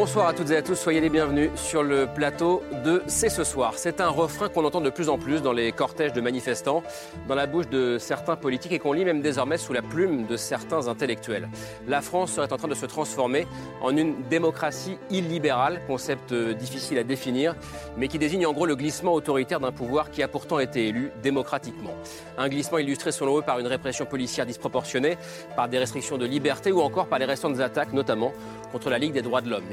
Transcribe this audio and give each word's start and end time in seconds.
Bonsoir 0.00 0.28
à 0.28 0.32
toutes 0.32 0.52
et 0.52 0.56
à 0.56 0.62
tous, 0.62 0.76
soyez 0.76 1.00
les 1.00 1.08
bienvenus 1.08 1.50
sur 1.56 1.82
le 1.82 2.06
plateau 2.06 2.62
de 2.84 3.02
C'est 3.08 3.28
ce 3.28 3.42
soir. 3.42 3.72
C'est 3.74 4.00
un 4.00 4.10
refrain 4.10 4.48
qu'on 4.48 4.64
entend 4.64 4.80
de 4.80 4.90
plus 4.90 5.08
en 5.08 5.18
plus 5.18 5.42
dans 5.42 5.50
les 5.52 5.72
cortèges 5.72 6.12
de 6.12 6.20
manifestants, 6.20 6.84
dans 7.26 7.34
la 7.34 7.48
bouche 7.48 7.68
de 7.68 7.98
certains 7.98 8.36
politiques 8.36 8.70
et 8.70 8.78
qu'on 8.78 8.92
lit 8.92 9.04
même 9.04 9.22
désormais 9.22 9.58
sous 9.58 9.72
la 9.72 9.82
plume 9.82 10.26
de 10.26 10.36
certains 10.36 10.86
intellectuels. 10.86 11.48
La 11.88 12.00
France 12.00 12.30
serait 12.30 12.52
en 12.52 12.56
train 12.56 12.68
de 12.68 12.76
se 12.76 12.86
transformer 12.86 13.48
en 13.82 13.96
une 13.96 14.22
démocratie 14.30 14.98
illibérale, 15.10 15.80
concept 15.88 16.32
difficile 16.32 16.98
à 16.98 17.02
définir, 17.02 17.56
mais 17.96 18.06
qui 18.06 18.20
désigne 18.20 18.46
en 18.46 18.52
gros 18.52 18.66
le 18.66 18.76
glissement 18.76 19.14
autoritaire 19.14 19.58
d'un 19.58 19.72
pouvoir 19.72 20.12
qui 20.12 20.22
a 20.22 20.28
pourtant 20.28 20.60
été 20.60 20.86
élu 20.86 21.10
démocratiquement. 21.24 21.94
Un 22.38 22.48
glissement 22.48 22.78
illustré 22.78 23.10
selon 23.10 23.38
eux 23.38 23.42
par 23.42 23.58
une 23.58 23.66
répression 23.66 24.06
policière 24.06 24.46
disproportionnée, 24.46 25.18
par 25.56 25.68
des 25.68 25.78
restrictions 25.78 26.18
de 26.18 26.24
liberté 26.24 26.70
ou 26.70 26.82
encore 26.82 27.08
par 27.08 27.18
les 27.18 27.24
récentes 27.24 27.58
attaques, 27.58 27.92
notamment 27.92 28.32
contre 28.70 28.90
la 28.90 28.98
Ligue 28.98 29.14
des 29.14 29.22
droits 29.22 29.40
de 29.40 29.50
l'homme. 29.50 29.64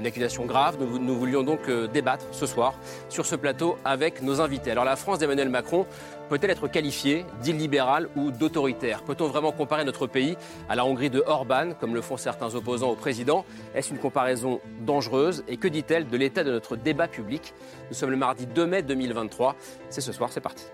Grave. 0.45 0.77
Nous, 0.79 0.99
nous 0.99 1.15
voulions 1.15 1.43
donc 1.43 1.67
euh, 1.67 1.87
débattre 1.87 2.25
ce 2.31 2.45
soir 2.45 2.75
sur 3.09 3.25
ce 3.25 3.35
plateau 3.35 3.77
avec 3.83 4.21
nos 4.21 4.41
invités. 4.41 4.71
Alors 4.71 4.85
la 4.85 4.95
France 4.95 5.19
d'Emmanuel 5.19 5.49
Macron 5.49 5.85
peut-elle 6.29 6.49
être 6.49 6.67
qualifiée 6.67 7.25
d'illibérale 7.41 8.09
ou 8.15 8.31
d'autoritaire? 8.31 9.03
Peut-on 9.03 9.27
vraiment 9.27 9.51
comparer 9.51 9.83
notre 9.83 10.07
pays 10.07 10.37
à 10.69 10.75
la 10.75 10.85
Hongrie 10.85 11.09
de 11.09 11.23
Orban, 11.25 11.71
comme 11.79 11.93
le 11.93 12.01
font 12.01 12.17
certains 12.17 12.55
opposants 12.55 12.89
au 12.89 12.95
président? 12.95 13.45
Est-ce 13.75 13.91
une 13.91 13.99
comparaison 13.99 14.59
dangereuse? 14.81 15.43
Et 15.47 15.57
que 15.57 15.67
dit-elle 15.67 16.07
de 16.07 16.17
l'état 16.17 16.43
de 16.43 16.51
notre 16.51 16.75
débat 16.75 17.07
public? 17.07 17.53
Nous 17.89 17.95
sommes 17.95 18.11
le 18.11 18.17
mardi 18.17 18.47
2 18.47 18.65
mai 18.65 18.81
2023. 18.81 19.55
C'est 19.89 20.01
ce 20.01 20.11
soir, 20.11 20.29
c'est 20.31 20.41
parti. 20.41 20.65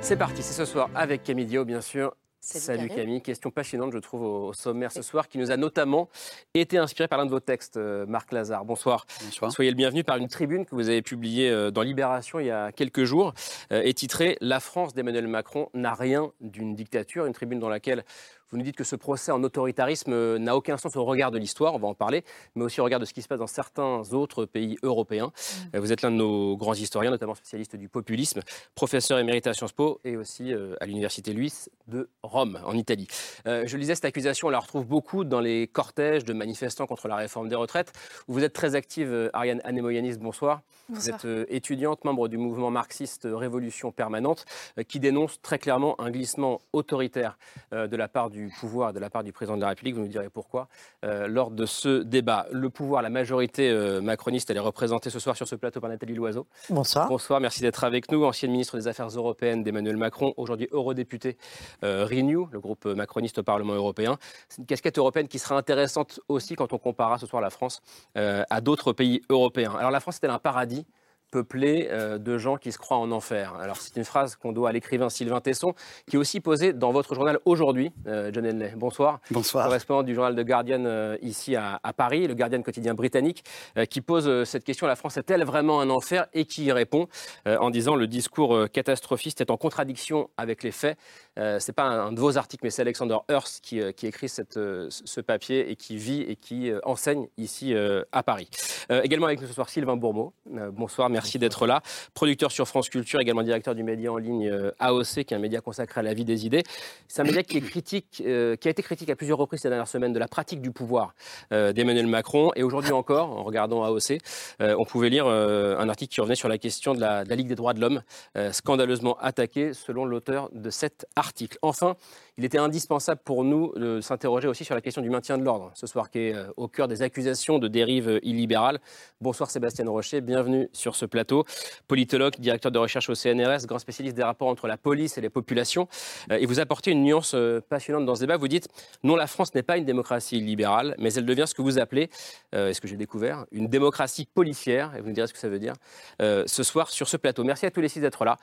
C'est 0.00 0.16
parti, 0.16 0.42
c'est 0.42 0.52
ce 0.52 0.64
soir 0.64 0.90
avec 0.96 1.22
Camille 1.22 1.46
Dio, 1.46 1.64
bien 1.64 1.80
sûr, 1.80 2.12
Salut, 2.44 2.88
Camille. 2.88 3.22
Question 3.22 3.52
passionnante, 3.52 3.92
je 3.92 3.98
trouve, 3.98 4.22
au, 4.22 4.52
sommaire 4.52 4.90
ce 4.90 5.00
soir, 5.00 5.28
qui 5.28 5.38
nous 5.38 5.52
a 5.52 5.56
notamment 5.56 6.08
été 6.54 6.76
inspiré 6.76 7.06
par 7.06 7.16
l'un 7.16 7.24
de 7.24 7.30
vos 7.30 7.38
textes, 7.38 7.76
euh, 7.76 8.04
Marc 8.06 8.32
Lazare. 8.32 8.64
Bonsoir. 8.64 9.06
Bonsoir. 9.22 9.52
Soyez 9.52 9.70
le 9.70 9.76
bienvenu 9.76 10.02
par 10.02 10.16
une 10.16 10.26
tribune 10.26 10.66
que 10.66 10.74
vous 10.74 10.88
avez 10.88 11.02
publiée 11.02 11.48
euh, 11.50 11.70
dans 11.70 11.82
Libération 11.82 12.40
il 12.40 12.46
y 12.46 12.50
a 12.50 12.72
quelques 12.72 13.04
jours, 13.04 13.32
euh, 13.70 13.82
et 13.84 13.94
titrée 13.94 14.38
La 14.40 14.58
France 14.58 14.92
d'Emmanuel 14.92 15.28
Macron 15.28 15.68
n'a 15.72 15.94
rien 15.94 16.32
d'une 16.40 16.74
dictature. 16.74 17.26
Une 17.26 17.32
tribune 17.32 17.60
dans 17.60 17.68
laquelle 17.68 18.04
vous 18.52 18.58
nous 18.58 18.64
dites 18.64 18.76
que 18.76 18.84
ce 18.84 18.96
procès 18.96 19.32
en 19.32 19.42
autoritarisme 19.42 20.12
euh, 20.12 20.38
n'a 20.38 20.54
aucun 20.54 20.76
sens 20.76 20.94
au 20.96 21.04
regard 21.04 21.30
de 21.30 21.38
l'histoire, 21.38 21.74
on 21.74 21.78
va 21.78 21.88
en 21.88 21.94
parler, 21.94 22.22
mais 22.54 22.62
aussi 22.64 22.82
au 22.82 22.84
regard 22.84 23.00
de 23.00 23.06
ce 23.06 23.14
qui 23.14 23.22
se 23.22 23.28
passe 23.28 23.38
dans 23.38 23.46
certains 23.46 24.02
autres 24.12 24.44
pays 24.44 24.76
européens. 24.82 25.28
Mm. 25.28 25.76
Euh, 25.76 25.80
vous 25.80 25.90
êtes 25.90 26.02
l'un 26.02 26.10
de 26.10 26.16
nos 26.16 26.56
grands 26.58 26.74
historiens, 26.74 27.10
notamment 27.10 27.34
spécialiste 27.34 27.76
du 27.76 27.88
populisme, 27.88 28.40
professeur 28.74 29.18
émérite 29.18 29.46
à 29.46 29.54
Sciences 29.54 29.72
Po 29.72 30.00
et 30.04 30.18
aussi 30.18 30.52
euh, 30.52 30.74
à 30.80 30.86
l'Université 30.86 31.32
Luis 31.32 31.70
de 31.88 32.10
Rome, 32.22 32.60
en 32.64 32.76
Italie. 32.76 33.08
je 33.46 33.76
lisais 33.76 33.94
cette 33.94 34.04
accusation, 34.04 34.48
on 34.48 34.50
la 34.50 34.58
retrouve 34.58 34.86
beaucoup 34.86 35.24
dans 35.24 35.40
les 35.40 35.66
cortèges 35.66 36.24
de 36.24 36.32
manifestants 36.32 36.86
contre 36.86 37.08
la 37.08 37.16
réforme 37.16 37.48
des 37.48 37.54
retraites. 37.54 37.92
Vous 38.28 38.44
êtes 38.44 38.52
très 38.52 38.74
active, 38.74 39.30
Ariane 39.32 39.60
Anémoyanis, 39.64 40.18
bonsoir. 40.18 40.62
Vous 40.88 41.10
êtes 41.10 41.26
étudiante, 41.48 42.04
membre 42.04 42.28
du 42.28 42.38
mouvement 42.38 42.70
marxiste 42.70 43.28
Révolution 43.30 43.92
Permanente, 43.92 44.44
qui 44.88 45.00
dénonce 45.00 45.40
très 45.42 45.58
clairement 45.58 46.00
un 46.00 46.10
glissement 46.10 46.60
autoritaire 46.72 47.36
de 47.72 47.96
la 47.96 48.08
part 48.08 48.30
du 48.30 48.41
pouvoir 48.50 48.92
de 48.92 48.98
la 48.98 49.10
part 49.10 49.24
du 49.24 49.32
président 49.32 49.56
de 49.56 49.62
la 49.62 49.68
République. 49.68 49.94
Vous 49.94 50.02
nous 50.02 50.08
direz 50.08 50.28
pourquoi. 50.28 50.68
Euh, 51.04 51.26
lors 51.28 51.50
de 51.50 51.66
ce 51.66 52.02
débat, 52.02 52.46
le 52.52 52.70
pouvoir, 52.70 53.02
la 53.02 53.10
majorité 53.10 53.70
euh, 53.70 54.00
macroniste, 54.00 54.50
elle 54.50 54.56
est 54.56 54.60
représentée 54.60 55.10
ce 55.10 55.18
soir 55.18 55.36
sur 55.36 55.48
ce 55.48 55.54
plateau 55.54 55.80
par 55.80 55.90
Nathalie 55.90 56.14
Loiseau. 56.14 56.46
Bonsoir. 56.70 57.08
Bonsoir, 57.08 57.40
merci 57.40 57.60
d'être 57.60 57.84
avec 57.84 58.10
nous. 58.10 58.24
Ancienne 58.24 58.52
ministre 58.52 58.76
des 58.76 58.88
Affaires 58.88 59.08
européennes 59.08 59.62
d'Emmanuel 59.62 59.96
Macron, 59.96 60.34
aujourd'hui 60.36 60.68
eurodéputé 60.72 61.36
euh, 61.84 62.04
Renew, 62.04 62.48
le 62.50 62.60
groupe 62.60 62.86
macroniste 62.86 63.38
au 63.38 63.42
Parlement 63.42 63.74
européen. 63.74 64.18
C'est 64.48 64.58
une 64.58 64.66
casquette 64.66 64.98
européenne 64.98 65.28
qui 65.28 65.38
sera 65.38 65.56
intéressante 65.56 66.20
aussi 66.28 66.54
quand 66.54 66.72
on 66.72 66.78
comparera 66.78 67.18
ce 67.18 67.26
soir 67.26 67.42
la 67.42 67.50
France 67.50 67.80
à 68.14 68.60
d'autres 68.60 68.92
pays 68.92 69.22
européens. 69.28 69.74
Alors 69.78 69.90
la 69.90 70.00
France 70.00 70.16
est-elle 70.16 70.30
un 70.30 70.38
paradis 70.38 70.86
peuplé 71.32 71.88
euh, 71.90 72.18
de 72.18 72.38
gens 72.38 72.56
qui 72.56 72.70
se 72.70 72.78
croient 72.78 72.98
en 72.98 73.10
enfer. 73.10 73.54
Alors 73.58 73.78
c'est 73.78 73.96
une 73.96 74.04
phrase 74.04 74.36
qu'on 74.36 74.52
doit 74.52 74.68
à 74.68 74.72
l'écrivain 74.72 75.08
Sylvain 75.08 75.40
Tesson, 75.40 75.74
qui 76.06 76.16
est 76.16 76.18
aussi 76.18 76.40
posée 76.40 76.74
dans 76.74 76.92
votre 76.92 77.14
journal 77.14 77.40
aujourd'hui, 77.46 77.90
euh, 78.06 78.30
John 78.32 78.46
Henley. 78.46 78.74
Bonsoir. 78.76 79.18
Bonsoir. 79.30 79.64
Correspondant 79.64 80.02
du 80.02 80.14
journal 80.14 80.36
The 80.36 80.46
Guardian 80.46 80.84
euh, 80.84 81.16
ici 81.22 81.56
à, 81.56 81.80
Paris, 81.96 82.28
le 82.28 82.34
Guardian 82.34 82.62
quotidien 82.62 82.94
britannique, 82.94 83.44
qui 83.88 84.02
pose 84.02 84.44
cette 84.44 84.64
question 84.64 84.86
la 84.86 84.96
France 84.96 85.16
est-elle 85.16 85.44
vraiment 85.44 85.80
un 85.80 85.88
enfer? 85.88 86.26
Et 86.34 86.44
qui 86.44 86.64
y 86.64 86.72
répond 86.72 87.08
en 87.46 87.70
disant 87.70 87.96
le 87.96 88.06
discours 88.06 88.68
catastrophiste 88.70 89.40
est 89.40 89.50
en 89.50 89.56
contradiction 89.56 90.28
avec 90.36 90.62
les 90.62 90.70
faits. 90.70 90.98
c'est 91.36 91.72
pas 91.72 91.84
un, 91.84 92.12
de 92.12 92.20
vos 92.20 92.36
articles, 92.36 92.64
mais 92.64 92.70
c'est 92.70 92.82
Alexander 92.82 93.18
Hurst 93.30 93.62
qui, 93.62 93.80
qui 93.94 94.06
écrit 94.06 94.28
cette, 94.28 94.54
ce 94.54 95.20
papier 95.20 95.70
et 95.70 95.76
qui 95.76 95.96
vit 95.96 96.22
et 96.22 96.36
qui 96.36 96.70
enseigne 96.84 97.28
ici 97.38 97.74
à 98.12 98.22
Paris. 98.22 98.48
également 98.90 99.26
avec 99.26 99.40
nous 99.40 99.46
ce 99.46 99.54
soir 99.54 99.68
Sylvain 99.68 99.96
Bourmeau. 99.96 100.34
bonsoir, 100.72 101.08
merci 101.08 101.21
Merci 101.22 101.38
d'être 101.38 101.68
là. 101.68 101.82
Producteur 102.14 102.50
sur 102.50 102.66
France 102.66 102.88
Culture, 102.88 103.20
également 103.20 103.44
directeur 103.44 103.76
du 103.76 103.84
média 103.84 104.12
en 104.12 104.16
ligne 104.16 104.48
euh, 104.48 104.72
AOC, 104.80 105.22
qui 105.24 105.34
est 105.34 105.34
un 105.34 105.38
média 105.38 105.60
consacré 105.60 106.00
à 106.00 106.02
la 106.02 106.14
vie 106.14 106.24
des 106.24 106.46
idées. 106.46 106.64
C'est 107.06 107.22
un 107.22 107.24
média 107.24 107.44
qui, 107.44 107.58
est 107.58 107.60
critique, 107.60 108.20
euh, 108.26 108.56
qui 108.56 108.66
a 108.66 108.72
été 108.72 108.82
critique 108.82 109.08
à 109.08 109.14
plusieurs 109.14 109.38
reprises 109.38 109.60
ces 109.60 109.68
dernières 109.68 109.86
semaines 109.86 110.12
de 110.12 110.18
la 110.18 110.26
pratique 110.26 110.60
du 110.60 110.72
pouvoir 110.72 111.14
euh, 111.52 111.72
d'Emmanuel 111.72 112.08
Macron. 112.08 112.50
Et 112.56 112.64
aujourd'hui 112.64 112.90
encore, 112.90 113.30
en 113.30 113.44
regardant 113.44 113.84
AOC, 113.84 114.18
on 114.58 114.84
pouvait 114.84 115.10
lire 115.10 115.26
un 115.28 115.88
article 115.88 116.12
qui 116.12 116.20
revenait 116.20 116.34
sur 116.34 116.48
la 116.48 116.58
question 116.58 116.92
de 116.92 117.00
la, 117.00 117.22
de 117.22 117.30
la 117.30 117.36
Ligue 117.36 117.46
des 117.46 117.54
droits 117.54 117.72
de 117.72 117.80
l'homme, 117.80 118.02
scandaleusement 118.50 119.16
attaquée 119.20 119.74
selon 119.74 120.04
l'auteur 120.04 120.48
de 120.52 120.70
cet 120.70 121.06
article. 121.14 121.56
Enfin, 121.62 121.94
il 122.38 122.44
était 122.46 122.58
indispensable 122.58 123.20
pour 123.24 123.44
nous 123.44 123.72
de 123.76 124.00
s'interroger 124.00 124.48
aussi 124.48 124.64
sur 124.64 124.74
la 124.74 124.80
question 124.80 125.02
du 125.02 125.10
maintien 125.10 125.36
de 125.36 125.44
l'ordre, 125.44 125.70
ce 125.74 125.86
soir 125.86 126.10
qui 126.10 126.18
est 126.20 126.34
au 126.56 126.66
cœur 126.66 126.88
des 126.88 127.02
accusations 127.02 127.58
de 127.58 127.68
dérive 127.68 128.20
illibérale. 128.22 128.80
Bonsoir 129.20 129.50
Sébastien 129.50 129.84
Rocher, 129.88 130.22
bienvenue 130.22 130.68
sur 130.72 130.96
ce 130.96 131.04
plateau. 131.04 131.44
Politologue, 131.88 132.34
directeur 132.38 132.72
de 132.72 132.78
recherche 132.78 133.10
au 133.10 133.14
CNRS, 133.14 133.66
grand 133.66 133.78
spécialiste 133.78 134.16
des 134.16 134.22
rapports 134.22 134.48
entre 134.48 134.66
la 134.66 134.78
police 134.78 135.18
et 135.18 135.20
les 135.20 135.28
populations. 135.28 135.88
Euh, 136.30 136.38
et 136.38 136.46
vous 136.46 136.58
apportez 136.58 136.90
une 136.90 137.02
nuance 137.02 137.34
euh, 137.34 137.60
passionnante 137.60 138.06
dans 138.06 138.14
ce 138.14 138.20
débat. 138.20 138.38
Vous 138.38 138.48
dites 138.48 138.68
non, 139.02 139.14
la 139.14 139.26
France 139.26 139.54
n'est 139.54 139.62
pas 139.62 139.76
une 139.76 139.84
démocratie 139.84 140.40
libérale, 140.40 140.94
mais 140.98 141.12
elle 141.12 141.26
devient 141.26 141.44
ce 141.46 141.54
que 141.54 141.62
vous 141.62 141.78
appelez, 141.78 142.08
euh, 142.54 142.70
est 142.70 142.74
ce 142.74 142.80
que 142.80 142.88
j'ai 142.88 142.96
découvert, 142.96 143.44
une 143.52 143.68
démocratie 143.68 144.26
policière. 144.26 144.96
Et 144.96 145.02
vous 145.02 145.08
me 145.08 145.14
direz 145.14 145.26
ce 145.26 145.34
que 145.34 145.38
ça 145.38 145.48
veut 145.48 145.58
dire 145.58 145.74
ce 146.20 146.62
soir 146.62 146.88
sur 146.88 147.08
ce 147.08 147.16
plateau. 147.16 147.44
Merci 147.44 147.66
à 147.66 147.70
tous 147.70 147.80
les 147.80 147.88
six 147.88 148.00
d'être 148.00 148.24
là 148.24 148.36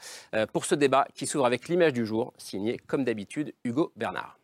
pour 0.53 0.65
ce 0.65 0.75
débat 0.75 1.07
qui 1.15 1.25
s'ouvre 1.25 1.45
avec 1.45 1.67
l'image 1.67 1.93
du 1.93 2.05
jour, 2.05 2.33
signé 2.37 2.77
comme 2.77 3.03
d'habitude 3.03 3.53
Hugo 3.63 3.78
Bernard. 3.95 4.37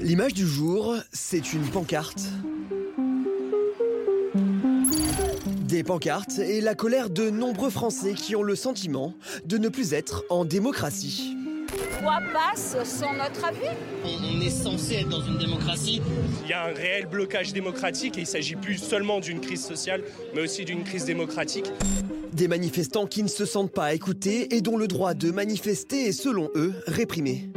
L'image 0.00 0.34
du 0.34 0.46
jour, 0.46 0.96
c'est 1.12 1.54
une 1.54 1.66
pancarte. 1.66 2.24
Des 5.66 5.82
pancartes 5.82 6.38
et 6.38 6.60
la 6.60 6.74
colère 6.74 7.08
de 7.10 7.30
nombreux 7.30 7.70
Français 7.70 8.12
qui 8.12 8.36
ont 8.36 8.42
le 8.42 8.54
sentiment 8.54 9.14
de 9.46 9.56
ne 9.56 9.68
plus 9.68 9.94
être 9.94 10.24
en 10.28 10.44
démocratie. 10.44 11.36
Quoi 12.00 12.18
passe 12.32 12.76
sans 12.84 13.14
notre 13.14 13.44
avis 13.44 13.76
on, 14.04 14.40
est 14.40 14.50
censé 14.50 14.94
être 14.96 15.08
dans 15.08 15.22
une 15.22 15.38
démocratie. 15.38 16.02
Il 16.44 16.50
y 16.50 16.52
a 16.52 16.64
un 16.64 16.72
réel 16.72 17.06
blocage 17.06 17.52
démocratique 17.52 18.18
et 18.18 18.22
il 18.22 18.26
s'agit 18.26 18.56
plus 18.56 18.76
seulement 18.76 19.20
d'une 19.20 19.40
crise 19.40 19.64
sociale, 19.64 20.02
mais 20.34 20.42
aussi 20.42 20.64
d'une 20.64 20.84
crise 20.84 21.04
démocratique. 21.04 21.66
Des 22.32 22.48
manifestants 22.48 23.06
qui 23.06 23.22
ne 23.22 23.28
se 23.28 23.46
sentent 23.46 23.72
pas 23.72 23.94
écoutés 23.94 24.54
et 24.54 24.60
dont 24.60 24.76
le 24.76 24.88
droit 24.88 25.14
de 25.14 25.30
manifester 25.30 26.08
est 26.08 26.12
selon 26.12 26.50
eux 26.54 26.74
réprimé. 26.86 27.48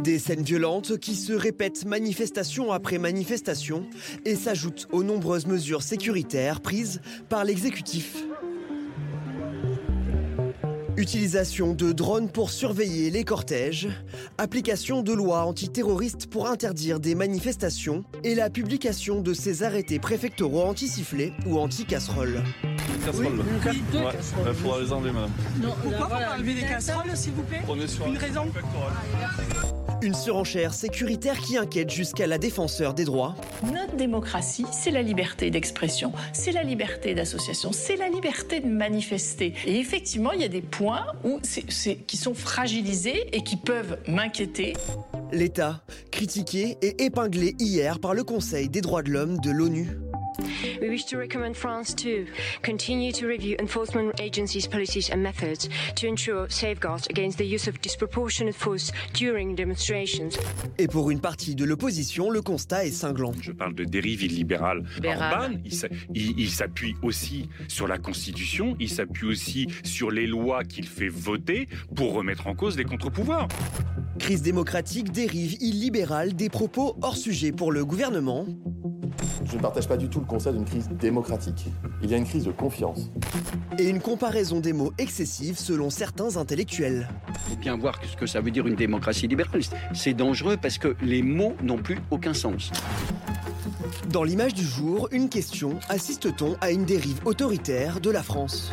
Des 0.00 0.18
scènes 0.18 0.42
violentes 0.42 0.98
qui 0.98 1.14
se 1.14 1.32
répètent 1.32 1.84
manifestation 1.84 2.72
après 2.72 2.98
manifestation 2.98 3.86
et 4.24 4.36
s'ajoutent 4.36 4.88
aux 4.92 5.02
nombreuses 5.02 5.46
mesures 5.46 5.82
sécuritaires 5.82 6.60
prises 6.60 7.00
par 7.28 7.44
l'exécutif. 7.44 8.16
Utilisation 10.96 11.74
de 11.74 11.92
drones 11.92 12.30
pour 12.30 12.48
surveiller 12.50 13.10
les 13.10 13.22
cortèges, 13.22 13.88
application 14.38 15.02
de 15.02 15.12
lois 15.12 15.44
antiterroristes 15.44 16.26
pour 16.26 16.46
interdire 16.48 17.00
des 17.00 17.14
manifestations 17.14 18.02
et 18.24 18.34
la 18.34 18.48
publication 18.48 19.20
de 19.20 19.34
ces 19.34 19.62
arrêtés 19.62 19.98
préfectoraux 19.98 20.62
anti-sifflets 20.62 21.32
ou 21.46 21.58
anti-casseroles. 21.58 22.42
casseroles. 23.04 23.36
là. 23.36 23.44
Oui, 23.70 23.82
deux 23.92 23.98
Ouais, 23.98 24.12
casseroles. 24.12 24.46
il 24.48 24.54
faudra 24.54 24.80
les 24.80 24.92
enlever, 24.92 25.12
madame. 25.12 25.30
Non, 25.62 25.74
Pourquoi 25.82 25.98
faut 25.98 26.08
voilà. 26.08 26.26
pas 26.28 26.34
enlever 26.36 26.54
des 26.54 26.60
casseroles, 26.62 27.14
s'il 27.16 27.32
vous 27.32 27.42
plaît 27.42 27.60
On 27.68 27.78
est 27.78 27.86
sur 27.88 28.06
Une 28.06 28.16
un 28.16 28.18
raison. 28.18 28.46
Une 30.02 30.14
surenchère 30.14 30.74
sécuritaire 30.74 31.38
qui 31.40 31.56
inquiète 31.56 31.90
jusqu'à 31.90 32.26
la 32.26 32.36
défenseur 32.36 32.92
des 32.92 33.04
droits. 33.04 33.34
Notre 33.72 33.96
démocratie, 33.96 34.66
c'est 34.70 34.90
la 34.90 35.00
liberté 35.02 35.50
d'expression, 35.50 36.12
c'est 36.34 36.52
la 36.52 36.62
liberté 36.62 37.14
d'association, 37.14 37.70
c'est 37.72 37.96
la 37.96 38.08
liberté 38.08 38.60
de 38.60 38.66
manifester. 38.68 39.54
Et 39.66 39.78
effectivement, 39.78 40.32
il 40.32 40.42
y 40.42 40.44
a 40.44 40.48
des 40.48 40.60
points 40.60 40.85
c'est- 41.42 41.96
qui 42.06 42.16
sont 42.16 42.34
fragilisés 42.34 43.28
et 43.36 43.42
qui 43.42 43.56
peuvent 43.56 43.98
m'inquiéter. 44.08 44.74
L'État, 45.32 45.82
critiqué 46.10 46.76
et 46.82 47.04
épinglé 47.04 47.54
hier 47.58 47.98
par 47.98 48.14
le 48.14 48.24
Conseil 48.24 48.68
des 48.68 48.80
droits 48.80 49.02
de 49.02 49.10
l'homme 49.10 49.38
de 49.40 49.50
l'ONU. 49.50 49.88
We 50.80 50.88
wish 50.88 51.04
to 51.06 51.18
recommend 51.18 51.54
France 51.54 51.94
to 51.96 52.26
continue 52.62 53.12
to 53.12 53.26
review 53.26 53.56
enforcement 53.60 54.12
agencies' 54.20 54.66
policies 54.68 55.10
and 55.12 55.18
methods 55.22 55.68
to 55.96 56.06
ensure 56.08 56.46
safeguards 56.48 57.06
against 57.10 57.38
the 57.38 57.44
use 57.44 57.68
of 57.68 57.80
disproportionate 57.80 58.54
force 58.54 58.92
during 59.14 59.54
demonstrations. 59.54 60.30
Et 60.78 60.88
pour 60.88 61.10
une 61.10 61.20
partie 61.20 61.54
de 61.54 61.64
l'opposition, 61.64 62.30
le 62.30 62.42
constat 62.42 62.86
est 62.86 62.90
cinglant. 62.92 63.32
Je 63.40 63.52
parle 63.52 63.74
de 63.74 63.84
dérive 63.84 64.22
illibérale. 64.22 64.82
Libérale. 64.96 65.34
Orban, 65.42 65.58
il 65.64 65.74
s'a- 65.74 65.88
il 66.14 66.38
il 66.38 66.50
s'appuie 66.50 66.94
aussi 67.02 67.48
sur 67.68 67.86
la 67.88 67.98
Constitution, 67.98 68.76
il 68.80 68.88
s'appuie 68.90 69.26
aussi 69.28 69.66
sur 69.84 70.10
les 70.10 70.26
lois 70.26 70.64
qu'il 70.64 70.86
fait 70.86 71.08
voter 71.08 71.68
pour 71.94 72.12
remettre 72.12 72.46
en 72.46 72.54
cause 72.54 72.76
les 72.76 72.84
contre-pouvoirs. 72.84 73.48
Crise 74.18 74.42
démocratique, 74.42 75.12
dérive 75.12 75.56
illibérale, 75.60 76.34
des 76.34 76.48
propos 76.48 76.96
hors 77.02 77.16
sujet 77.16 77.52
pour 77.52 77.72
le 77.72 77.84
gouvernement. 77.84 78.46
Je 79.44 79.56
ne 79.56 79.60
partage 79.62 79.86
pas 79.86 79.96
du 79.96 80.08
tout 80.08 80.18
le 80.20 80.26
d'une 80.52 80.64
crise 80.64 80.88
démocratique. 80.88 81.66
Il 82.02 82.10
y 82.10 82.14
a 82.14 82.16
une 82.16 82.26
crise 82.26 82.44
de 82.44 82.52
confiance. 82.52 83.10
Et 83.78 83.88
une 83.88 84.00
comparaison 84.00 84.60
des 84.60 84.72
mots 84.72 84.92
excessive 84.98 85.58
selon 85.58 85.90
certains 85.90 86.36
intellectuels. 86.36 87.08
Il 87.28 87.50
faut 87.50 87.56
bien 87.56 87.76
voir 87.76 88.00
ce 88.04 88.16
que 88.16 88.26
ça 88.26 88.40
veut 88.40 88.50
dire 88.50 88.66
une 88.66 88.74
démocratie 88.74 89.26
libérale. 89.26 89.60
C'est 89.94 90.14
dangereux 90.14 90.56
parce 90.60 90.78
que 90.78 90.96
les 91.02 91.22
mots 91.22 91.54
n'ont 91.62 91.78
plus 91.78 91.98
aucun 92.10 92.34
sens. 92.34 92.70
Dans 94.10 94.24
l'image 94.24 94.54
du 94.54 94.64
jour, 94.64 95.08
une 95.12 95.28
question, 95.28 95.78
assiste-t-on 95.88 96.56
à 96.60 96.70
une 96.70 96.84
dérive 96.84 97.20
autoritaire 97.24 98.00
de 98.00 98.10
la 98.10 98.22
France? 98.22 98.72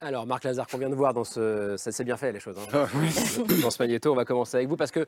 Alors, 0.00 0.26
Marc 0.26 0.44
Lazare, 0.44 0.68
qu'on 0.68 0.78
vient 0.78 0.90
de 0.90 0.94
voir 0.94 1.12
dans 1.12 1.24
ce. 1.24 1.74
Ça 1.76 1.90
s'est 1.90 2.04
bien 2.04 2.16
fait, 2.16 2.30
les 2.30 2.38
choses. 2.38 2.56
hein. 2.72 2.86
dans 3.62 3.70
ce 3.70 3.82
magnéto, 3.82 4.12
on 4.12 4.14
va 4.14 4.24
commencer 4.24 4.56
avec 4.56 4.68
vous 4.68 4.76
parce 4.76 4.92
que 4.92 5.06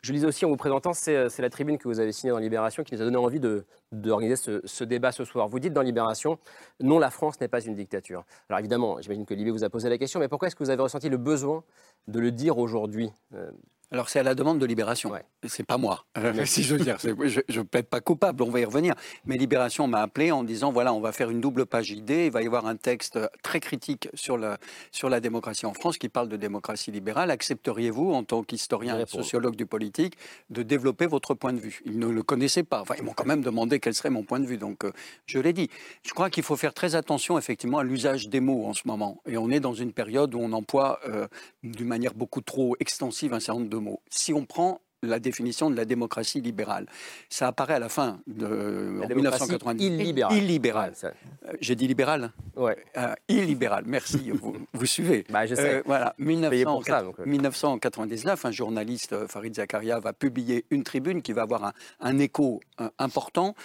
je 0.00 0.12
lisais 0.12 0.26
aussi 0.26 0.44
en 0.44 0.48
vous 0.48 0.56
présentant, 0.56 0.92
c'est 0.92 1.14
euh, 1.16 1.28
la 1.38 1.48
tribune 1.48 1.78
que 1.78 1.86
vous 1.86 2.00
avez 2.00 2.10
signée 2.10 2.32
dans 2.32 2.38
Libération 2.38 2.82
qui 2.82 2.94
nous 2.96 3.02
a 3.02 3.04
donné 3.04 3.16
envie 3.18 3.38
de- 3.38 3.64
d'organiser 3.92 4.34
ce, 4.34 4.60
ce 4.64 4.82
débat 4.82 5.12
ce 5.12 5.24
soir. 5.24 5.46
Vous 5.46 5.60
dites 5.60 5.72
dans 5.72 5.82
Libération, 5.82 6.38
non, 6.80 6.98
la 6.98 7.10
France 7.10 7.40
n'est 7.40 7.46
pas 7.46 7.60
une 7.60 7.76
dictature. 7.76 8.24
Alors 8.48 8.58
évidemment, 8.58 9.00
j'imagine 9.00 9.26
que 9.26 9.34
Libé 9.34 9.52
vous 9.52 9.62
a 9.62 9.70
posé 9.70 9.88
la 9.88 9.96
question, 9.98 10.18
mais 10.18 10.26
pourquoi 10.26 10.48
est-ce 10.48 10.56
que 10.56 10.64
vous 10.64 10.70
avez 10.70 10.82
ressenti 10.82 11.08
le 11.08 11.18
besoin 11.18 11.62
de 12.08 12.18
le 12.18 12.32
dire 12.32 12.58
aujourd'hui? 12.58 13.10
Euh, 13.34 13.48
Alors 13.92 14.08
c'est 14.08 14.18
à 14.18 14.22
la 14.22 14.34
demande 14.34 14.58
de 14.58 14.64
Libération. 14.64 15.10
Ouais. 15.10 15.24
C'est 15.46 15.66
pas 15.66 15.76
moi, 15.76 16.06
euh, 16.16 16.44
si 16.46 16.62
je 16.62 16.74
veux 16.74 16.82
dire. 16.82 16.96
Je, 16.98 17.40
je 17.46 17.60
plaide 17.60 17.86
pas 17.86 18.00
coupable, 18.00 18.42
on 18.42 18.50
va 18.50 18.60
y 18.60 18.64
revenir. 18.64 18.94
Mais 19.26 19.36
Libération 19.36 19.86
m'a 19.86 20.00
appelé 20.00 20.32
en 20.32 20.44
disant 20.44 20.72
voilà, 20.72 20.94
on 20.94 21.00
va 21.00 21.12
faire 21.12 21.28
une 21.28 21.40
double 21.40 21.66
page 21.66 21.90
idée. 21.90 22.26
Il 22.26 22.32
va 22.32 22.42
y 22.42 22.46
avoir 22.46 22.66
un 22.66 22.76
texte 22.76 23.18
très 23.42 23.60
critique 23.60 24.08
sur 24.14 24.38
la, 24.38 24.56
sur 24.92 25.10
la 25.10 25.20
démocratie 25.20 25.66
en 25.66 25.74
France 25.74 25.98
qui 25.98 26.08
parle 26.08 26.28
de 26.28 26.36
démocratie 26.36 26.90
libérale. 26.90 27.30
Accepteriez-vous, 27.30 28.12
en 28.12 28.24
tant 28.24 28.42
qu'historien 28.42 28.98
et 28.98 29.06
sociologue 29.06 29.56
du 29.56 29.66
politique, 29.66 30.14
de 30.48 30.62
développer 30.62 31.06
votre 31.06 31.34
point 31.34 31.52
de 31.52 31.60
vue? 31.60 31.82
Ils 31.84 31.98
ne 31.98 32.06
le 32.06 32.22
connaissaient 32.22 32.62
pas. 32.62 32.80
Enfin, 32.80 32.94
ils 32.96 33.04
m'ont 33.04 33.12
quand 33.12 33.26
même 33.26 33.42
demandé 33.42 33.78
quel 33.78 33.92
serait 33.92 34.10
mon 34.10 34.22
point 34.22 34.40
de 34.40 34.46
vue. 34.46 34.56
Donc 34.56 34.84
euh, 34.84 34.92
je 35.26 35.38
l'ai 35.38 35.52
dit. 35.52 35.68
Je 36.02 36.12
crois 36.12 36.30
qu'il 36.30 36.44
faut 36.44 36.56
faire 36.56 36.72
très 36.72 36.94
attention 36.94 37.36
effectivement 37.36 37.78
à 37.78 37.84
l'usage 37.84 38.28
des 38.28 38.40
mots 38.40 38.64
en 38.64 38.72
ce 38.72 38.82
moment. 38.86 39.20
Et 39.26 39.36
on 39.36 39.50
est 39.50 39.60
dans 39.60 39.74
une 39.74 39.92
période 39.92 40.34
où 40.34 40.38
on 40.38 40.52
emploie 40.52 41.00
euh, 41.08 41.26
d'une 41.62 41.88
manière 41.88 42.14
beaucoup 42.14 42.40
trop 42.40 42.74
extensive 42.80 43.34
un 43.34 43.40
certain 43.40 43.58
nombre 43.58 43.70
de 43.70 43.81
mots. 43.82 44.00
Si 44.10 44.32
on 44.32 44.46
prend 44.46 44.80
la 45.04 45.18
définition 45.18 45.68
de 45.68 45.74
la 45.74 45.84
démocratie 45.84 46.40
libérale. 46.40 46.86
Ça 47.28 47.48
apparaît 47.48 47.74
à 47.74 47.80
la 47.80 47.88
fin 47.88 48.20
de 48.28 48.46
la 48.46 49.04
en 49.04 49.08
démocratie 49.08 49.16
1990. 49.16 49.84
illibérale. 49.84 50.36
Illibérale. 50.36 50.92
Ouais, 51.02 51.10
Euh, 51.48 51.52
J'ai 51.60 51.74
dit 51.74 51.88
libéral 51.88 52.30
ouais. 52.54 52.76
Euh, 52.96 53.12
Illibéral, 53.28 53.82
merci. 53.84 54.30
vous, 54.40 54.56
vous 54.72 54.86
suivez. 54.86 55.24
Bah, 55.28 55.44
j'essaie. 55.44 55.78
Euh, 55.78 55.82
voilà, 55.86 56.14
Payé 56.16 56.64
pour 56.64 56.84
ça, 56.86 57.02
1904 57.02 57.04
donc, 57.04 57.18
euh. 57.18 57.24
1999, 57.26 58.44
un 58.44 58.50
journaliste, 58.52 59.12
euh, 59.12 59.26
Farid 59.26 59.56
Zakaria, 59.56 59.98
va 59.98 60.12
publier 60.12 60.66
une 60.70 60.84
tribune 60.84 61.20
qui 61.20 61.32
va 61.32 61.42
avoir 61.42 61.64
un, 61.64 61.72
un 61.98 62.20
écho 62.20 62.60
euh, 62.80 62.88
important, 63.00 63.56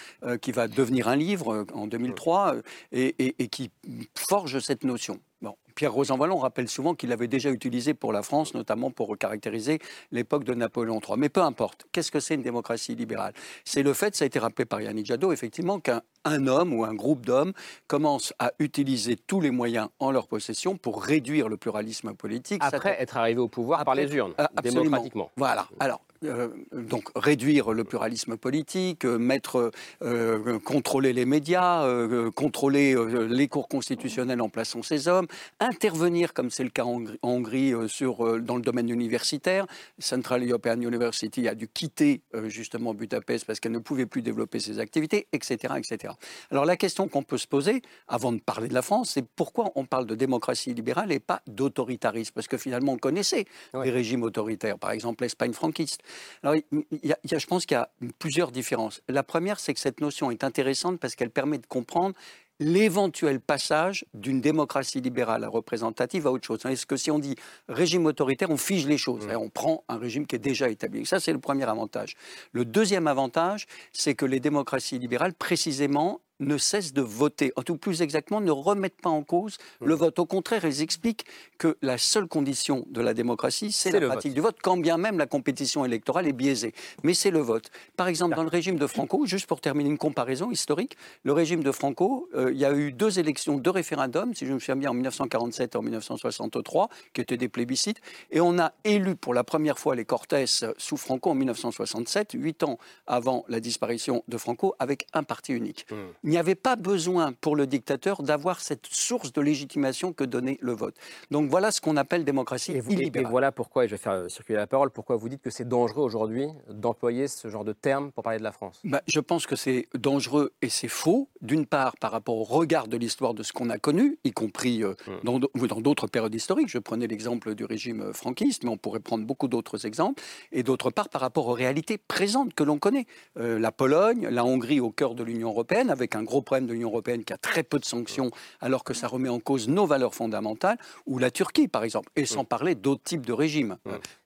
qui 0.42 0.52
va 0.52 0.68
devenir 0.68 1.08
un 1.08 1.16
livre 1.16 1.68
en 1.76 1.86
2003 1.86 2.56
euh, 2.56 2.62
et, 2.92 3.14
et- 3.20 3.36
et 3.44 3.48
qui 3.48 3.70
forge 4.18 4.58
cette 4.58 4.84
notion. 4.84 5.20
Bon. 5.42 5.56
Pierre 5.76 5.94
Rosanvallon 5.94 6.38
rappelle 6.40 6.68
souvent 6.68 6.96
qu'il 6.96 7.10
l'avait 7.10 7.28
déjà 7.28 7.52
utilisé 7.52 7.94
pour 7.94 8.12
la 8.12 8.24
France, 8.24 8.56
notamment 8.56 8.90
pour 8.90 9.16
caractériser 9.18 9.78
l'époque 10.12 10.44
de 10.44 10.56
Napoléon 10.56 11.00
III. 11.00 11.18
Mais 11.18 11.30
peu 11.30 11.42
importe, 11.42 11.86
qu'est-ce 11.92 12.12
que 12.12 12.20
c'est 12.20 12.34
une 12.34 12.42
démocratie 12.42 12.96
libérale? 12.96 13.34
C'est 13.64 13.84
le 13.84 13.94
fait, 13.94 14.16
ça 14.16 14.24
a 14.24 14.26
été 14.26 14.40
rappelé 14.40 14.66
par 14.66 14.82
Yannick 14.82 15.06
Jadot, 15.06 15.32
effectivement, 15.32 15.80
qu'un 15.80 16.02
un 16.26 16.48
homme 16.48 16.74
ou 16.74 16.84
un 16.84 16.94
groupe 16.96 17.26
d'hommes 17.26 17.54
commence 17.86 18.34
à 18.40 18.52
utiliser 18.60 19.16
tous 19.16 19.40
les 19.40 19.52
moyens 19.52 19.90
en 20.00 20.12
leur 20.12 20.28
possession 20.28 20.76
pour 20.76 21.04
réduire 21.04 21.48
le 21.50 21.58
pluralisme 21.58 22.14
politique. 22.16 22.62
Après 22.66 23.00
être 23.00 23.16
arrivé 23.18 23.40
au 23.40 23.48
pouvoir 23.48 23.86
par 23.86 23.94
les 23.96 24.12
urnes, 24.16 24.34
Ah, 24.40 24.50
absolument. 24.56 24.84
démocratiquement. 24.84 25.32
Voilà. 25.38 25.68
Alors, 25.80 26.02
euh, 26.24 26.50
donc 26.74 27.10
réduire 27.16 27.72
le 27.72 27.84
pluralisme 27.84 28.38
politique, 28.38 29.06
euh, 29.06 29.18
mettre, 29.18 29.72
euh, 30.02 30.60
contrôler 30.60 31.14
les 31.14 31.26
médias, 31.26 31.84
euh, 31.86 32.32
contrôler 32.32 32.96
les 33.30 33.48
cours 33.48 33.68
constitutionnels 33.68 34.42
en 34.42 34.50
plaçant 34.50 34.82
ces 34.82 35.08
hommes, 35.08 35.28
intervenir, 35.60 36.34
comme 36.34 36.50
c'est 36.50 36.64
le 36.64 36.70
cas 36.70 36.84
en, 36.84 37.00
Hongrie- 37.00 37.20
en 37.22 37.30
Hongrie, 37.30 37.74
sur, 37.88 38.42
dans 38.42 38.56
le 38.56 38.62
domaine 38.62 38.90
universitaire. 38.90 39.66
Central 40.00 40.48
European 40.48 40.80
University 40.82 41.48
a 41.48 41.56
dû 41.56 41.68
quitter 41.68 42.22
justement 42.46 42.94
Budapest 42.94 43.46
parce 43.46 43.60
qu'elle 43.60 43.72
ne 43.72 43.80
pouvait 43.80 44.06
plus 44.06 44.22
développer 44.22 44.60
ses 44.60 44.80
activités, 44.80 45.28
etc., 45.34 45.76
etc. 45.78 46.14
Alors 46.52 46.66
la 46.66 46.78
question 46.78 47.08
qu'on 47.08 47.24
peut 47.24 47.38
se 47.38 47.48
poser, 47.48 47.82
avant 48.08 48.32
de 48.32 48.40
parler 48.40 48.68
de 48.68 48.74
la 48.74 48.82
France, 48.82 49.12
c'est 49.14 49.26
pourquoi 49.26 49.72
on 49.76 49.86
parle 49.86 50.06
de 50.06 50.16
démocratie 50.16 50.74
libérale 50.74 51.12
et 51.12 51.20
pas 51.20 51.42
d'autoritarisme? 51.48 52.32
Parce 52.34 52.48
que 52.48 52.58
finalement, 52.58 52.94
on 52.94 52.98
connaissait 52.98 53.46
des 53.74 53.90
régimes 53.90 54.24
autoritaires, 54.24 54.78
par 54.78 54.92
exemple 54.92 55.24
l'Espagne 55.24 55.54
franquiste. 55.54 56.02
Alors, 56.44 56.56
il 56.56 56.64
y 57.04 57.12
a- 57.12 57.18
il 57.24 57.32
y 57.32 57.36
a- 57.36 57.38
je 57.38 57.46
pense 57.48 57.66
qu'il 57.66 57.76
y 57.76 57.80
a 57.80 57.90
plusieurs 58.20 58.52
différences. 58.52 59.02
La 59.08 59.24
première, 59.24 59.60
c'est 59.60 59.74
que 59.74 59.80
cette 59.80 60.02
notion 60.02 60.32
est 60.32 60.44
intéressante 60.44 61.00
parce 61.00 61.16
qu'elle 61.16 61.30
permet 61.30 61.58
de 61.58 61.66
comprendre 61.68 62.16
l'éventuel 62.60 63.40
passage 63.40 64.04
d'une 64.14 64.42
démocratie 64.42 65.00
libérale 65.00 65.46
représentative 65.46 66.26
à 66.26 66.32
autre 66.32 66.46
chose. 66.48 66.66
Est-ce 66.66 66.88
que 66.88 66.98
si 66.98 67.12
on 67.12 67.20
dit 67.20 67.36
régime 67.70 68.06
autoritaire, 68.08 68.50
on 68.50 68.58
fige 68.58 68.88
les 68.88 68.98
choses, 68.98 69.28
hein, 69.30 69.38
on 69.38 69.50
prend 69.50 69.84
un 69.90 69.98
régime 69.98 70.26
qui 70.26 70.36
est 70.36 70.40
déjà 70.40 70.68
établi. 70.70 71.06
Ça, 71.06 71.20
c'est 71.20 71.34
le 71.34 71.40
premier 71.40 71.66
avantage. 71.66 72.16
Le 72.54 72.66
deuxième 72.66 73.06
avantage, 73.08 73.68
c'est 73.94 74.16
que 74.16 74.26
les 74.26 74.40
démocraties 74.40 74.98
libérales, 74.98 75.34
précisément, 75.36 76.20
ne 76.40 76.58
cessent 76.58 76.94
de 76.94 77.02
voter, 77.02 77.52
en 77.56 77.64
tout 77.64 77.78
plus 77.78 78.02
exactement, 78.02 78.42
ne 78.42 78.52
remettent 78.52 79.02
pas 79.02 79.10
en 79.10 79.24
cause 79.24 79.58
le 79.82 79.96
vote. 79.96 80.20
Au 80.20 80.26
contraire, 80.26 80.66
elles 80.66 80.82
expliquent 80.82 81.26
que 81.58 81.78
la 81.82 81.98
seule 81.98 82.28
condition 82.28 82.86
de 82.90 83.02
la 83.02 83.14
démocratie, 83.14 83.72
c'est 83.72 83.92
la 83.92 84.08
pratique 84.08 84.34
du 84.34 84.42
vote, 84.42 84.58
quand 84.62 84.78
bien 84.78 84.98
même 84.98 85.18
la 85.18 85.26
compétition 85.26 85.86
électorale 85.86 86.28
est 86.28 86.34
biaisée. 86.34 86.74
Mais 87.04 87.14
c'est 87.14 87.32
le 87.32 87.40
vote. 87.40 87.72
Par 87.96 88.08
exemple, 88.08 88.36
dans 88.36 88.44
le 88.44 88.50
régime 88.50 88.78
de 88.78 88.88
Franco, 88.88 89.26
juste 89.26 89.48
pour 89.48 89.62
terminer 89.62 89.90
une 89.90 89.98
comparaison 89.98 90.52
historique, 90.52 90.98
le 91.24 91.34
régime 91.34 91.64
de 91.64 91.72
Franco, 91.72 92.30
euh, 92.36 92.52
il 92.52 92.58
y 92.58 92.66
a 92.66 92.74
eu 92.74 92.92
deux 92.92 93.20
élections, 93.20 93.58
deux 93.58 93.72
référendums, 93.72 94.34
si 94.36 94.46
je 94.46 94.54
me 94.54 94.60
souviens 94.60 94.76
bien, 94.76 94.92
en 94.92 94.94
1947 94.94 95.74
et 95.74 95.78
en 95.78 95.82
1963, 95.82 96.90
qui 97.14 97.22
étaient 97.22 97.38
des 97.38 97.50
plébiscites, 97.50 98.02
et 98.32 98.40
on 98.40 98.60
a 98.60 98.74
élu 98.84 99.16
pour 99.16 99.34
la 99.34 99.44
première 99.44 99.80
fois 99.80 99.96
les 99.96 100.06
Cortés 100.06 100.46
sous 100.78 100.98
Franco 100.98 101.32
en 101.32 101.36
1967, 101.36 102.32
huit 102.34 102.64
ans 102.64 102.78
avant 103.08 103.46
la 103.48 103.60
disparition 103.60 104.24
de 104.28 104.38
Franco, 104.38 104.76
avec 104.80 105.08
un 105.14 105.24
parti 105.24 105.54
unique. 105.54 105.88
Il 106.28 106.32
n'y 106.32 106.38
avait 106.38 106.56
pas 106.56 106.76
besoin 106.76 107.32
pour 107.32 107.56
le 107.56 107.66
dictateur 107.66 108.22
d'avoir 108.22 108.60
cette 108.60 108.86
source 108.88 109.32
de 109.32 109.40
légitimation 109.40 110.12
que 110.12 110.26
donnait 110.26 110.58
le 110.60 110.74
vote. 110.74 110.94
Donc 111.32 111.50
voilà 111.50 111.72
ce 111.72 111.80
qu'on 111.80 111.96
appelle 111.96 112.26
démocratie 112.26 112.74
Et, 112.74 112.82
vous- 112.82 112.92
et- 112.92 113.10
voilà 113.24 113.54
pourquoi, 113.54 113.86
et 113.86 113.88
je 113.88 113.94
vais 113.94 113.98
faire 113.98 114.30
circuler 114.30 114.58
la 114.58 114.68
parole, 114.68 114.90
pourquoi 114.90 115.16
vous 115.16 115.30
dites 115.30 115.42
que 115.42 115.50
c'est 115.50 115.66
dangereux 115.68 116.04
aujourd'hui 116.04 116.48
d'employer 116.70 117.30
ce 117.30 117.48
genre 117.48 117.64
de 117.64 117.72
terme 117.72 118.12
pour 118.12 118.26
parler 118.26 118.40
de 118.40 118.44
la 118.44 118.52
France. 118.52 118.82
Bah, 118.84 119.02
je 119.08 119.22
pense 119.22 119.48
que 119.48 119.56
c'est 119.56 119.88
dangereux 119.98 120.52
et 120.62 120.68
c'est 120.68 120.90
faux. 120.90 121.30
D'une 121.42 121.66
part, 121.66 121.96
par 121.96 122.12
rapport 122.12 122.36
au 122.36 122.44
regard 122.44 122.90
de 122.90 122.98
l'histoire 122.98 123.34
de 123.34 123.42
ce 123.44 123.54
qu'on 123.54 123.70
a 123.70 123.78
connu, 123.78 124.18
y 124.26 124.32
compris 124.34 124.84
euh, 124.84 124.96
dans 125.24 125.40
ou 125.56 125.68
dans 125.68 125.80
d'autres 125.80 126.08
périodes 126.08 126.36
historiques. 126.36 126.68
Je 126.68 126.80
prenais 126.80 127.08
l'exemple 127.08 127.56
du 127.56 127.64
régime 127.64 128.02
euh, 128.02 128.12
franquiste, 128.14 128.66
mais 128.66 128.70
on 128.70 128.76
pourrait 128.78 129.00
prendre 129.00 129.26
beaucoup 129.26 129.48
d'autres 129.48 129.86
exemples. 129.86 130.22
Et 130.52 130.62
d'autre 130.64 130.90
part, 130.90 131.08
par 131.08 131.22
rapport 131.22 131.48
aux 131.48 131.54
réalités 131.54 131.98
présentes 131.98 132.54
que 132.54 132.64
l'on 132.64 132.80
connaît. 132.80 133.06
Euh, 133.40 133.60
la 133.60 133.72
Pologne, 133.72 134.28
la 134.30 134.44
Hongrie 134.44 134.82
au 134.82 134.92
cœur 134.92 135.16
de 135.16 135.24
l'Union 135.24 135.50
européenne, 135.52 135.90
avec 135.90 136.16
un 136.18 136.24
gros 136.24 136.42
problème 136.42 136.68
de 136.68 136.74
l'Union 136.74 136.90
européenne 136.90 137.24
qui 137.24 137.34
a 137.34 137.38
très 137.38 137.64
peu 137.64 137.80
de 137.80 137.86
sanctions, 137.86 138.32
alors 138.60 138.84
que 138.84 138.94
ça 138.94 139.08
remet 139.08 139.30
en 139.30 139.40
cause 139.40 139.68
nos 139.68 139.86
valeurs 139.86 140.16
fondamentales, 140.16 140.78
ou 141.06 141.18
la 141.20 141.32
Turquie, 141.32 141.68
par 141.68 141.84
exemple, 141.84 142.10
et 142.16 142.26
sans 142.26 142.44
parler 142.46 142.76
d'autres 142.76 143.04
types 143.04 143.26
de 143.26 143.34
régimes. 143.34 143.78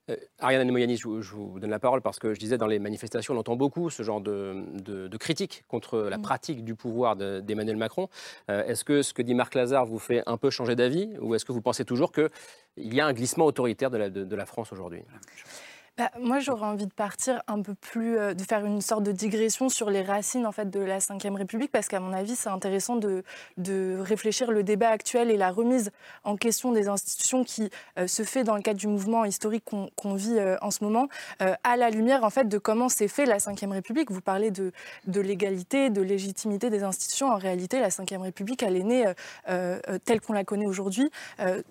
Euh, 0.10 0.15
Ariane 0.39 0.62
Anemoyani, 0.62 0.98
je, 0.98 1.07
vous- 1.07 1.21
je 1.21 1.33
vous 1.36 1.60
donne 1.60 1.69
la 1.69 1.79
parole 1.79 2.01
parce 2.01 2.17
que 2.19 2.33
je 2.33 2.39
disais 2.39 2.57
dans 2.57 2.65
les 2.67 2.79
manifestations, 2.79 3.33
on 3.36 3.38
entend 3.38 3.55
beaucoup 3.55 3.89
ce 3.89 4.01
genre 4.03 4.19
de, 4.19 4.63
de, 4.81 5.07
de 5.07 5.17
critiques 5.17 5.63
contre 5.67 6.00
la 6.00 6.17
pratique 6.17 6.63
du 6.65 6.75
pouvoir 6.75 7.15
de- 7.15 7.39
d'Emmanuel 7.39 7.77
Macron. 7.77 8.10
Euh, 8.50 8.65
est-ce 8.65 8.83
que 8.83 9.03
ce 9.03 9.13
que 9.13 9.21
dit 9.21 9.36
Marc 9.36 9.53
Lazare 9.53 9.86
vous 9.86 10.00
fait 10.00 10.24
un 10.25 10.38
peu 10.38 10.50
changer 10.50 10.75
d'avis 10.75 11.10
ou 11.21 11.36
est-ce 11.36 11.45
que 11.45 11.51
vous 11.51 11.62
pensez 11.62 11.86
toujours 11.86 12.12
qu'il 12.12 12.29
y 12.77 13.00
a 13.00 13.05
un 13.05 13.13
glissement 13.13 13.45
autoritaire 13.45 13.91
de 13.91 13.98
la, 13.98 14.10
de- 14.10 14.24
de 14.25 14.36
la 14.36 14.45
France 14.45 14.71
aujourd'hui? 14.74 15.01
Bah, 16.01 16.10
moi, 16.20 16.39
j'aurais 16.39 16.65
envie 16.65 16.88
de 16.88 16.93
partir 16.93 17.43
un 17.48 17.62
peu 17.62 17.75
plus, 17.75 18.17
euh, 18.17 18.34
de 18.34 18.41
faire 18.41 18.65
une 18.65 18.81
sorte 18.81 19.03
de 19.03 19.12
digression 19.12 19.70
sur 19.70 19.91
les 19.91 20.01
racines 20.01 20.48
en 20.48 20.51
fait 20.51 20.67
de 20.67 20.79
la 20.79 20.98
Ve 20.98 21.36
République, 21.36 21.72
parce 21.72 21.88
qu'à 21.88 22.00
mon 22.00 22.12
avis, 22.12 22.36
c'est 22.36 22.50
intéressant 22.50 22.96
de, 22.96 23.24
réfléchir 24.00 24.50
le 24.50 24.63
débat 24.63 24.89
actuel 24.89 25.29
et 25.29 25.38
la 25.38 25.51
remise 25.51 25.91
en 26.24 26.38
question 26.38 26.72
des 26.72 26.88
institutions 26.88 27.43
qui 27.43 27.70
euh, 28.00 28.08
se 28.08 28.24
fait 28.24 28.43
dans 28.43 28.55
le 28.55 28.63
cadre 28.63 28.79
du 28.79 28.88
mouvement 28.88 29.25
historique 29.25 29.63
qu'on 29.63 30.15
vit 30.15 30.39
euh, 30.39 30.58
en 30.63 30.72
ce 30.72 30.84
moment, 30.84 31.08
à 31.39 31.77
la 31.77 31.91
lumière 31.91 32.24
en 32.24 32.31
fait 32.31 32.48
de 32.48 32.58
comment 32.58 32.89
s'est 32.89 33.08
fait 33.08 33.27
la 33.27 33.38
Ve 33.38 33.70
République. 33.70 34.10
Vous 34.10 34.22
parlez 34.22 34.50
de, 34.50 34.72
l'égalité, 35.05 35.91
de 35.91 36.01
légitimité 36.01 36.72
des 36.72 36.81
institutions. 36.81 37.27
En 37.27 37.38
réalité, 37.38 37.79
la 37.79 37.89
Ve 37.89 38.22
République, 38.22 38.63
elle 38.63 38.75
est 38.75 38.84
née 38.84 39.05
telle 40.05 40.22
qu'on 40.22 40.34
la 40.34 40.43
connaît 40.43 40.65
aujourd'hui 40.65 41.12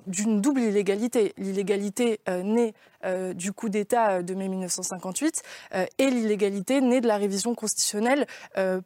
d'une 0.06 0.40
double 0.40 0.60
illégalité. 0.60 1.34
L'illégalité 1.36 2.20
née 2.28 2.74
euh, 3.04 3.32
du 3.32 3.52
coup 3.52 3.68
d'État 3.68 4.16
euh, 4.16 4.22
de 4.22 4.34
mai 4.34 4.48
1958 4.48 5.42
euh, 5.74 5.86
et 5.98 6.10
l'illégalité 6.10 6.80
née 6.80 7.00
de 7.00 7.08
la 7.08 7.16
révision 7.16 7.54
constitutionnelle 7.54 8.26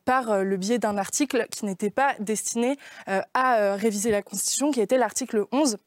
par 0.04 0.44
le 0.44 0.56
biais 0.56 0.78
d'un 0.78 0.96
article 0.96 1.46
qui 1.50 1.64
n'était 1.64 1.90
pas 1.90 2.14
destiné 2.18 2.76
à 3.06 3.76
réviser 3.76 4.10
la 4.10 4.22
Constitution, 4.22 4.70
qui 4.70 4.80
était 4.80 4.98
l'article 4.98 5.46
11. 5.52 5.78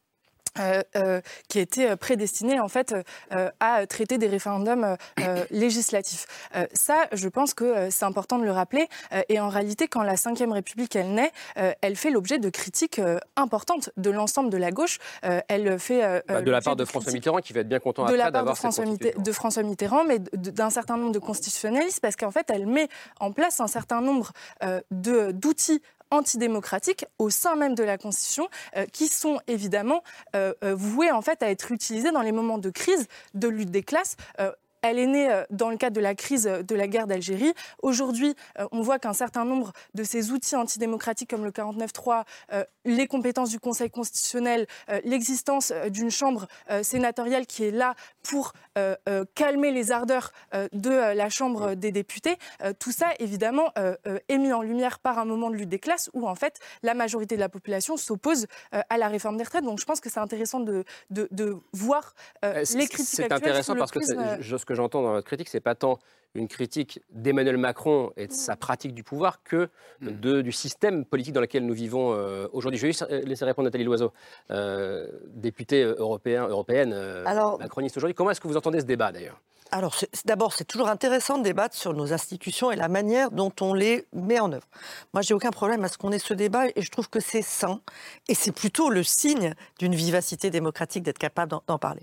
Euh, 0.60 0.82
euh, 0.96 1.22
qui 1.48 1.60
était 1.60 1.92
euh, 1.92 1.96
prédestiné 1.96 2.60
en 2.60 2.68
fait 2.68 2.94
euh, 3.34 3.50
à 3.60 3.86
traiter 3.88 4.18
des 4.18 4.28
référendums 4.28 4.84
euh, 4.84 4.96
euh, 5.22 5.46
législatifs. 5.52 6.26
Euh, 6.56 6.66
ça, 6.74 7.08
je 7.12 7.28
pense 7.28 7.54
que 7.54 7.90
c'est 7.90 8.06
important 8.06 8.38
de 8.40 8.46
le 8.46 8.52
rappeler. 8.52 8.88
Euh, 9.14 9.22
et 9.30 9.40
en 9.40 9.50
réalité, 9.50 9.88
quand 9.88 10.04
la 10.04 10.14
Ve 10.16 10.52
République 10.52 10.96
elle 10.96 11.14
naît, 11.14 11.32
euh, 11.58 11.72
elle 11.82 11.96
fait 11.96 12.10
l'objet 12.12 12.40
de 12.40 12.50
critiques 12.50 13.00
euh, 13.00 13.20
importantes 13.36 13.90
de 13.98 14.10
l'ensemble 14.10 14.50
de 14.50 14.58
la 14.58 14.72
gauche. 14.72 14.98
Euh, 15.26 15.42
elle 15.48 15.80
fait 15.80 16.04
euh, 16.04 16.22
Bah, 16.28 16.42
De 16.42 16.52
la 16.52 16.62
part 16.62 16.76
de 16.76 16.86
François 16.86 17.12
Mitterrand 17.12 17.40
qui 17.40 17.54
va 17.54 17.62
être 17.62 17.70
bien 17.70 17.80
content 17.80 18.04
de 18.04 18.08
après 18.10 18.18
la 18.18 18.32
part 18.32 18.46
de 18.46 18.54
François, 18.54 18.86
de 18.86 19.32
François 19.32 19.64
Mitterrand, 19.64 20.04
mais 20.06 20.20
d'un 20.20 20.70
certain 20.70 20.98
nombre 20.98 21.12
de 21.12 21.20
constitutionnalistes, 21.20 22.00
parce 22.02 22.16
qu'en 22.16 22.32
fait, 22.32 22.48
elle 22.50 22.68
met 22.68 22.88
en 23.20 23.32
place 23.32 23.60
un 23.60 23.68
certain 23.68 24.02
nombre 24.02 24.32
euh, 24.64 24.82
de- 24.92 25.32
d'outils 25.32 25.82
antidémocratiques 26.12 27.06
au 27.20 27.30
sein 27.30 27.56
même 27.56 27.76
de 27.76 27.84
la 27.84 27.98
Constitution, 27.98 28.48
euh, 28.76 28.86
qui 28.86 29.08
sont 29.08 29.40
évidemment 29.48 30.04
euh, 30.36 30.54
euh, 30.64 30.76
voués 30.76 31.12
en 31.12 31.22
fait 31.22 31.44
à 31.44 31.50
être 31.50 31.72
utilisés 31.72 32.12
dans 32.12 32.22
les 32.22 32.32
moments 32.32 32.58
de 32.58 32.70
crise, 32.70 33.08
de 33.34 33.48
lutte 33.48 33.72
des 33.72 33.84
classes. 33.84 34.16
Euh, 34.40 34.52
elle 34.84 35.00
est 35.00 35.08
née 35.08 35.44
dans 35.50 35.72
le 35.72 35.76
cadre 35.76 35.96
de 35.96 36.02
la 36.02 36.14
crise 36.14 36.44
de 36.44 36.76
la 36.76 36.88
guerre 36.88 37.08
d'Algérie. 37.08 37.52
Aujourd'hui, 37.82 38.36
on 38.72 38.82
voit 38.82 39.00
qu'un 39.00 39.12
certain 39.12 39.44
nombre 39.44 39.74
de 39.96 40.04
ces 40.04 40.32
outils 40.32 40.56
antidémocratiques 40.56 41.32
comme 41.32 41.44
le 41.44 41.50
49.3, 41.50 42.24
euh, 42.54 42.64
les 42.86 43.08
compétences 43.08 43.50
du 43.50 43.60
Conseil 43.60 43.90
constitutionnel, 43.90 44.68
l'existence 45.04 45.74
d'une 45.90 46.12
chambre 46.12 46.48
sénatoriale 46.84 47.48
qui 47.48 47.66
est 47.66 47.72
là 47.72 47.96
pour 48.30 48.54
euh, 48.78 48.96
euh, 49.08 49.26
calmer 49.36 49.72
les 49.72 49.92
ardeurs 49.92 50.32
euh, 50.54 50.68
de 50.74 50.90
euh, 50.90 51.14
la 51.14 51.30
Chambre 51.30 51.76
des 51.76 51.92
députés, 51.92 52.36
euh, 52.64 52.74
tout 52.78 52.92
ça, 52.92 53.08
évidemment, 53.20 53.72
euh, 53.78 53.96
euh, 54.08 54.20
est 54.28 54.38
mis 54.38 54.52
en 54.54 54.62
lumière 54.62 55.00
par 55.00 55.18
un 55.20 55.26
moment 55.26 55.50
de 55.50 55.56
lutte 55.56 55.70
des 55.70 55.80
classes 55.80 56.10
où, 56.14 56.28
en 56.28 56.36
fait, 56.36 56.60
la 56.84 56.94
majorité 56.94 57.36
de 57.36 57.40
la 57.42 57.50
population 57.50 57.96
s'oppose 57.98 58.46
euh, 58.74 58.82
à 58.90 58.98
la 58.98 59.08
réforme 59.08 59.38
des 59.38 59.44
retraites. 59.44 59.64
Donc, 59.64 59.80
je 59.80 59.86
pense 59.86 60.00
que 60.02 60.10
c'est 60.10 60.20
intéressant 60.20 60.60
de, 60.60 60.84
de, 61.10 61.28
de 61.32 61.56
voir 61.74 62.14
les 62.44 62.64
critiques 62.88 63.06
C'est 63.06 63.32
intéressant 63.32 63.76
parce 63.76 63.92
que 63.92 64.00
prisme, 64.00 64.22
c'est- 64.38 64.42
je- 64.42 64.58
ce 64.58 64.66
que 64.66 64.76
j'entends 64.76 65.02
dans 65.02 65.12
votre 65.12 65.28
critique, 65.28 65.50
c'est 65.50 65.60
pas 65.60 65.76
tant 65.76 66.00
une 66.36 66.48
critique 66.50 67.02
d'Emmanuel 67.10 67.58
Macron 67.58 68.12
et 68.18 68.28
de 68.28 68.34
sa 68.34 68.56
pratique 68.56 68.94
du 68.94 69.02
pouvoir 69.04 69.42
que 69.44 69.70
de, 70.02 70.42
du 70.42 70.52
système 70.52 71.04
politique 71.06 71.34
dans 71.34 71.42
lequel 71.42 71.66
nous 71.66 71.74
vivons 71.74 72.14
euh, 72.14 72.48
aujourd'hui. 72.52 72.78
Je 72.78 72.86
vais 72.86 72.92
juste 72.92 73.08
laisser 73.10 73.46
répondre 73.46 73.66
Nathalie 73.68 73.86
Loiseau, 73.86 74.12
euh, 74.52 75.08
députée 75.28 75.82
européen, 75.84 76.48
européenne, 76.48 76.92
euh, 76.94 77.24
Alors- 77.26 77.58
macroniste 77.60 77.98
aujourd'hui. 77.98 78.14
Comment 78.18 78.32
est-ce 78.32 78.42
que 78.42 78.48
vous 78.50 78.58
entendez 78.58 78.80
ce 78.82 78.86
débat 78.86 79.12
d'ailleurs 79.14 79.40
Alors, 79.72 79.96
d'abord, 80.26 80.54
c'est 80.54 80.64
toujours 80.66 80.88
intéressant 80.88 81.38
de 81.38 81.44
débattre 81.44 81.76
sur 81.76 81.94
nos 81.94 82.14
institutions 82.14 82.72
et 82.72 82.76
la 82.76 82.88
manière 82.88 83.30
dont 83.32 83.52
on 83.62 83.74
les 83.74 84.08
met 84.14 84.40
en 84.40 84.52
œuvre. 84.52 84.66
Moi, 85.14 85.22
j'ai 85.22 85.34
aucun 85.36 85.52
problème 85.52 85.84
à 85.84 85.88
ce 85.88 85.98
qu'on 86.00 86.12
ait 86.12 86.20
ce 86.20 86.34
débat 86.34 86.68
et 86.76 86.82
je 86.82 86.90
trouve 86.90 87.10
que 87.10 87.20
c'est 87.20 87.42
sain 87.44 87.80
et 88.28 88.34
c'est 88.34 88.52
plutôt 88.54 88.90
le 88.90 89.04
signe 89.04 89.54
d'une 89.78 89.94
vivacité 89.94 90.50
démocratique 90.50 91.04
d'être 91.04 91.20
capable 91.20 91.52
d'en- 91.68 91.78
parler. 91.78 92.02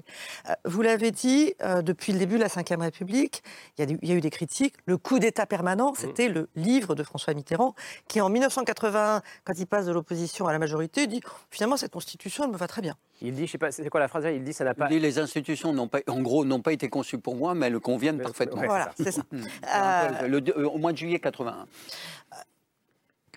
Euh, 0.48 0.52
vous 0.66 0.82
l'avez 0.82 1.10
dit, 1.10 1.54
euh, 1.62 1.82
depuis 1.82 2.12
le 2.12 2.18
début 2.20 2.36
de 2.36 2.42
la 2.42 2.48
Ve 2.48 2.80
République, 2.80 3.42
il 3.76 3.80
y, 3.80 3.82
a 3.82 3.86
du- 3.86 3.98
il 4.02 4.08
y 4.08 4.12
a 4.12 4.14
eu 4.14 4.20
des 4.20 4.30
critiques. 4.30 4.74
Le 4.86 4.96
coup 4.98 5.18
d'État 5.18 5.46
permanent, 5.46 5.94
c'était 5.96 6.28
le 6.28 6.48
livre 6.54 6.94
de 6.94 7.02
François 7.02 7.34
Mitterrand 7.34 7.74
qui, 8.06 8.20
en 8.20 8.28
1981, 8.28 9.22
quand 9.44 9.54
il 9.58 9.66
passe 9.66 9.86
de 9.86 9.92
l'opposition 9.92 10.46
à 10.46 10.52
la 10.52 10.60
majorité, 10.60 11.06
dit 11.08 11.22
finalement, 11.50 11.76
cette 11.76 11.92
constitution, 11.92 12.44
elle 12.44 12.50
me 12.52 12.56
va 12.56 12.68
très 12.68 12.82
bien. 12.82 12.94
Il 13.24 13.34
dit, 13.34 13.46
je 13.46 13.52
sais 13.52 13.58
pas, 13.58 13.70
c'est 13.72 13.88
quoi 13.88 14.00
la 14.00 14.08
phrase 14.08 14.24
là 14.24 14.32
Il 14.32 14.44
dit, 14.44 14.52
ça 14.52 14.64
n'a 14.64 14.74
pas. 14.74 14.86
Il 14.90 14.96
dit 14.96 15.00
les 15.00 15.18
institutions 15.18 15.72
n'ont 15.72 15.88
pas, 15.88 16.00
en 16.08 16.20
gros, 16.20 16.44
n'ont 16.44 16.60
pas 16.60 16.72
été 16.72 16.88
conçues 16.88 17.18
pour 17.18 17.36
moi, 17.36 17.54
mais 17.54 17.66
elles 17.66 17.72
le 17.72 17.80
conviennent 17.80 18.20
parfaitement. 18.20 18.60
ouais, 18.60 18.66
Voilà, 18.66 18.90
c'est 18.96 19.12
ça. 19.12 19.22
Euh, 19.32 20.28
Le 20.28 20.42
euh, 20.58 20.68
au 20.68 20.78
mois 20.78 20.92
de 20.92 20.98
juillet 20.98 21.18
81. 21.18 21.66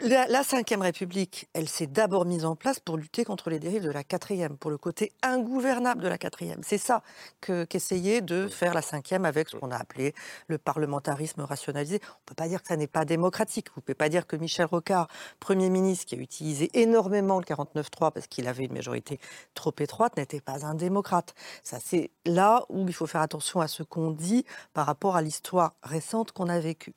La, 0.01 0.27
la 0.27 0.41
Ve 0.43 0.79
République, 0.81 1.49
elle 1.53 1.67
s'est 1.67 1.87
d'abord 1.87 2.25
mise 2.25 2.45
en 2.45 2.55
place 2.55 2.79
pour 2.79 2.97
lutter 2.97 3.25
contre 3.25 3.49
les 3.49 3.57
dérives 3.57 3.83
de 3.83 3.89
la 3.89 4.03
quatrième, 4.03 4.55
pour 4.55 4.69
le 4.69 4.77
côté 4.77 5.11
ingouvernable 5.23 6.03
de 6.03 6.07
la 6.07 6.19
quatrième. 6.19 6.59
C'est 6.61 6.77
ça 6.77 7.01
que- 7.41 7.63
qu'essayait 7.63 8.21
de 8.21 8.47
faire 8.47 8.75
la 8.75 8.83
cinquième 8.83 9.25
avec 9.25 9.49
ce 9.49 9.57
qu'on 9.57 9.71
a 9.71 9.75
appelé 9.75 10.13
le 10.49 10.59
parlementarisme 10.59 11.41
rationalisé. 11.41 11.99
On 12.03 12.07
ne 12.07 12.25
peut 12.27 12.35
pas 12.35 12.47
dire 12.47 12.61
que 12.61 12.67
ça 12.67 12.77
n'est 12.77 12.85
pas 12.85 13.05
démocratique. 13.05 13.69
Vous 13.69 13.79
ne 13.79 13.81
pouvez 13.81 13.95
pas 13.95 14.09
dire 14.09 14.27
que 14.27 14.35
Michel 14.35 14.65
Rocard, 14.65 15.07
Premier 15.39 15.69
ministre, 15.71 16.05
qui 16.05 16.15
a 16.15 16.19
utilisé 16.19 16.69
énormément 16.75 17.39
le 17.39 17.45
49-3 17.45 18.11
parce 18.11 18.27
qu'il 18.27 18.47
avait 18.47 18.65
une 18.65 18.73
majorité 18.73 19.19
trop 19.55 19.73
étroite, 19.79 20.15
n'était 20.17 20.41
pas 20.41 20.63
un 20.63 20.75
démocrate. 20.75 21.33
Ça, 21.63 21.79
c'est 21.83 22.11
là 22.25 22.65
où 22.69 22.87
il 22.87 22.93
faut 22.93 23.07
faire 23.07 23.21
attention 23.21 23.61
à 23.61 23.67
ce 23.67 23.81
qu'on 23.81 24.11
dit 24.11 24.45
par 24.73 24.85
rapport 24.85 25.15
à 25.15 25.23
l'histoire 25.23 25.73
récente 25.81 26.33
qu'on 26.33 26.49
a 26.49 26.59
vécue. 26.59 26.93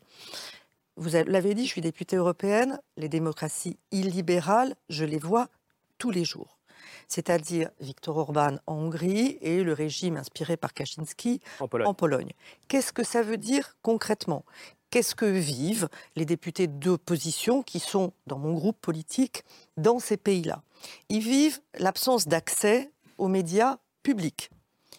Vous 1.00 1.14
avez- 1.16 1.30
l'avez 1.30 1.54
dit, 1.54 1.64
je 1.64 1.70
suis 1.70 1.80
députée 1.80 2.16
européenne. 2.16 2.78
Les 2.98 3.08
démocraties 3.08 3.78
illibérales, 3.90 4.74
je 4.90 5.06
les 5.06 5.18
vois 5.18 5.48
tous 5.96 6.10
les 6.10 6.26
jours. 6.26 6.58
C'est-à-dire 7.08 7.70
Viktor 7.80 8.18
Orban 8.18 8.58
en 8.66 8.74
Hongrie 8.74 9.38
et 9.40 9.62
le 9.62 9.72
régime 9.72 10.18
inspiré 10.18 10.58
par 10.58 10.74
Kaczynski 10.74 11.40
En 11.58 11.68
Pologne. 11.68 11.94
Pologne. 11.94 12.30
Qu'est-ce 12.68 12.92
que 12.92 13.02
ça 13.02 13.22
veut 13.22 13.38
dire 13.38 13.78
concrètement? 13.80 14.44
Qu'est-ce 14.90 15.14
que 15.14 15.24
vivent 15.24 15.88
les 16.16 16.26
députés 16.26 16.66
d'opposition 16.66 17.62
qui 17.62 17.80
sont 17.80 18.12
dans 18.26 18.38
mon 18.38 18.52
groupe 18.52 18.78
politique 18.78 19.44
dans 19.78 20.00
ces 20.00 20.18
pays-là? 20.18 20.62
Ils 21.08 21.22
vivent 21.22 21.60
l'absence 21.78 22.28
d'accès 22.28 22.90
aux 23.16 23.28
médias 23.28 23.78
publics 24.02 24.50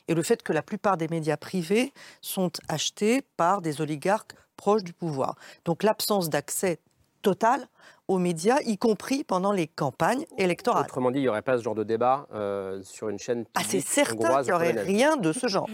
et 0.08 0.16
le 0.16 0.24
fait 0.24 0.42
que 0.42 0.54
la 0.54 0.64
plupart 0.64 0.98
des 0.98 1.08
médias 1.10 1.38
privés 1.38 1.94
sont 2.22 2.52
achetés 2.70 3.22
par 3.38 3.62
des 3.62 3.82
oligarques 3.82 4.34
proches 4.62 4.84
du 4.84 4.94
pouvoir. 4.94 5.34
Donc 5.66 5.82
l'absence 5.82 6.30
d'accès 6.30 6.78
total 7.24 7.68
aux 8.08 8.20
médias, 8.20 8.60
y 8.66 8.78
compris 8.78 9.24
pendant 9.24 9.52
les 9.52 9.68
campagnes 9.68 10.26
électorales. 10.38 10.86
Autrement 10.86 11.10
dit, 11.10 11.20
il 11.20 11.24
n'y 11.24 11.30
aurait 11.30 11.42
pas 11.42 11.58
ce 11.58 11.64
genre 11.64 11.74
de 11.74 11.84
débat 11.84 12.28
euh, 12.32 12.84
sur 12.84 13.10
une 13.10 13.18
chaîne 13.18 13.46
Ah, 13.56 13.62
c'est 13.62 13.78
publique 13.78 13.88
certain 13.88 14.38
qu'il 14.38 14.46
n'y 14.46 14.52
aurait 14.52 14.82
rien 14.84 15.18
de 15.18 15.32
ce 15.34 15.48
genre. 15.48 15.68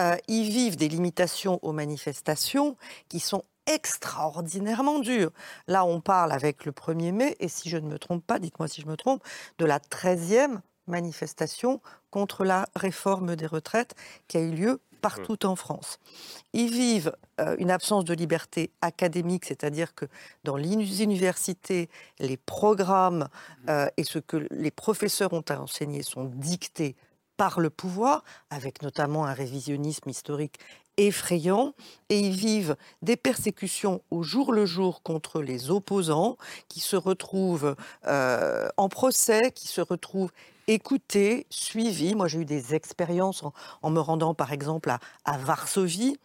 Euh, 0.00 0.16
ils 0.26 0.48
vivent 0.48 0.76
des 0.76 0.88
limitations 0.88 1.60
aux 1.62 1.72
manifestations 1.72 2.76
qui 3.08 3.20
sont 3.20 3.44
extraordinairement 3.66 4.98
dures. 4.98 5.30
Là, 5.68 5.84
on 5.84 6.00
parle 6.00 6.32
avec 6.32 6.64
le 6.64 6.72
1er 6.72 7.12
mai, 7.12 7.36
et 7.38 7.48
si 7.48 7.68
je 7.68 7.76
ne 7.76 7.86
me 7.86 7.98
trompe 7.98 8.26
pas, 8.26 8.40
dites-moi 8.40 8.66
si 8.66 8.80
je 8.80 8.86
me 8.86 8.96
trompe, 8.96 9.22
de 9.58 9.64
la 9.64 9.78
13e 9.78 10.58
manifestation 10.86 11.80
contre 12.10 12.44
la 12.44 12.66
réforme 12.74 13.36
des 13.36 13.46
retraites 13.46 13.94
qui 14.26 14.38
a 14.38 14.40
eu 14.40 14.50
lieu 14.50 14.80
partout 15.04 15.44
en 15.44 15.54
France. 15.54 15.98
Ils 16.54 16.70
vivent 16.70 17.14
euh, 17.38 17.56
une 17.58 17.70
absence 17.70 18.06
de 18.06 18.14
liberté 18.14 18.70
académique, 18.80 19.44
c'est-à-dire 19.44 19.94
que 19.94 20.06
dans 20.44 20.56
les 20.56 21.02
universités, 21.02 21.90
les 22.20 22.38
programmes 22.38 23.28
euh, 23.68 23.86
et 23.98 24.04
ce 24.04 24.18
que 24.18 24.46
les 24.50 24.70
professeurs 24.70 25.34
ont 25.34 25.44
à 25.50 25.60
enseigner 25.60 26.02
sont 26.02 26.24
dictés 26.24 26.96
par 27.36 27.60
le 27.60 27.68
pouvoir, 27.68 28.24
avec 28.48 28.80
notamment 28.80 29.26
un 29.26 29.34
révisionnisme 29.34 30.08
historique 30.08 30.58
effrayant, 30.96 31.74
et 32.08 32.18
ils 32.20 32.34
vivent 32.34 32.76
des 33.02 33.16
persécutions 33.16 34.00
au 34.10 34.22
jour 34.22 34.54
le 34.54 34.64
jour 34.64 35.02
contre 35.02 35.42
les 35.42 35.70
opposants, 35.70 36.38
qui 36.68 36.80
se 36.80 36.96
retrouvent 36.96 37.76
euh, 38.06 38.68
en 38.78 38.88
procès, 38.88 39.52
qui 39.52 39.68
se 39.68 39.82
retrouvent 39.82 40.32
écouté, 40.66 41.46
suivi. 41.50 42.14
Moi, 42.14 42.28
j'ai 42.28 42.40
eu 42.40 42.44
des 42.44 42.74
expériences 42.74 43.42
en, 43.42 43.52
en 43.82 43.90
me 43.90 44.00
rendant, 44.00 44.34
par 44.34 44.52
exemple, 44.52 44.90
à, 44.90 44.98
à 45.24 45.36
Varsovie, 45.38 46.18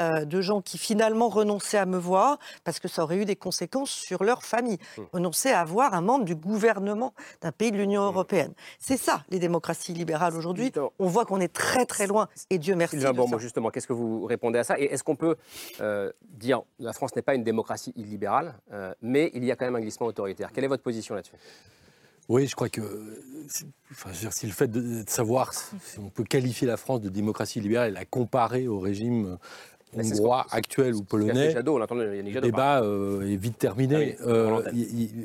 euh, 0.00 0.24
de 0.24 0.40
gens 0.40 0.62
qui 0.62 0.78
finalement 0.78 1.28
renonçaient 1.28 1.76
à 1.76 1.84
me 1.84 1.98
voir 1.98 2.38
parce 2.64 2.80
que 2.80 2.88
ça 2.88 3.02
aurait 3.02 3.18
eu 3.18 3.26
des 3.26 3.36
conséquences 3.36 3.90
sur 3.90 4.24
leur 4.24 4.42
famille, 4.44 4.78
Mmh. 4.96 5.02
renonçaient 5.12 5.52
à 5.52 5.62
voir 5.64 5.92
un 5.92 6.00
membre 6.00 6.24
du 6.24 6.34
gouvernement 6.34 7.12
d'un 7.42 7.52
pays 7.52 7.70
de 7.70 7.76
l'Union 7.76 8.02
européenne. 8.04 8.54
C'est 8.78 8.96
ça, 8.96 9.24
les 9.28 9.38
démocraties 9.38 9.92
libérales 9.92 10.34
aujourd'hui. 10.36 10.72
On 10.98 11.06
voit 11.06 11.26
qu'on 11.26 11.38
est 11.40 11.52
très 11.52 11.84
très 11.84 12.06
loin, 12.06 12.28
et 12.48 12.58
Dieu 12.58 12.76
merci. 12.76 12.96
Sylvain 12.96 13.26
ça. 13.26 13.38
justement, 13.38 13.68
qu'est-ce 13.70 13.86
que 13.86 13.92
vous 13.92 14.24
répondez 14.24 14.58
à 14.58 14.64
ça? 14.64 14.78
Et 14.80 14.84
est-ce 14.84 15.04
qu'on 15.04 15.16
peut 15.16 15.36
euh, 15.82 16.10
dire 16.22 16.62
la 16.78 16.94
France 16.94 17.14
n'est 17.14 17.22
pas 17.22 17.34
une 17.34 17.44
démocratie 17.44 17.92
illibérale, 17.94 18.54
euh, 18.72 18.94
mais 19.02 19.30
il 19.34 19.44
y 19.44 19.50
a 19.52 19.56
quand 19.56 19.66
même 19.66 19.76
un 19.76 19.80
glissement 19.80 20.06
autoritaire 20.06 20.50
Quelle 20.52 20.64
est 20.64 20.68
votre 20.68 20.82
position 20.82 21.14
là-dessus? 21.14 21.34
Oui, 22.30 22.46
je 22.46 22.54
crois 22.54 22.68
que 22.68 22.80
c'est- 23.48 23.66
enfin, 23.90 24.10
si 24.30 24.46
le 24.46 24.52
fait 24.52 24.68
de, 24.68 25.02
de 25.02 25.10
savoir 25.10 25.52
si 25.52 25.98
on 25.98 26.08
peut 26.10 26.22
qualifier 26.22 26.66
la 26.66 26.76
France 26.76 27.00
de 27.00 27.08
démocratie 27.08 27.60
libérale 27.60 27.90
et 27.90 27.94
la 27.94 28.04
comparer 28.04 28.68
au 28.68 28.78
régime 28.78 29.36
c'est 29.92 30.12
hongrois 30.20 30.46
actuel 30.52 30.94
ou 30.94 31.02
polonais, 31.02 31.50
Jadot, 31.50 31.74
on 31.90 31.94
le 31.96 32.40
débat 32.40 32.82
euh, 32.84 33.22
est 33.28 33.34
vite 33.34 33.58
terminé. 33.58 34.16
Ah 34.20 34.24
oui, 34.24 34.32
Euh, 34.32 34.62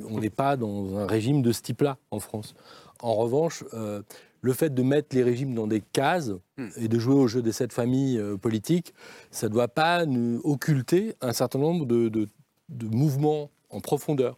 on 0.10 0.20
n'est 0.20 0.32
pas 0.32 0.58
dans 0.58 0.98
un 0.98 1.06
régime 1.06 1.44
de 1.44 1.52
ce 1.52 1.62
type-là 1.62 1.98
en 2.10 2.20
France. 2.20 2.56
En 3.00 3.14
revanche, 3.14 3.64
euh, 3.76 4.02
le 4.42 4.54
fait 4.54 4.74
de 4.74 4.82
mettre 4.82 5.16
les 5.16 5.22
régimes 5.22 5.54
dans 5.54 5.68
des 5.68 5.82
cases 5.82 6.32
Hmm. 6.58 6.70
et 6.78 6.88
de 6.88 6.98
jouer 6.98 7.14
au 7.16 7.28
jeu 7.28 7.44
des 7.44 7.52
sept 7.52 7.72
familles 7.74 8.20
politiques, 8.42 8.96
ça 9.30 9.48
ne 9.48 9.54
doit 9.54 9.68
pas 9.68 10.08
nous 10.08 10.42
occulter 10.44 11.14
un 11.22 11.34
certain 11.34 11.60
nombre 11.60 11.86
de, 11.86 12.10
de- 12.10 12.28
de 12.70 12.88
mouvements 12.88 13.52
en 13.76 13.82
profondeur. 13.82 14.38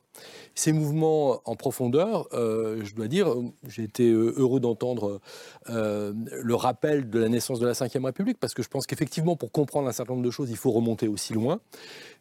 Ces 0.56 0.74
mouvements 0.74 1.42
en 1.46 1.56
profondeur, 1.56 2.28
euh, 2.34 2.84
je 2.84 2.96
dois 2.96 3.08
dire, 3.08 3.34
j'ai 3.68 3.84
été 3.84 4.10
euh, 4.10 4.34
heureux 4.36 4.60
d'entendre 4.60 5.22
euh, 5.70 6.14
le 6.32 6.56
rappel 6.56 7.10
de 7.10 7.20
la 7.20 7.30
naissance 7.30 7.60
de 7.60 7.68
la 7.68 7.74
Ve 7.74 8.06
République, 8.06 8.40
parce 8.40 8.56
que 8.56 8.64
je 8.64 8.68
pense 8.68 8.88
qu'effectivement, 8.88 9.36
pour 9.36 9.52
comprendre 9.52 9.88
un 9.88 9.92
certain 9.92 10.14
nombre 10.14 10.26
de 10.26 10.32
choses, 10.32 10.50
il 10.50 10.58
faut 10.58 10.72
remonter 10.72 11.08
aussi 11.08 11.34
loin. 11.34 11.60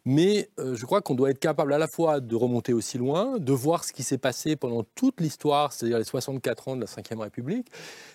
Mais 0.05 0.49
je 0.57 0.85
crois 0.85 1.01
qu'on 1.01 1.15
doit 1.15 1.31
être 1.31 1.39
capable 1.39 1.73
à 1.73 1.77
la 1.77 1.87
fois 1.87 2.21
de 2.21 2.35
remonter 2.35 2.71
aussi 2.71 2.97
loin, 2.97 3.39
de 3.39 3.51
voir 3.51 3.83
ce 3.83 3.91
qui 3.91 4.03
s'est 4.03 4.17
passé 4.17 4.55
pendant 4.55 4.83
toute 4.95 5.19
l'histoire, 5.19 5.73
c'est-à-dire 5.73 5.97
les 5.97 6.05
64 6.05 6.67
ans 6.69 6.75
de 6.77 6.85
la 6.85 7.15
Ve 7.15 7.19
République, 7.19 7.67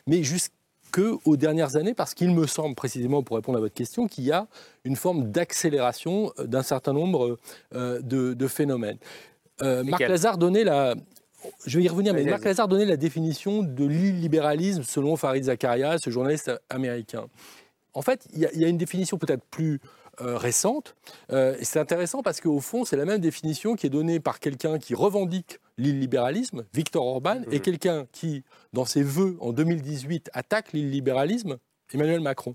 mais 0.06 0.23
jusqu'aux 0.96 1.37
dernières 1.37 1.76
années, 1.76 1.94
parce 1.94 2.14
qu'il 2.14 2.30
me 2.34 2.46
semble 2.46 2.75
précisément, 2.75 3.22
pour 3.22 3.37
répondre 3.37 3.58
à 3.58 3.61
votre 3.61 3.75
question, 3.75 4.06
qu'il 4.06 4.25
y 4.25 4.32
a 4.32 4.46
une 4.84 4.96
forme 4.96 5.30
d'accélération 5.30 6.32
euh, 6.38 6.44
d'un 6.46 6.62
certain 6.62 6.92
nombre 6.92 7.38
euh, 7.75 8.00
de, 8.02 8.34
de 8.34 8.46
phénomènes. 8.49 8.99
Euh, 9.62 9.84
Marc 9.84 10.00
Lazare 10.08 10.38
donnait 10.38 10.64
la... 10.64 10.94
Je 11.66 11.78
vais 11.78 11.84
y 11.84 11.88
revenir, 11.88 12.14
mais 12.14 12.22
Marc. 12.25 12.44
Lazare 12.44 12.68
donnait 12.68 12.84
la 12.84 12.96
définition 12.96 13.62
de 13.62 13.84
l'illibéralisme 13.84 14.82
selon 14.84 15.16
Farid 15.16 15.44
Zakaria, 15.44 15.99
ce 15.99 16.11
journaliste 16.11 16.52
américain. 16.70 17.25
En 17.94 18.02
fait, 18.02 18.26
il 18.32 18.40
y, 18.40 18.46
a- 18.46 18.52
il 18.54 18.61
y 18.61 18.64
a 18.64 18.68
une 18.68 18.78
définition 18.78 19.18
peut-être 19.18 19.44
plus 19.50 19.80
euh, 20.20 20.37
récente, 20.37 20.94
euh, 21.32 21.56
c'est 21.62 21.80
intéressant 21.80 22.22
parce 22.22 22.40
qu'au 22.40 22.61
fond, 22.61 22.84
c'est 22.84 22.96
la 22.96 23.06
même 23.06 23.20
définition 23.20 23.75
qui 23.76 23.87
est 23.87 23.90
donnée 23.90 24.20
par 24.20 24.40
quelqu'un 24.40 24.78
qui 24.78 24.94
revendique 24.94 25.58
l'illibéralisme, 25.83 26.65
Viktor 26.73 27.05
Orban, 27.05 27.43
et 27.51 27.61
quelqu'un 27.61 28.07
qui, 28.12 28.45
dans 28.73 28.85
ses 28.85 29.03
vœux 29.03 29.37
en 29.41 29.53
2018, 29.53 30.31
attaque 30.33 30.73
l'illibéralisme, 30.73 31.59
Emmanuel 31.93 32.21
Macron. 32.21 32.55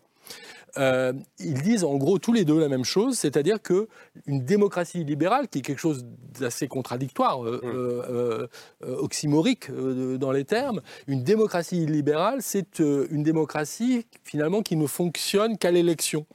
Euh, 0.77 1.13
ils 1.39 1.61
disent 1.61 1.83
en 1.83 1.95
gros 1.95 2.19
tous 2.19 2.33
les 2.33 2.45
deux 2.45 2.59
la 2.59 2.67
même 2.67 2.83
chose, 2.83 3.17
c'est-à-dire 3.17 3.61
que 3.61 3.87
une 4.25 4.43
démocratie 4.43 5.03
libérale, 5.03 5.47
qui 5.47 5.59
est 5.59 5.61
quelque 5.61 5.79
chose 5.79 6.05
d'assez 6.39 6.67
contradictoire, 6.67 7.43
euh, 7.43 7.61
euh, 7.63 8.47
euh, 8.83 8.95
oxymorique 8.97 9.71
dans 9.71 10.31
les 10.31 10.45
termes, 10.45 10.81
une 11.07 11.23
démocratie 11.23 11.85
libérale, 11.85 12.39
c'est 12.41 12.79
une 12.79 13.23
démocratie 13.23 14.05
finalement 14.23 14.61
qui 14.61 14.75
ne 14.75 14.87
fonctionne 14.87 15.57
qu'à 15.57 15.71
l'élection, 15.71 16.25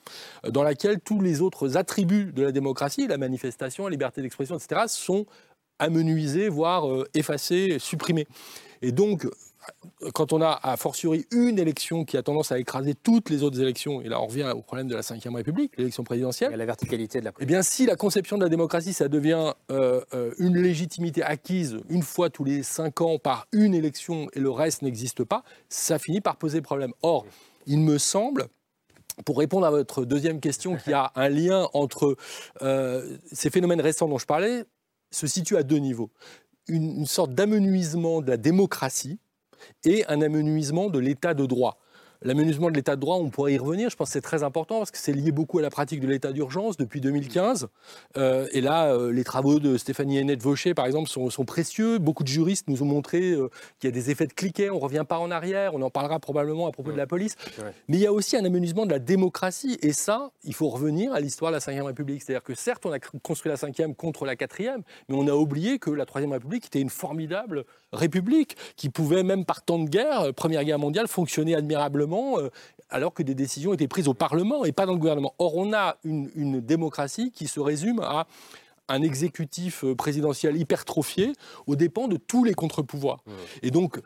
dans 0.49 0.63
laquelle 0.63 1.01
tous 1.01 1.21
les 1.21 1.41
autres 1.41 1.77
attributs 1.77 2.33
de 2.33 2.43
la 2.43 2.53
démocratie, 2.53 3.07
la 3.07 3.19
manifestation, 3.19 3.85
la 3.85 3.91
liberté 3.91 4.23
d'expression, 4.23 4.57
etc., 4.57 4.83
sont 4.87 5.27
amenuisés, 5.79 6.49
voire 6.49 6.89
euh, 6.89 7.09
effacés, 7.15 7.79
supprimés. 7.79 8.27
Et 8.83 8.93
donc, 8.93 9.27
quand 10.13 10.33
on 10.33 10.41
a 10.41 10.59
a 10.63 10.77
fortiori 10.77 11.27
une 11.31 11.59
élection 11.59 12.05
qui 12.05 12.17
a 12.17 12.23
tendance 12.23 12.53
à 12.53 12.59
écraser 12.59 12.95
toutes 12.95 13.31
les 13.31 13.43
autres 13.43 13.61
élections, 13.61 14.01
et 14.03 14.09
là 14.09 14.21
on 14.21 14.27
revient 14.27 14.53
au 14.55 14.63
problème 14.63 14.89
de 14.89 14.95
la 14.95 15.03
Ve 15.03 15.35
République, 15.35 15.77
l'élection 15.77 16.05
présidentielle. 16.05 16.53
A 16.53 16.57
la 16.57 16.67
verticalité 16.67 17.21
de 17.21 17.27
la 17.27 17.33
Eh 17.41 17.47
bien, 17.47 17.63
si 17.63 17.87
la 17.87 17.97
conception 17.97 18.39
de 18.39 18.43
la 18.43 18.49
démocratie, 18.49 18.93
ça 18.93 19.09
devient 19.09 19.53
euh, 19.71 20.01
euh, 20.15 20.35
une 20.39 20.61
légitimité 20.61 21.23
acquise 21.23 21.79
une 21.89 22.03
fois 22.03 22.31
tous 22.31 22.45
les 22.45 22.63
cinq 22.63 23.01
ans 23.01 23.19
par 23.19 23.47
une 23.53 23.75
élection 23.75 24.29
et 24.33 24.41
le 24.41 24.51
reste 24.51 24.83
n'existe 24.83 25.25
pas, 25.25 25.45
ça 25.69 25.99
finit 25.99 26.21
par 26.21 26.37
poser 26.37 26.61
problème. 26.61 26.93
Or, 27.03 27.27
il 27.67 27.79
me 27.79 27.99
semble 27.99 28.49
pour 29.27 29.39
répondre 29.39 29.67
à 29.67 29.71
votre 29.71 30.05
deuxième 30.05 30.41
question, 30.41 30.77
qu'il 30.77 30.93
y 30.93 30.95
a 30.95 31.13
un 31.17 31.29
lien 31.29 31.69
entre 31.75 32.17
euh, 32.63 33.19
ces 33.31 33.51
phénomènes 33.51 33.81
récents 33.81 34.09
dont 34.09 34.19
je 34.19 34.25
parlais, 34.25 34.65
se 35.13 35.27
situe 35.27 35.57
à 35.57 35.63
deux 35.63 35.79
niveaux. 35.79 36.11
Une, 36.69 37.07
sorte 37.07 37.35
d'amenuisement 37.35 38.21
de 38.21 38.31
la 38.31 38.37
démocratie 38.37 39.19
et 39.85 40.05
un 40.07 40.21
amenuisement 40.23 40.91
de 40.91 40.99
l'état 40.99 41.35
de 41.35 41.47
droit. 41.47 41.82
L'amenuisement 42.25 42.71
de 42.71 42.77
l'état 42.77 42.95
de 42.95 43.01
droit, 43.01 43.17
on 43.17 43.31
pourrait 43.31 43.55
y 43.55 43.59
revenir, 43.59 43.91
je 43.91 43.97
pense 43.97 44.09
que 44.09 44.13
c'est 44.13 44.21
très 44.21 44.43
important 44.43 44.79
parce 44.79 44.91
que 44.91 44.99
c'est 44.99 45.13
lié 45.13 45.33
beaucoup 45.33 45.59
à 45.59 45.63
la 45.63 45.71
pratique 45.71 46.01
de 46.01 46.07
l'état 46.07 46.33
d'urgence 46.33 46.77
depuis 46.77 47.01
2015. 47.01 47.69
Euh, 48.17 48.47
et 48.53 48.61
là, 48.61 48.93
euh, 48.93 49.13
les 49.13 49.25
travaux 49.25 49.59
de 49.59 49.77
Stéphanie 49.77 50.19
Hennette-Vaucher, 50.19 50.75
par 50.75 50.87
exemple, 50.87 51.09
sont, 51.09 51.31
sont 51.31 51.45
précieux. 51.45 51.99
Beaucoup 51.99 52.23
de 52.23 52.29
juristes 52.29 52.69
nous 52.69 52.83
ont 52.83 52.87
montré 52.87 53.33
euh, 53.33 53.49
qu'il 53.81 53.89
y 53.89 53.93
a 53.93 53.95
des 53.95 54.11
effets 54.11 54.27
de 54.27 54.33
cliquet, 54.33 54.71
on 54.71 54.77
ne 54.77 54.81
revient 54.81 55.05
pas 55.09 55.19
en 55.19 55.31
arrière, 55.31 55.75
on 55.75 55.83
en 55.83 55.91
parlera 55.91 56.21
probablement 56.21 56.69
à 56.69 56.73
propos 56.73 56.93
de 56.93 56.97
la 56.97 57.07
police. 57.07 57.35
Mais 57.89 57.97
il 57.97 58.03
y 58.03 58.07
a 58.07 58.13
aussi 58.13 58.37
un 58.37 58.45
amenuisement 58.45 58.87
de 58.87 58.93
la 58.93 58.99
démocratie. 58.99 59.79
Et 59.83 59.93
ça, 59.93 60.31
il 60.45 60.55
faut 60.55 60.69
revenir 60.69 61.13
à 61.13 61.21
l'histoire 61.21 61.51
de 61.51 61.59
la 61.59 61.83
Ve 61.83 61.85
République. 61.85 62.23
C'est-à-dire 62.23 62.45
que 62.45 62.55
certes, 62.55 62.87
on 62.87 62.93
a 62.93 62.99
construit 63.01 63.51
la 63.51 63.57
Ve 63.57 63.95
contre 63.95 64.25
la 64.25 64.37
Quatrième, 64.37 64.83
mais 65.09 65.17
on 65.17 65.27
a 65.27 65.33
oublié 65.33 65.79
que 65.79 65.91
la 65.91 66.07
Troisième 66.07 66.33
République 66.33 66.67
était 66.67 66.81
une 66.81 66.91
formidable 66.91 67.65
république 67.93 68.57
qui 68.77 68.89
pouvait, 68.89 69.23
même 69.23 69.45
par 69.45 69.63
temps 69.63 69.79
de 69.79 69.89
guerre, 69.89 70.21
euh, 70.23 70.33
Première 70.33 70.65
Guerre 70.65 70.79
mondiale, 70.79 71.09
fonctionner 71.09 71.55
admirablement, 71.55 72.39
euh, 72.39 72.49
alors 72.91 73.15
que 73.15 73.23
des 73.23 73.35
décisions 73.35 73.73
étaient 73.73 73.89
prises 73.89 74.09
au 74.09 74.15
Parlement 74.15 74.65
et 74.65 74.73
pas 74.73 74.87
dans 74.87 74.93
le 74.93 74.99
gouvernement. 74.99 75.35
Or, 75.39 75.57
on 75.57 75.73
a 75.73 75.97
une, 76.05 76.31
une 76.35 76.61
démocratie 76.61 77.33
qui 77.33 77.47
se 77.47 77.61
résume 77.61 78.01
à 78.01 78.27
un 78.89 79.01
exécutif 79.01 79.85
euh, 79.85 79.95
présidentiel 79.95 80.57
hypertrophié 80.57 81.33
aux 81.67 81.77
dépens 81.77 82.09
de 82.09 82.17
tous 82.17 82.43
les 82.45 82.53
contre-pouvoirs. 82.53 83.23
Et 83.63 83.71
donc, 83.71 83.99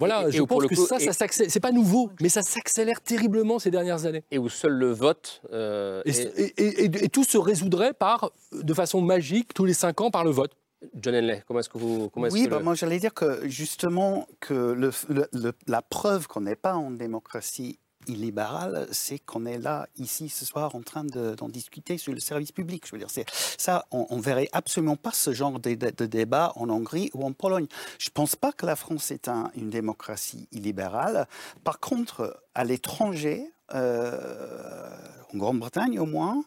voilà, 0.00 0.24
et- 0.24 0.28
et 0.28 0.32
je 0.32 0.42
pense 0.42 0.66
que 0.66 0.74
coup, 0.74 0.86
ça, 0.86 0.98
ça 0.98 1.12
s'accélère. 1.12 1.50
C'est 1.52 1.60
pas 1.60 1.70
nouveau, 1.72 2.10
mais 2.20 2.28
ça 2.28 2.42
s'accélère 2.42 3.00
terriblement 3.00 3.58
ces 3.58 3.70
dernières 3.70 4.04
années. 4.06 4.24
Et 4.32 4.38
où 4.38 4.48
seul 4.48 4.72
le 4.72 4.90
vote. 4.92 5.40
euh, 5.52 6.02
et 6.04 7.08
tout 7.08 7.24
se 7.24 7.38
résoudrait 7.38 7.94
par, 7.94 8.32
de 8.52 8.74
façon 8.74 9.00
magique, 9.00 9.54
tous 9.54 9.64
les 9.64 9.72
cinq 9.74 10.00
ans, 10.00 10.10
par 10.10 10.24
le 10.24 10.30
vote. 10.30 10.52
John 10.94 11.14
Henley, 11.14 11.42
comment 11.46 11.60
est-ce 11.60 11.68
que 11.68 11.78
vous. 11.78 12.08
Comment 12.10 12.28
Oui, 12.30 12.44
que 12.44 12.50
bah, 12.50 12.58
le- 12.58 12.64
moi 12.64 12.74
j'allais 12.74 12.98
dire 13.00 13.14
que 13.14 13.48
justement 13.48 14.26
que 14.40 14.54
le- 14.72 14.90
le- 15.08 15.28
le- 15.32 15.52
la 15.66 15.82
preuve 15.82 16.26
qu'on 16.26 16.42
n'est 16.42 16.56
pas 16.56 16.74
en 16.74 16.90
démocratie 16.90 17.78
illibérale, 18.06 18.86
c'est 18.92 19.18
qu'on 19.18 19.46
est 19.46 19.56
là 19.58 19.88
ici 19.96 20.28
ce 20.28 20.44
soir 20.44 20.74
en 20.74 20.82
train 20.82 21.04
de- 21.04 21.34
d'en 21.36 21.48
discuter 21.48 21.96
sur 21.96 22.12
le 22.12 22.20
service 22.20 22.52
public. 22.52 22.84
Je 22.86 22.92
veux 22.92 22.98
dire, 22.98 23.08
ça, 23.56 23.86
on, 23.92 24.06
on 24.10 24.18
verrait 24.20 24.50
absolument 24.52 24.96
pas 24.96 25.12
ce 25.12 25.32
genre 25.32 25.58
de, 25.58 25.72
de- 25.74 25.90
de 25.90 26.04
débat 26.06 26.52
en 26.56 26.68
Hongrie 26.68 27.10
ou 27.14 27.24
en 27.24 27.32
Pologne. 27.32 27.66
Je 27.98 28.10
pense 28.10 28.36
pas 28.36 28.52
que 28.52 28.66
la 28.66 28.76
France 28.76 29.10
est 29.10 29.28
un- 29.28 29.50
une 29.56 29.70
démocratie 29.70 30.48
illibérale. 30.52 31.26
Par 31.64 31.80
contre, 31.80 32.42
à 32.54 32.64
l'étranger. 32.64 33.50
euh, 33.74 34.90
en 35.32 35.38
Grande-Bretagne 35.38 35.98
au 35.98 36.04
moins, 36.06 36.44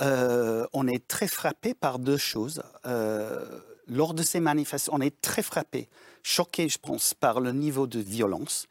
euh, 0.00 0.64
on 0.72 0.86
est 0.86 1.06
très 1.08 1.26
frappé 1.26 1.74
par 1.74 1.98
deux 1.98 2.16
choses. 2.16 2.62
Euh, 2.86 3.44
lors 3.90 4.14
de 4.14 4.22
ces 4.22 4.40
manifestations, 4.40 4.94
on 4.94 5.00
est 5.00 5.20
très 5.20 5.42
frappé, 5.42 5.88
choqué, 6.22 6.68
je 6.68 6.78
pense, 6.78 7.12
par 7.12 7.40
le 7.40 7.52
niveau 7.52 7.86
de 7.86 7.98
violence. 7.98 8.66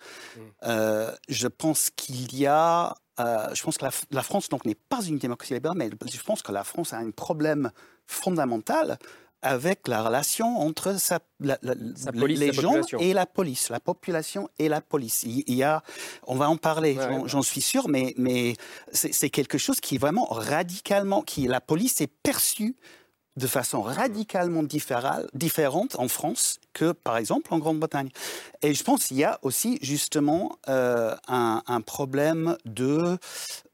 Euh, 0.66 1.12
je 1.28 1.48
pense 1.48 1.90
qu'il 1.96 2.36
y 2.36 2.46
a, 2.48 2.96
euh, 3.20 3.54
je 3.54 3.62
pense 3.64 3.78
que 3.78 3.86
la, 3.86 3.92
la 4.12 4.24
France 4.24 4.50
donc 4.50 4.66
n'est 4.66 4.76
pas 4.76 5.02
une 5.04 5.18
démocratie 5.18 5.54
libérale, 5.54 5.78
mais 5.78 5.90
je 6.12 6.22
pense 6.24 6.42
que 6.42 6.52
la 6.52 6.64
France 6.64 6.94
a 6.94 6.98
un 6.98 7.12
problème 7.12 7.72
fondamental 8.08 8.98
avec 9.42 9.88
la 9.88 10.04
relation 10.04 10.58
entre 10.60 11.00
sa, 11.00 11.20
la- 11.40 11.58
la- 11.62 11.74
Sa 11.96 12.12
police, 12.12 12.40
les 12.40 12.52
gens 12.52 12.72
population. 12.72 13.00
et 13.00 13.14
la 13.14 13.26
police, 13.26 13.70
la 13.70 13.80
population 13.80 14.50
et 14.60 14.68
la 14.68 14.82
police. 14.82 15.24
Il, 15.24 15.46
il 15.48 15.56
y 15.56 15.64
a, 15.64 15.82
on 16.28 16.36
va 16.36 16.50
en 16.50 16.58
parler, 16.58 16.98
j'en- 17.26 17.42
suis 17.42 17.62
sûr, 17.62 17.88
mais, 17.88 18.14
mais 18.18 18.56
c'est 18.92 19.14
c'est 19.14 19.30
quelque 19.30 19.58
chose 19.58 19.80
qui 19.80 19.96
est 19.96 19.98
vraiment 19.98 20.26
radicalement, 20.26 21.22
qui 21.22 21.48
la 21.48 21.62
police 21.62 22.02
est 22.02 22.12
perçue 22.22 22.76
de 23.40 23.48
façon 23.48 23.82
radicalement 23.82 24.64
différente 24.64 25.96
en 25.98 26.08
France 26.08 26.60
que, 26.74 26.92
par 26.92 27.18
exemple, 27.18 27.54
en 27.54 27.58
Grande-Bretagne. 27.58 28.10
Et 28.62 28.74
je 28.74 28.84
pense 28.84 29.08
qu'il 29.08 29.18
y 29.18 29.24
a 29.24 29.40
aussi 29.42 29.80
justement 29.82 30.58
euh, 30.68 31.16
un, 31.28 31.82
problème 31.82 32.58
de, 32.66 33.18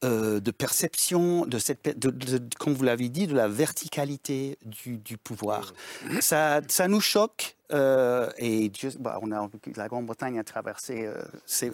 euh, 0.04 0.40
de 0.40 0.52
perception, 0.52 1.46
de 1.46 1.58
cette, 1.58 2.00
de, 2.00 2.40
comme 2.58 2.74
vous 2.74 2.84
l'avez 2.84 3.10
dit, 3.10 3.28
de 3.28 3.36
la 3.36 3.48
verticalité 3.48 4.58
du, 4.64 5.18
pouvoir. 5.18 5.74
Ça, 6.22 6.62
ça 6.68 6.88
nous 6.88 7.02
choque. 7.02 7.58
Euh, 7.74 8.30
et 8.38 8.72
bah, 9.00 9.18
on 9.24 9.32
a, 9.32 9.50
la 9.76 9.88
Grande-Bretagne 9.88 10.38
a 10.38 10.44
traversé, 10.44 11.10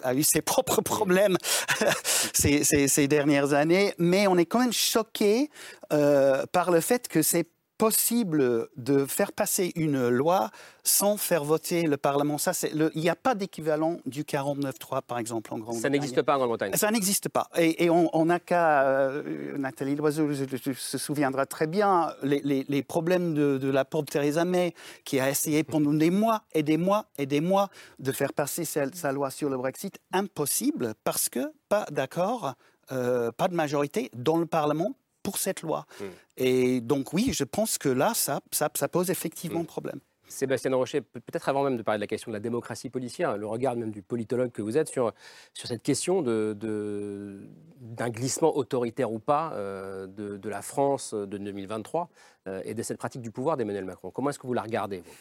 a 0.02 0.14
eu 0.14 0.22
ses 0.22 0.40
propres 0.40 0.80
problèmes 0.80 1.36
ces, 2.32 2.64
ces, 2.64 2.88
ces, 2.88 3.08
dernières 3.08 3.52
années, 3.52 3.92
mais 3.98 4.26
on 4.26 4.38
est 4.38 4.46
quand 4.46 4.60
même 4.60 4.72
choqué 4.72 5.50
par 5.90 6.70
le 6.70 6.80
fait 6.80 7.08
que 7.08 7.20
c'est 7.20 7.46
possible 7.82 8.68
de 8.76 9.06
faire 9.06 9.32
passer 9.32 9.72
une 9.74 10.08
loi 10.08 10.50
sans 10.84 11.16
faire 11.16 11.42
voter 11.42 11.82
le 11.82 11.96
Parlement. 11.96 12.38
Ça, 12.38 12.52
il 12.72 12.90
n'y 12.94 13.08
a 13.08 13.16
pas 13.16 13.34
d'équivalent 13.34 13.96
du 14.06 14.22
49-3, 14.22 15.02
par 15.02 15.18
exemple, 15.18 15.52
en 15.52 15.58
Grande-Bretagne. 15.58 15.82
Ça 15.82 15.90
n'existe 15.90 16.22
pas 16.22 16.34
en 16.34 16.38
Grande-Bretagne. 16.38 16.74
Ça 16.74 16.92
n'existe 16.92 17.28
pas. 17.28 17.48
Et, 17.58 17.90
on 17.90 18.24
n'a 18.24 18.38
qu'à... 18.38 18.84
Euh, 18.84 19.58
Nathalie 19.58 19.96
Loiseau 19.96 20.28
se 20.32 20.96
souviendra 20.96 21.44
très 21.44 21.66
bien 21.66 22.14
les, 22.22 22.84
problèmes 22.84 23.34
de, 23.34 23.68
la 23.68 23.84
pauvre 23.84 24.06
Theresa 24.06 24.44
May, 24.44 24.74
qui 25.02 25.18
a 25.18 25.28
essayé 25.28 25.64
pendant 25.64 25.92
des 25.92 26.10
mois 26.10 26.42
et 26.54 26.62
des 26.62 26.76
mois 26.76 27.06
et 27.18 27.26
des 27.26 27.40
mois 27.40 27.68
de 27.98 28.12
faire 28.12 28.32
passer 28.32 28.64
sa, 28.64 29.10
loi 29.10 29.32
sur 29.32 29.50
le 29.50 29.56
Brexit. 29.56 29.98
Impossible, 30.12 30.94
parce 31.02 31.28
que 31.28 31.52
pas 31.68 31.86
d'accord, 31.90 32.54
euh, 32.92 33.32
pas 33.32 33.48
de 33.48 33.56
majorité 33.56 34.08
dans 34.14 34.36
le 34.36 34.46
Parlement 34.46 34.94
pour 35.22 35.38
cette 35.38 35.62
loi. 35.62 35.86
Hmm. 36.00 36.04
Et 36.36 36.80
donc 36.80 37.12
oui, 37.12 37.30
je 37.32 37.44
pense 37.44 37.78
que 37.78 37.88
là, 37.88 38.12
ça, 38.14 38.40
ça, 38.52 38.88
pose 38.88 39.10
effectivement 39.10 39.62
hmm. 39.62 39.66
problème. 39.66 40.00
Sébastien 40.28 40.74
Rocher, 40.74 41.02
peut-être 41.02 41.48
avant 41.48 41.62
même 41.62 41.76
de 41.76 41.82
parler 41.82 41.98
de 41.98 42.02
la 42.02 42.06
question 42.06 42.30
de 42.30 42.36
la 42.36 42.40
démocratie 42.40 42.88
policière, 42.88 43.36
le 43.36 43.46
regard 43.46 43.76
même 43.76 43.90
du 43.90 44.02
politologue 44.02 44.50
que 44.50 44.62
vous 44.62 44.78
êtes 44.78 44.88
sur, 44.88 45.12
sur 45.52 45.68
cette 45.68 45.82
question 45.82 46.22
d'un 46.22 46.54
de, 46.54 47.40
d'un 47.80 48.08
glissement 48.08 48.56
autoritaire 48.56 49.12
ou 49.12 49.18
pas 49.18 49.52
euh, 49.52 50.06
de, 50.06 50.38
de, 50.38 50.48
la 50.48 50.62
France 50.62 51.12
de 51.12 51.36
2023 51.36 52.08
euh, 52.46 52.62
et 52.64 52.72
de 52.74 52.82
cette 52.82 52.96
pratique 52.96 53.20
du 53.20 53.30
pouvoir 53.30 53.58
d'Emmanuel 53.58 53.84
Macron. 53.84 54.10
Comment 54.10 54.30
est-ce 54.30 54.38
que 54.38 54.46
vous 54.46 54.54
la 54.54 54.62
regardez 54.62 55.00
vous? 55.00 55.12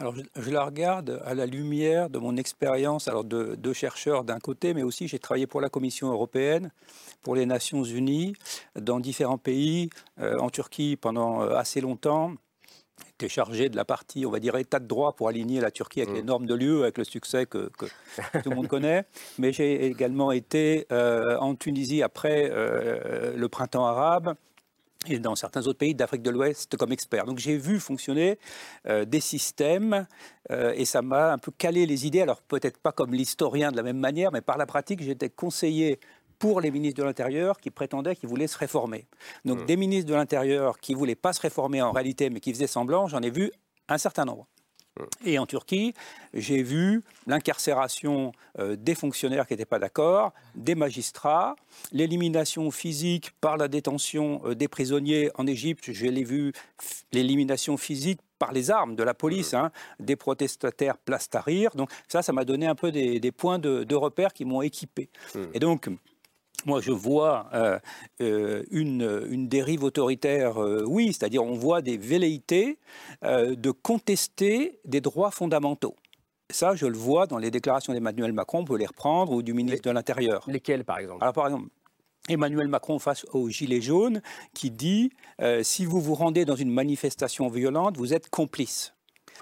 Alors, 0.00 0.14
je, 0.36 0.50
la 0.50 0.64
regarde 0.64 1.20
à 1.24 1.34
la 1.34 1.44
lumière 1.44 2.08
de 2.08 2.18
mon 2.18 2.36
expérience 2.36 3.08
alors 3.08 3.24
de, 3.24 3.56
de 3.56 3.72
chercheur 3.72 4.22
d'un 4.22 4.38
côté, 4.38 4.72
mais 4.72 4.84
aussi 4.84 5.08
j'ai 5.08 5.18
travaillé 5.18 5.48
pour 5.48 5.60
la 5.60 5.68
Commission 5.68 6.12
européenne, 6.12 6.70
pour 7.22 7.34
les 7.34 7.46
Nations 7.46 7.82
Unies, 7.82 8.34
dans 8.80 9.00
différents 9.00 9.38
pays, 9.38 9.90
euh, 10.20 10.38
en 10.38 10.50
Turquie 10.50 10.96
pendant 10.96 11.42
euh, 11.42 11.56
assez 11.56 11.80
longtemps. 11.80 12.34
J'étais 13.06 13.28
chargé 13.28 13.68
de 13.68 13.76
la 13.76 13.84
partie, 13.84 14.24
on 14.24 14.30
va 14.30 14.38
dire, 14.38 14.54
état 14.56 14.78
de 14.78 14.86
droit 14.86 15.16
pour 15.16 15.28
aligner 15.28 15.60
la 15.60 15.72
Turquie 15.72 16.02
avec 16.02 16.14
les 16.14 16.22
mmh. 16.22 16.26
normes 16.26 16.46
de 16.46 16.54
l'UE, 16.54 16.82
avec 16.82 16.98
le 16.98 17.04
succès 17.04 17.46
que, 17.46 17.68
tout 18.44 18.50
le 18.50 18.54
monde 18.54 18.68
connaît. 18.68 19.04
Mais 19.38 19.52
j'ai 19.52 19.84
également 19.86 20.30
été 20.30 20.86
euh, 20.92 21.36
en 21.38 21.56
Tunisie 21.56 22.04
après 22.04 22.48
le 22.48 23.48
printemps 23.48 23.86
arabe 23.86 24.36
et 25.10 25.18
dans 25.18 25.36
certains 25.36 25.66
autres 25.66 25.78
pays 25.78 25.94
d'Afrique 25.94 26.22
de 26.22 26.30
l'Ouest 26.30 26.76
comme 26.76 26.92
expert. 26.92 27.24
Donc 27.24 27.38
j'ai 27.38 27.56
vu 27.56 27.80
fonctionner 27.80 28.38
euh, 28.86 29.04
des 29.04 29.20
systèmes 29.20 30.06
euh, 30.50 30.72
et 30.74 30.84
ça 30.84 31.02
m'a 31.02 31.32
un 31.32 31.38
peu 31.38 31.52
calé 31.52 31.86
les 31.86 32.06
idées. 32.06 32.22
Alors 32.22 32.42
peut-être 32.42 32.78
pas 32.78 32.92
comme 32.92 33.12
l'historien 33.12 33.70
de 33.70 33.76
la 33.76 33.82
même 33.82 33.98
manière, 33.98 34.32
mais 34.32 34.40
par 34.40 34.58
la 34.58 34.66
pratique, 34.66 35.02
j'étais 35.02 35.30
conseiller 35.30 36.00
pour 36.38 36.60
les 36.60 36.70
ministres 36.70 37.00
de 37.00 37.04
l'Intérieur 37.04 37.58
qui 37.58 37.70
prétendaient 37.70 38.14
qu'ils 38.14 38.28
voulaient 38.28 38.46
se 38.46 38.58
réformer. 38.58 39.06
Donc 39.44 39.62
mmh. 39.62 39.66
des 39.66 39.76
ministres 39.76 40.10
de 40.10 40.14
l'Intérieur 40.14 40.78
qui 40.78 40.94
voulaient 40.94 41.16
pas 41.16 41.32
se 41.32 41.40
réformer 41.40 41.82
en 41.82 41.92
réalité, 41.92 42.30
mais 42.30 42.40
qui 42.40 42.52
faisaient 42.52 42.68
semblant, 42.68 43.08
j'en 43.08 43.20
ai 43.22 43.30
vu 43.30 43.50
un 43.88 43.98
certain 43.98 44.24
nombre. 44.24 44.46
Et 45.24 45.38
en 45.38 45.46
Turquie, 45.46 45.94
j'ai 46.34 46.62
vu 46.62 47.02
l'incarcération 47.26 48.32
euh, 48.58 48.76
des 48.76 48.94
fonctionnaires 48.94 49.46
qui 49.46 49.54
n'étaient 49.54 49.64
pas 49.64 49.78
d'accord, 49.78 50.32
des 50.54 50.74
magistrats, 50.74 51.56
l'élimination 51.92 52.70
physique 52.70 53.32
par 53.40 53.56
la 53.56 53.68
détention 53.68 54.40
euh, 54.44 54.54
des 54.54 54.68
prisonniers 54.68 55.30
en 55.36 55.46
Égypte, 55.46 55.92
je 55.92 56.06
l'ai 56.06 56.24
vu, 56.24 56.52
l'élimination 57.12 57.76
physique 57.76 58.20
par 58.38 58.52
les 58.52 58.70
armes 58.70 58.94
de 58.94 59.02
la 59.02 59.14
police, 59.14 59.54
hein, 59.54 59.72
des 59.98 60.16
protestataires 60.16 60.96
place 60.96 61.28
Tahrir. 61.28 61.70
Donc 61.74 61.90
ça, 62.06 62.22
ça 62.22 62.32
m'a 62.32 62.44
donné 62.44 62.66
un 62.66 62.74
peu 62.74 62.92
des, 62.92 63.32
points 63.32 63.58
de, 63.58 63.84
de 63.84 63.94
repère 63.94 64.32
qui 64.32 64.44
m'ont 64.44 64.62
équipé. 64.62 65.10
Et 65.54 65.58
donc, 65.58 65.88
moi, 66.66 66.80
je 66.80 66.90
vois 66.90 67.48
euh, 67.54 67.78
euh, 68.20 68.64
une, 68.70 69.48
dérive 69.48 69.84
autoritaire, 69.84 70.62
euh, 70.62 70.84
oui, 70.86 71.12
c'est-à-dire 71.12 71.44
on 71.44 71.54
voit 71.54 71.82
des 71.82 71.96
velléités 71.96 72.78
de 73.22 73.70
contester 73.70 74.80
des 74.84 75.00
droits 75.00 75.30
fondamentaux. 75.30 75.94
Ça, 76.50 76.74
je 76.74 76.86
le 76.86 76.96
vois 76.96 77.26
dans 77.26 77.38
les 77.38 77.50
déclarations 77.50 77.92
d'Emmanuel 77.92 78.32
Macron, 78.32 78.60
on 78.60 78.64
peut 78.64 78.76
les 78.76 78.86
reprendre, 78.86 79.32
ou 79.32 79.42
du 79.42 79.52
ministre 79.52 79.88
de 79.88 79.94
l'Intérieur. 79.94 80.44
Lesquels, 80.46 80.84
par 80.84 80.98
exemple? 80.98 81.22
Alors, 81.22 81.34
par 81.34 81.46
exemple, 81.46 81.68
Emmanuel 82.28 82.68
Macron 82.68 82.98
face 82.98 83.24
aux 83.32 83.48
Gilets 83.48 83.80
jaunes, 83.80 84.22
qui 84.54 84.70
dit 84.70 85.12
si 85.62 85.84
vous 85.84 86.00
vous 86.00 86.14
rendez 86.14 86.44
dans 86.44 86.56
une 86.56 86.70
manifestation 86.70 87.48
violente, 87.48 87.96
vous 87.96 88.14
êtes 88.14 88.30
complice. 88.30 88.94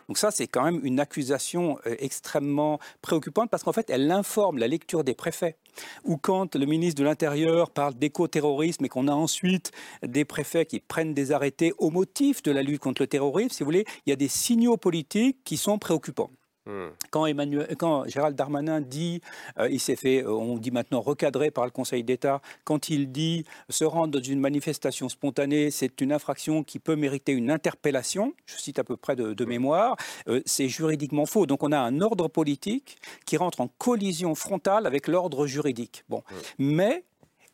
Donc 0.09 0.19
ça, 0.19 0.31
c'est 0.31 0.47
quand 0.47 0.65
même 0.65 0.81
une 0.85 1.01
accusation 1.01 1.79
euh, 1.87 1.97
extrêmement 1.99 2.79
préoccupante 3.03 3.51
parce 3.51 3.63
qu'en 3.63 3.73
fait, 3.73 3.91
elle 3.91 4.11
informe 4.11 4.59
la 4.59 4.69
lecture 4.69 5.05
des 5.05 5.15
préfets. 5.15 5.57
Ou 6.05 6.17
quand 6.17 6.55
le 6.55 6.65
ministre 6.65 7.01
de 7.01 7.05
l'Intérieur 7.05 7.71
parle 7.71 7.95
d'éco-terrorisme 7.95 8.85
et 8.85 8.89
qu'on 8.89 9.09
a 9.09 9.13
ensuite 9.13 9.73
des 10.03 10.25
préfets 10.25 10.67
qui 10.67 10.81
prennent 10.81 11.15
des 11.15 11.33
arrêtés 11.33 11.73
au 11.79 11.91
motif 11.91 12.43
de 12.43 12.53
la 12.53 12.63
lutte 12.63 12.81
contre 12.81 13.03
le 13.03 13.09
terrorisme, 13.09 13.51
si 13.51 13.63
vous 13.63 13.69
voulez, 13.69 13.85
il 14.07 14.11
y 14.11 14.13
a 14.13 14.17
des 14.17 14.29
signaux 14.29 14.77
politiques 14.77 15.39
qui 15.45 15.57
sont 15.57 15.79
préoccupants. 15.79 16.31
Hmm. 16.67 16.89
Quand, 17.11 17.27
Emmanuel, 17.27 17.77
quand 17.79 18.07
Gérald 18.09 18.37
Darmanin 18.37 18.81
dit, 18.81 19.21
euh, 19.59 19.69
il 19.71 19.79
s'est 19.79 19.95
fait, 19.95 20.25
euh, 20.25 20.33
on 20.33 20.57
dit 20.57 20.73
maintenant 20.73 21.01
recadré 21.01 21.53
par 21.53 21.65
le 21.65 21.71
Conseil 21.71 22.03
d'État, 22.03 22.43
quand 22.65 22.89
il 22.89 23.13
dit 23.13 23.45
se 23.71 23.85
rendre 23.85 24.19
dans 24.19 24.23
une 24.23 24.41
manifestation 24.41 25.09
spontanée, 25.09 25.71
c'est 25.71 26.01
une 26.01 26.13
infraction 26.13 26.65
qui 26.65 26.81
peut 26.81 26.97
mériter 26.97 27.33
une 27.33 27.53
interpellation, 27.53 28.35
je 28.47 28.57
cite 28.57 28.81
à 28.81 28.85
peu 28.85 28.97
près 28.97 29.15
de, 29.15 29.33
hmm. 29.33 29.49
mémoire, 29.49 29.97
euh, 30.29 30.41
c'est 30.45 30.69
juridiquement 30.69 31.27
faux. 31.27 31.47
Donc 31.47 31.63
on 31.63 31.71
a 31.71 31.79
un 31.79 32.01
ordre 32.01 32.27
politique 32.27 32.99
qui 33.27 33.37
rentre 33.37 33.61
en 33.61 33.69
collision 33.69 34.35
frontale 34.35 34.87
avec 34.87 35.07
l'ordre 35.07 35.47
juridique. 35.47 36.05
Bon, 36.09 36.25
hmm. 36.29 36.35
mais 36.59 37.05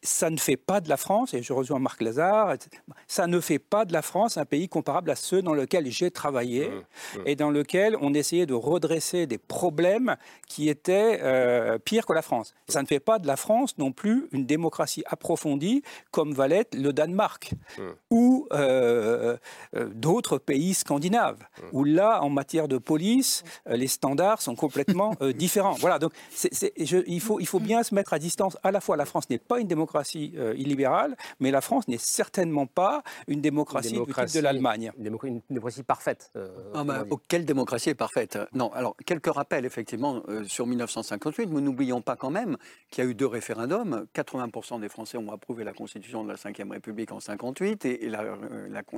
ça 0.02 0.30
ne 0.30 0.36
fait 0.36 0.56
pas 0.56 0.80
de 0.80 0.88
la 0.88 0.96
France, 0.96 1.32
et 1.32 1.42
je 1.42 1.52
rejoins 1.52 1.78
Marc 1.78 2.02
Lazare, 2.02 2.56
ça 3.06 3.28
ne 3.28 3.38
fait 3.38 3.60
pas 3.60 3.84
de 3.84 3.92
la 3.92 4.02
France 4.02 4.36
un 4.36 4.44
pays 4.44 4.68
comparable 4.68 5.10
à 5.10 5.14
ceux 5.14 5.42
dans 5.42 5.54
lesquels 5.54 5.88
j'ai 5.90 6.10
travaillé 6.10 6.68
mmh, 6.68 7.18
mmh. 7.18 7.22
et 7.26 7.36
dans 7.36 7.50
lesquels 7.50 7.96
on 8.00 8.12
essayait 8.12 8.46
de 8.46 8.54
redresser 8.54 9.26
des 9.26 9.38
problèmes 9.38 10.16
qui 10.48 10.68
étaient 10.68 11.20
euh, 11.22 11.78
pires 11.78 12.04
que 12.04 12.12
la 12.12 12.22
France. 12.22 12.52
Ça 12.68 12.82
ne 12.82 12.86
fait 12.86 13.00
pas 13.00 13.20
de 13.20 13.28
la 13.28 13.36
France 13.36 13.78
non 13.78 13.92
plus 13.92 14.26
une 14.32 14.44
démocratie 14.44 15.04
approfondie 15.06 15.82
comme 16.10 16.32
va 16.32 16.48
l'être 16.48 16.74
le 16.74 16.92
Danemark 16.92 17.52
mmh. 17.52 17.82
ou 18.10 18.48
euh, 18.52 19.36
euh, 19.76 19.88
d'autres 19.94 20.38
pays 20.38 20.74
scandinaves, 20.74 21.44
où 21.72 21.84
là, 21.84 22.22
en 22.22 22.30
matière 22.30 22.66
de 22.66 22.78
police, 22.78 23.44
les 23.66 23.86
standards 23.86 24.42
sont 24.42 24.56
complètement 24.56 25.14
différents. 25.34 25.74
Voilà, 25.74 25.98
donc 25.98 26.12
il, 26.76 27.20
faut, 27.20 27.38
il 27.38 27.46
faut 27.46 27.60
bien 27.60 27.82
se 27.82 27.94
mettre 27.94 28.12
à 28.12 28.18
distance. 28.18 28.58
À 28.62 28.72
la 28.72 28.80
fois, 28.80 28.96
la 28.96 29.04
France 29.04 29.30
n'est 29.30 29.38
pas 29.38 29.60
une 29.60 29.68
démocratie 29.68 29.91
démocratie 29.92 30.32
euh, 30.36 30.54
illibérale, 30.56 31.16
mais 31.40 31.50
la 31.50 31.60
France 31.60 31.86
n'est 31.86 31.98
certainement 31.98 32.66
pas 32.66 33.02
une 33.28 33.40
démocratie, 33.40 33.92
du 33.92 34.12
type 34.12 34.34
de 34.34 34.40
l'Allemagne. 34.40 34.90
Une, 34.98 35.42
démocratie 35.50 35.82
parfaite. 35.82 36.30
Euh, 36.36 36.48
ah 36.74 36.84
ben, 36.84 37.04
oh, 37.10 37.20
quelle 37.28 37.44
démocratie 37.44 37.90
est 37.90 37.94
parfaite 37.94 38.38
Non, 38.54 38.72
alors 38.72 38.96
quelques 39.04 39.32
rappels 39.32 39.64
effectivement 39.64 40.22
euh, 40.28 40.44
sur 40.44 40.66
1958, 40.66 41.50
mais 41.50 41.60
n'oublions 41.60 42.00
pas 42.00 42.16
quand 42.16 42.30
même 42.30 42.56
qu'il 42.90 43.04
y 43.04 43.06
a 43.06 43.10
eu 43.10 43.14
deux 43.14 43.26
référendums. 43.26 44.06
80% 44.14 44.80
des 44.80 44.88
Français 44.88 45.18
ont 45.18 45.30
approuvé 45.30 45.64
la 45.64 45.72
Constitution 45.72 46.24
de 46.24 46.28
la 46.28 46.34
Ve 46.36 46.70
République 46.70 47.12
en 47.12 47.20
58 47.20 47.84
et, 47.84 48.08
la, 48.08 48.24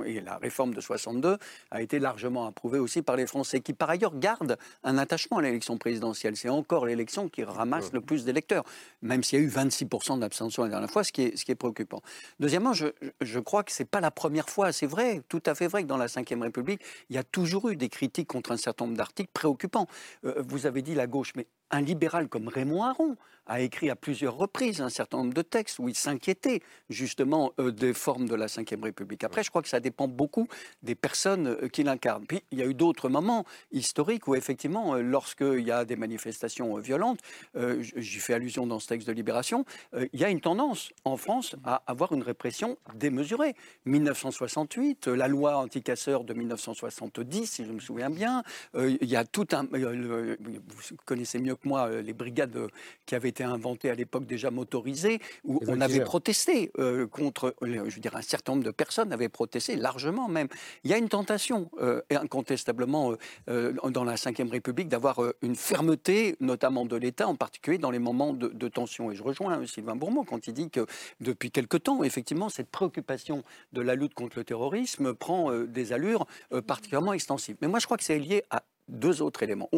et 0.05 0.21
la 0.21 0.37
réforme 0.37 0.73
de 0.73 0.81
62 0.81 1.37
a 1.71 1.81
été 1.81 1.99
largement 1.99 2.47
approuvée 2.47 2.79
aussi 2.79 3.01
par 3.01 3.17
les 3.17 3.27
Français, 3.27 3.59
qui 3.59 3.73
par 3.73 3.89
ailleurs 3.89 4.17
gardent 4.17 4.57
un 4.83 4.97
attachement 4.97 5.37
à 5.37 5.41
l'élection 5.41 5.77
présidentielle. 5.77 6.37
C'est 6.37 6.49
encore 6.49 6.85
l'élection 6.85 7.27
qui 7.27 7.43
ramasse 7.43 7.91
le 7.91 8.01
plus 8.01 8.23
d'électeurs, 8.23 8.63
même 9.01 9.23
s'il 9.23 9.39
y 9.39 9.41
a 9.41 9.45
eu 9.45 9.49
26% 9.49 10.19
d'abstention 10.19 10.63
la 10.81 10.84
fois, 10.87 11.03
ce 11.03 11.11
qui 11.11 11.21
est, 11.23 11.55
préoccupant. 11.55 12.01
Deuxièmement, 12.39 12.73
je, 12.73 12.87
je 13.21 13.39
crois 13.39 13.63
que 13.63 13.71
ce 13.71 13.83
n'est 13.83 13.87
pas 13.87 14.01
la 14.01 14.11
première 14.11 14.49
fois, 14.49 14.71
c'est 14.71 14.87
vrai, 14.87 15.21
tout 15.29 15.41
à 15.45 15.55
fait 15.55 15.67
vrai 15.67 15.83
que 15.83 15.87
dans 15.87 15.97
la 15.97 16.07
Ve 16.07 16.41
République, 16.41 16.81
il 17.09 17.15
y 17.15 17.19
a 17.19 17.23
toujours 17.23 17.69
eu 17.69 17.75
des 17.75 17.89
critiques 17.89 18.27
contre 18.27 18.51
un 18.51 18.57
certain 18.57 18.85
nombre 18.85 18.97
d'articles 18.97 19.31
préoccupants. 19.33 19.87
Euh, 20.25 20.43
vous 20.47 20.65
avez 20.65 20.81
dit 20.81 20.95
la 20.95 21.07
gauche, 21.07 21.33
mais 21.35 21.47
un 21.71 21.81
libéral 21.81 22.27
comme 22.27 22.47
Raymond 22.47 22.83
Aron 22.83 23.17
a 23.47 23.61
écrit 23.61 23.89
à 23.89 23.95
plusieurs 23.95 24.35
reprises 24.35 24.81
un 24.81 24.89
certain 24.89 25.17
nombre 25.17 25.33
de 25.33 25.41
textes 25.41 25.79
où 25.79 25.87
il 25.87 25.95
s'inquiétait 25.95 26.61
justement 26.89 27.53
euh, 27.59 27.71
des 27.71 27.93
formes 27.93 28.27
de 28.27 28.35
la 28.35 28.47
Ve 28.47 28.83
République. 28.83 29.23
Après, 29.23 29.43
je 29.43 29.49
crois 29.49 29.61
que 29.61 29.67
ça 29.67 29.79
dépend 29.79 30.07
beaucoup 30.07 30.47
des 30.81 30.95
personnes 30.95 31.47
euh, 31.47 31.67
qui 31.67 31.83
l'incarnent. 31.83 32.25
Puis, 32.25 32.41
il 32.51 32.59
y 32.59 32.61
a 32.61 32.65
eu 32.65 32.73
d'autres 32.73 33.09
moments 33.09 33.45
historiques 33.71 34.27
où, 34.27 34.35
effectivement, 34.35 34.95
euh, 34.95 35.01
lorsqu'il 35.01 35.61
y 35.61 35.71
a 35.71 35.85
des 35.85 35.95
manifestations 35.95 36.77
euh, 36.77 36.81
violentes, 36.81 37.19
euh, 37.55 37.83
j'y 37.95 38.19
fais 38.19 38.33
allusion 38.33 38.65
dans 38.65 38.79
ce 38.79 38.87
texte 38.87 39.07
de 39.07 39.13
Libération, 39.13 39.65
il 40.13 40.19
y 40.19 40.23
a 40.23 40.29
une 40.29 40.41
tendance 40.41 40.89
en 41.03 41.17
France 41.17 41.55
à 41.63 41.83
avoir 41.87 42.11
une 42.11 42.23
répression 42.23 42.77
démesurée. 42.95 43.55
1968, 43.85 45.07
euh, 45.07 45.15
la 45.15 45.27
loi 45.27 45.57
anticasseur 45.57 46.23
de 46.23 46.33
1970, 46.33 47.45
si 47.45 47.65
je 47.65 47.71
me 47.71 47.79
souviens 47.79 48.09
bien, 48.09 48.43
il 48.75 48.97
y 49.07 49.15
a 49.15 49.25
tout 49.25 49.47
un... 49.51 49.63
vous 49.63 50.95
connaissez 51.05 51.39
mieux 51.39 51.54
que 51.55 51.67
moi 51.67 51.87
euh, 51.87 52.01
les 52.01 52.13
brigades 52.13 52.55
euh, 52.55 52.67
qui 53.05 53.15
avaient 53.15 53.29
été 53.29 53.43
inventées 53.43 53.89
à 53.89 53.95
l'époque 53.95 54.25
déjà 54.25 54.51
motorisées, 54.51 55.19
où 55.43 55.59
Les 55.61 55.69
on 55.69 55.81
avait 55.81 56.01
protesté 56.01 56.71
euh, 56.79 57.07
contre, 57.07 57.55
je 57.61 57.79
veux 57.79 58.01
dire, 58.01 58.15
un 58.15 58.21
certain 58.21 58.53
nombre 58.53 58.63
de 58.63 58.71
personnes 58.71 59.11
avaient 59.13 59.29
protesté 59.29 59.75
largement 59.75 60.27
même. 60.27 60.47
Il 60.83 60.91
y 60.91 60.93
a 60.93 60.97
une 60.97 61.09
tentation, 61.09 61.69
euh, 61.79 62.01
incontestablement, 62.09 63.13
euh, 63.49 63.73
dans 63.89 64.03
la 64.03 64.15
Ve 64.15 64.51
République, 64.51 64.87
d'avoir 64.87 65.21
une 65.41 65.55
fermeté, 65.55 66.35
notamment 66.39 66.85
de 66.85 66.95
l'État, 66.95 67.27
en 67.27 67.35
particulier 67.35 67.77
dans 67.77 67.91
les 67.91 67.99
moments 67.99 68.33
de, 68.33 68.47
de 68.47 68.67
tension. 68.67 69.11
Et 69.11 69.15
je 69.15 69.23
rejoins 69.23 69.65
Sylvain 69.65 69.95
Bourmont 69.95 70.23
quand 70.23 70.47
il 70.47 70.53
dit 70.53 70.69
que 70.69 70.85
depuis 71.19 71.51
quelque 71.51 71.77
temps, 71.77 72.03
effectivement, 72.03 72.49
cette 72.49 72.69
préoccupation 72.69 73.43
de 73.73 73.81
la 73.81 73.95
lutte 73.95 74.13
contre 74.13 74.37
le 74.37 74.43
terrorisme 74.43 75.13
prend 75.13 75.51
des 75.65 75.93
allures 75.93 76.25
particulièrement 76.67 77.13
extensives. 77.13 77.57
Mais 77.61 77.67
moi, 77.67 77.79
je 77.79 77.85
crois 77.85 77.97
que 77.97 78.03
c'est 78.03 78.19
lié 78.19 78.43
à 78.49 78.63
deux 78.87 79.21
autres 79.21 79.43
éléments. 79.43 79.69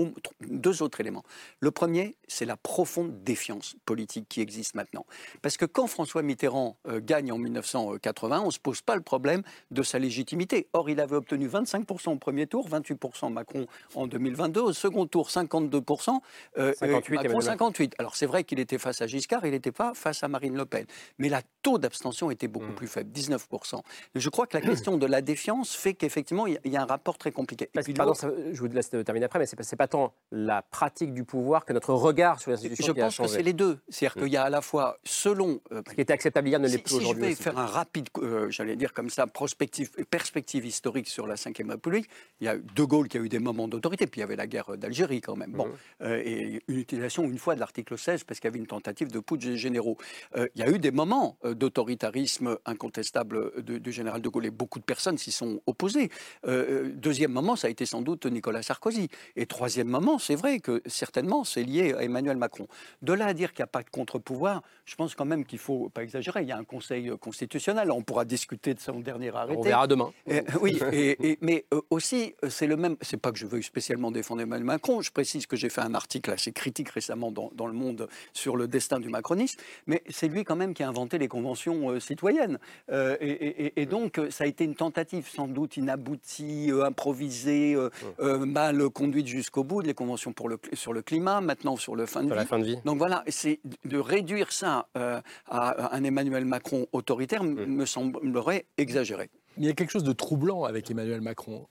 Deux 0.41 0.82
autres 0.82 1.00
éléments. 1.00 1.24
Le 1.60 1.72
premier, 1.72 2.15
c'est 2.28 2.46
la 2.46 2.58
profonde 2.58 3.24
défiance 3.24 3.76
politique 3.86 4.28
qui 4.30 4.41
existe 4.41 4.76
maintenant. 4.76 5.06
Parce 5.41 5.58
que 5.58 5.65
quand 5.65 5.88
François 5.88 6.22
Mitterrand 6.22 6.78
euh, 6.88 7.00
gagne 7.04 7.32
en 7.32 7.38
1980, 7.38 8.41
on 8.41 8.46
ne 8.48 8.52
se 8.52 8.60
pose 8.60 8.82
pas 8.82 8.96
le 8.96 9.02
problème 9.02 9.43
de 9.72 9.84
sa 9.84 10.00
légitimité. 10.00 10.67
Or, 10.74 10.89
il 10.89 11.00
avait 11.00 11.15
obtenu 11.15 11.48
25% 11.48 12.10
au 12.12 12.15
premier 12.17 12.48
tour, 12.48 12.67
28% 12.70 13.32
Macron 13.32 13.67
en 13.96 14.08
2022, 14.08 14.62
au 14.62 14.74
second 14.74 15.06
tour 15.06 15.30
52%, 15.30 16.20
euh, 16.58 16.74
58, 16.74 16.84
euh, 16.84 16.91
Macron 16.91 17.15
Emmanuel 17.24 17.43
58. 17.43 17.96
Alors 18.00 18.15
c'est 18.15 18.26
vrai 18.26 18.43
qu'il 18.43 18.60
était 18.60 18.78
face 18.78 19.02
à 19.02 19.08
Giscard, 19.08 19.46
il 19.46 19.52
n'était 19.52 19.72
pas 19.72 19.93
face 19.93 20.24
à 20.24 20.28
Marine 20.28 20.56
Le 20.56 20.65
Pen. 20.65 20.86
Mais 21.17 21.30
le 21.30 21.38
taux 21.62 21.78
d'abstention 21.78 22.32
était 22.32 22.48
beaucoup 22.48 22.72
plus 22.74 22.88
faible, 22.88 23.12
19%. 23.12 23.82
Je 24.15 24.30
crois 24.30 24.48
que 24.48 24.58
la 24.58 24.62
question 24.62 24.98
de 24.98 25.06
la 25.06 25.22
défiance 25.22 25.76
fait 25.76 25.93
qu'effectivement, 25.93 26.48
il 26.48 26.54
y 26.54 26.58
a- 26.58 26.60
il 26.65 26.72
y 26.72 26.78
a 26.78 26.82
un 26.82 26.86
rapport 26.86 27.17
très 27.17 27.32
compliqué. 27.32 27.65
Et 27.65 27.70
Parce- 27.74 27.86
puis 27.86 27.93
pardon, 27.93 28.13
ça- 28.13 28.30
je 28.52 28.60
vous 28.60 28.67
laisse 28.67 28.89
terminer 29.04 29.26
après, 29.26 29.40
mais 29.40 29.46
pas, 29.58 29.64
c'est 29.64 29.76
pas 29.76 29.88
tant 29.88 30.14
la 30.32 30.62
pratique 30.62 31.14
du 31.14 31.24
pouvoir 31.24 31.66
que 31.66 31.74
notre 31.74 31.94
regard 31.94 32.40
sur 32.40 32.52
les 32.52 32.58
institutions 32.58 32.88
Je 32.88 32.92
qui 32.94 33.02
a 33.02 33.06
pense 33.06 33.14
que 33.18 33.24
changé. 33.24 33.34
c'est 33.38 33.44
les 33.44 33.54
deux. 33.54 33.80
C'est-à-dire 33.90 34.22
qu'il 34.24 34.34
y 34.34 34.38
a 34.38 34.44
à 34.44 34.50
la 34.50 34.62
fois, 34.62 34.98
selon... 35.04 35.60
euh, 35.72 35.82
Ce 35.90 35.94
qui 35.94 36.02
était 36.02 36.14
acceptable 36.14 36.48
hier 36.48 36.60
ne 36.60 36.66
l'est 36.68 36.78
si, 36.78 36.84
plus 36.84 36.94
si 36.96 37.00
je 37.00 37.04
aujourd'hui. 37.06 37.26
vais 37.30 37.36
faire 37.36 37.58
un 37.58 37.66
rapide, 37.66 38.08
euh, 38.20 38.50
j'allais 38.50 38.76
dire 38.76 38.94
comme 38.94 39.10
ça, 39.10 39.28
prospective, 39.28 39.92
perspective 40.10 40.66
historique 40.66 41.08
sur 41.08 41.28
la 41.28 41.36
Ve 41.36 41.70
République, 41.70 42.10
il 42.42 42.46
y 42.46 42.48
a 42.48 42.58
De 42.58 42.84
Gaulle 42.84 43.08
qui 43.08 43.18
a 43.18 43.22
eu 43.22 43.30
des 43.30 43.40
moments 43.40 43.68
d'autorité, 43.68 44.08
puis 44.08 44.20
il 44.20 44.22
y 44.22 44.24
avait 44.24 44.36
la 44.36 44.48
guerre 44.48 44.78
d'Algérie 44.78 45.22
quand 45.22 45.36
même. 45.36 45.52
Bon, 45.52 45.68
Euh, 46.02 46.22
et 46.24 46.62
une 46.68 46.78
utilisation 46.78 47.24
une 47.24 47.38
fois 47.40 47.56
de 47.56 47.60
l'article 47.60 47.98
16 47.98 48.24
parce 48.24 48.40
qu'il 48.40 48.48
y 48.48 48.52
avait 48.52 48.60
une 48.60 48.68
tentative 48.68 49.12
de 49.12 49.20
putsch 49.20 49.44
des 49.46 49.58
généraux. 49.58 49.98
Euh, 50.36 50.48
il 50.56 50.62
y 50.62 50.64
a 50.64 50.70
eu 50.70 50.80
des 50.80 50.92
moments 50.92 51.38
euh, 51.46 51.54
d'autoritarisme 51.54 52.58
incontestable 52.66 53.52
du 53.64 53.92
général 53.92 54.22
De 54.22 54.30
Gaulle 54.30 54.46
et 54.46 54.52
beaucoup 54.52 54.80
de 54.80 54.84
personnes 54.84 55.18
s'y 55.18 55.32
sont 55.32 55.62
opposées. 55.68 56.10
Euh, 56.46 56.92
deuxième 56.94 57.32
moment, 57.32 57.56
ça 57.56 57.68
a 57.68 57.70
été 57.70 57.86
sans 57.86 58.02
doute 58.02 58.26
Nicolas 58.26 58.62
Sarkozy. 58.62 58.87
Et 59.36 59.45
troisième 59.45 59.88
moment, 59.88 60.17
c'est 60.19 60.36
vrai 60.36 60.60
que 60.60 60.82
certainement 60.86 61.43
c'est 61.43 61.63
lié 61.63 61.93
à 61.93 62.04
Emmanuel 62.04 62.38
Macron. 62.38 62.67
De 63.02 63.13
là 63.13 63.26
à 63.28 63.34
dire 63.34 63.54
qu'il 63.54 63.62
n'y 63.62 63.65
a 63.65 63.67
pas 63.67 63.84
de 63.84 63.89
contre-pouvoir, 63.89 64.62
je 64.86 64.95
pense 64.95 65.15
quand 65.15 65.26
même 65.26 65.45
qu'il 65.45 65.60
faut 65.60 65.89
pas 65.89 66.04
exagérer. 66.04 66.41
Il 66.43 66.47
y 66.47 66.52
a 66.52 66.58
un 66.58 66.63
Conseil 66.63 67.10
euh, 67.10 67.17
constitutionnel, 67.17 67.91
on 67.91 68.02
pourra 68.02 68.26
discuter 68.26 68.73
de 68.73 68.80
son 68.80 69.00
dernier 69.00 69.36
arrêté. 69.36 69.58
On 69.60 69.62
verra 69.63 69.88
demain. 69.88 70.12
Euh, 70.30 70.41
oui, 70.62 70.80
et, 70.91 71.32
et- 71.32 71.38
mais 71.41 71.65
euh, 71.73 71.82
aussi, 71.89 72.34
c'est 72.50 72.67
le 72.67 72.78
même. 72.78 72.95
C'est 73.02 73.17
pas 73.17 73.32
que 73.32 73.38
je 73.38 73.45
veuille 73.47 73.63
spécialement 73.63 74.12
défendre 74.12 74.41
Emmanuel 74.41 74.65
Macron. 74.65 75.02
Je 75.02 75.12
précise 75.12 75.45
que 75.47 75.56
j'ai 75.56 75.69
fait 75.69 75.82
un 75.82 75.93
article 75.93 76.32
assez 76.32 76.52
critique 76.52 76.89
récemment 76.89 77.32
dans, 77.32 77.52
dans 77.56 77.67
Le 77.67 77.73
Monde 77.73 78.08
sur 78.34 78.56
le 78.58 78.67
destin 78.67 79.00
du 79.00 79.10
macronisme. 79.10 79.60
Mais 79.88 80.04
c'est 80.10 80.28
lui 80.28 80.43
quand 80.43 80.56
même 80.56 80.73
qui 80.73 80.84
a 80.84 80.88
inventé 80.89 81.17
les 81.17 81.28
conventions 81.28 82.00
citoyennes. 82.00 82.60
Euh, 82.91 83.17
et, 83.19 83.30
et- 83.32 83.65
et- 83.67 83.82
et 83.82 83.86
donc, 83.86 84.19
ça 84.30 84.43
a 84.43 84.47
été 84.47 84.63
une 84.63 84.76
tentative 84.76 85.28
sans 85.28 85.47
doute 85.47 85.78
inaboutie, 85.78 86.71
euh, 86.71 86.86
improvisée, 86.86 87.76
euh, 87.76 87.89
euh, 88.19 88.45
mal 88.78 88.90
conduite 88.90 89.28
jusqu'au 89.28 89.63
bout. 89.63 89.82
Les 89.82 89.94
conventions 89.94 90.34
pour 90.34 90.50
le, 90.50 90.60
sur 90.74 90.94
le 90.94 91.02
climat, 91.02 91.42
maintenant 91.42 91.76
sur 91.76 91.96
le 91.96 92.06
fin 92.06 92.22
de 92.22 92.28
Sur 92.28 92.36
vie. 92.36 92.40
la 92.42 92.46
fin 92.46 92.60
de 92.60 92.66
vie. 92.66 92.78
Donc 92.86 92.98
voilà, 92.98 93.24
c'est 93.28 93.60
de 93.86 93.98
réduire 93.98 94.52
ça 94.52 94.88
euh, 94.98 95.22
à 95.48 95.96
un 95.96 96.04
Emmanuel 96.04 96.46
Macron 96.46 96.88
autoritaire 96.92 97.44
Mm. 97.44 97.66
me 97.66 97.86
semblerait 97.86 98.66
exagéré. 98.78 99.30
Il 99.58 99.66
y 99.66 99.70
a 99.70 99.74
quelque 99.74 99.92
chose 99.92 100.04
de 100.04 100.13
troublant 100.13 100.63
avec 100.63 100.90
Emmanuel 100.92 101.22
Macron. 101.22 101.68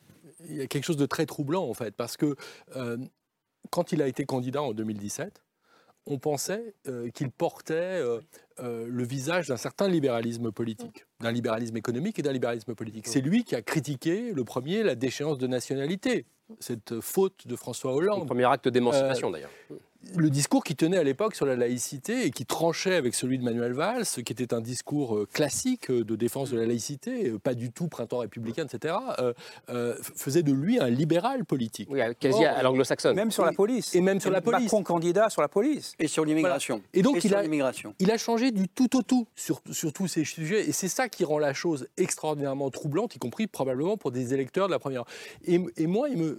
Il 0.49 0.57
y 0.57 0.61
a 0.61 0.66
quelque 0.66 0.85
chose 0.85 0.97
de 0.97 1.07
très 1.07 1.27
troublant, 1.27 1.64
en 1.69 1.75
fait, 1.75 1.95
parce 1.95 2.16
que 2.16 2.37
euh, 2.77 2.97
quand 3.71 3.92
il 3.92 4.03
a 4.03 4.07
été 4.09 4.25
candidat 4.25 4.62
en 4.62 4.73
2017, 4.73 5.42
on 6.07 6.19
pensait 6.19 6.75
euh, 6.87 7.11
qu'il 7.11 7.31
portait 7.31 7.75
euh, 7.75 8.21
euh, 8.61 8.87
le 8.88 9.05
visage 9.05 9.49
d'un 9.49 9.57
certain 9.57 9.88
libéralisme 9.88 10.53
politique, 10.53 11.05
d'un 11.21 11.33
libéralisme 11.33 11.77
économique 11.77 12.19
et 12.19 12.23
d'un 12.23 12.33
libéralisme 12.33 12.75
politique. 12.75 13.09
C'est 13.09 13.21
lui 13.21 13.42
qui 13.45 13.57
a 13.57 13.62
critiqué 13.62 14.33
le 14.33 14.45
premier 14.45 14.83
la 14.85 14.95
déchéance 14.95 15.38
de 15.38 15.47
nationalité, 15.49 16.27
cette 16.61 17.01
faute 17.01 17.47
de 17.47 17.57
François 17.57 17.93
Hollande. 17.95 18.21
Le 18.21 18.27
premier 18.27 18.45
acte 18.45 18.69
d'émancipation 18.69 19.29
Euh, 19.29 19.33
d'ailleurs. 19.33 19.51
le 20.15 20.31
discours 20.31 20.63
qui 20.63 20.77
tenait 20.77 20.99
à 20.99 21.03
l'époque 21.03 21.35
sur 21.35 21.47
la 21.47 21.57
laïcité 21.57 22.27
et 22.27 22.31
qui 22.31 22.47
tranchait 22.47 22.95
avec 22.95 23.13
celui 23.17 23.39
de 23.39 23.43
Manuel 23.43 23.73
Valls, 23.73 24.05
qui 24.05 24.33
était 24.33 24.55
un 24.55 24.61
discours 24.61 25.17
euh, 25.17 25.27
classique 25.33 25.91
euh, 25.91 26.05
de 26.05 26.15
défense 26.15 26.51
de 26.51 26.59
la 26.59 26.65
laïcité, 26.67 27.31
euh, 27.31 27.39
pas 27.41 27.55
du 27.55 27.73
tout 27.73 27.89
printemps 27.89 28.19
républicain, 28.19 28.67
etc., 28.67 28.95
euh, 29.19 29.33
euh, 29.69 29.97
faisait 30.15 30.45
de 30.45 30.53
lui 30.53 30.79
un 30.79 30.89
libéral 30.91 31.45
politique. 31.45 31.89
Oui, 31.91 32.01
quasi 32.21 32.45
à 32.45 32.63
l'anglo-saxonne. 32.63 33.17
Même 33.17 33.33
sur 33.33 33.45
la 33.45 33.51
police. 33.51 33.97
Et 33.97 34.01
même 34.01 34.21
sur 34.21 34.31
la 34.31 34.41
police. 34.41 34.63
Macron 34.65 34.85
candidat 34.85 35.29
sur 35.29 35.43
la 35.43 35.49
police. 35.49 35.95
Et 35.99 36.07
sur 36.07 36.25
l'immigration. 36.25 36.83
Et 36.95 37.03
donc 37.03 37.25
il 37.25 37.29
sur 37.31 37.39
a, 37.39 37.43
l'immigration. 37.43 37.93
il 37.99 38.13
a 38.13 38.19
changé 38.19 38.53
du 38.53 38.69
tout 38.69 38.97
au 38.97 39.03
tout 39.03 39.27
sur, 39.35 39.61
sur 39.73 39.93
tous 39.93 40.07
ces 40.07 40.25
sujets. 40.25 40.69
Et 40.69 40.73
c'est 40.73 40.89
ça 40.89 41.09
qui 41.09 41.25
rend 41.25 41.41
la 41.41 41.53
chose 41.53 41.89
extraordinairement 41.97 42.71
troublante, 42.71 43.17
y 43.17 43.19
compris 43.19 43.49
probablement 43.49 43.97
pour 43.97 44.13
des 44.13 44.35
électeurs 44.35 44.69
de 44.69 44.73
la 44.73 44.79
première. 44.79 45.03
Et, 45.47 45.61
et 45.77 45.89
moi, 45.89 46.09
il 46.09 46.19
me, 46.19 46.36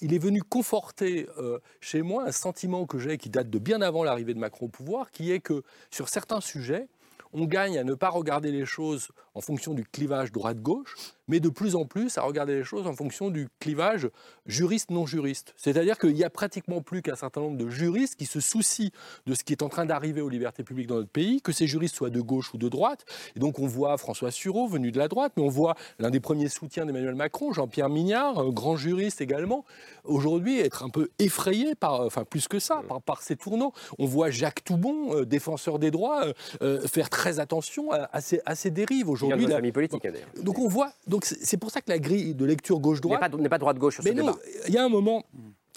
il 0.00 0.14
est 0.14 0.18
venu 0.18 0.42
conforter 0.42 1.28
euh, 1.38 1.58
chez 1.80 2.02
moi 2.02 2.24
un 2.26 2.32
sentiment 2.32 2.86
que 2.86 2.98
j'ai 2.98 3.18
qui 3.18 3.30
date 3.30 3.50
de 3.50 3.58
bien 3.58 3.80
avant 3.80 4.04
l'arrivée 4.04 4.34
de 4.34 4.38
Macron 4.38 4.66
au 4.66 4.68
pouvoir, 4.68 5.10
qui 5.10 5.32
est 5.32 5.40
que 5.40 5.62
sur 5.90 6.08
certains 6.08 6.40
sujets, 6.40 6.88
on 7.32 7.44
gagne 7.44 7.78
à 7.78 7.84
ne 7.84 7.94
pas 7.94 8.08
regarder 8.08 8.50
les 8.50 8.64
choses 8.64 9.08
en 9.38 9.40
fonction 9.40 9.72
du 9.72 9.84
clivage 9.84 10.32
droite-gauche, 10.32 10.96
mais 11.28 11.38
de 11.38 11.48
plus 11.48 11.76
en 11.76 11.84
plus 11.84 12.18
à 12.18 12.22
regarder 12.22 12.56
les 12.56 12.64
choses 12.64 12.88
en 12.88 12.92
fonction 12.92 13.30
du 13.30 13.48
clivage 13.60 14.08
juriste-non 14.46 15.06
juriste. 15.06 15.54
C'est-à-dire 15.56 15.96
qu'il 15.96 16.14
n'y 16.14 16.24
a 16.24 16.30
pratiquement 16.30 16.80
plus 16.80 17.02
qu'un 17.02 17.14
certain 17.14 17.42
nombre 17.42 17.56
de 17.56 17.68
juristes 17.68 18.16
qui 18.16 18.26
se 18.26 18.40
soucient 18.40 18.90
de 19.26 19.34
ce 19.34 19.44
qui 19.44 19.52
est 19.52 19.62
en 19.62 19.68
train 19.68 19.86
d'arriver 19.86 20.20
aux 20.22 20.28
libertés 20.28 20.64
publiques 20.64 20.88
dans 20.88 20.96
notre 20.96 21.10
pays, 21.10 21.40
que 21.40 21.52
ces 21.52 21.68
juristes 21.68 21.94
soient 21.94 22.10
de 22.10 22.20
gauche 22.20 22.52
ou 22.52 22.58
de 22.58 22.68
droite. 22.68 23.04
Et 23.36 23.38
donc 23.38 23.60
on 23.60 23.66
voit 23.68 23.96
François 23.96 24.32
Sureau 24.32 24.66
venu 24.66 24.90
de 24.90 24.98
la 24.98 25.06
droite, 25.06 25.34
mais 25.36 25.42
on 25.44 25.48
voit 25.48 25.76
l'un 26.00 26.10
des 26.10 26.20
premiers 26.20 26.48
soutiens 26.48 26.84
d'Emmanuel 26.84 27.14
Macron, 27.14 27.52
Jean-Pierre 27.52 27.90
Mignard, 27.90 28.40
un 28.40 28.50
grand 28.50 28.76
juriste 28.76 29.20
également, 29.20 29.64
aujourd'hui 30.02 30.58
être 30.58 30.82
un 30.82 30.90
peu 30.90 31.10
effrayé 31.20 31.76
par, 31.76 32.00
enfin 32.00 32.24
plus 32.24 32.48
que 32.48 32.58
ça, 32.58 32.82
par, 32.88 33.00
par 33.02 33.22
ces 33.22 33.36
tournants. 33.36 33.72
On 34.00 34.06
voit 34.06 34.30
Jacques 34.30 34.64
Toubon, 34.64 35.14
euh, 35.14 35.24
défenseur 35.24 35.78
des 35.78 35.92
droits, 35.92 36.26
euh, 36.26 36.32
euh, 36.62 36.88
faire 36.88 37.08
très 37.08 37.38
attention 37.38 37.92
à, 37.92 38.08
à 38.12 38.20
ces, 38.20 38.40
à 38.44 38.56
ces 38.56 38.70
dérives 38.70 39.08
Il 39.27 39.27
vient 39.28 39.36
aujourd'hui. 39.36 39.46
de 39.46 39.50
notre 39.50 39.50
la- 39.50 39.56
famille 39.56 39.72
politique 39.72 40.04
hein, 40.06 40.42
donc 40.42 40.58
on 40.58 40.68
voit, 40.68 40.92
donc 41.06 41.24
c'est 41.24 41.56
pour 41.56 41.70
ça 41.70 41.80
que 41.80 41.90
la 41.90 41.98
grille 41.98 42.34
de 42.34 42.44
lecture 42.44 42.76
Il 42.76 42.78
n'est 42.78 42.82
gauche-droite. 42.82 43.20
pas, 43.20 43.48
pas 43.48 43.58
droite-gauche 43.58 43.94
sur 43.94 44.02
ce 44.04 44.08
Mais 44.08 44.14
non, 44.14 44.26
débat. 44.32 44.38
il 44.68 44.74
y 44.74 44.78
a 44.78 44.84
un 44.84 44.88
moment 44.88 45.24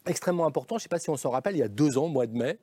extrêmement 0.06 0.46
important, 0.46 0.76
je 0.78 0.80
ne 0.80 0.84
sais 0.84 0.90
pas 0.90 1.00
si 1.00 1.10
on 1.10 1.18
s'en 1.18 1.30
rappelle, 1.30 1.56
il 1.56 1.60
y 1.60 1.64
a 1.64 1.68
deux 1.68 1.98
ans, 1.98 2.08
mois 2.08 2.26
de 2.28 2.36
mai, 2.38 2.58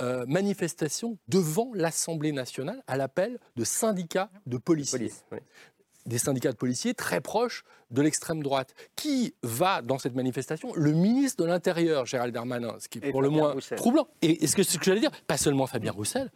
euh, 0.00 0.24
manifestation 0.26 1.18
devant 1.28 1.70
l'Assemblée 1.74 2.32
nationale 2.32 2.82
à 2.88 2.96
l'appel 2.96 3.38
de 3.56 3.62
syndicats 3.64 4.28
de 4.46 4.56
policiers. 4.56 4.98
Police, 4.98 5.24
oui. 5.30 5.38
Des 6.06 6.18
syndicats 6.18 6.50
de 6.52 6.56
policiers 6.56 6.92
très 6.92 7.22
proches 7.22 7.64
de 7.90 8.02
l'extrême 8.02 8.42
droite. 8.42 8.74
Qui 8.94 9.34
va 9.42 9.80
dans 9.80 9.98
cette 9.98 10.14
manifestation? 10.14 10.70
Le 10.74 10.92
ministre 10.92 11.42
de 11.42 11.48
l'Intérieur, 11.48 12.04
Gérald 12.04 12.34
Darmanin, 12.34 12.76
ce 12.78 12.88
qui 12.88 12.98
est 12.98 13.06
Et 13.06 13.10
pour 13.10 13.22
le 13.22 13.30
moins 13.30 13.52
Roussel. 13.52 13.78
troublant. 13.78 14.06
Et, 14.20 14.44
et 14.44 14.46
ce 14.46 14.54
que, 14.54 14.62
ce 14.64 14.76
que 14.76 14.84
j'allais 14.84 15.00
dire, 15.00 15.12
pas 15.26 15.38
seulement 15.38 15.66
Fabien 15.66 15.92
Roussel, 15.92 16.30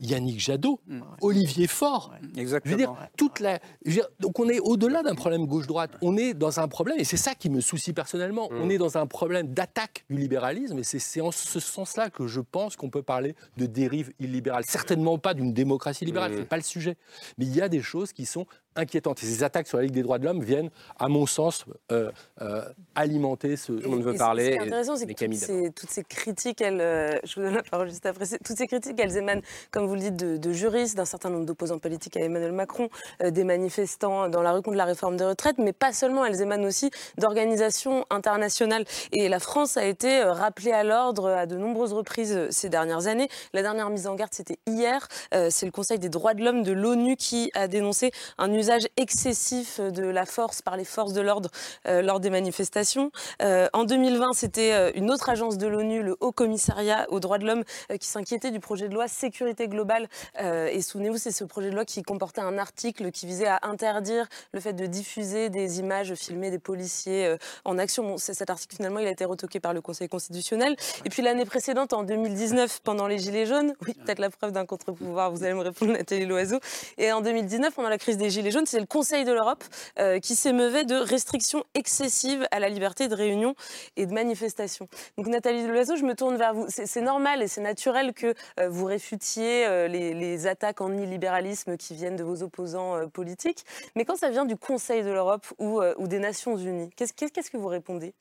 Yannick 0.00 0.40
Jadot, 0.40 0.80
Olivier 1.20 1.66
Faure. 1.66 2.12
Exactement. 2.36 2.70
Je 2.70 2.76
veux 2.76 2.76
dire, 2.76 2.94
toute 3.16 3.40
la. 3.40 3.60
je 3.84 3.90
veux 3.90 3.96
dire, 3.96 4.08
donc 4.20 4.38
on 4.40 4.48
est 4.48 4.60
au-delà 4.60 5.02
d'un 5.02 5.14
problème 5.14 5.46
gauche-droite. 5.46 5.92
On 6.02 6.16
est 6.16 6.34
dans 6.34 6.60
un 6.60 6.68
problème, 6.68 6.98
et 6.98 7.04
c'est 7.04 7.16
ça 7.16 7.34
qui 7.34 7.48
me 7.50 7.60
soucie 7.60 7.92
personnellement. 7.92 8.48
On 8.52 8.68
est 8.70 8.78
dans 8.78 8.98
un 8.98 9.06
problème 9.06 9.54
d'attaque 9.54 10.04
du 10.10 10.16
libéralisme, 10.18 10.78
et 10.78 10.84
c'est 10.84 11.20
en 11.20 11.30
ce 11.30 11.60
sens-là 11.60 12.10
que 12.10 12.26
je 12.26 12.40
pense 12.40 12.76
qu'on 12.76 12.90
peut 12.90 13.02
parler 13.02 13.34
de 13.56 13.66
dérive 13.66 14.12
illibérale. 14.18 14.64
Certainement 14.66 15.18
pas 15.18 15.34
d'une 15.34 15.52
démocratie 15.52 16.04
libérale, 16.04 16.32
Mm. 16.32 16.36
c'est 16.38 16.48
pas 16.48 16.56
le 16.56 16.62
sujet. 16.62 16.96
Mais 17.38 17.46
il 17.46 17.54
y 17.54 17.60
a 17.60 17.68
des 17.68 17.82
choses 17.82 18.12
qui 18.12 18.26
sont 18.26 18.46
inquiétantes. 18.76 19.22
Et 19.22 19.26
ces 19.26 19.42
attaques 19.42 19.66
sur 19.66 19.78
la 19.78 19.84
Ligue 19.84 19.94
des 19.94 20.02
droits 20.02 20.18
de 20.18 20.24
l'homme 20.24 20.42
viennent, 20.42 20.70
à 20.98 21.08
mon 21.08 21.26
sens, 21.26 21.64
euh, 21.92 22.10
euh, 22.40 22.62
alimenter 22.94 23.56
ce 23.56 23.72
dont 23.72 23.92
on 23.92 24.00
veut 24.00 24.14
parler. 24.14 24.44
Ce 24.44 24.50
qui 24.50 24.56
est 24.56 24.60
intéressant, 24.60 24.96
c'est 24.96 25.06
que 25.06 25.24
toutes 25.24 25.34
ces, 25.34 25.70
toutes 25.72 25.90
ces 25.90 26.04
critiques, 26.04 26.60
elles, 26.60 26.80
euh, 26.80 27.18
je 27.24 27.36
vous 27.36 27.42
donne 27.46 27.54
la 27.54 27.62
parole 27.62 27.88
juste 27.88 28.06
après, 28.06 28.26
toutes 28.44 28.56
ces 28.56 28.66
critiques, 28.66 28.98
elles 28.98 29.16
émanent, 29.16 29.42
comme 29.70 29.86
vous 29.86 29.94
le 29.94 30.00
dites, 30.00 30.16
de, 30.16 30.36
de 30.36 30.52
juristes, 30.52 30.96
d'un 30.96 31.04
certain 31.04 31.30
nombre 31.30 31.46
d'opposants 31.46 31.78
politiques 31.78 32.16
à 32.16 32.20
Emmanuel 32.20 32.52
Macron, 32.52 32.88
des 33.22 33.44
manifestants 33.44 34.28
dans 34.28 34.42
la 34.42 34.52
rue 34.52 34.62
contre 34.62 34.76
la 34.76 34.84
réforme 34.84 35.16
des 35.16 35.24
retraites, 35.24 35.58
mais 35.58 35.72
pas 35.72 35.92
seulement, 35.92 36.24
elles 36.24 36.40
émanent 36.40 36.66
aussi 36.66 36.90
d'organisations 37.18 38.04
internationales. 38.10 38.84
Et 39.12 39.28
la 39.28 39.38
France 39.38 39.76
a 39.76 39.84
été 39.84 40.22
rappelée 40.22 40.72
à 40.72 40.84
l'ordre 40.84 41.28
à 41.28 41.46
de 41.46 41.56
nombreuses 41.56 41.92
reprises 41.92 42.48
ces 42.50 42.68
dernières 42.68 43.06
années. 43.06 43.28
La 43.52 43.62
dernière 43.62 43.90
mise 43.90 44.06
en 44.06 44.14
garde, 44.14 44.32
c'était 44.34 44.58
hier. 44.66 45.06
C'est 45.32 45.66
le 45.66 45.72
Conseil 45.72 45.98
des 45.98 46.08
droits 46.08 46.34
de 46.34 46.44
l'homme 46.44 46.62
de 46.62 46.72
l'ONU 46.72 47.16
qui 47.16 47.50
a 47.54 47.68
dénoncé 47.68 48.10
un 48.38 48.52
usage 48.52 48.63
excessif 48.96 49.80
de 49.80 50.04
la 50.04 50.26
force 50.26 50.62
par 50.62 50.76
les 50.76 50.84
forces 50.84 51.12
de 51.12 51.20
l'ordre 51.20 51.50
euh, 51.86 52.02
lors 52.02 52.20
des 52.20 52.30
manifestations. 52.30 53.10
Euh, 53.42 53.68
en 53.72 53.84
2020, 53.84 54.32
c'était 54.32 54.72
euh, 54.72 54.92
une 54.94 55.10
autre 55.10 55.28
agence 55.28 55.58
de 55.58 55.66
l'ONU, 55.66 56.02
le 56.02 56.16
Haut 56.20 56.32
Commissariat 56.32 57.06
aux 57.10 57.20
droits 57.20 57.38
de 57.38 57.46
l'homme, 57.46 57.64
euh, 57.90 57.96
qui 57.96 58.06
s'inquiétait 58.06 58.50
du 58.50 58.60
projet 58.60 58.88
de 58.88 58.94
loi 58.94 59.08
sécurité 59.08 59.68
globale. 59.68 60.08
Euh, 60.40 60.66
et 60.66 60.82
souvenez-vous, 60.82 61.18
c'est 61.18 61.32
ce 61.32 61.44
projet 61.44 61.70
de 61.70 61.74
loi 61.74 61.84
qui 61.84 62.02
comportait 62.02 62.40
un 62.40 62.58
article 62.58 63.10
qui 63.10 63.26
visait 63.26 63.46
à 63.46 63.60
interdire 63.62 64.28
le 64.52 64.60
fait 64.60 64.72
de 64.72 64.86
diffuser 64.86 65.50
des 65.50 65.80
images 65.80 66.14
filmées 66.14 66.50
des 66.50 66.58
policiers 66.58 67.36
en 67.64 67.78
action. 67.78 68.04
Bon, 68.04 68.18
cet 68.18 68.48
article, 68.50 68.76
finalement, 68.76 69.00
il 69.00 69.06
a 69.06 69.10
été 69.10 69.24
retoqué 69.24 69.60
par 69.60 69.74
le 69.74 69.80
Conseil 69.80 70.08
constitutionnel. 70.08 70.76
Et 71.04 71.10
puis 71.10 71.22
l'année 71.22 71.44
précédente, 71.44 71.92
en 71.92 72.04
2019, 72.04 72.80
pendant 72.82 73.06
les 73.06 73.18
Gilets 73.18 73.46
jaunes, 73.46 73.74
oui, 73.86 73.94
peut-être 73.94 74.18
la 74.18 74.30
preuve 74.30 74.52
d'un 74.52 74.66
contre-pouvoir, 74.66 75.30
vous 75.30 75.44
allez 75.44 75.54
me 75.54 75.60
répondre, 75.60 75.92
Nathalie 75.92 76.26
Loiseau. 76.26 76.60
Et 76.98 77.12
en 77.12 77.20
2019, 77.20 77.74
pendant 77.74 77.88
la 77.88 77.98
crise 77.98 78.16
des 78.16 78.30
Gilets 78.30 78.50
jaunes, 78.50 78.53
c'est 78.66 78.80
le 78.80 78.86
Conseil 78.86 79.24
de 79.24 79.32
l'Europe 79.32 79.64
euh, 79.98 80.18
qui 80.20 80.34
s'émeuvait 80.36 80.84
de 80.84 80.94
restrictions 80.94 81.64
excessives 81.74 82.46
à 82.50 82.60
la 82.60 82.68
liberté 82.68 83.08
de 83.08 83.14
réunion 83.14 83.54
et 83.96 84.06
de 84.06 84.12
manifestation. 84.12 84.88
Donc 85.18 85.26
Nathalie 85.26 85.66
Loiseau, 85.66 85.96
je 85.96 86.04
me 86.04 86.14
tourne 86.14 86.36
vers 86.36 86.54
vous. 86.54 86.66
C'est 86.68 87.00
normal 87.00 87.42
et 87.42 87.48
c'est 87.48 87.60
naturel 87.60 88.12
que 88.14 88.34
euh, 88.60 88.68
vous 88.68 88.84
réfutiez 88.84 89.66
euh, 89.66 89.88
les, 89.88 90.14
les 90.14 90.46
attaques 90.46 90.80
en 90.80 90.96
illibéralisme 90.96 91.76
qui 91.76 91.94
viennent 91.94 92.16
de 92.16 92.24
vos 92.24 92.42
opposants 92.42 92.96
euh, 92.96 93.06
politiques. 93.06 93.64
Mais 93.96 94.04
quand 94.04 94.16
ça 94.16 94.30
vient 94.30 94.44
du 94.44 94.56
Conseil 94.56 95.02
de 95.02 95.10
l'Europe 95.10 95.46
ou, 95.58 95.80
euh, 95.80 95.94
ou 95.98 96.06
des 96.08 96.18
Nations 96.18 96.56
Unies, 96.56 96.90
qu'est-ce 96.96 97.50
que 97.50 97.56
vous 97.56 97.68
répondez? 97.68 98.14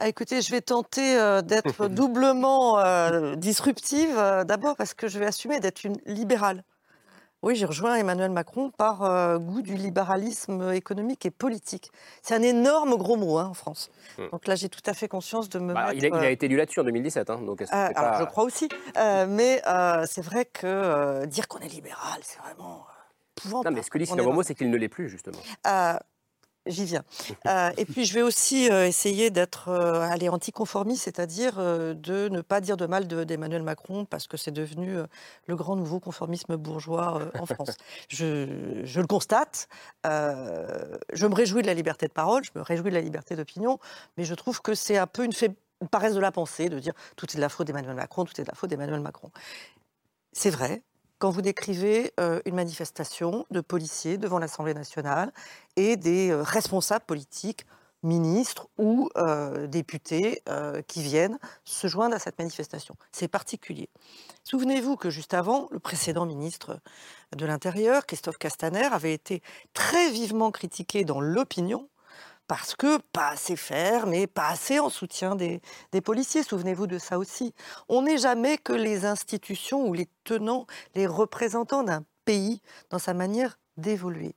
Ah, 0.00 0.06
écoutez, 0.06 0.42
je 0.42 0.50
vais 0.52 0.60
tenter 0.60 1.18
euh, 1.18 1.42
d'être 1.42 1.88
doublement 1.88 2.78
euh, 2.78 3.34
disruptive. 3.34 4.16
euh, 4.16 4.44
D'abord 4.44 4.76
parce 4.76 4.94
que 4.94 5.08
je 5.08 5.18
vais 5.18 5.26
assumer 5.26 5.58
d'être 5.58 5.82
une 5.84 5.96
libérale. 6.06 6.62
Oui, 7.42 7.54
j'ai 7.54 7.66
rejoint 7.66 7.94
Emmanuel 7.94 8.30
Macron 8.32 8.70
par 8.70 9.04
euh, 9.04 9.38
goût 9.38 9.62
du 9.62 9.74
libéralisme 9.74 10.72
économique 10.72 11.24
et 11.24 11.30
politique. 11.30 11.92
C'est 12.20 12.34
un 12.34 12.42
énorme 12.42 12.96
gros 12.96 13.16
mot 13.16 13.38
hein, 13.38 13.46
en 13.50 13.54
France. 13.54 13.90
Hmm. 14.18 14.28
Donc 14.32 14.46
là, 14.48 14.56
j'ai 14.56 14.68
tout 14.68 14.82
à 14.86 14.92
fait 14.92 15.06
conscience 15.06 15.48
de 15.48 15.60
me 15.60 15.72
Bah, 15.72 15.86
mettre... 15.92 15.94
il, 15.94 16.04
a, 16.06 16.08
il 16.08 16.14
a 16.14 16.28
euh, 16.28 16.30
été 16.30 16.46
élu 16.46 16.56
là-dessus 16.56 16.80
en 16.80 16.84
2017, 16.84 17.30
hein, 17.30 17.40
donc 17.42 17.62
euh, 17.62 17.66
alors, 17.70 17.94
pas- 17.94 18.18
je 18.20 18.24
crois 18.24 18.42
aussi. 18.42 18.68
Euh, 18.96 19.26
mais 19.28 19.62
euh, 19.68 20.04
c'est 20.08 20.22
vrai 20.22 20.46
que 20.46 21.24
dire 21.26 21.46
qu'on 21.46 21.60
est 21.60 21.68
libéral, 21.68 22.18
c'est 22.22 22.40
vraiment 22.40 22.84
Non, 23.64 23.70
mais 23.70 23.82
ce 23.82 23.90
que 23.90 23.98
dit 23.98 24.06
Sylvain 24.06 24.24
Moreau, 24.24 24.42
c'est 24.42 24.56
qu'il 24.56 24.68
ne 24.70 24.76
l'est 24.76 24.88
plus, 24.88 25.08
justement. 25.08 25.38
J'y 26.68 26.84
viens. 26.84 27.02
Euh, 27.46 27.70
et 27.76 27.84
puis 27.84 28.04
je 28.04 28.14
vais 28.14 28.22
aussi 28.22 28.70
euh, 28.70 28.86
essayer 28.86 29.30
d'être 29.30 29.68
euh, 29.68 30.28
anticonformiste, 30.28 31.04
c'est-à-dire 31.04 31.54
euh, 31.58 31.94
de 31.94 32.28
ne 32.28 32.42
pas 32.42 32.60
dire 32.60 32.76
de 32.76 32.86
mal 32.86 33.08
de- 33.08 33.24
d'Emmanuel 33.24 33.62
Macron 33.62 34.04
parce 34.04 34.26
que 34.26 34.36
c'est 34.36 34.50
devenu 34.50 34.98
le 35.46 35.56
grand 35.56 35.76
nouveau 35.76 35.98
conformisme 36.00 36.56
bourgeois 36.56 37.30
en 37.38 37.46
France. 37.46 37.76
Je, 38.08 38.44
le 39.00 39.06
constate. 39.06 39.68
je 40.04 41.26
me 41.26 41.34
réjouis 41.34 41.62
de 41.62 41.66
la 41.66 41.74
liberté 41.74 42.06
de 42.06 42.12
parole, 42.12 42.44
je 42.44 42.50
me 42.54 42.62
réjouis 42.62 42.90
de 42.90 42.94
la 42.94 43.00
liberté 43.00 43.34
d'opinion, 43.36 43.78
mais 44.16 44.24
je 44.24 44.34
trouve 44.34 44.60
que 44.60 44.74
c'est 44.74 44.98
un 44.98 45.06
peu 45.06 45.24
une 45.24 45.32
paresse 45.90 46.14
de 46.14 46.20
la 46.20 46.32
pensée 46.32 46.68
de 46.68 46.78
dire 46.78 46.92
tout 47.16 47.26
est 47.30 47.36
de 47.36 47.40
la 47.40 47.48
faute 47.48 47.66
d'Emmanuel 47.66 47.94
Macron, 47.94 48.24
tout 48.24 48.38
est 48.40 48.44
de 48.44 48.48
la 48.48 48.54
faute 48.54 48.70
d'Emmanuel 48.70 49.00
Macron. 49.00 49.30
C'est 50.32 50.50
vrai, 50.50 50.82
quand 51.18 51.30
vous 51.30 51.42
décrivez 51.42 52.12
euh, 52.20 52.40
une 52.44 52.54
manifestation 52.54 53.46
de 53.50 53.60
policiers 53.60 54.18
devant 54.18 54.38
l'Assemblée 54.38 54.74
nationale 54.74 55.32
et 55.76 55.96
des 55.96 56.30
euh, 56.30 56.42
responsables 56.42 57.04
politiques, 57.04 57.66
ministres 58.04 58.68
ou 58.78 59.10
euh, 59.16 59.66
députés 59.66 60.44
qui 60.86 61.02
viennent 61.02 61.36
se 61.64 61.88
joindre 61.88 62.14
à 62.14 62.20
cette 62.20 62.38
manifestation. 62.38 62.94
C'est 63.10 63.26
particulier. 63.26 63.88
Souvenez-vous 64.44 64.96
que 64.96 65.10
juste 65.10 65.34
avant, 65.34 65.66
le 65.72 65.80
précédent 65.80 66.24
ministre 66.24 66.78
de 67.36 67.44
l'Intérieur, 67.44 68.06
Christophe 68.06 68.38
Castaner, 68.38 68.84
avait 68.84 69.12
été 69.12 69.42
très 69.74 70.12
vivement 70.12 70.52
critiqué 70.52 71.04
dans 71.04 71.20
l'opinion 71.20 71.88
parce 72.48 72.74
que 72.74 72.98
pas 73.12 73.28
assez 73.28 73.56
ferme 73.56 74.14
et 74.14 74.26
pas 74.26 74.48
assez 74.48 74.80
en 74.80 74.88
soutien 74.88 75.36
des, 75.36 75.60
policiers. 76.02 76.42
Souvenez-vous 76.42 76.86
de 76.86 76.98
ça 76.98 77.18
aussi. 77.18 77.54
On 77.88 78.02
n'est 78.02 78.18
jamais 78.18 78.58
que 78.58 78.72
les 78.72 79.04
institutions 79.04 79.86
ou 79.86 79.92
les 79.92 80.08
tenants, 80.24 80.66
les 80.94 81.06
représentants 81.06 81.84
d'un 81.84 82.04
pays 82.24 82.60
dans 82.90 82.98
sa 82.98 83.14
manière 83.14 83.60
d'évoluer. 83.76 84.34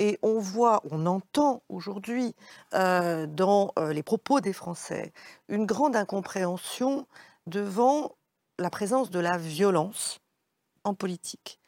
Et 0.00 0.18
on 0.22 0.40
voit, 0.40 0.82
on 0.90 1.06
entend 1.06 1.62
aujourd'hui 1.68 2.34
euh, 2.72 3.26
dans 3.26 3.72
euh, 3.78 3.92
les 3.92 4.02
propos 4.02 4.40
des 4.40 4.52
Français 4.52 5.12
une 5.48 5.66
grande 5.66 5.94
incompréhension 5.94 7.06
devant 7.46 8.16
la 8.58 8.70
présence 8.70 9.10
de 9.10 9.20
la 9.20 9.36
violence 9.36 10.18
en 10.82 10.94
politique. 10.94 11.60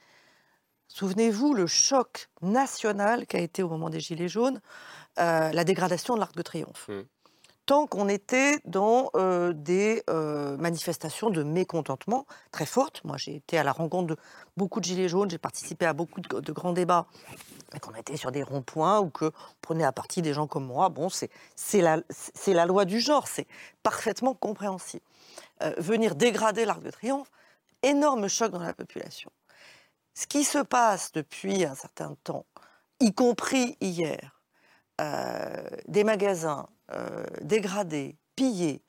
Souvenez-vous 0.88 1.52
le 1.52 1.66
choc 1.66 2.30
national 2.40 3.26
qu'a 3.26 3.40
été 3.40 3.62
au 3.62 3.68
moment 3.68 3.90
des 3.90 4.00
Gilets 4.00 4.28
jaunes, 4.28 4.60
euh, 5.18 5.50
la 5.52 5.64
dégradation 5.64 6.14
de 6.14 6.20
l'Arc 6.20 6.34
de 6.36 6.42
Triomphe. 6.42 6.90
Tant 7.64 7.86
qu'on 7.86 8.08
était 8.08 8.60
dans 8.64 9.10
euh, 9.16 9.52
des 9.52 10.02
euh, 10.08 10.56
manifestations 10.58 11.30
de 11.30 11.42
mécontentement 11.42 12.26
très 12.52 12.66
fortes, 12.66 13.02
moi 13.02 13.16
j'ai 13.16 13.36
été 13.36 13.58
à 13.58 13.64
la 13.64 13.72
rencontre 13.72 14.06
de 14.06 14.16
beaucoup 14.56 14.78
de 14.78 14.84
Gilets 14.84 15.08
jaunes, 15.08 15.30
j'ai 15.30 15.38
participé 15.38 15.84
à 15.86 15.92
beaucoup 15.92 16.20
de, 16.20 16.40
de 16.40 16.52
grands 16.52 16.72
débats, 16.72 17.06
et 17.74 17.80
qu'on 17.80 17.94
était 17.94 18.16
sur 18.16 18.30
des 18.30 18.44
ronds-points 18.44 19.00
ou 19.00 19.10
que 19.10 19.32
prenait 19.62 19.84
à 19.84 19.90
partie 19.90 20.22
des 20.22 20.32
gens 20.32 20.46
comme 20.46 20.66
moi, 20.66 20.90
bon, 20.90 21.08
c'est 21.08 21.80
la, 21.80 22.66
loi 22.66 22.84
du 22.84 23.00
genre, 23.00 23.26
c'est 23.26 23.48
parfaitement 23.82 24.34
compréhensible. 24.34 25.04
Venir 25.78 26.14
dégrader 26.14 26.66
l'Arc 26.66 26.82
de 26.82 26.90
Triomphe, 26.90 27.30
énorme 27.82 28.28
choc 28.28 28.52
dans 28.52 28.60
la 28.60 28.74
population. 28.74 29.30
Ce 30.14 30.26
qui 30.26 30.44
se 30.44 30.58
passe 30.58 31.10
depuis 31.12 31.64
un 31.64 31.74
certain 31.74 32.16
temps, 32.22 32.46
y 33.00 33.12
compris 33.12 33.76
hier, 33.80 34.35
des 34.98 36.04
magasins 36.04 36.68
euh, 36.92 37.24
dégradés, 37.40 38.16
pillés, 38.36 38.80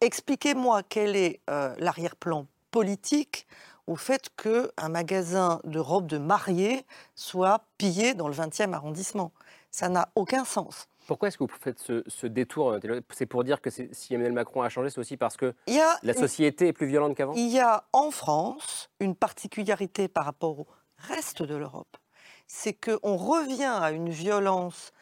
expliquez-moi 0.00 0.82
quel 0.88 1.16
est 1.16 1.40
euh, 1.50 1.74
l'arrière-plan 1.78 2.46
politique 2.70 3.46
au 3.86 3.94
fait 3.94 4.30
qu'un 4.36 4.88
magasin 4.88 5.60
de 5.64 5.78
robes 5.78 6.06
de 6.06 6.16
mariée 6.16 6.86
soit 7.14 7.66
pillé 7.76 8.14
dans 8.14 8.28
le 8.28 8.34
20e 8.34 8.72
arrondissement. 8.72 9.32
Ça 9.70 9.90
n'a 9.90 10.08
aucun 10.14 10.46
sens. 10.46 10.88
Pourquoi 11.06 11.28
est-ce 11.28 11.36
que 11.36 11.44
vous 11.44 11.50
faites 11.60 11.78
ce, 11.78 12.02
ce 12.06 12.26
détour 12.26 12.78
C'est 13.10 13.26
pour 13.26 13.44
dire 13.44 13.60
que 13.60 13.68
si 13.68 14.14
Emmanuel 14.14 14.32
Macron 14.32 14.62
a 14.62 14.70
changé, 14.70 14.88
c'est 14.88 15.00
aussi 15.00 15.18
parce 15.18 15.36
que 15.36 15.54
Il 15.66 15.74
y 15.74 15.80
a 15.80 15.98
la 16.02 16.14
société 16.14 16.68
est 16.68 16.72
plus 16.72 16.86
violente 16.86 17.14
qu'avant? 17.16 17.34
Il 17.34 17.48
y 17.48 17.60
a 17.60 17.84
en 17.92 18.10
France 18.10 18.88
une 18.98 19.14
particularité 19.14 20.08
par 20.08 20.24
rapport 20.24 20.60
au 20.60 20.66
reste 20.96 21.42
de 21.42 21.54
l'Europe. 21.54 21.98
C'est 22.46 22.72
qu'on 22.72 23.16
revient 23.16 23.78
à 23.82 23.90
une 23.90 24.08
violence 24.08 24.92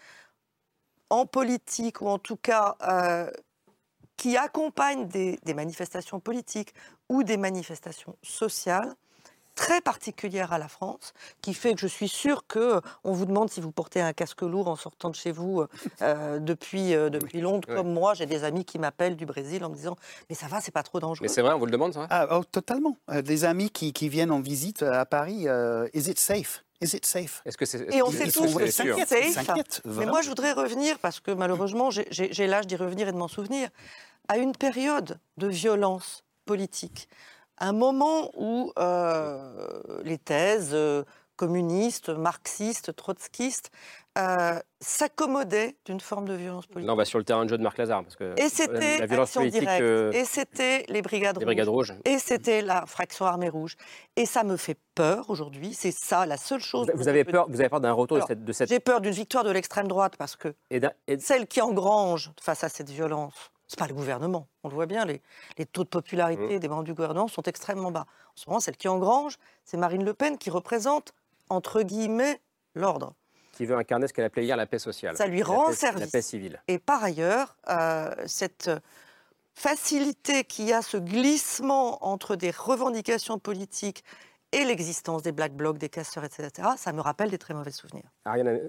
en 1.10 1.26
politique, 1.26 2.00
ou 2.00 2.08
en 2.08 2.18
tout 2.18 2.36
cas 2.36 2.76
euh, 2.88 3.30
qui 4.16 4.36
accompagne 4.36 5.08
des, 5.08 5.38
des 5.44 5.54
manifestations 5.54 6.20
politiques 6.20 6.74
ou 7.08 7.22
des 7.22 7.36
manifestations 7.36 8.16
sociales 8.22 8.94
très 9.60 9.82
particulière 9.82 10.54
à 10.54 10.58
la 10.58 10.68
France, 10.68 11.12
qui 11.42 11.52
fait 11.52 11.74
que 11.74 11.80
je 11.80 11.86
suis 11.86 12.08
sûre 12.08 12.46
que 12.46 12.80
on 13.04 13.12
vous 13.12 13.26
demande 13.26 13.50
si 13.50 13.60
vous 13.60 13.72
portez 13.72 14.00
un 14.00 14.14
casque 14.14 14.40
lourd 14.40 14.68
en 14.68 14.76
sortant 14.76 15.10
de 15.10 15.14
chez 15.14 15.32
vous 15.32 15.64
euh, 16.00 16.38
depuis, 16.38 16.94
euh, 16.94 17.10
depuis 17.10 17.42
Londres, 17.42 17.68
comme 17.68 17.92
moi. 17.92 18.14
J'ai 18.14 18.24
des 18.24 18.44
amis 18.44 18.64
qui 18.64 18.78
m'appellent 18.78 19.16
du 19.16 19.26
Brésil 19.26 19.62
en 19.64 19.68
me 19.68 19.74
disant 19.74 19.96
Mais 20.30 20.34
ça 20.34 20.46
va, 20.46 20.62
c'est 20.62 20.70
pas 20.70 20.82
trop 20.82 20.98
dangereux. 20.98 21.24
Mais 21.24 21.28
c'est 21.28 21.42
vrai, 21.42 21.52
on 21.52 21.58
vous 21.58 21.66
le 21.66 21.72
demande, 21.72 21.92
ça 21.92 22.06
Ah, 22.08 22.38
oh, 22.38 22.42
totalement. 22.50 22.96
Euh, 23.10 23.20
des 23.20 23.44
amis 23.44 23.68
qui, 23.68 23.92
qui 23.92 24.08
viennent 24.08 24.30
en 24.30 24.40
visite 24.40 24.82
à 24.82 25.04
Paris, 25.04 25.46
euh, 25.46 25.86
is 25.92 26.08
it 26.08 26.18
safe? 26.18 26.64
Is 26.82 26.94
it 26.96 27.04
safe? 27.04 27.42
Est-ce 27.44 27.58
que 27.58 27.66
c'est 27.66 27.94
Et 27.94 28.02
on 28.02 28.10
sait 28.10 28.30
tous 28.30 28.54
que 28.54 28.70
c'est 28.70 29.30
safe. 29.30 29.82
Mais 29.84 30.06
moi, 30.06 30.22
je 30.22 30.28
voudrais 30.28 30.52
revenir, 30.52 30.98
parce 30.98 31.20
que 31.20 31.30
malheureusement, 31.30 31.90
j'ai 31.90 32.46
l'âge 32.46 32.66
d'y 32.66 32.76
revenir 32.76 33.08
et 33.08 33.12
de 33.12 33.18
m'en 33.18 33.28
souvenir, 33.28 33.68
à 34.28 34.38
une 34.38 34.52
période 34.52 35.18
de 35.36 35.48
violence 35.48 36.24
politique. 36.46 37.08
Un 37.58 37.72
moment 37.72 38.30
où 38.36 38.72
euh, 38.78 40.00
les 40.04 40.16
thèses 40.16 40.70
euh, 40.72 41.04
communistes, 41.44 42.10
marxistes, 42.10 42.94
trotskistes, 42.94 43.70
euh, 44.18 44.58
s'accommodaient 44.80 45.76
d'une 45.86 46.00
forme 46.00 46.26
de 46.26 46.34
violence 46.34 46.66
politique. 46.66 46.86
Là, 46.86 46.92
on 46.92 46.96
va 46.96 47.06
sur 47.06 47.18
le 47.18 47.24
terrain 47.24 47.44
de 47.44 47.48
jeu 47.50 47.56
de 47.56 47.62
Marc 47.62 47.78
Lazare. 47.78 48.02
Parce 48.02 48.16
que 48.16 48.34
Et 48.38 48.50
c'était 48.50 48.98
la 48.98 49.06
violence 49.06 49.32
politique. 49.32 49.60
Directe, 49.60 49.80
euh, 49.82 50.12
et 50.12 50.24
c'était 50.26 50.84
les 50.88 51.00
brigades, 51.00 51.38
les 51.38 51.44
brigades 51.46 51.68
rouges. 51.68 51.94
et 52.04 52.18
c'était 52.18 52.60
la 52.60 52.84
fraction 52.84 53.24
armée 53.24 53.48
rouge. 53.48 53.76
Et 54.16 54.26
ça 54.26 54.44
me 54.44 54.56
fait 54.58 54.76
peur 54.94 55.30
aujourd'hui. 55.30 55.72
C'est 55.72 55.92
ça 55.92 56.26
la 56.26 56.36
seule 56.36 56.60
chose. 56.60 56.90
Vous, 56.94 57.08
avez 57.08 57.24
peur, 57.24 57.46
vous 57.48 57.58
avez 57.60 57.70
peur 57.70 57.80
d'un 57.80 57.92
retour 57.92 58.16
Alors, 58.18 58.28
de 58.28 58.32
cette, 58.34 58.44
de 58.44 58.52
cette- 58.52 58.68
J'ai 58.68 58.80
peur 58.80 59.00
d'une 59.00 59.12
victoire 59.14 59.44
de 59.44 59.50
l'extrême 59.50 59.88
droite 59.88 60.14
parce 60.18 60.36
que 60.36 60.54
et 60.70 60.80
d'un- 60.80 60.92
et- 61.08 61.18
celle 61.18 61.46
qui 61.46 61.62
engrange 61.62 62.30
face 62.40 62.62
à 62.64 62.68
cette 62.68 62.90
violence, 62.90 63.50
c'est 63.68 63.78
pas 63.78 63.86
le 63.86 63.94
gouvernement. 63.94 64.48
On 64.64 64.68
le 64.68 64.74
voit 64.74 64.86
bien, 64.86 65.06
les, 65.06 65.22
les 65.56 65.64
taux 65.64 65.84
de 65.84 65.88
popularité 65.88 66.56
Mmh. 66.56 66.58
des 66.58 66.68
membres 66.68 66.84
du 66.84 66.92
gouvernement 66.92 67.28
sont 67.28 67.42
extrêmement 67.42 67.90
bas. 67.92 68.06
En 68.34 68.36
ce 68.36 68.48
moment, 68.50 68.60
celle 68.60 68.76
qui 68.76 68.88
engrange, 68.88 69.38
c'est 69.64 69.76
Marine 69.76 70.04
Le 70.04 70.12
Pen 70.14 70.36
qui 70.36 70.50
représente, 70.50 71.12
entre 71.50 71.82
guillemets, 71.82 72.40
l'ordre. 72.74 73.14
qui 73.52 73.66
veut 73.66 73.76
incarner 73.76 74.06
ce 74.08 74.14
qu'elle 74.14 74.24
appelait 74.24 74.44
hier 74.44 74.56
la 74.56 74.66
paix 74.66 74.78
sociale. 74.78 75.16
Ça 75.18 75.26
lui 75.26 75.40
La 75.40 75.44
rend 75.46 75.66
paix- 75.68 75.74
service. 75.74 76.00
La 76.00 76.06
paix 76.06 76.22
civile. 76.22 76.62
Et 76.68 76.78
par 76.78 77.04
ailleurs, 77.04 77.56
euh, 77.68 78.10
cette 78.26 78.70
facilité 79.54 80.44
qu'il 80.44 80.66
y 80.66 80.72
a, 80.72 80.80
ce 80.82 80.96
glissement 80.96 82.04
entre 82.06 82.36
des 82.36 82.50
revendications 82.50 83.38
politiques 83.38 84.04
et 84.52 84.64
l'existence 84.64 85.22
des 85.22 85.32
black 85.32 85.52
blocs, 85.54 85.78
des 85.78 85.88
casseurs, 85.88 86.24
etc., 86.24 86.68
ça 86.76 86.92
me 86.92 87.00
rappelle 87.00 87.30
des 87.30 87.38
très 87.38 87.54
mauvais 87.54 87.70
souvenirs. 87.70 88.10
Ariane, 88.24 88.68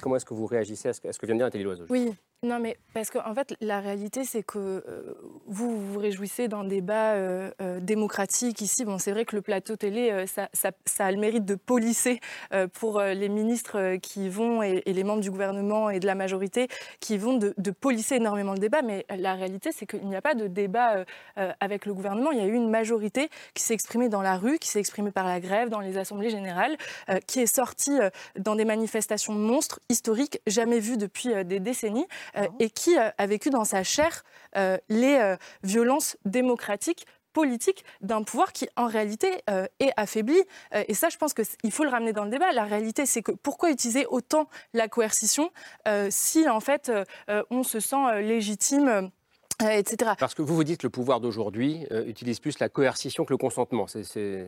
comment 0.00 0.16
est-ce 0.16 0.24
que 0.24 0.34
vous 0.34 0.46
réagissez 0.46 0.88
à 0.88 0.92
ce 0.94 1.00
que, 1.00 1.08
à 1.08 1.12
ce 1.12 1.18
que 1.18 1.26
vient 1.26 1.34
de 1.34 1.38
dire 1.40 1.46
Nathalie 1.46 1.64
Loiseau 1.64 1.84
Oui, 1.90 2.14
non, 2.44 2.58
mais 2.58 2.76
parce 2.92 3.08
qu'en 3.10 3.24
en 3.24 3.36
fait, 3.36 3.54
la 3.60 3.78
réalité, 3.78 4.24
c'est 4.24 4.42
que 4.42 4.58
euh, 4.58 5.14
vous, 5.46 5.78
vous 5.78 5.98
réjouissez 6.00 6.48
d'un 6.48 6.64
débat 6.64 7.12
euh, 7.12 7.52
euh, 7.60 7.78
démocratique 7.78 8.60
ici. 8.60 8.84
Bon, 8.84 8.98
c'est 8.98 9.12
vrai 9.12 9.24
que 9.24 9.36
le 9.36 9.42
plateau 9.42 9.76
télé, 9.76 10.24
ça, 10.26 10.72
a 10.98 11.12
le 11.12 11.18
mérite 11.18 11.44
de 11.44 11.54
polisser 11.54 12.18
pour 12.72 13.00
les 13.00 13.28
ministres 13.28 13.94
qui 13.96 14.28
vont 14.28 14.60
et, 14.60 14.82
les 14.84 15.04
membres 15.04 15.20
du 15.20 15.30
gouvernement 15.30 15.88
et 15.88 16.00
de 16.00 16.06
la 16.06 16.16
majorité 16.16 16.66
qui 16.98 17.16
vont 17.16 17.36
de, 17.38 17.54
de 17.58 17.70
polisser 17.70 18.16
énormément 18.16 18.54
le 18.54 18.58
débat. 18.58 18.82
Mais 18.82 19.06
la 19.08 19.34
réalité, 19.34 19.70
c'est 19.70 19.86
qu'il 19.86 20.06
n'y 20.08 20.16
a 20.16 20.22
pas 20.22 20.34
de 20.34 20.48
débat 20.48 21.04
avec 21.60 21.86
le 21.86 21.94
gouvernement. 21.94 22.32
Il 22.32 22.38
y 22.38 22.42
a 22.42 22.46
eu 22.46 22.54
une 22.54 22.70
majorité 22.70 23.30
qui 23.54 23.62
s'est 23.62 23.74
exprimée 23.74 24.08
dans 24.08 24.22
la 24.22 24.36
rue, 24.36 24.58
qui 24.58 24.68
s'est 24.68 24.80
exprimée 24.80 25.12
par 25.12 25.26
la 25.26 25.38
grève, 25.38 25.68
dans 25.68 25.80
les 25.80 25.96
assemblées 25.96 26.30
générales, 26.30 26.76
qui 27.28 27.40
est 27.40 27.46
sortie 27.46 27.98
dans 28.36 28.56
des 28.56 28.64
manifestations 28.64 29.32
monstres, 29.32 29.78
historiques, 29.88 30.40
jamais 30.48 30.80
vues 30.80 30.96
depuis 30.96 31.32
des 31.44 31.60
décennies, 31.60 32.06
euh, 32.36 32.46
et 32.58 32.70
qui 32.70 32.98
euh, 32.98 33.10
a 33.18 33.26
vécu 33.26 33.50
dans 33.50 33.64
sa 33.64 33.82
chair 33.82 34.24
euh, 34.56 34.78
les 34.88 35.36
violences 35.62 36.16
démocratiques 36.24 37.06
politique 37.32 37.84
d'un 38.02 38.22
pouvoir 38.22 38.52
qui 38.52 38.68
en 38.76 38.86
réalité 38.86 39.40
est 39.80 39.92
affaibli. 39.96 40.38
Et 40.74 40.92
ça, 40.92 41.08
je 41.08 41.16
pense 41.16 41.32
qu'il 41.32 41.72
faut 41.72 41.84
le 41.84 41.88
ramener 41.88 42.12
dans 42.12 42.24
le 42.24 42.30
débat. 42.30 42.52
La 42.52 42.64
réalité, 42.64 43.06
c'est 43.06 43.22
que 43.22 43.32
pourquoi 43.32 43.70
utiliser 43.70 44.04
autant 44.04 44.48
la 44.74 44.86
coercition 44.86 45.50
si 46.10 46.46
en 46.46 46.60
fait 46.60 46.92
on 47.48 47.62
se 47.62 47.80
sent 47.80 48.20
légitime 48.20 49.10
etc. 49.60 50.12
Parce 50.18 50.34
que 50.34 50.42
vous 50.42 50.54
vous 50.54 50.64
dites 50.64 50.80
que 50.80 50.86
le 50.86 50.90
pouvoir 50.90 51.20
d'aujourd'hui 51.20 51.86
euh, 51.90 52.04
utilise 52.06 52.40
plus 52.40 52.58
la 52.58 52.68
coercition 52.68 53.24
que 53.24 53.32
le 53.32 53.36
consentement. 53.36 53.86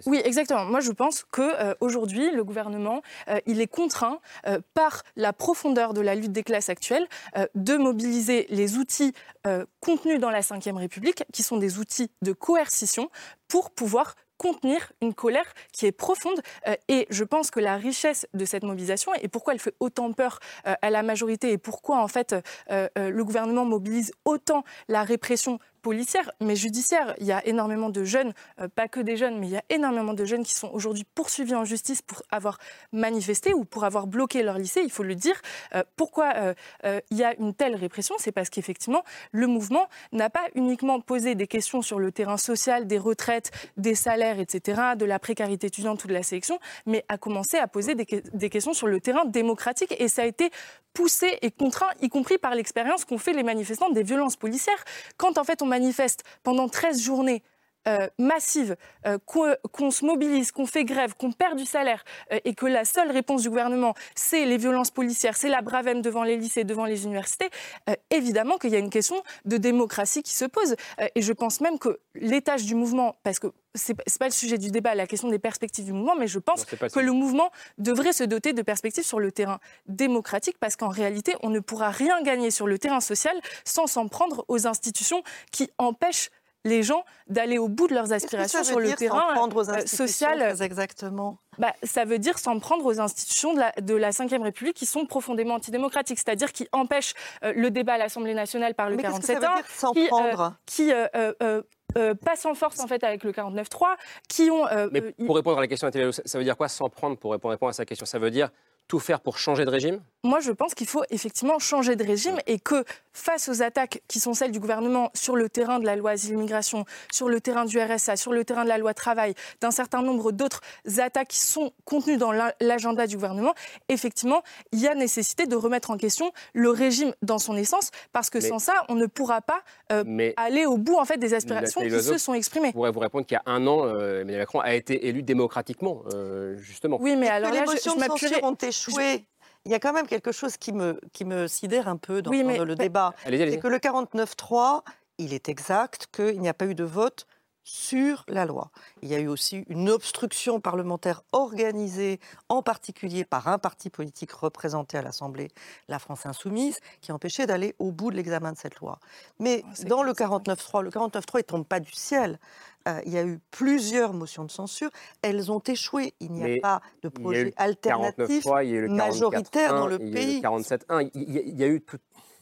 Oui, 0.06 0.20
exactement. 0.24 0.64
Moi, 0.64 0.80
je 0.80 0.92
pense 0.92 1.24
que 1.30 1.42
euh, 1.42 1.74
aujourd'hui, 1.80 2.30
le 2.30 2.44
gouvernement, 2.44 3.02
euh, 3.28 3.40
il 3.46 3.60
est 3.60 3.66
contraint 3.66 4.18
euh, 4.46 4.60
par 4.74 5.02
la 5.16 5.32
profondeur 5.32 5.94
de 5.94 6.00
la 6.00 6.14
lutte 6.14 6.32
des 6.32 6.42
classes 6.42 6.68
actuelles 6.68 7.06
euh, 7.36 7.46
de 7.54 7.76
mobiliser 7.76 8.46
les 8.50 8.76
outils 8.76 9.12
euh, 9.46 9.64
contenus 9.80 10.20
dans 10.20 10.30
la 10.30 10.40
Ve 10.40 10.76
République, 10.76 11.24
qui 11.32 11.42
sont 11.42 11.56
des 11.56 11.78
outils 11.78 12.10
de 12.22 12.32
coercition, 12.32 13.10
pour 13.48 13.70
pouvoir 13.70 14.14
contenir 14.38 14.92
une 15.00 15.14
colère 15.14 15.52
qui 15.72 15.86
est 15.86 15.92
profonde. 15.92 16.40
Euh, 16.66 16.74
et 16.88 17.06
je 17.10 17.24
pense 17.24 17.50
que 17.50 17.60
la 17.60 17.76
richesse 17.76 18.26
de 18.34 18.44
cette 18.44 18.62
mobilisation 18.62 19.12
et 19.14 19.28
pourquoi 19.28 19.54
elle 19.54 19.60
fait 19.60 19.74
autant 19.80 20.12
peur 20.12 20.40
euh, 20.66 20.74
à 20.82 20.90
la 20.90 21.02
majorité 21.02 21.52
et 21.52 21.58
pourquoi 21.58 21.98
en 21.98 22.08
fait 22.08 22.34
euh, 22.70 22.88
le 22.96 23.24
gouvernement 23.24 23.64
mobilise 23.64 24.12
autant 24.24 24.64
la 24.88 25.02
répression 25.02 25.58
policière, 25.84 26.30
mais 26.40 26.56
judiciaire. 26.56 27.14
Il 27.18 27.26
y 27.26 27.32
a 27.32 27.46
énormément 27.46 27.90
de 27.90 28.04
jeunes, 28.04 28.32
euh, 28.58 28.68
pas 28.68 28.88
que 28.88 29.00
des 29.00 29.18
jeunes, 29.18 29.38
mais 29.38 29.48
il 29.48 29.52
y 29.52 29.56
a 29.56 29.64
énormément 29.68 30.14
de 30.14 30.24
jeunes 30.24 30.42
qui 30.42 30.54
sont 30.54 30.70
aujourd'hui 30.72 31.04
poursuivis 31.14 31.54
en 31.54 31.66
justice 31.66 32.00
pour 32.00 32.22
avoir 32.30 32.58
manifesté 32.92 33.52
ou 33.52 33.66
pour 33.66 33.84
avoir 33.84 34.06
bloqué 34.06 34.42
leur 34.42 34.56
lycée, 34.56 34.80
il 34.82 34.90
faut 34.90 35.02
le 35.02 35.14
dire. 35.14 35.36
Euh, 35.74 35.82
pourquoi 35.94 36.32
euh, 36.36 37.00
il 37.10 37.18
y 37.18 37.22
a 37.22 37.34
une 37.38 37.54
telle 37.54 37.76
répression? 37.76 38.14
C'est 38.18 38.32
parce 38.32 38.48
qu'effectivement, 38.48 39.04
le 39.30 39.46
mouvement 39.46 39.86
n'a 40.12 40.30
pas 40.30 40.46
uniquement 40.54 41.00
posé 41.00 41.34
des 41.34 41.46
questions 41.46 41.82
sur 41.82 41.98
le 41.98 42.10
terrain 42.12 42.38
social, 42.38 42.86
des 42.86 42.98
retraites, 42.98 43.50
des 43.76 43.94
salaires, 43.94 44.40
etc., 44.40 44.80
de 44.96 45.04
la 45.04 45.18
précarité 45.18 45.66
étudiante 45.66 46.02
ou 46.04 46.08
de 46.08 46.14
la 46.14 46.22
sélection, 46.22 46.58
mais 46.86 47.04
a 47.10 47.18
commencé 47.18 47.58
à 47.58 47.68
poser 47.68 47.94
des 47.94 48.50
questions 48.50 48.72
sur 48.72 48.86
le 48.86 49.00
terrain 49.00 49.26
démocratique 49.26 49.94
et 49.98 50.08
ça 50.08 50.22
a 50.22 50.24
été 50.24 50.50
poussé 50.94 51.38
et 51.42 51.50
contraint, 51.50 51.90
y 52.00 52.08
compris 52.08 52.38
par 52.38 52.54
l'expérience 52.54 53.04
qu'ont 53.04 53.18
fait 53.18 53.32
les 53.32 53.42
manifestants 53.42 53.90
des 53.90 54.04
violences 54.04 54.36
policières. 54.36 54.82
Quand 55.16 55.36
en 55.36 55.44
fait 55.44 55.60
on 55.60 55.66
manifeste 55.74 56.22
pendant 56.42 56.68
13 56.68 57.02
journées 57.02 57.42
euh, 57.88 58.08
massives, 58.18 58.76
euh, 59.06 59.18
qu'on 59.26 59.54
qu'on 59.72 59.90
se 59.90 60.04
mobilise, 60.04 60.52
qu'on 60.52 60.66
fait 60.66 60.84
grève, 60.84 61.14
qu'on 61.16 61.32
perd 61.32 61.56
du 61.56 61.64
salaire 61.64 62.04
euh, 62.32 62.38
et 62.44 62.54
que 62.54 62.66
la 62.66 62.84
seule 62.84 63.10
réponse 63.10 63.42
du 63.42 63.50
gouvernement, 63.50 63.94
c'est 64.14 64.44
les 64.44 64.56
violences 64.56 64.90
policières, 64.90 65.36
c'est 65.36 65.48
la 65.48 65.62
bravème 65.62 66.02
devant 66.02 66.22
les 66.22 66.36
lycées, 66.36 66.64
devant 66.64 66.84
les 66.84 67.04
universités, 67.04 67.50
euh, 67.88 67.94
évidemment 68.10 68.58
qu'il 68.58 68.70
y 68.70 68.76
a 68.76 68.78
une 68.78 68.90
question 68.90 69.22
de 69.44 69.56
démocratie 69.56 70.22
qui 70.22 70.34
se 70.34 70.44
pose. 70.44 70.76
Euh, 71.00 71.06
et 71.14 71.22
je 71.22 71.32
pense 71.32 71.60
même 71.60 71.78
que 71.78 72.00
l'étage 72.14 72.64
du 72.64 72.74
mouvement, 72.74 73.16
parce 73.22 73.38
que 73.38 73.48
c'est 73.74 73.94
pas 74.18 74.26
le 74.26 74.30
sujet 74.30 74.56
du 74.56 74.70
débat, 74.70 74.94
la 74.94 75.06
question 75.06 75.28
des 75.28 75.40
perspectives 75.40 75.84
du 75.84 75.92
mouvement, 75.92 76.14
mais 76.16 76.28
je 76.28 76.38
pense 76.38 76.64
Non, 76.80 76.88
que 76.88 77.00
le 77.00 77.12
mouvement 77.12 77.50
devrait 77.78 78.12
se 78.12 78.22
doter 78.22 78.52
de 78.52 78.62
perspectives 78.62 79.04
sur 79.04 79.18
le 79.18 79.32
terrain 79.32 79.58
démocratique, 79.86 80.56
parce 80.60 80.76
qu'en 80.76 80.88
réalité, 80.88 81.34
on 81.42 81.50
ne 81.50 81.58
pourra 81.58 81.90
rien 81.90 82.22
gagner 82.22 82.52
sur 82.52 82.66
le 82.68 82.78
terrain 82.78 83.00
social 83.00 83.36
sans 83.64 83.86
s'en 83.86 84.06
prendre 84.06 84.44
aux 84.48 84.66
institutions 84.68 85.22
qui 85.50 85.70
empêchent 85.78 86.30
les 86.64 86.82
gens 86.82 87.04
d'aller 87.28 87.58
au 87.58 87.68
bout 87.68 87.88
de 87.88 87.94
leurs 87.94 88.12
aspirations 88.12 88.58
ça 88.58 88.64
veut 88.64 88.70
sur 88.70 88.80
le 88.80 88.86
dire 88.86 88.96
terrain 88.96 89.34
prendre 89.34 89.56
aux 89.56 89.70
euh, 89.70 89.74
institutions, 89.74 90.06
social. 90.06 90.38
très 90.38 90.62
exactement 90.62 91.38
Bah, 91.58 91.74
ça 91.82 92.04
veut 92.04 92.18
dire 92.18 92.38
s'en 92.38 92.58
prendre 92.58 92.84
aux 92.84 93.00
institutions 93.00 93.54
de 93.54 93.60
la, 93.60 93.72
de 93.80 93.94
la 93.94 94.10
Ve 94.10 94.42
République 94.42 94.76
qui 94.76 94.86
sont 94.86 95.06
profondément 95.06 95.54
antidémocratiques, 95.54 96.18
c'est-à-dire 96.18 96.52
qui 96.52 96.68
empêchent 96.72 97.14
euh, 97.44 97.52
le 97.54 97.70
débat 97.70 97.94
à 97.94 97.98
l'Assemblée 97.98 98.34
nationale 98.34 98.74
par 98.74 98.88
le 98.90 98.96
Mais 98.96 99.02
qu'est-ce 99.02 99.20
que 99.20 99.26
ça 99.26 99.34
47 99.34 99.42
veut 99.42 99.48
ans, 99.48 99.56
dire 99.56 99.66
s'en 99.68 99.92
qui, 99.92 100.04
euh, 100.04 100.08
prendre 100.08 100.56
qui 100.66 100.92
euh, 100.92 101.62
euh, 101.96 102.14
passent 102.14 102.46
en 102.46 102.54
force 102.54 102.80
en 102.80 102.86
fait 102.86 103.04
avec 103.04 103.22
le 103.24 103.32
49-3, 103.32 103.96
qui 104.28 104.50
ont... 104.50 104.66
euh, 104.66 104.88
Mais 104.90 105.00
euh, 105.02 105.12
pour 105.26 105.36
répondre 105.36 105.58
à 105.58 105.60
la 105.60 105.68
question 105.68 105.88
ça 106.24 106.38
veut 106.38 106.44
dire 106.44 106.56
quoi 106.56 106.68
s'en 106.68 106.88
prendre 106.88 107.16
pour 107.16 107.32
répondre 107.32 107.68
à 107.68 107.72
sa 107.72 107.84
question? 107.84 108.06
Ça 108.06 108.18
veut 108.18 108.30
dire 108.30 108.50
tout 108.88 108.98
faire 108.98 109.20
pour 109.20 109.38
changer 109.38 109.64
de 109.64 109.70
régime? 109.70 110.02
Moi, 110.24 110.40
je 110.40 110.50
pense 110.52 110.74
qu'il 110.74 110.86
faut 110.86 111.04
effectivement 111.10 111.58
changer 111.58 111.96
de 111.96 112.04
régime 112.04 112.38
et 112.46 112.58
que 112.58 112.82
face 113.12 113.48
aux 113.48 113.62
attaques 113.62 114.02
qui 114.08 114.18
sont 114.18 114.32
celles 114.34 114.50
du 114.50 114.58
gouvernement 114.58 115.10
sur 115.14 115.36
le 115.36 115.48
terrain 115.48 115.78
de 115.78 115.84
la 115.84 115.94
loi 115.96 116.12
asile-immigration, 116.12 116.84
sur 117.12 117.28
le 117.28 117.40
terrain 117.40 117.64
du 117.66 117.78
RSA, 117.78 118.16
sur 118.16 118.32
le 118.32 118.44
terrain 118.44 118.64
de 118.64 118.68
la 118.70 118.78
loi 118.78 118.94
travail, 118.94 119.34
d'un 119.60 119.70
certain 119.70 120.00
nombre 120.02 120.32
d'autres 120.32 120.62
attaques 120.98 121.28
qui 121.28 121.38
sont 121.38 121.72
contenues 121.84 122.16
dans 122.16 122.32
la- 122.32 122.54
l'agenda 122.60 123.06
du 123.06 123.16
gouvernement, 123.16 123.52
effectivement, 123.90 124.42
il 124.72 124.80
y 124.80 124.88
a 124.88 124.94
nécessité 124.94 125.46
de 125.46 125.54
remettre 125.54 125.90
en 125.90 125.98
question 125.98 126.32
le 126.54 126.70
régime 126.70 127.12
dans 127.22 127.38
son 127.38 127.54
essence 127.54 127.90
parce 128.12 128.30
que 128.30 128.38
Mais- 128.38 128.48
sans 128.48 128.58
ça, 128.58 128.72
on 128.88 128.94
ne 128.94 129.06
pourra 129.06 129.42
pas 129.42 129.62
euh, 129.92 130.02
Mais- 130.06 130.32
aller 130.38 130.64
au 130.64 130.78
bout 130.78 130.96
en 130.96 131.04
fait 131.04 131.18
des 131.18 131.34
aspirations 131.34 131.82
qui 131.82 131.90
se 131.90 132.16
sont 132.18 132.32
exprimées. 132.34 132.72
pourrait 132.72 132.90
vous 132.90 133.00
répondre 133.00 133.26
qu'il 133.26 133.36
y 133.36 133.38
a 133.38 133.52
un 133.52 133.66
an, 133.66 133.84
euh, 133.86 134.22
Emmanuel 134.22 134.38
Macron 134.40 134.60
a 134.60 134.72
été 134.74 135.06
élu 135.06 135.22
démocratiquement, 135.22 136.02
euh, 136.14 136.56
justement. 136.56 136.96
Oui, 137.00 137.14
mais 137.14 137.28
alors 137.28 137.50
là, 137.52 137.60
les 137.60 137.66
je, 137.66 137.72
motions 137.72 137.92
je 137.92 137.96
de 137.96 138.00
m'appuierai- 138.08 138.34
censure 138.40 138.44
ont 138.48 138.54
échoué. 138.66 139.24
Il 139.66 139.72
y 139.72 139.74
a 139.74 139.78
quand 139.80 139.92
même 139.94 140.06
quelque 140.06 140.30
chose 140.32 140.56
qui 140.58 140.72
me, 140.72 141.00
qui 141.12 141.24
me 141.24 141.46
sidère 141.48 141.88
un 141.88 141.96
peu 141.96 142.20
dans, 142.20 142.30
Oui, 142.30 142.42
dans 142.42 142.48
mais- 142.48 142.64
le 142.64 142.74
débat. 142.74 143.14
Allez-y, 143.24 143.42
allez-y. 143.42 143.54
C'est 143.54 143.60
que 143.60 143.68
le 143.68 143.78
49-3, 143.78 144.82
il 145.18 145.32
est 145.32 145.48
exact 145.48 146.08
qu'il 146.12 146.40
n'y 146.40 146.48
a 146.48 146.54
pas 146.54 146.66
eu 146.66 146.74
de 146.74 146.84
vote 146.84 147.26
sur 147.64 148.24
la 148.28 148.44
loi. 148.44 148.70
Il 149.02 149.08
y 149.08 149.14
a 149.14 149.18
eu 149.18 149.26
aussi 149.26 149.64
une 149.68 149.88
obstruction 149.90 150.60
parlementaire 150.60 151.22
organisée, 151.32 152.20
en 152.48 152.62
particulier 152.62 153.24
par 153.24 153.48
un 153.48 153.58
parti 153.58 153.90
politique 153.90 154.32
représenté 154.32 154.98
à 154.98 155.02
l'Assemblée, 155.02 155.48
la 155.88 155.98
France 155.98 156.26
Insoumise, 156.26 156.78
qui 157.00 157.10
empêchait 157.10 157.46
d'aller 157.46 157.74
au 157.78 157.90
bout 157.90 158.10
de 158.10 158.16
l'examen 158.16 158.52
de 158.52 158.58
cette 158.58 158.76
loi. 158.80 159.00
Mais 159.40 159.62
Oh, 159.64 159.84
dans 159.88 160.02
le 160.02 160.12
49-3, 160.12 160.82
le 160.82 160.90
49-3, 160.90 161.22
il 161.36 161.38
ne 161.38 161.42
tombe 161.42 161.66
pas 161.66 161.80
du 161.80 161.92
ciel. 161.92 162.38
Euh, 162.86 163.00
il 163.06 163.12
y 163.12 163.18
a 163.18 163.24
eu 163.24 163.40
plusieurs 163.50 164.12
motions 164.12 164.44
de 164.44 164.50
censure. 164.50 164.90
Elles 165.22 165.50
ont 165.50 165.60
échoué. 165.60 166.12
Il 166.20 166.32
n'y 166.32 166.42
a 166.42 166.46
Mais 166.46 166.60
pas 166.60 166.82
de 167.02 167.08
projet 167.08 167.54
alternatif 167.56 168.44
49.3, 168.44 168.64
il 168.64 168.70
y 168.70 168.72
a 168.74 168.76
eu 168.76 168.80
le 168.82 168.88
44.1, 168.88 168.96
majoritaire 168.96 169.74
dans 169.74 169.86
le 169.86 169.98
il 170.02 170.08
y 170.08 170.18
a 170.18 170.20
eu 170.20 170.24
pays. 170.26 170.36
le 170.36 170.40
47.1. 170.42 171.10
Il 171.14 171.32
y 171.32 171.38
a- 171.38 171.42
il 171.42 171.56
y 171.58 171.64
a 171.64 171.66
eu 171.66 171.80
tout. 171.80 171.96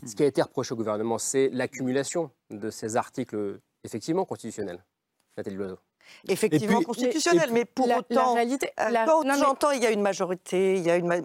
Ce 0.04 0.16
qui 0.16 0.24
a 0.24 0.26
été 0.26 0.42
reproché 0.42 0.72
au 0.72 0.76
gouvernement, 0.76 1.16
c'est 1.18 1.48
l'accumulation 1.52 2.32
de 2.50 2.70
ces 2.70 2.96
articles, 2.96 3.60
effectivement, 3.84 4.24
constitutionnels. 4.24 4.84
Nathalie 5.36 5.56
Loiseau. 5.56 5.78
effectivement 6.28 6.78
puis- 6.78 6.86
constitutionnel, 6.86 7.44
puis, 7.44 7.52
mais 7.52 7.64
pour 7.64 7.86
la- 7.86 7.94
la 7.94 8.00
autant, 8.00 8.34
réalité- 8.34 8.70
euh, 8.80 8.88
la- 8.90 9.04
quand 9.06 9.24
non, 9.24 9.32
mais- 9.34 9.38
j'entends 9.38 9.70
il 9.70 9.82
y 9.82 9.86
a 9.86 9.90
une 9.90 10.02
majorité, 10.02 10.74
il 10.76 10.82
y 10.82 10.90
a 10.90 10.96
une 10.96 11.06
ma- 11.06 11.20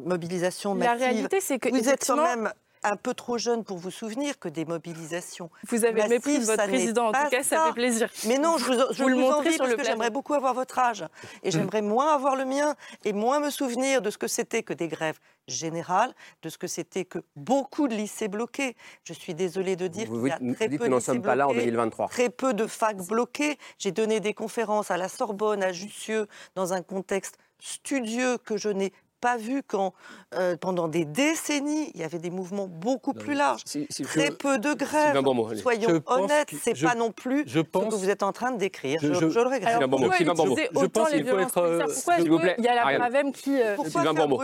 mobilisation 0.00 0.74
La 0.74 0.86
massive, 0.86 0.98
réalité, 1.02 1.40
c'est 1.40 1.58
que 1.58 1.68
vous 1.68 1.88
êtes 1.88 2.04
quand 2.06 2.16
même 2.16 2.52
un 2.84 2.96
peu 2.96 3.14
trop 3.14 3.38
jeune 3.38 3.64
pour 3.64 3.78
vous 3.78 3.90
souvenir 3.90 4.38
que 4.38 4.48
des 4.48 4.64
mobilisations. 4.64 5.50
Vous 5.68 5.84
avez 5.84 5.94
massives, 5.94 6.10
mépris 6.10 6.38
de 6.38 6.44
votre 6.44 6.66
président, 6.66 7.08
en 7.08 7.12
tout 7.12 7.30
cas, 7.30 7.42
ça 7.42 7.66
fait 7.66 7.72
plaisir. 7.72 8.10
Mais 8.26 8.38
non, 8.38 8.58
je 8.58 8.64
vous, 8.64 8.72
je 8.92 9.02
Vous 9.02 9.08
le 9.08 9.16
vous 9.16 9.22
sur 9.22 9.58
parce 9.58 9.70
le 9.70 9.76
que 9.76 9.84
j'aimerais 9.84 10.10
beaucoup 10.10 10.34
avoir 10.34 10.54
votre 10.54 10.78
âge. 10.78 11.04
Et 11.42 11.50
j'aimerais 11.50 11.82
moins 11.82 12.14
avoir 12.14 12.36
le 12.36 12.44
mien 12.44 12.74
et 13.04 13.12
moins 13.12 13.40
me 13.40 13.50
souvenir 13.50 14.02
de 14.02 14.10
ce 14.10 14.18
que 14.18 14.28
c'était 14.28 14.62
que 14.62 14.74
des 14.74 14.88
grèves 14.88 15.18
générales, 15.48 16.14
de 16.42 16.48
ce 16.48 16.58
que 16.58 16.66
c'était 16.66 17.04
que 17.04 17.18
beaucoup 17.36 17.88
de 17.88 17.94
lycées 17.94 18.28
bloqués. 18.28 18.76
Je 19.04 19.12
suis 19.12 19.34
désolée 19.34 19.76
de 19.76 19.86
dire 19.86 20.08
Vous 20.08 20.20
qu'il 20.20 20.28
y 20.28 20.32
a 20.32 20.36
très 20.36 20.44
vous 20.44 20.54
dites 20.54 20.70
peu 20.70 20.76
que 20.78 20.84
de 20.84 20.84
nous 20.84 20.90
n'en 20.90 20.96
lycées 20.96 21.06
sommes 21.06 21.22
pas 21.22 21.34
là 21.34 21.46
en 21.46 21.52
bloqués, 21.52 21.66
2023. 21.66 22.08
Très 22.08 22.30
peu 22.30 22.54
de 22.54 22.66
facs 22.66 23.02
bloqués. 23.06 23.58
J'ai 23.78 23.92
donné 23.92 24.20
des 24.20 24.34
conférences 24.34 24.90
à 24.90 24.96
la 24.96 25.08
Sorbonne, 25.08 25.62
à 25.62 25.72
Jussieu, 25.72 26.28
dans 26.54 26.72
un 26.72 26.82
contexte 26.82 27.38
studieux 27.58 28.38
que 28.38 28.56
je 28.56 28.68
n'ai 28.68 28.92
pas 29.24 29.36
vu 29.38 29.62
quand, 29.66 29.94
euh, 30.34 30.54
pendant 30.60 30.86
des 30.86 31.06
décennies, 31.06 31.90
il 31.94 32.00
y 32.00 32.04
avait 32.04 32.18
des 32.18 32.28
mouvements 32.30 32.66
beaucoup 32.68 33.14
plus 33.14 33.32
larges. 33.34 33.62
si- 33.64 33.86
si- 33.88 34.02
très 34.02 34.26
je- 34.26 34.32
peu 34.32 34.58
de 34.58 34.74
grèves. 34.74 35.14
Soyons 35.62 35.88
honnêtes, 36.06 36.48
c'est 36.62 36.74
pas 36.88 36.94
non 36.94 37.10
plus 37.10 37.44
je 37.46 37.60
ce 37.60 37.62
que 37.62 37.94
vous 37.94 38.10
êtes 38.10 38.22
en 38.22 38.32
train 38.32 38.50
de 38.52 38.58
décrire. 38.58 38.98
Je- 39.00 39.08
Je, 39.08 39.14
je- 39.14 39.28
je 39.30 39.40
le 39.40 39.46
regrette. 39.46 39.64
Alors 39.64 39.80
pourquoi 39.88 40.16
Sylvain 40.18 40.34
Je 40.82 40.86
pense 40.86 41.08
qu'il 41.10 41.26
faut 41.26 41.38
être, 41.38 41.58
euh, 41.58 41.78
Pourquoi 41.94 42.16
s'il 42.16 42.30
vous 42.30 42.38
plaît, 42.38 42.54
qu'il 42.56 42.64
y 42.64 42.68
a 42.68 42.74
la. 42.74 42.98
Bravem 42.98 43.32
qui 43.32 43.60
euh, 43.62 43.74
Pourquoi 43.76 43.90
Sylvain 44.02 44.12
Bourmeau. 44.28 44.36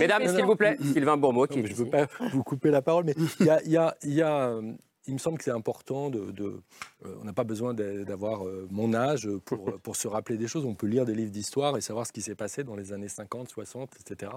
Mesdames, 0.00 0.26
s'il 0.36 0.44
vous 0.44 0.56
plaît, 0.56 0.76
Sylvain 0.92 1.16
Bourmeau 1.16 1.46
qui 1.46 1.64
je 1.64 1.70
ne 1.72 1.76
veux 1.76 1.88
pas 1.90 2.06
vous 2.32 2.42
couper 2.42 2.70
la 2.70 2.82
parole, 2.82 3.04
mais 3.04 3.14
il 3.38 3.46
y 3.46 3.76
a, 4.22 4.56
il 5.06 5.14
me 5.14 5.18
semble 5.18 5.38
que 5.38 5.44
c'est 5.44 5.50
important 5.50 6.10
de. 6.10 6.32
euh, 6.40 6.60
on 7.20 7.24
n'a 7.24 7.32
pas 7.32 7.44
besoin 7.44 7.74
d'a- 7.74 8.04
d'avoir 8.04 8.46
euh, 8.46 8.66
mon 8.70 8.92
âge 8.94 9.28
pour, 9.44 9.68
euh, 9.70 9.78
pour 9.78 9.96
se 9.96 10.06
rappeler 10.08 10.36
des 10.36 10.46
choses. 10.46 10.64
On 10.64 10.74
peut 10.74 10.86
lire 10.86 11.04
des 11.04 11.14
livres 11.14 11.30
d'histoire 11.30 11.76
et 11.76 11.80
savoir 11.80 12.06
ce 12.06 12.12
qui 12.12 12.22
s'est 12.22 12.34
passé 12.34 12.64
dans 12.64 12.76
les 12.76 12.92
années 12.92 13.08
50, 13.08 13.48
60, 13.48 13.96
etc. 14.00 14.32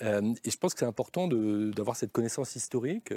Et 0.00 0.50
je 0.50 0.56
pense 0.56 0.74
que 0.74 0.80
c'est 0.80 0.86
important 0.86 1.28
d'avoir 1.28 1.96
cette 1.96 2.12
connaissance 2.12 2.56
historique, 2.56 3.12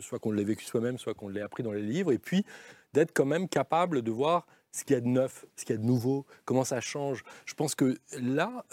soit 0.00 0.18
qu'on 0.18 0.32
l'ait 0.32 0.44
vécu 0.44 0.64
soi-même, 0.64 0.98
soit 0.98 1.14
qu'on 1.14 1.28
l'ait 1.28 1.42
appris 1.42 1.62
dans 1.62 1.72
les 1.72 1.82
livres, 1.82 2.12
et 2.12 2.18
puis 2.18 2.44
d'être 2.92 3.12
quand 3.14 3.26
même 3.26 3.48
capable 3.48 4.02
de 4.02 4.10
voir 4.10 4.46
ce 4.72 4.84
qu'il 4.84 4.94
y 4.94 4.96
a 4.96 5.00
de 5.00 5.06
neuf, 5.08 5.46
ce 5.56 5.64
qu'il 5.64 5.74
y 5.74 5.78
a 5.78 5.80
de 5.80 5.86
nouveau, 5.86 6.26
comment 6.44 6.64
ça 6.64 6.80
change. 6.80 7.24
Je 7.46 7.54
pense 7.54 7.74
que 7.74 7.96
là, 8.20 8.64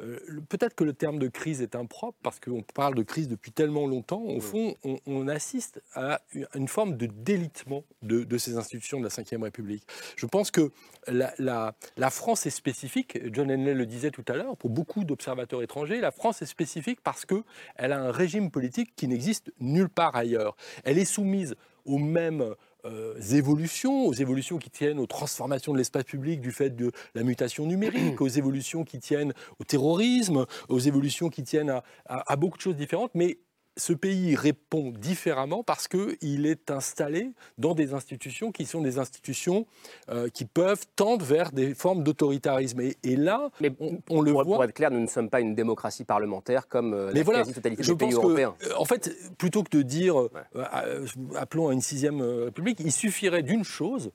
euh, 0.00 0.18
peut-être 0.48 0.74
que 0.74 0.84
le 0.84 0.92
terme 0.92 1.18
de 1.18 1.28
crise 1.28 1.62
est 1.62 1.74
impropre 1.74 2.18
parce 2.22 2.38
qu'on 2.38 2.62
parle 2.62 2.94
de 2.94 3.02
crise 3.02 3.28
depuis 3.28 3.50
tellement 3.52 3.86
longtemps. 3.86 4.22
Au 4.22 4.40
fond, 4.40 4.74
on, 4.84 4.98
on 5.06 5.26
assiste 5.28 5.82
à 5.94 6.20
une 6.54 6.68
forme 6.68 6.96
de 6.96 7.06
délitement 7.06 7.84
de, 8.02 8.22
de 8.24 8.38
ces 8.38 8.56
institutions 8.58 9.00
de 9.00 9.04
la 9.04 9.08
Ve 9.38 9.42
République. 9.42 9.84
Je 10.16 10.26
pense 10.26 10.50
que 10.50 10.70
la, 11.08 11.32
la- 11.38 11.74
la 11.96 12.10
France 12.10 12.44
est 12.46 12.50
spécifique. 12.50 13.18
John 13.32 13.50
Henley 13.50 13.74
le 13.74 13.86
disait 13.86 14.10
tout 14.10 14.24
à 14.28 14.34
l'heure. 14.34 14.56
Pour 14.56 14.70
beaucoup 14.70 15.04
d'observateurs 15.04 15.62
étrangers, 15.62 16.00
la 16.00 16.10
France 16.10 16.42
est 16.42 16.46
spécifique 16.46 17.00
parce 17.02 17.24
que 17.24 17.42
elle 17.76 17.92
a 17.92 17.98
un 18.00 18.10
régime 18.12 18.50
politique 18.50 18.94
qui 18.96 19.08
n'existe 19.08 19.52
nulle 19.60 19.88
part 19.88 20.14
ailleurs. 20.14 20.56
Elle 20.84 20.98
est 20.98 21.04
soumise 21.06 21.54
aux 21.84 21.98
mêmes 21.98 22.54
euh, 22.86 23.20
évolutions, 23.32 24.06
aux 24.06 24.12
évolutions 24.14 24.58
qui 24.58 24.70
tiennent 24.70 24.98
aux 24.98 25.06
transformations 25.06 25.72
de 25.72 25.78
l'espace 25.78 26.04
public 26.04 26.40
du 26.40 26.52
fait 26.52 26.70
de 26.70 26.92
la 27.14 27.22
mutation 27.22 27.66
numérique, 27.66 28.20
aux 28.20 28.28
évolutions 28.28 28.84
qui 28.84 28.98
tiennent 28.98 29.32
au 29.58 29.64
terrorisme, 29.64 30.46
aux 30.68 30.78
évolutions 30.78 31.28
qui 31.28 31.42
tiennent 31.42 31.70
à, 31.70 31.82
à- 32.06 32.32
à 32.32 32.36
beaucoup 32.36 32.56
de 32.56 32.62
choses 32.62 32.76
différentes, 32.76 33.10
mais 33.14 33.38
ce 33.76 33.92
pays 33.92 34.34
répond 34.34 34.90
différemment 34.90 35.62
parce 35.62 35.86
qu'il 35.86 36.46
est 36.46 36.70
installé 36.70 37.30
dans 37.58 37.74
des 37.74 37.92
institutions 37.92 38.50
qui 38.50 38.64
sont 38.64 38.80
des 38.80 38.98
institutions 38.98 39.66
euh, 40.10 40.28
qui 40.28 40.44
peuvent 40.46 40.86
tendre 40.96 41.24
vers 41.24 41.52
des 41.52 41.74
formes 41.74 42.02
d'autoritarisme. 42.02 42.80
Et, 42.80 42.96
et 43.02 43.16
là, 43.16 43.50
on, 43.80 43.98
on 44.08 44.20
le 44.22 44.32
Pour, 44.32 44.44
voit. 44.44 44.54
pour 44.56 44.64
être 44.64 44.72
clair, 44.72 44.90
nous 44.90 45.00
ne 45.00 45.06
sommes 45.06 45.28
pas 45.30 45.40
une 45.40 45.54
démocratie 45.54 46.04
parlementaire 46.04 46.68
comme 46.68 46.94
euh, 46.94 47.10
Mais 47.12 47.18
la 47.20 47.24
voilà, 47.24 47.38
quasi-totalité 47.40 47.82
des 47.82 47.88
pays 47.96 48.08
pense 48.08 48.14
européens. 48.14 48.54
que, 48.58 48.66
euh, 48.68 48.76
en 48.78 48.84
fait, 48.84 49.14
plutôt 49.36 49.62
que 49.62 49.76
de 49.76 49.82
dire, 49.82 50.18
euh, 50.20 50.30
euh, 50.54 51.06
appelons 51.36 51.68
à 51.68 51.72
une 51.72 51.82
sixième 51.82 52.20
république, 52.22 52.80
il 52.80 52.92
suffirait 52.92 53.42
d'une 53.42 53.64
chose, 53.64 54.10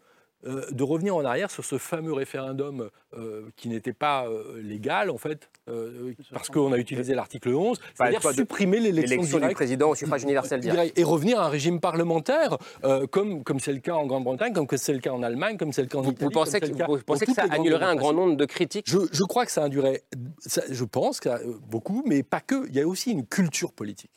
euh, 0.46 0.66
de 0.72 0.84
revenir 0.84 1.16
en 1.16 1.24
arrière 1.26 1.52
sur 1.52 1.64
ce 1.64 1.78
fameux 1.78 2.14
référendum 2.14 2.90
euh, 3.18 3.44
qui 3.58 3.70
n'était 3.70 3.94
pas 3.94 4.26
euh, 4.28 4.62
légal, 4.62 5.10
en 5.10 5.18
fait, 5.18 5.50
euh, 5.70 6.14
parce 6.34 6.50
qu'on 6.50 6.72
a 6.72 6.78
utilisé 6.78 7.14
l'article 7.14 7.50
11, 7.50 7.78
c'est-à-dire 7.94 8.22
supprimer 8.34 8.80
l'élection 8.80 9.22
du 9.50 9.54
président 9.54 9.90
au 9.90 9.96
suffrage 9.96 10.24
universel 10.24 10.60
direct. 10.62 10.98
Et 10.98 11.04
revenir 11.04 11.40
à 11.40 11.46
un 11.46 11.50
régime 11.50 11.80
parlementaire, 11.80 12.58
euh, 12.84 13.06
comme 13.08 13.44
comme 13.44 13.60
c'est 13.60 13.74
le 13.74 13.80
cas 13.80 13.94
en 13.94 14.06
Grande-Bretagne, 14.06 14.54
comme 14.54 14.68
c'est 14.72 14.94
le 14.94 15.00
cas 15.00 15.12
en 15.12 15.22
Allemagne, 15.24 15.58
comme 15.58 15.74
c'est 15.74 15.82
le 15.84 15.88
cas 15.88 15.98
en 16.00 16.04
Italie. 16.04 16.18
Vous 16.22 16.30
pensez 16.32 16.60
que, 16.60 16.66
cas 16.68 16.88
vous 16.88 16.98
pensez 17.06 17.26
que 17.26 17.34
ça 17.34 17.44
annulerait 17.50 17.86
un 17.86 17.96
grand 17.96 18.14
nombre 18.14 18.36
de 18.36 18.46
critiques 18.46 18.86
Je, 18.90 18.98
je 19.12 19.24
crois 19.24 19.46
que 19.46 19.52
ça 19.52 19.64
induirait, 19.64 20.04
ça- 20.40 20.64
je 20.70 20.84
pense, 20.86 21.20
que 21.20 21.30
ça- 21.30 21.40
beaucoup, 21.70 22.04
mais 22.08 22.24
pas 22.24 22.40
que. 22.42 22.68
Il 22.70 22.76
y 22.76 22.82
a 22.82 22.88
aussi 22.88 23.12
une 23.12 23.26
culture 23.26 23.74
politique. 23.74 24.12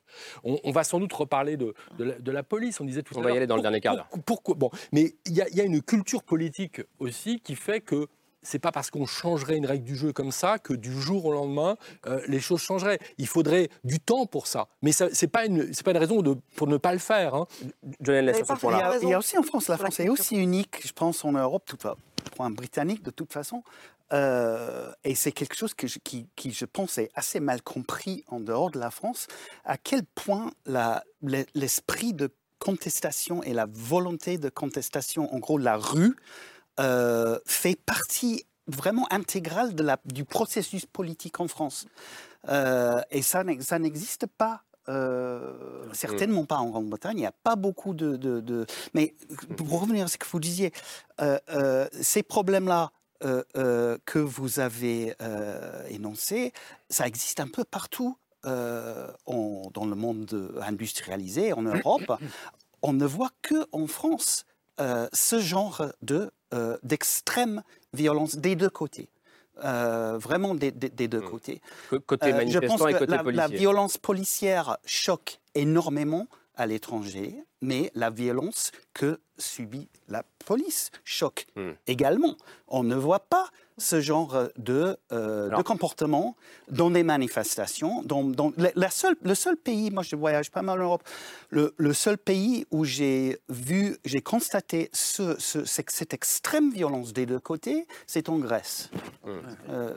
On, 0.44 0.58
on 0.64 0.70
va 0.72 0.84
sans 0.84 1.00
doute 1.00 1.12
reparler 1.12 1.56
de, 1.56 1.74
de, 1.98 2.04
la, 2.04 2.18
de 2.18 2.30
la 2.32 2.42
police. 2.42 2.80
On 2.80 2.84
disait 2.84 3.02
tout 3.02 3.14
On 3.16 3.20
à 3.20 3.22
va 3.22 3.28
y 3.28 3.32
l'heure. 3.32 3.36
aller 3.38 3.46
dans 3.46 3.56
le 3.56 3.62
dernier 3.62 3.80
quart 3.80 3.94
d'heure. 3.96 4.08
Pourquoi, 4.26 4.54
Bon, 4.54 4.70
mais 4.92 5.14
il 5.26 5.32
y, 5.34 5.42
a, 5.42 5.48
il 5.48 5.56
y 5.56 5.60
a 5.60 5.64
une 5.64 5.82
culture 5.82 6.22
politique 6.22 6.80
aussi 6.98 7.40
qui 7.40 7.54
fait 7.56 7.80
que 7.80 8.06
c'est 8.46 8.58
pas 8.58 8.72
parce 8.72 8.90
qu'on 8.90 9.06
changerait 9.06 9.56
une 9.56 9.64
règle 9.64 9.84
du 9.84 9.96
jeu 9.96 10.12
comme 10.12 10.30
ça 10.30 10.58
que 10.58 10.74
du 10.74 10.92
jour 11.00 11.24
au 11.24 11.32
lendemain 11.32 11.78
euh, 12.06 12.20
les 12.28 12.40
choses 12.40 12.60
changeraient. 12.60 12.98
Il 13.16 13.26
faudrait 13.26 13.70
du 13.84 14.00
temps 14.00 14.26
pour 14.26 14.46
ça. 14.46 14.68
Mais 14.82 14.92
ça, 14.92 15.08
c'est 15.12 15.28
pas 15.28 15.46
une 15.46 15.72
c'est 15.72 15.82
pas 15.82 15.92
une 15.92 15.96
raison 15.96 16.20
de, 16.20 16.36
pour 16.54 16.66
ne 16.66 16.76
pas 16.76 16.92
le 16.92 16.98
faire. 16.98 17.34
hein. 17.34 17.46
John 18.02 18.16
Henley, 18.16 18.32
Il 18.38 18.68
y, 18.70 18.72
a, 18.74 18.98
il 19.00 19.08
y 19.08 19.14
a 19.14 19.18
aussi 19.18 19.38
en 19.38 19.42
France, 19.42 19.68
la 19.68 19.78
France 19.78 19.98
est 19.98 20.10
aussi 20.10 20.36
unique, 20.36 20.86
je 20.86 20.92
pense, 20.92 21.24
en 21.24 21.32
Europe, 21.32 21.64
tout 21.66 21.78
pour 22.36 22.44
un 22.44 22.50
Britannique 22.50 23.02
de 23.02 23.10
toute 23.10 23.32
façon. 23.32 23.62
Euh, 24.14 24.92
et 25.02 25.14
c'est 25.14 25.32
quelque 25.32 25.56
chose 25.56 25.74
que 25.74 25.86
je, 25.86 25.98
qui, 25.98 26.28
qui, 26.36 26.52
je 26.52 26.64
pense, 26.64 26.98
est 26.98 27.10
assez 27.14 27.40
mal 27.40 27.62
compris 27.62 28.24
en 28.28 28.38
dehors 28.40 28.70
de 28.70 28.78
la 28.78 28.90
France, 28.90 29.26
à 29.64 29.76
quel 29.76 30.04
point 30.04 30.52
l'esprit 31.54 32.14
de 32.14 32.30
contestation 32.60 33.42
et 33.42 33.52
la 33.52 33.66
volonté 33.68 34.38
de 34.38 34.48
contestation, 34.48 35.32
en 35.34 35.38
gros 35.38 35.58
la 35.58 35.76
rue, 35.76 36.16
euh, 36.80 37.38
fait 37.44 37.78
partie 37.78 38.46
vraiment 38.66 39.06
intégrale 39.12 39.74
de 39.74 39.82
la, 39.82 39.98
du 40.06 40.24
processus 40.24 40.86
politique 40.86 41.40
en 41.40 41.48
France. 41.48 41.86
Euh, 42.48 43.00
et 43.10 43.22
ça, 43.22 43.42
ça 43.60 43.78
n'existe 43.78 44.26
pas. 44.26 44.62
euh, 44.88 45.86
certainement 45.94 46.44
pas 46.44 46.58
en 46.58 46.68
Grande-Bretagne, 46.68 47.16
il 47.16 47.20
n'y 47.20 47.26
a 47.26 47.32
pas 47.32 47.56
beaucoup 47.56 47.94
de, 47.94 48.16
de- 48.16 48.40
de- 48.40 48.66
Mais 48.92 49.14
pour 49.56 49.80
revenir 49.80 50.04
à 50.04 50.08
ce 50.08 50.18
que 50.18 50.26
vous 50.26 50.40
disiez, 50.40 50.72
euh, 51.22 51.38
euh, 51.48 51.88
ces 52.02 52.22
problèmes-là 52.22 52.92
euh, 53.22 53.42
euh, 53.56 53.98
que 54.04 54.18
vous 54.18 54.60
avez 54.60 55.14
euh, 55.22 55.86
énoncés, 55.88 56.52
ça 56.90 57.06
existe 57.06 57.40
un 57.40 57.48
peu 57.48 57.64
partout 57.64 58.16
en- 58.46 59.70
dans 59.72 59.86
le 59.86 59.94
monde 59.94 60.52
industrialisé, 60.60 61.52
en 61.54 61.62
Europe. 61.62 62.12
On 62.82 62.92
ne 62.92 63.06
voit 63.06 63.30
que 63.42 63.66
en 63.72 63.86
France 63.86 64.44
ce 64.78 65.38
genre 65.40 65.86
de, 66.02 66.30
d'extrême 66.82 67.62
violence 67.94 68.36
des 68.36 68.54
deux 68.56 68.68
côtés. 68.70 69.08
Vraiment 69.62 70.54
des, 70.54 70.72
des- 70.72 70.90
des 70.90 71.08
deux 71.08 71.20
côtés. 71.22 71.62
Côté 72.06 72.26
Euh, 72.26 72.32
je 72.32 72.36
manifestant 72.36 72.66
pense 72.76 72.80
et 72.90 72.92
que 72.92 72.98
côté 72.98 73.10
la, 73.12 73.16
la 73.22 73.22
violence 73.56 73.98
policière 73.98 74.76
choque 74.84 75.40
énormément 75.54 76.26
à 76.57 76.66
l'étranger, 76.66 77.34
mais 77.61 77.90
la 77.94 78.11
violence 78.11 78.70
que 78.92 79.20
subit 79.38 79.88
la 80.09 80.24
police 80.44 80.90
choque 81.05 81.46
Hmm. 81.57 81.72
également. 81.86 82.36
On 82.68 82.82
ne 82.82 82.94
voit 82.96 83.20
pas 83.28 83.48
ce 83.76 84.00
genre 84.00 84.48
de, 84.56 84.96
euh, 85.12 85.48
de 85.48 85.62
comportement 85.62 86.36
dans 86.70 86.90
des 86.90 87.02
manifestations. 87.02 88.02
Dans, 88.02 88.22
dans- 88.22 88.52
la, 88.56 88.70
la 88.74 88.90
seule, 88.90 89.16
le 89.22 89.34
seul 89.34 89.56
pays, 89.56 89.90
moi 89.90 90.02
je 90.02 90.14
voyage 90.16 90.50
pas 90.50 90.62
mal 90.62 90.80
en 90.80 90.84
Europe, 90.84 91.02
le, 91.50 91.74
le 91.76 91.92
seul 91.92 92.16
pays 92.16 92.66
où 92.70 92.84
j'ai 92.84 93.38
vu, 93.48 93.96
j'ai 94.04 94.20
constaté 94.20 94.90
ce, 94.92 95.36
ce- 95.40 95.64
cette, 95.64 96.14
extrême 96.14 96.70
violence 96.72 97.12
des 97.12 97.26
deux 97.26 97.40
côtés, 97.40 97.86
c'est 98.06 98.28
en 98.28 98.38
Grèce. 98.38 98.90
Euh, 99.70 99.92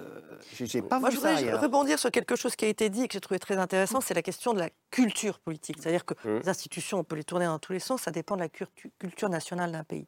j'ai 0.55 0.65
j'ai 0.65 0.81
pas 0.81 0.99
Moi, 0.99 1.09
vu 1.09 1.15
je 1.15 1.21
voudrais 1.21 1.53
rebondir 1.53 1.99
sur 1.99 2.09
quelque 2.11 2.35
chose 2.35 2.55
qui 2.55 2.65
a 2.65 2.69
été 2.69 2.89
dit 2.89 3.03
et 3.03 3.07
que 3.07 3.13
j'ai 3.13 3.21
trouvé 3.21 3.39
très 3.39 3.57
intéressant, 3.57 4.01
c'est 4.01 4.13
la 4.13 4.21
question 4.23 4.53
de 4.53 4.59
la 4.59 4.69
culture 4.91 5.39
politique. 5.39 5.77
C'est-à-dire 5.79 6.05
que 6.05 6.13
Mmh. 6.25 6.39
les 6.39 6.49
institutions, 6.49 6.99
on 6.99 7.03
peut 7.03 7.15
les 7.15 7.23
tourner 7.23 7.45
dans 7.45 7.59
tous 7.59 7.73
les 7.73 7.79
sens, 7.79 8.01
ça 8.01 8.11
dépend 8.11 8.35
de 8.35 8.41
la 8.41 8.47
cultu- 8.49 8.89
culture 8.97 9.29
nationale 9.29 9.71
d'un 9.71 9.83
pays. 9.83 10.07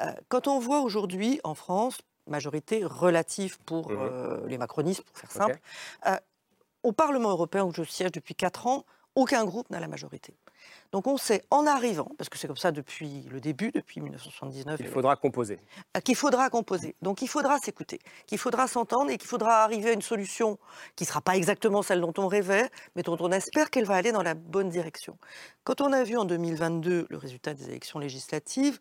Euh, 0.00 0.06
quand 0.28 0.48
on 0.48 0.58
voit 0.58 0.80
aujourd'hui 0.80 1.40
en 1.44 1.54
France, 1.54 1.98
majorité 2.26 2.84
relative 2.84 3.58
pour 3.66 3.90
Mmh. 3.90 3.98
euh, 4.00 4.46
les 4.46 4.58
macronistes, 4.58 5.02
pour 5.02 5.16
faire 5.18 5.30
simple, 5.32 5.58
euh, 6.06 6.16
au 6.82 6.92
Parlement 6.92 7.30
européen 7.30 7.64
où 7.64 7.72
je 7.72 7.82
siège 7.82 8.12
depuis 8.12 8.34
4 8.34 8.66
ans, 8.66 8.84
aucun 9.14 9.44
groupe 9.44 9.70
n'a 9.70 9.78
la 9.80 9.86
majorité. 9.88 10.34
Donc 10.92 11.06
on 11.06 11.16
sait 11.16 11.44
en 11.50 11.66
arrivant, 11.66 12.08
parce 12.18 12.28
que 12.30 12.38
c'est 12.38 12.46
comme 12.46 12.56
ça 12.56 12.72
depuis 12.72 13.22
le 13.30 13.40
début, 13.40 13.70
depuis 13.70 14.00
1979, 14.00 14.80
Il 14.80 14.88
faudra 14.88 15.14
composer. 15.16 15.60
euh, 15.96 16.00
qu'il 16.00 16.16
faudra 16.16 16.48
composer. 16.50 16.96
Donc 17.02 17.20
il 17.22 17.28
faudra 17.28 17.58
s'écouter, 17.58 18.00
qu'il 18.26 18.38
faudra 18.38 18.66
s'entendre 18.66 19.10
et 19.10 19.18
qu'il 19.18 19.28
faudra 19.28 19.62
arriver 19.62 19.90
à 19.90 19.92
une 19.92 20.02
solution 20.02 20.58
qui 20.96 21.04
ne 21.04 21.08
sera 21.08 21.20
pas 21.20 21.36
exactement 21.36 21.82
celle 21.82 22.00
dont 22.00 22.14
on 22.18 22.26
rêvait, 22.28 22.70
mais 22.96 23.02
dont 23.02 23.16
on 23.20 23.30
espère 23.30 23.70
qu'elle 23.70 23.84
va 23.84 23.94
aller 23.96 24.10
dans 24.12 24.22
la 24.22 24.34
bonne 24.34 24.68
direction. 24.70 25.18
Quand 25.64 25.80
on 25.80 25.92
a 25.92 26.02
vu 26.02 26.16
en 26.16 26.24
2022 26.24 27.06
le 27.10 27.16
résultat 27.18 27.54
des 27.54 27.68
élections 27.68 27.98
législatives, 27.98 28.78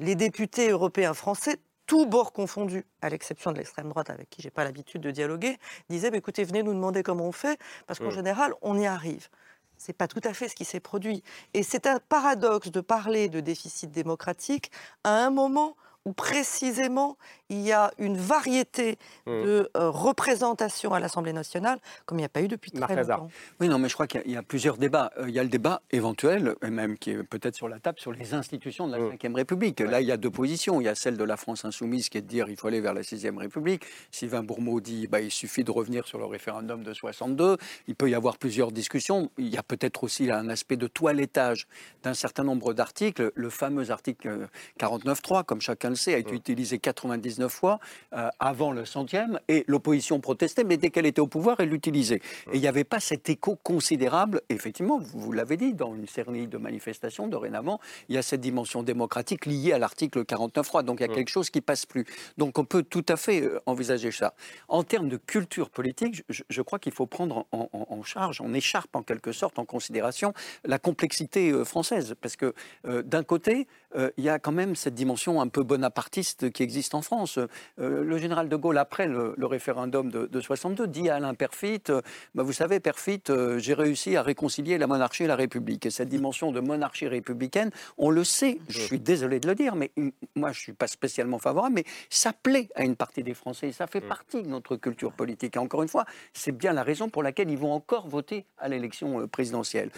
les 0.00 0.16
députés 0.16 0.70
européens 0.70 1.14
français, 1.14 1.58
tous 1.86 2.06
bords 2.06 2.32
confondus, 2.32 2.84
à 3.02 3.08
l'exception 3.10 3.52
de 3.52 3.58
l'extrême 3.58 3.88
droite 3.88 4.10
avec 4.10 4.30
qui 4.30 4.42
j'ai 4.42 4.50
pas 4.50 4.64
l'habitude 4.64 5.02
de 5.02 5.10
dialoguer, 5.10 5.58
disaient 5.90 6.10
bah, 6.10 6.16
écoutez, 6.18 6.44
venez 6.44 6.62
nous 6.62 6.72
demander 6.74 7.02
comment 7.02 7.26
on 7.28 7.32
fait, 7.32 7.58
parce 7.86 7.98
qu'en 8.00 8.10
Mm. 8.10 8.10
général, 8.10 8.54
on 8.62 8.78
y 8.78 8.86
arrive. 8.86 9.28
c'est 9.76 9.92
pas 9.92 10.06
tout 10.08 10.20
à 10.24 10.32
fait 10.32 10.48
ce 10.48 10.54
qui 10.54 10.64
s'est 10.64 10.80
produit. 10.80 11.22
Et 11.52 11.62
c'est 11.62 11.86
un 11.86 11.98
paradoxe 11.98 12.70
de 12.70 12.80
parler 12.80 13.28
de 13.28 13.40
déficit 13.40 13.90
démocratique 13.90 14.70
à 15.02 15.24
un 15.26 15.30
moment 15.30 15.76
où 16.04 16.12
précisément 16.12 17.16
il 17.54 17.62
y 17.62 17.72
a 17.72 17.90
une 17.98 18.16
variété 18.16 18.98
Mmh. 19.26 19.30
de 19.44 19.70
euh, 19.76 19.88
représentations 19.90 20.92
à 20.92 21.00
l'Assemblée 21.00 21.32
nationale 21.32 21.78
comme 22.06 22.18
il 22.18 22.22
n'y 22.22 22.26
a 22.26 22.28
pas 22.30 22.42
eu 22.42 22.48
depuis 22.48 22.70
très 22.70 22.96
longtemps. 22.96 23.28
Oui, 23.60 23.68
non, 23.68 23.78
mais 23.78 23.88
je 23.88 23.94
crois 23.94 24.06
qu'il 24.06 24.20
y 24.20 24.22
a- 24.22 24.26
il 24.26 24.32
y, 24.32 24.36
a 24.36 24.42
plusieurs 24.42 24.76
débats. 24.76 25.10
Euh, 25.18 25.28
Il 25.28 25.34
y 25.34 25.38
a 25.38 25.42
le 25.42 25.48
débat 25.48 25.80
éventuel, 25.90 26.54
et 26.62 26.68
même 26.70 26.98
qui 26.98 27.10
est 27.12 27.22
peut-être 27.22 27.54
sur 27.54 27.68
la 27.68 27.78
table, 27.78 27.98
sur 28.00 28.12
les 28.12 28.34
institutions 28.34 28.86
de 28.86 28.92
la 28.92 28.98
Ve 28.98 29.34
République. 29.34 29.80
Là, 29.80 30.00
il 30.00 30.06
y 30.06 30.12
a 30.12 30.16
deux 30.16 30.30
positions. 30.30 30.80
Il 30.80 30.84
y 30.84 30.88
a 30.88 30.94
celle 30.94 31.16
de 31.16 31.24
la 31.24 31.36
France 31.36 31.64
insoumise 31.64 32.08
qui 32.08 32.18
est 32.18 32.22
de 32.22 32.26
dire 32.26 32.48
il 32.48 32.56
faut 32.56 32.68
aller 32.68 32.80
vers 32.80 32.94
la 32.94 33.02
Sixième 33.02 33.38
République. 33.38 33.84
Sylvain 34.10 34.42
Bourmeau 34.42 34.80
dit 34.80 35.06
bah, 35.06 35.20
il 35.20 35.30
suffit 35.30 35.64
de 35.64 35.70
revenir 35.70 36.06
sur 36.06 36.18
le 36.18 36.24
référendum 36.26 36.82
de 36.82 36.92
62. 36.92 37.56
Il 37.88 37.94
peut 37.94 38.10
y 38.10 38.14
avoir 38.14 38.36
plusieurs 38.38 38.72
discussions. 38.72 39.30
Il 39.38 39.48
y 39.48 39.56
a 39.56 39.62
peut-être 39.62 40.04
aussi 40.04 40.26
là, 40.26 40.38
un 40.38 40.48
aspect 40.50 40.76
de 40.76 40.86
toilettage 40.86 41.66
d'un 42.02 42.14
certain 42.14 42.44
nombre 42.44 42.74
d'articles. 42.74 43.32
Le 43.34 43.50
fameux 43.50 43.90
article 43.90 44.28
euh, 44.28 44.46
49.3, 44.78 45.44
comme 45.44 45.60
chacun 45.60 45.90
le 45.90 45.96
sait, 45.96 46.14
a 46.14 46.18
été 46.18 46.34
utilisé 46.34 46.78
99 46.78 47.43
fois 47.48 47.80
euh, 48.12 48.28
avant 48.40 48.72
le 48.72 48.84
centième 48.84 49.38
et 49.48 49.64
l'opposition 49.66 50.20
protestait, 50.20 50.64
mais 50.64 50.76
dès 50.76 50.90
qu'elle 50.90 51.06
était 51.06 51.20
au 51.20 51.26
pouvoir, 51.26 51.60
elle 51.60 51.68
l'utilisait. 51.68 52.20
Et 52.52 52.56
il 52.56 52.60
n'y 52.60 52.66
avait 52.68 52.84
pas 52.84 53.00
cet 53.00 53.28
écho 53.28 53.56
considérable. 53.62 54.40
Effectivement, 54.48 54.98
vous, 54.98 55.20
vous 55.20 55.32
l'avez 55.32 55.56
dit, 55.56 55.74
dans 55.74 55.94
une 55.94 56.06
série 56.08 56.46
de 56.46 56.58
manifestations, 56.58 57.28
dorénavant, 57.28 57.80
il 58.08 58.14
y 58.14 58.18
a 58.18 58.22
cette 58.22 58.40
dimension 58.40 58.82
démocratique 58.82 59.46
liée 59.46 59.72
à 59.72 59.78
l'article 59.78 60.22
49.3. 60.24 60.82
Donc 60.84 61.00
il 61.00 61.02
y 61.02 61.10
a 61.10 61.14
quelque 61.14 61.28
chose 61.30 61.50
qui 61.50 61.60
passe 61.60 61.86
plus. 61.86 62.04
Donc 62.38 62.58
on 62.58 62.64
peut 62.64 62.82
tout 62.82 63.04
à 63.08 63.16
fait 63.16 63.42
euh, 63.42 63.60
envisager 63.66 64.10
ça. 64.12 64.34
En 64.68 64.82
termes 64.84 65.08
de 65.08 65.16
culture 65.16 65.70
politique, 65.70 66.22
je, 66.28 66.42
je 66.48 66.62
crois 66.62 66.78
qu'il 66.78 66.92
faut 66.92 67.06
prendre 67.06 67.46
en, 67.52 67.68
en- 67.72 67.86
en 67.90 68.02
charge, 68.02 68.40
en 68.40 68.52
écharpe 68.54 68.94
en 68.96 69.02
quelque 69.02 69.32
sorte, 69.32 69.58
en 69.58 69.64
considération 69.64 70.32
la 70.64 70.78
complexité 70.78 71.50
euh, 71.50 71.64
française. 71.64 72.14
Parce 72.20 72.36
que 72.36 72.54
euh, 72.86 73.02
d'un 73.02 73.22
côté, 73.22 73.66
euh, 73.96 74.10
il 74.16 74.24
y 74.24 74.28
a 74.28 74.38
quand 74.38 74.52
même 74.52 74.74
cette 74.76 74.94
dimension 74.94 75.40
un 75.40 75.48
peu 75.48 75.62
bonapartiste 75.62 76.50
qui 76.50 76.62
existe 76.62 76.94
en 76.94 77.02
France. 77.02 77.23
Euh, 77.38 78.04
le 78.04 78.18
général 78.18 78.48
de 78.48 78.56
Gaulle, 78.56 78.78
après 78.78 79.06
le, 79.06 79.34
référendum 79.46 80.10
de, 80.10 80.26
de 80.26 80.40
62, 80.40 80.86
dit 80.86 81.08
à 81.08 81.16
Alain 81.16 81.34
Perfit, 81.34 81.82
euh, 81.90 82.00
Bah, 82.34 82.42
vous 82.42 82.52
savez, 82.52 82.80
Perfit, 82.80 83.22
euh, 83.30 83.58
j'ai 83.58 83.74
réussi 83.74 84.16
à 84.16 84.22
réconcilier 84.22 84.78
la 84.78 84.86
monarchie 84.86 85.24
et 85.24 85.26
la 85.26 85.36
République. 85.36 85.86
Et 85.86 85.90
cette 85.90 86.08
dimension 86.08 86.52
de 86.52 86.60
monarchie 86.60 87.06
républicaine, 87.06 87.70
on 87.98 88.10
le 88.10 88.24
sait, 88.24 88.58
je 88.68 88.80
suis 88.80 88.98
désolé 88.98 89.40
de 89.40 89.48
le 89.48 89.54
dire, 89.54 89.74
mais 89.74 89.90
moi 90.34 90.52
je 90.52 90.58
ne 90.58 90.62
suis 90.62 90.72
pas 90.72 90.86
spécialement 90.86 91.38
favorable, 91.38 91.74
mais 91.76 91.84
ça 92.10 92.32
plaît 92.32 92.68
à 92.74 92.84
une 92.84 92.96
partie 92.96 93.22
des 93.22 93.34
Français, 93.34 93.72
ça 93.72 93.86
fait 93.86 94.00
partie 94.00 94.42
de 94.42 94.48
notre 94.48 94.76
culture 94.76 95.12
politique. 95.12 95.56
Et 95.56 95.58
encore 95.58 95.82
une 95.82 95.88
fois, 95.88 96.04
c'est 96.32 96.52
bien 96.52 96.72
la 96.72 96.82
raison 96.82 97.08
pour 97.08 97.22
laquelle 97.22 97.50
ils 97.50 97.58
vont 97.58 97.72
encore 97.72 98.08
voter 98.08 98.46
à 98.58 98.68
l'élection 98.68 99.26
présidentielle. 99.28 99.90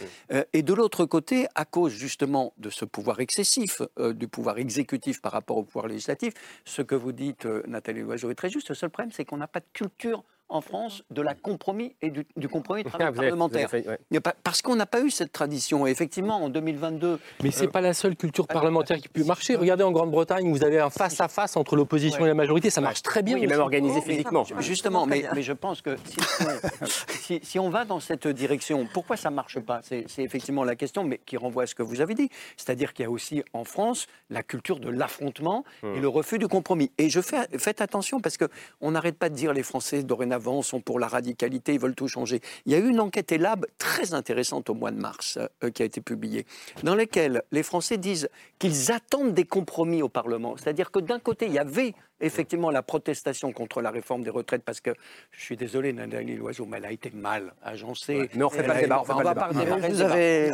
Et 0.53 0.63
de 0.63 0.75
l'autre 0.75 1.05
côté, 1.05 1.47
à 1.55 1.65
cause 1.65 1.93
justement 1.93 2.53
de 2.59 2.71
ce 2.71 2.85
pouvoir 2.85 3.21
excessif 3.21 3.83
du 3.99 4.29
pouvoir 4.29 4.59
exécutif 4.59 5.21
par 5.21 5.33
rapport 5.33 5.57
au 5.57 5.63
pouvoir 5.63 5.87
législatif, 5.87 6.35
ce 6.65 6.83
que 6.83 6.95
vous 6.95 7.13
dites, 7.17 7.47
euh, 7.47 7.63
Nathalie 7.67 8.03
Loiseau, 8.03 8.31
est 8.31 8.35
très 8.35 8.51
juste. 8.51 8.69
Le 8.69 8.75
seul 8.75 8.91
problème, 8.91 9.13
c'est 9.13 9.25
qu'on 9.25 9.39
n'a 9.39 9.49
pas 9.49 9.61
de 9.61 9.67
culture 9.73 10.25
en 10.49 10.61
France 10.61 11.03
de 11.11 11.23
la 11.23 11.35
compromis 11.35 11.95
et 12.03 12.11
du, 12.11 12.27
du 12.37 12.49
compromis 12.49 12.83
de 12.85 12.89
travail 12.89 13.09
Ah, 13.11 13.13
parlementaire. 13.13 13.71
fait- 13.71 13.87
ouais. 13.87 13.99
Il 14.11 14.21
parce 14.21 14.63
qu'on 14.63 14.77
n'a 14.77 14.87
pas 14.87 15.01
eu 15.01 15.11
cette 15.11 15.33
tradition. 15.33 15.87
Et 15.87 15.91
effectivement, 15.91 16.37
en 16.43 16.49
2022... 16.49 17.19
Mais 17.43 17.51
c'est 17.51 17.67
euh, 17.67 17.71
pas 17.71 17.81
la 17.81 17.95
seule 17.95 18.17
culture 18.17 18.47
parlementaire 18.47 18.99
qui 18.99 19.09
peut 19.09 19.25
marcher. 19.25 19.57
Regardez 19.57 19.83
en 19.85 19.93
Grande-Bretagne, 19.93 20.51
vous 20.51 20.65
avez 20.65 20.79
un 20.79 20.91
face-à-face 20.91 21.57
entre 21.57 21.77
l'opposition 21.77 22.25
et 22.25 22.29
la 22.29 22.35
majorité, 22.35 22.71
ça 22.71 22.81
marche 22.81 23.03
très 23.03 23.23
bien. 23.23 23.37
Oui, 23.37 23.47
aussi. 23.47 24.55
Mais 24.55 24.63
Justement, 24.63 25.07
mais, 25.07 25.25
mais 25.35 25.43
je 25.43 25.53
pense 25.53 25.83
que 25.83 25.97
si 25.97 26.17
on, 26.41 26.87
si- 27.09 27.41
si 27.43 27.59
on 27.59 27.69
va 27.71 27.85
dans 27.85 28.01
cette 28.01 28.27
direction, 28.29 28.87
pourquoi 28.93 29.17
ça 29.17 29.31
ne 29.31 29.35
marche 29.35 29.59
pas? 29.61 29.81
C'est 29.83 30.05
c'est 30.09 30.23
effectivement 30.23 30.65
la 30.65 30.77
question, 30.77 31.05
mais 31.05 31.19
qui 31.19 31.37
renvoie 31.37 31.65
à 31.65 31.67
ce 31.67 31.75
que 31.75 31.83
vous 31.83 32.01
avez 32.01 32.15
dit. 32.15 32.31
C'est-à-dire 32.57 32.93
qu'il 32.95 33.03
y 33.05 33.07
a 33.07 33.11
aussi 33.11 33.43
en 33.53 33.65
France 33.65 34.07
la 34.31 34.43
culture 34.43 34.79
de 34.79 34.89
l'affrontement 34.91 35.65
et 35.83 36.01
le 36.01 36.09
refus 36.09 36.39
du 36.39 36.49
compromis. 36.49 36.91
Et 36.99 37.11
je 37.11 37.21
fais, 37.21 37.47
faites 37.59 37.81
attention 37.81 38.21
parce 38.21 38.37
qu'on 38.39 38.91
n'arrête 38.91 39.19
pas 39.19 39.29
de 39.29 39.35
dire 39.35 39.53
les 39.53 39.63
Français 39.63 40.03
dorénavant 40.03 40.36
sont 40.63 40.81
pour 40.81 40.99
la 40.99 41.09
radicalité, 41.09 41.75
ils 41.75 41.81
veulent 41.81 41.95
tout 41.95 42.09
changer. 42.09 42.41
Il 42.67 42.73
y 42.73 42.75
a 42.75 42.79
eu 42.79 42.89
une 42.89 43.01
enquête 43.01 43.31
ELAB 43.33 43.67
très 43.79 44.15
intéressante 44.15 44.71
au 44.71 44.75
mois 44.75 44.91
de 44.91 44.99
mars 45.01 45.39
euh, 45.65 45.71
qui 45.71 45.83
a 45.83 45.87
été 45.87 46.01
publiée, 46.01 46.47
dans 46.83 46.95
laquelle 46.95 47.43
les 47.53 47.63
Français 47.63 47.97
disent 47.99 48.29
qu'ils 48.59 48.93
attendent 48.93 49.35
des 49.35 49.45
compromis 49.45 50.03
au 50.03 50.09
Parlement. 50.09 50.57
C'est-à-dire 50.57 50.91
que 50.91 50.99
d'un 51.01 51.19
côté, 51.19 51.47
il 51.47 51.53
y 51.53 51.59
avait 51.59 51.95
effectivement 52.21 52.71
la 52.71 52.83
protestation 52.83 53.53
contre 53.53 53.83
la 53.83 53.91
réforme 53.91 54.23
des 54.23 54.31
retraites, 54.31 54.63
parce 54.63 54.81
que 54.81 54.91
je 55.33 55.41
suis 55.43 55.57
désolé, 55.57 55.93
Nathalie 55.93 56.37
Loiseau, 56.37 56.65
mais 56.65 56.79
elle 56.79 56.87
a 56.87 56.93
été 56.93 57.11
mal 57.11 57.53
agencée. 57.63 58.31
mais 58.35 58.43
on 58.43 58.49
refait 58.49 58.61
Elle 58.61 58.67
pas 58.67 58.73
le 58.73 58.79
a- 58.79 58.83
débat, 58.83 59.01
on 59.03 59.05
pas 59.05 59.23
va 59.23 59.35
pas 59.35 59.49
débat. 59.53 59.75
redémarrer 59.77 60.51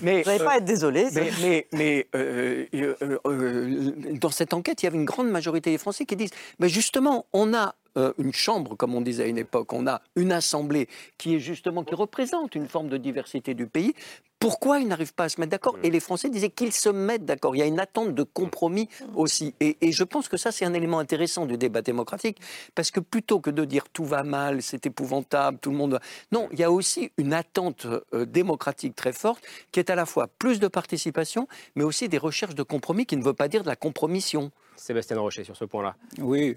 Vous 0.00 0.04
n'allez 0.06 0.44
pas 0.44 0.56
être 0.58 0.64
désolé, 0.64 1.08
ça. 1.10 1.20
Mais, 1.20 1.30
mais, 1.40 1.66
mais, 1.72 2.06
euh, 2.14 2.66
euh, 2.74 2.94
euh, 3.02 3.18
euh, 3.26 3.92
dans 4.20 4.30
cette 4.30 4.52
enquête, 4.52 4.82
il 4.82 4.86
y 4.86 4.88
avait 4.88 4.98
une 4.98 5.04
grande 5.06 5.30
majorité 5.30 5.70
des 5.70 5.78
Français 5.78 6.04
qui 6.04 6.16
disent 6.16 6.32
mais 6.58 6.68
justement, 6.68 7.24
on 7.32 7.54
a 7.54 7.74
euh, 7.96 8.12
une 8.18 8.32
chambre, 8.32 8.76
comme 8.76 8.94
on 8.94 9.00
disait 9.00 9.24
à 9.24 9.26
une 9.26 9.38
époque, 9.38 9.72
on 9.72 9.86
a 9.86 10.02
une 10.16 10.32
assemblée 10.32 10.88
qui 11.18 11.36
est 11.36 11.40
justement 11.40 11.84
qui 11.84 11.94
représente 11.94 12.54
une 12.54 12.68
forme 12.68 12.88
de 12.88 12.96
diversité 12.96 13.54
du 13.54 13.66
pays. 13.66 13.94
Pourquoi 14.40 14.78
ils 14.78 14.86
n'arrivent 14.86 15.14
pas 15.14 15.24
à 15.24 15.28
se 15.30 15.40
mettre 15.40 15.52
d'accord? 15.52 15.78
Et 15.82 15.90
les 15.90 16.00
Français 16.00 16.28
disaient 16.28 16.50
qu'ils 16.50 16.72
se 16.72 16.90
mettent 16.90 17.24
d'accord. 17.24 17.56
Il 17.56 17.60
y 17.60 17.62
a 17.62 17.66
une 17.66 17.80
attente 17.80 18.14
de 18.14 18.22
compromis 18.24 18.90
aussi. 19.14 19.54
Et, 19.58 19.78
et 19.80 19.90
je 19.90 20.04
pense 20.04 20.28
que 20.28 20.36
ça, 20.36 20.52
c'est 20.52 20.66
un 20.66 20.74
élément 20.74 20.98
intéressant 20.98 21.46
du 21.46 21.56
débat 21.56 21.80
démocratique, 21.80 22.38
parce 22.74 22.90
que 22.90 23.00
plutôt 23.00 23.40
que 23.40 23.48
de 23.48 23.64
dire 23.64 23.88
tout 23.88 24.04
va 24.04 24.22
mal, 24.22 24.60
c'est 24.60 24.84
épouvantable, 24.84 25.58
tout 25.58 25.70
le 25.70 25.76
monde... 25.76 25.98
Non, 26.30 26.48
il 26.52 26.58
y 26.58 26.64
a 26.64 26.70
aussi 26.70 27.10
une 27.16 27.32
attente 27.32 27.86
euh, 28.12 28.26
démocratique 28.26 28.94
très 28.94 29.14
forte, 29.14 29.42
qui 29.72 29.80
est 29.80 29.88
à 29.88 29.94
la 29.94 30.04
fois 30.04 30.26
plus 30.38 30.60
de 30.60 30.68
participation, 30.68 31.48
mais 31.74 31.84
aussi 31.84 32.10
des 32.10 32.18
recherches 32.18 32.54
de 32.54 32.62
compromis, 32.62 33.06
qui 33.06 33.16
ne 33.16 33.22
veut 33.22 33.32
pas 33.32 33.48
dire 33.48 33.62
de 33.62 33.68
la 33.68 33.76
compromission. 33.76 34.50
Sébastien 34.76 35.18
Rocher, 35.18 35.44
sur 35.44 35.56
ce 35.56 35.64
point-là. 35.64 35.96
Oui. 36.18 36.56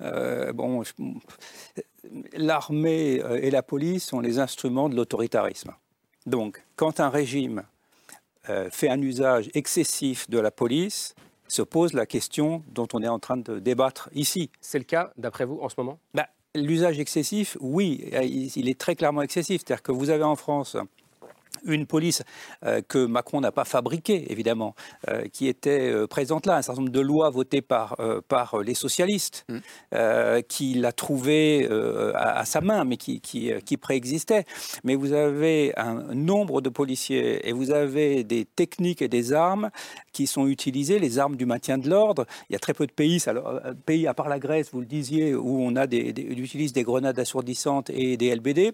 Euh, 0.00 0.52
bon, 0.52 0.82
l'armée 2.32 3.20
euh, 3.22 3.40
et 3.42 3.50
la 3.50 3.62
police 3.62 4.06
sont 4.06 4.20
les 4.20 4.38
instruments 4.38 4.88
de 4.88 4.96
l'autoritarisme. 4.96 5.72
Donc, 6.26 6.62
quand 6.76 7.00
un 7.00 7.08
régime 7.08 7.64
euh, 8.48 8.68
fait 8.70 8.88
un 8.88 9.00
usage 9.00 9.50
excessif 9.54 10.28
de 10.30 10.38
la 10.38 10.50
police, 10.50 11.14
se 11.48 11.62
pose 11.62 11.94
la 11.94 12.06
question 12.06 12.62
dont 12.68 12.86
on 12.92 13.02
est 13.02 13.08
en 13.08 13.18
train 13.18 13.38
de 13.38 13.58
débattre 13.58 14.10
ici. 14.14 14.50
C'est 14.60 14.78
le 14.78 14.84
cas, 14.84 15.12
d'après 15.16 15.46
vous, 15.46 15.58
en 15.60 15.68
ce 15.68 15.74
moment? 15.78 15.98
Bah, 16.14 16.28
L'usage 16.54 16.98
excessif, 16.98 17.56
oui, 17.60 18.10
il 18.12 18.50
il 18.56 18.68
est 18.68 18.78
très 18.78 18.96
clairement 18.96 19.22
excessif. 19.22 19.62
C'est-à-dire 19.64 19.82
que 19.82 19.92
vous 19.92 20.10
avez 20.10 20.24
en 20.24 20.36
France 20.36 20.76
une 21.64 21.86
police 21.86 22.22
euh, 22.64 22.80
que 22.86 23.04
Macron 23.06 23.40
n'a 23.40 23.52
pas 23.52 23.64
fabriquée, 23.64 24.30
évidemment, 24.30 24.74
euh, 25.08 25.24
qui 25.32 25.48
était 25.48 25.90
euh, 25.90 26.06
présente 26.06 26.46
là, 26.46 26.56
un 26.56 26.62
certain 26.62 26.80
nombre 26.82 26.92
de 26.92 27.00
lois 27.00 27.30
votées 27.30 27.62
par, 27.62 27.96
par 28.28 28.58
les 28.58 28.74
socialistes, 28.74 29.46
euh, 29.94 30.42
qui 30.42 30.74
l'a 30.74 30.92
trouvée 30.92 31.66
euh, 31.70 32.12
à, 32.14 32.40
à 32.40 32.44
sa 32.44 32.60
main, 32.60 32.84
mais 32.84 32.96
qui, 32.96 33.20
qui, 33.20 33.50
qui 33.64 33.76
préexistait. 33.76 34.44
Mais 34.84 34.94
vous 34.94 35.12
avez 35.12 35.72
un 35.76 36.14
nombre 36.14 36.60
de 36.60 36.68
policiers 36.68 37.48
et 37.48 37.52
vous 37.52 37.70
avez 37.70 38.24
des 38.24 38.44
techniques 38.44 39.02
et 39.02 39.08
des 39.08 39.32
armes 39.32 39.70
qui 40.12 40.26
sont 40.26 40.46
utilisées, 40.46 40.98
les 40.98 41.18
armes 41.18 41.36
du 41.36 41.46
maintien 41.46 41.78
de 41.78 41.88
l'ordre. 41.88 42.26
Il 42.48 42.52
y 42.52 42.56
a 42.56 42.58
très 42.58 42.74
peu 42.74 42.86
de 42.86 42.92
pays, 42.92 43.22
alors, 43.26 43.60
pays 43.86 44.06
à 44.06 44.14
part 44.14 44.28
la 44.28 44.38
Grèce, 44.38 44.70
vous 44.72 44.80
le 44.80 44.86
disiez, 44.86 45.34
où 45.34 45.62
on 45.62 45.76
a 45.76 45.86
des, 45.86 46.12
des, 46.12 46.22
utilise 46.22 46.72
des 46.72 46.82
grenades 46.82 47.18
assourdissantes 47.18 47.90
et 47.90 48.16
des 48.16 48.34
LBD. 48.34 48.72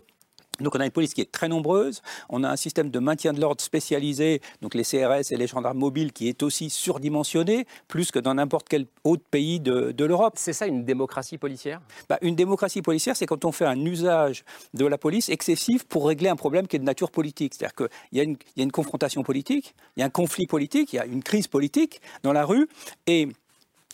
Donc 0.61 0.75
on 0.75 0.81
a 0.81 0.85
une 0.85 0.91
police 0.91 1.15
qui 1.15 1.21
est 1.21 1.31
très 1.31 1.49
nombreuse, 1.49 2.03
on 2.29 2.45
a 2.45 2.49
un 2.51 2.57
système 2.57 2.91
de 2.91 2.99
maintien 2.99 3.33
de 3.33 3.41
l'ordre 3.41 3.61
spécialisé, 3.63 4.41
donc 4.63 4.75
les 4.75 4.85
CRS 4.85 5.33
et 5.33 5.37
les 5.37 5.47
gendarmes 5.47 5.79
mobiles, 5.79 6.13
qui 6.13 6.29
est 6.29 6.43
aussi 6.43 6.71
surdimensionné, 6.71 7.67
plus 7.89 8.11
que 8.11 8.19
dans 8.19 8.35
n'importe 8.35 8.69
quel 8.69 8.87
autre 9.05 9.25
pays 9.31 9.61
de, 9.61 9.93
de 9.93 10.05
l'Europe. 10.05 10.35
C'est 10.37 10.53
ça 10.53 10.67
une 10.67 10.85
démocratie 10.85 11.39
policière? 11.39 11.81
Bah, 12.09 12.19
Une 12.23 12.37
démocratie 12.37 12.83
policière, 12.83 13.17
c'est 13.17 13.27
quand 13.27 13.45
on 13.45 13.53
fait 13.53 13.67
un 13.67 13.85
usage 13.85 14.45
de 14.75 14.87
la 14.87 14.99
police 14.99 15.29
excessif 15.29 15.85
pour 15.85 16.07
régler 16.07 16.29
un 16.29 16.37
problème 16.37 16.67
qui 16.67 16.77
est 16.77 16.81
de 16.81 16.85
nature 16.85 17.11
politique. 17.11 17.55
C'est-à-dire 17.55 17.75
qu'il 17.75 18.19
y, 18.19 18.21
a 18.21 18.25
une- 18.25 18.37
il 18.57 18.59
y 18.59 18.61
a 18.61 18.65
une 18.65 18.73
confrontation 18.73 19.23
politique, 19.23 19.75
il 19.97 20.01
y 20.01 20.03
a 20.03 20.07
un 20.07 20.11
conflit 20.11 20.47
politique, 20.47 20.93
il 20.93 20.97
y 20.97 20.99
a 21.01 21.07
une 21.07 21.23
crise 21.23 21.49
politique 21.49 22.01
dans 22.23 22.33
la 22.33 22.45
rue, 22.45 22.69
et 23.07 23.29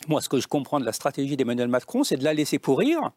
moi 0.07 0.21
ce 0.21 0.29
que 0.29 0.39
je 0.39 0.47
comprends 0.47 0.79
de 0.79 0.85
la 0.85 0.93
stratégie 0.93 1.35
d'Emmanuel 1.37 1.67
Macron, 1.67 2.03
c'est 2.03 2.17
de 2.17 2.23
la 2.23 2.33
laisser 2.33 2.59
pourrir, 2.59 3.11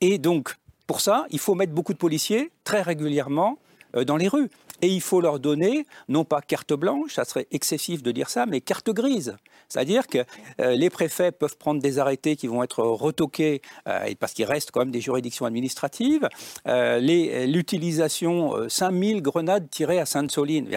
et 0.00 0.18
donc, 0.18 0.54
pour 0.90 1.00
ça, 1.00 1.24
il 1.30 1.38
faut 1.38 1.54
mettre 1.54 1.72
beaucoup 1.72 1.92
de 1.92 1.98
policiers 1.98 2.50
très 2.64 2.82
régulièrement 2.82 3.58
euh, 3.94 4.02
dans 4.02 4.16
les 4.16 4.26
rues. 4.26 4.50
Et 4.82 4.88
il 4.88 5.00
faut 5.00 5.20
leur 5.20 5.40
donner, 5.40 5.86
non 6.08 6.24
pas 6.24 6.40
carte 6.40 6.72
blanche, 6.72 7.14
ça 7.14 7.24
serait 7.24 7.46
excessif 7.50 8.02
de 8.02 8.12
dire 8.12 8.30
ça, 8.30 8.46
mais 8.46 8.60
carte 8.60 8.90
grise. 8.90 9.36
C'est-à-dire 9.68 10.06
que 10.06 10.18
euh, 10.60 10.74
les 10.74 10.90
préfets 10.90 11.32
peuvent 11.32 11.56
prendre 11.56 11.80
des 11.80 11.98
arrêtés 11.98 12.36
qui 12.36 12.46
vont 12.46 12.62
être 12.62 12.82
retoqués, 12.82 13.62
euh, 13.88 14.12
parce 14.18 14.32
qu'il 14.32 14.44
reste 14.44 14.70
quand 14.72 14.80
même 14.80 14.90
des 14.90 15.00
juridictions 15.00 15.46
administratives. 15.46 16.28
Euh, 16.66 16.98
L'utilisation, 17.46 18.56
euh, 18.56 18.68
5000 18.68 19.22
grenades 19.22 19.68
tirées 19.70 20.00
à 20.00 20.06
Sainte-Soline. 20.06 20.68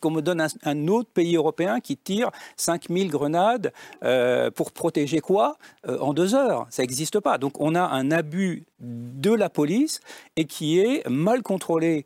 Qu'on 0.00 0.10
me 0.10 0.20
donne 0.20 0.46
un, 0.62 0.88
autre 0.88 1.10
pays 1.10 1.36
européen 1.36 1.80
qui 1.80 1.96
tire 1.96 2.30
5000 2.56 3.10
grenades 3.10 3.72
euh, 4.04 4.50
pour 4.50 4.72
protéger 4.72 5.20
quoi 5.20 5.56
Euh, 5.88 5.98
En 5.98 6.12
deux 6.12 6.34
heures. 6.34 6.66
Ça 6.70 6.82
n'existe 6.82 7.20
pas. 7.20 7.38
Donc 7.38 7.60
on 7.60 7.74
a 7.74 7.82
un 7.82 8.10
abus 8.10 8.64
de 8.80 9.32
la 9.32 9.48
police 9.48 10.00
et 10.36 10.44
qui 10.44 10.78
est 10.78 11.08
mal 11.08 11.42
contrôlé 11.42 12.04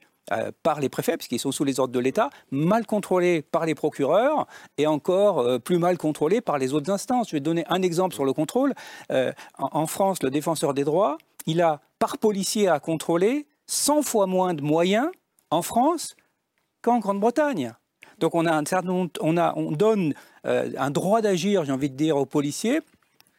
par 0.63 0.81
les 0.81 0.89
préfets, 0.89 1.17
puisqu'ils 1.17 1.39
sont 1.39 1.53
sous 1.53 1.65
les 1.65 1.81
ordres 1.81 1.93
de 1.93 1.99
l'État, 1.99 2.31
mal 2.51 2.87
contrôlés 2.87 3.43
par 3.43 3.67
les 3.67 3.75
procureurs 3.75 4.47
et 4.79 4.87
encore 4.87 5.61
plus 5.61 5.79
mal 5.79 5.99
contrôlés 5.99 6.41
par 6.41 6.59
les 6.59 6.73
autres 6.73 6.91
instances. 6.91 7.31
Je 7.31 7.37
vais 7.37 7.41
donner 7.41 7.65
un 7.69 7.83
exemple 7.83 8.15
sur 8.15 8.25
le 8.25 8.33
contrôle. 8.33 8.75
en 9.59 9.87
France, 9.87 10.23
le 10.23 10.31
défenseur 10.31 10.75
des 10.75 10.85
droits, 10.85 11.19
il 11.47 11.61
a 11.61 11.81
par 11.99 12.19
policier 12.19 12.69
à 12.69 12.81
contrôler 12.81 13.47
100 13.67 14.03
fois 14.03 14.27
moins 14.27 14.55
de 14.55 14.63
moyens 14.63 15.09
en 15.51 15.63
France 15.63 16.17
qu'en 16.83 16.99
Grande-Bretagne. 16.99 17.75
Donc 18.19 18.35
on 18.35 18.47
a 18.47 18.53
un 18.53 18.65
certain, 18.65 19.09
on, 19.21 19.37
a, 19.37 19.55
on 19.57 19.73
donne 19.73 20.15
euh, 20.47 20.71
un 20.77 20.91
droit 20.91 21.21
d'agir, 21.21 21.65
j'ai 21.65 21.73
envie 21.73 21.91
de 21.91 21.97
dire, 21.97 22.17
aux 22.17 22.27
policiers, 22.27 22.81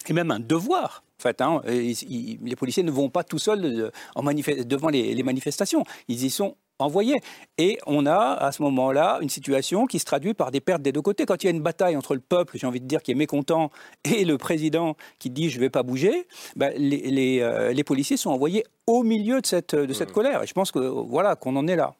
et 0.07 0.13
même 0.13 0.31
un 0.31 0.39
devoir. 0.39 1.03
En 1.19 1.21
fait, 1.21 1.41
hein, 1.41 1.61
les 1.65 2.55
policiers 2.55 2.81
ne 2.81 2.89
vont 2.89 3.09
pas 3.09 3.23
tout 3.23 3.37
seuls 3.37 3.63
euh, 3.63 4.63
devant 4.63 4.89
les, 4.89 5.21
manifestations. 5.21 5.83
Ils 6.07 6.25
y 6.25 6.31
sont 6.31 6.55
envoyés. 6.81 7.19
Et 7.57 7.79
on 7.85 8.05
a 8.05 8.33
à 8.33 8.51
ce 8.51 8.61
moment-là 8.63 9.19
une 9.21 9.29
situation 9.29 9.85
qui 9.85 9.99
se 9.99 10.05
traduit 10.05 10.33
par 10.33 10.51
des 10.51 10.61
pertes 10.61 10.81
des 10.81 10.91
deux 10.91 11.01
côtés. 11.01 11.25
Quand 11.25 11.43
il 11.43 11.47
y 11.47 11.49
a 11.49 11.51
une 11.51 11.61
bataille 11.61 11.95
entre 11.95 12.13
le 12.13 12.21
peuple, 12.21 12.57
j'ai 12.57 12.67
envie 12.67 12.81
de 12.81 12.87
dire, 12.87 13.01
qui 13.01 13.11
est 13.11 13.15
mécontent, 13.15 13.71
et 14.03 14.25
le 14.25 14.37
président 14.37 14.95
qui 15.19 15.29
dit 15.29 15.49
je 15.49 15.57
ne 15.57 15.61
vais 15.61 15.69
pas 15.69 15.83
bouger, 15.83 16.27
ben, 16.55 16.73
les, 16.75 17.39
euh, 17.41 17.73
les, 17.73 17.83
policiers 17.83 18.17
sont 18.17 18.29
envoyés 18.29 18.63
au 18.87 19.03
milieu 19.03 19.41
de 19.41 19.45
cette, 19.45 19.75
de 19.75 19.93
cette 19.93 20.09
mmh. 20.09 20.13
colère. 20.13 20.43
Et 20.43 20.47
je 20.47 20.53
pense 20.53 20.71
que 20.71 20.79
voilà 20.79 21.35
qu'on 21.35 21.55
en 21.55 21.67
est 21.67 21.75
là. 21.75 21.93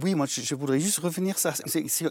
Oui, 0.00 0.14
moi, 0.14 0.26
je, 0.26 0.54
voudrais 0.54 0.78
juste 0.78 0.98
revenir 0.98 1.38
ça, 1.38 1.52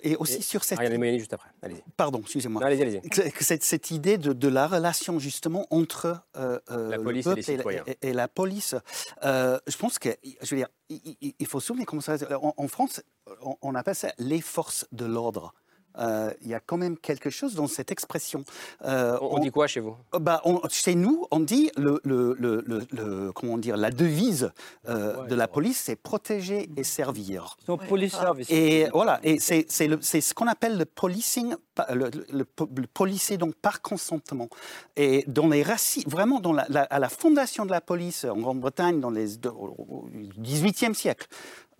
et 0.03 0.15
aussi 0.17 0.41
sur 0.41 0.63
cette. 0.63 0.79
juste 1.17 1.33
après. 1.33 1.49
Pardon, 1.95 2.19
excusez-moi. 2.19 2.63
Allez-y, 2.63 2.81
allez 2.81 3.01
cette, 3.39 3.63
cette, 3.63 3.91
idée 3.91 4.17
de, 4.17 4.47
la 4.47 4.67
relation 4.67 5.19
justement 5.19 5.65
entre 5.69 6.21
euh, 6.35 6.59
euh, 6.71 6.89
la 6.89 6.99
police 6.99 7.27
et, 7.27 7.57
les 7.57 7.83
et, 8.01 8.13
la 8.13 8.27
police. 8.27 8.75
Euh, 9.23 9.59
je 9.67 9.77
pense 9.77 9.99
que, 9.99 10.09
je 10.41 10.55
veux 10.55 10.57
dire, 10.57 10.67
il, 10.89 11.47
faut 11.47 11.59
souvenir 11.59 11.85
comment 11.85 12.01
ça. 12.01 12.17
En, 12.41 12.53
en 12.57 12.67
France, 12.67 13.01
on, 13.41 13.55
on 13.61 13.75
appelle 13.75 13.95
ça 13.95 14.11
les 14.17 14.41
forces 14.41 14.85
de 14.91 15.05
l'ordre. 15.05 15.53
Euh, 15.97 16.31
il 16.41 16.47
y 16.47 16.53
a 16.53 16.59
quand 16.59 16.77
même 16.77 16.97
quelque 16.97 17.29
chose 17.29 17.55
dans 17.55 17.67
cette 17.67 17.91
expression. 17.91 18.43
Euh, 18.85 19.17
on, 19.21 19.39
dit 19.39 19.51
quoi 19.51 19.67
chez 19.67 19.79
vous? 19.79 19.95
Bah, 20.19 20.41
Chez 20.69 20.95
nous, 20.95 21.25
on 21.31 21.39
dit 21.39 21.71
le, 21.77 21.99
le, 22.03 22.35
le, 22.39 23.31
comment 23.33 23.57
dire, 23.57 23.75
la 23.75 23.91
devise 23.91 24.51
euh, 24.87 25.25
de 25.25 25.35
la 25.35 25.47
police, 25.47 25.81
c'est 25.85 25.95
protéger 25.95 26.69
et 26.77 26.83
servir. 26.83 27.57
Donc, 27.65 27.85
police 27.87 28.13
service. 28.13 28.49
Et 28.49 28.87
voilà, 28.93 29.19
et 29.23 29.39
c'est 29.39 29.67
ce 29.69 30.33
qu'on 30.33 30.47
appelle 30.47 30.77
le 30.77 30.85
policing, 30.85 31.55
le, 31.89 32.43
policier 32.85 33.37
donc 33.37 33.55
par 33.55 33.81
consentement. 33.81 34.49
Et 34.95 35.23
dans 35.27 35.47
les 35.47 35.63
racines, 35.63 36.03
vraiment 36.07 36.39
dans 36.39 36.53
la, 36.53 36.63
à 36.63 36.99
la 36.99 37.09
fondation 37.09 37.65
de 37.65 37.71
la 37.71 37.81
police 37.81 38.25
en 38.25 38.37
Grande-Bretagne, 38.37 38.99
dans 38.99 39.11
les 39.11 39.37
au 39.47 40.07
XVIIIe 40.39 40.95
siècle, 40.95 41.27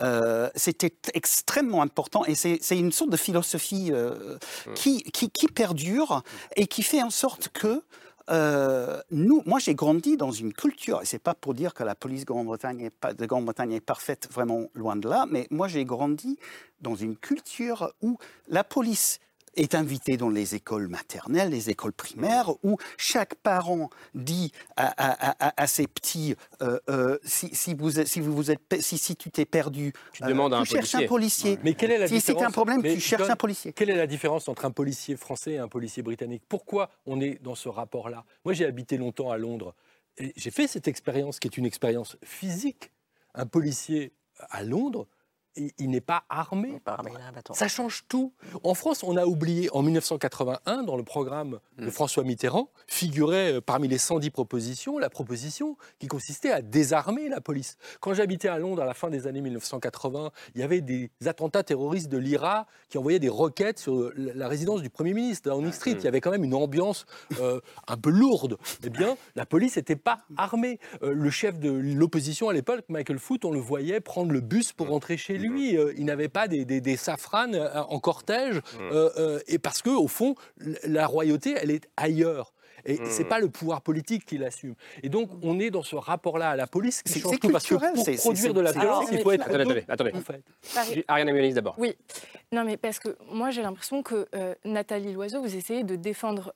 euh, 0.01 0.49
c'était 0.55 0.93
extrêmement 1.13 1.81
important 1.81 2.23
et 2.25 2.35
c'est 2.35 2.59
une 2.71 2.91
sorte 2.91 3.09
de 3.09 3.17
philosophie 3.17 3.89
euh, 3.91 4.37
qui, 4.75 5.03
qui, 5.03 5.29
qui, 5.29 5.47
perdure 5.47 6.23
et 6.55 6.67
qui 6.67 6.83
fait 6.83 7.01
en 7.01 7.09
sorte 7.09 7.49
que 7.49 7.83
euh, 8.29 9.01
nous, 9.11 9.41
moi 9.45 9.59
j'ai 9.59 9.73
grandi 9.73 10.15
dans 10.15 10.31
une 10.31 10.53
culture, 10.53 11.01
et 11.01 11.05
c'est 11.05 11.19
pas 11.19 11.33
pour 11.33 11.53
dire 11.53 11.73
que 11.73 11.83
la 11.83 11.95
police 11.95 12.25
Grande-Bretagne 12.25 12.91
de 13.17 13.25
Grande-Bretagne 13.25 13.73
est 13.73 13.79
parfaite, 13.81 14.29
vraiment 14.31 14.67
loin 14.75 14.95
de 14.95 15.09
là, 15.09 15.25
mais 15.29 15.47
moi 15.49 15.67
j'ai 15.67 15.83
grandi 15.83 16.37
dans 16.81 16.95
une 16.95 17.17
culture 17.17 17.91
où 18.01 18.17
la 18.47 18.63
police 18.63 19.19
est 19.55 19.75
invité 19.75 20.17
dans 20.17 20.29
les 20.29 20.55
écoles 20.55 20.87
maternelles, 20.87 21.49
les 21.49 21.69
écoles 21.69 21.93
primaires, 21.93 22.51
où 22.63 22.77
chaque 22.97 23.35
parent 23.35 23.89
dit 24.13 24.51
à, 24.75 25.67
ses 25.67 25.87
petits 25.87 26.35
euh, 26.61 26.79
euh, 26.89 27.17
si, 27.23 27.53
si, 27.53 27.73
vous, 27.73 27.91
si, 27.91 28.19
vous 28.19 28.51
êtes, 28.51 28.81
si, 28.81 28.97
si 28.97 29.15
tu 29.15 29.31
t'es 29.31 29.45
perdu, 29.45 29.93
tu, 30.13 30.23
demandes 30.23 30.53
un 30.53 30.63
cherches 30.63 30.95
un 30.95 31.07
policier. 31.07 31.59
Mais 31.63 31.73
quelle 31.73 31.91
est 31.91 31.97
la 31.97 32.07
si 32.07 32.21
c'est 32.21 32.41
un 32.41 32.51
problème, 32.51 32.81
tu 32.81 32.99
cherches 32.99 33.29
un 33.29 33.35
policier. 33.35 33.73
Quelle 33.73 33.89
est 33.89 33.95
la 33.95 34.07
différence 34.07 34.47
entre 34.47 34.65
un 34.65 34.71
policier 34.71 35.17
français 35.17 35.53
et 35.53 35.57
un 35.57 35.67
policier 35.67 36.03
britannique? 36.03 36.43
Pourquoi 36.47 36.89
on 37.05 37.21
est 37.21 37.41
dans 37.41 37.55
ce 37.55 37.69
rapport-là? 37.69 38.25
Moi, 38.45 38.53
j'ai 38.53 38.65
habité 38.65 38.97
longtemps 38.97 39.31
à 39.31 39.37
Londres. 39.37 39.75
et 40.17 40.33
J'ai 40.35 40.51
fait 40.51 40.67
cette 40.67 40.87
expérience 40.87 41.39
qui 41.39 41.47
est 41.47 41.57
une 41.57 41.65
expérience 41.65 42.17
physique. 42.23 42.91
Un 43.35 43.45
policier 43.45 44.13
à 44.49 44.63
Londres, 44.63 45.07
il 45.55 45.89
n'est 45.89 46.01
pas 46.01 46.23
armé. 46.29 46.81
Ça 47.53 47.67
change 47.67 48.05
tout. 48.07 48.33
En 48.63 48.73
France, 48.73 49.03
on 49.03 49.17
a 49.17 49.25
oublié, 49.25 49.69
en 49.73 49.81
1981, 49.81 50.83
dans 50.83 50.95
le 50.95 51.03
programme 51.03 51.59
de 51.77 51.87
mm. 51.87 51.91
François 51.91 52.23
Mitterrand, 52.23 52.69
figurait 52.87 53.53
euh, 53.53 53.61
parmi 53.61 53.87
les 53.87 53.97
110 53.97 54.29
propositions 54.29 54.97
la 54.97 55.09
proposition 55.09 55.77
qui 55.99 56.07
consistait 56.07 56.51
à 56.51 56.61
désarmer 56.61 57.29
la 57.29 57.41
police. 57.41 57.77
Quand 57.99 58.13
j'habitais 58.13 58.47
à 58.47 58.57
Londres 58.59 58.81
à 58.81 58.85
la 58.85 58.93
fin 58.93 59.09
des 59.09 59.27
années 59.27 59.41
1980, 59.41 60.31
il 60.55 60.61
y 60.61 60.63
avait 60.63 60.81
des 60.81 61.11
attentats 61.25 61.63
terroristes 61.63 62.09
de 62.09 62.17
l'IRA 62.17 62.67
qui 62.89 62.97
envoyaient 62.97 63.19
des 63.19 63.29
roquettes 63.29 63.79
sur 63.79 64.11
la 64.15 64.47
résidence 64.47 64.81
du 64.81 64.89
Premier 64.89 65.13
ministre, 65.13 65.49
Downing 65.49 65.71
Street. 65.71 65.95
Mm. 65.95 65.99
Il 65.99 66.03
y 66.03 66.07
avait 66.07 66.21
quand 66.21 66.31
même 66.31 66.43
une 66.43 66.55
ambiance 66.55 67.05
euh, 67.39 67.59
un 67.87 67.97
peu 67.97 68.09
lourde. 68.09 68.57
Eh 68.83 68.89
bien, 68.89 69.17
la 69.35 69.45
police 69.45 69.77
n'était 69.77 69.95
pas 69.95 70.19
armée. 70.37 70.79
Euh, 71.03 71.13
le 71.13 71.29
chef 71.29 71.59
de 71.59 71.71
l'opposition 71.71 72.49
à 72.49 72.53
l'époque, 72.53 72.85
Michael 72.89 73.19
Foot, 73.19 73.45
on 73.45 73.51
le 73.51 73.59
voyait 73.59 73.99
prendre 73.99 74.31
le 74.31 74.41
bus 74.41 74.73
pour 74.73 74.89
rentrer 74.89 75.17
chez 75.17 75.38
lui 75.39 75.49
lui, 75.49 75.77
euh, 75.77 75.93
il 75.97 76.05
n'avait 76.05 76.29
pas 76.29 76.47
des, 76.47 76.65
des, 76.65 76.97
safranes 76.97 77.55
euh, 77.55 77.81
en 77.83 77.99
cortège, 77.99 78.57
mmh. 78.57 78.61
euh, 78.91 79.39
et 79.47 79.59
parce 79.59 79.81
que 79.81 79.89
au 79.89 80.07
fond, 80.07 80.35
la 80.83 81.07
royauté, 81.07 81.55
elle 81.59 81.71
est 81.71 81.89
ailleurs. 81.97 82.53
Et 82.85 82.95
ce 82.95 83.01
c'est 83.07 83.23
mmh. 83.25 83.27
pas 83.27 83.39
le 83.39 83.49
pouvoir 83.49 83.81
politique 83.81 84.25
qui 84.25 84.37
l'assume. 84.37 84.73
Et 85.03 85.09
donc, 85.09 85.29
on 85.41 85.59
est 85.59 85.69
dans 85.69 85.83
ce 85.83 85.97
rapport-là 85.97 86.51
à 86.51 86.55
la 86.55 86.65
police 86.65 87.03
qui 87.03 87.19
change 87.19 87.37
tout. 87.37 87.49
Parce 87.49 87.67
que 87.67 87.75
pour 87.75 88.15
produire 88.15 88.53
de 88.53 88.61
la 88.61 88.71
violence, 88.71 89.09
il 89.11 89.19
faut 89.19 89.31
être. 89.31 89.49
Attendez, 89.49 89.83
attendez. 89.89 90.11
En 90.13 90.21
fait. 90.21 91.03
Ariane 91.09 91.53
d'abord. 91.53 91.75
Oui. 91.77 91.93
Non, 92.53 92.63
mais 92.63 92.77
parce 92.77 92.99
que 92.99 93.17
moi, 93.29 93.49
j'ai 93.49 93.63
l'impression 93.63 94.01
que 94.01 94.27
Nathalie 94.63 95.11
Loiseau, 95.11 95.41
vous 95.41 95.57
essayez 95.57 95.83
de 95.83 95.97
défendre 95.97 96.53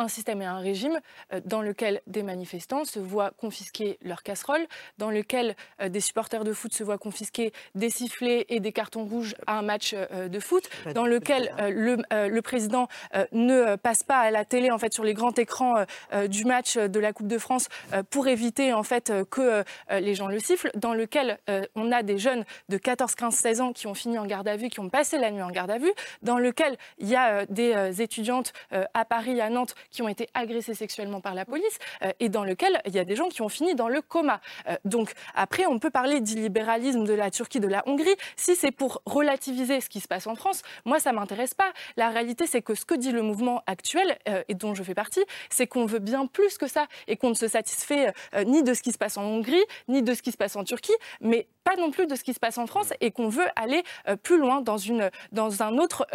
un 0.00 0.08
système 0.08 0.42
et 0.42 0.46
un 0.46 0.58
régime 0.58 0.98
euh, 1.32 1.40
dans 1.44 1.62
lequel 1.62 2.00
des 2.06 2.22
manifestants 2.22 2.84
se 2.84 2.98
voient 2.98 3.32
confisquer 3.36 3.98
leurs 4.02 4.22
casseroles, 4.22 4.66
dans 4.98 5.10
lequel 5.10 5.54
euh, 5.80 5.88
des 5.88 6.00
supporters 6.00 6.44
de 6.44 6.52
foot 6.52 6.72
se 6.72 6.82
voient 6.82 6.98
confisquer 6.98 7.52
des 7.74 7.90
sifflets 7.90 8.46
et 8.48 8.60
des 8.60 8.72
cartons 8.72 9.04
rouges 9.04 9.34
à 9.46 9.58
un 9.58 9.62
match 9.62 9.94
euh, 9.94 10.28
de 10.28 10.40
foot, 10.40 10.68
dans 10.94 11.06
lequel 11.06 11.52
le, 11.58 11.98
le, 12.28 12.42
président 12.42 12.88
ne 13.32 13.76
passe 13.76 14.02
pas 14.02 14.18
à 14.18 14.30
la 14.30 14.44
télé 14.44 14.70
en 14.70 14.78
fait 14.78 14.94
sur 14.94 15.04
les 15.04 15.12
grands 15.14 15.32
écrans 15.32 15.84
du 16.28 16.44
match 16.44 16.76
de 16.76 17.00
la 17.00 17.12
Coupe 17.12 17.26
de 17.26 17.38
France 17.38 17.68
pour 18.08 18.28
éviter 18.28 18.72
en 18.72 18.82
fait 18.82 19.12
que 19.30 19.62
les 19.90 20.14
gens 20.14 20.26
le 20.26 20.38
sifflent, 20.38 20.70
dans 20.74 20.94
lequel 20.94 21.38
on 21.74 21.92
a 21.92 22.02
des 22.02 22.18
jeunes 22.18 22.44
de 22.68 22.78
14, 22.78 23.14
15, 23.14 23.34
16 23.34 23.60
ans 23.60 23.72
qui 23.72 23.86
ont 23.86 23.94
fini 23.94 24.18
en 24.18 24.26
garde 24.26 24.48
à 24.48 24.56
vue, 24.56 24.68
qui 24.68 24.80
ont 24.80 24.88
passé 24.88 25.18
la 25.18 25.30
nuit 25.30 25.42
en 25.42 25.50
garde 25.50 25.70
à 25.70 25.78
vue, 25.78 25.92
dans 26.22 26.38
lequel 26.38 26.76
il 26.98 27.08
y 27.08 27.16
a 27.16 27.44
des 27.46 28.00
étudiantes 28.00 28.52
à 28.94 29.04
Paris, 29.04 29.40
à 29.40 29.50
Nantes 29.50 29.74
qui 29.90 30.02
ont 30.02 30.08
été 30.08 30.28
agressés 30.34 30.74
sexuellement 30.74 31.20
par 31.20 31.34
la 31.34 31.44
police 31.44 31.78
euh, 32.02 32.12
et 32.20 32.28
dans 32.28 32.44
lequel 32.44 32.80
il 32.86 32.94
y 32.94 32.98
a 32.98 33.04
des 33.04 33.16
gens 33.16 33.28
qui 33.28 33.42
ont 33.42 33.48
fini 33.48 33.74
dans 33.74 33.88
le 33.88 34.02
coma. 34.02 34.40
Euh, 34.68 34.76
donc 34.84 35.12
après, 35.34 35.66
on 35.66 35.78
peut 35.78 35.90
parler 35.90 36.20
d'illibéralisme 36.20 37.04
de 37.04 37.12
la 37.12 37.30
Turquie, 37.30 37.60
de 37.60 37.68
la 37.68 37.82
Hongrie. 37.86 38.16
Si 38.36 38.56
c'est 38.56 38.70
pour 38.70 39.02
relativiser 39.06 39.80
ce 39.80 39.88
qui 39.88 40.00
se 40.00 40.08
passe 40.08 40.26
en 40.26 40.34
France, 40.34 40.62
moi, 40.84 41.00
ça 41.00 41.12
m'intéresse 41.12 41.54
pas. 41.54 41.72
La 41.96 42.08
réalité, 42.08 42.46
c'est 42.46 42.62
que 42.62 42.74
ce 42.74 42.84
que 42.84 42.94
dit 42.94 43.12
le 43.12 43.22
mouvement 43.22 43.62
actuel, 43.66 44.18
euh, 44.28 44.42
et 44.48 44.54
dont 44.54 44.74
je 44.74 44.82
fais 44.82 44.94
partie, 44.94 45.24
c'est 45.50 45.66
qu'on 45.66 45.86
veut 45.86 45.98
bien 45.98 46.26
plus 46.26 46.58
que 46.58 46.66
ça 46.66 46.86
et 47.08 47.16
qu'on 47.16 47.30
ne 47.30 47.34
se 47.34 47.48
satisfait 47.48 48.12
ni 48.46 48.62
de 48.62 48.74
ce 48.74 48.82
qui 48.82 48.92
se 48.92 48.98
passe 48.98 49.16
en 49.16 49.24
Hongrie, 49.24 49.62
ni 49.88 50.02
de 50.02 50.14
ce 50.14 50.22
qui 50.22 50.32
se 50.32 50.36
passe 50.36 50.56
en 50.56 50.64
Turquie, 50.64 50.92
mais 51.20 51.46
non 51.76 51.90
plus 51.90 52.06
de 52.06 52.14
ce 52.14 52.24
qui 52.24 52.34
se 52.34 52.40
passe 52.40 52.58
en 52.58 52.66
France 52.66 52.92
et 53.00 53.10
qu'on 53.10 53.28
veut 53.28 53.46
aller 53.56 53.82
plus 54.22 54.38
loin 54.38 54.60
dans, 54.60 54.76
une, 54.76 55.10
dans 55.32 55.62
un 55.62 55.78
autre 55.78 56.06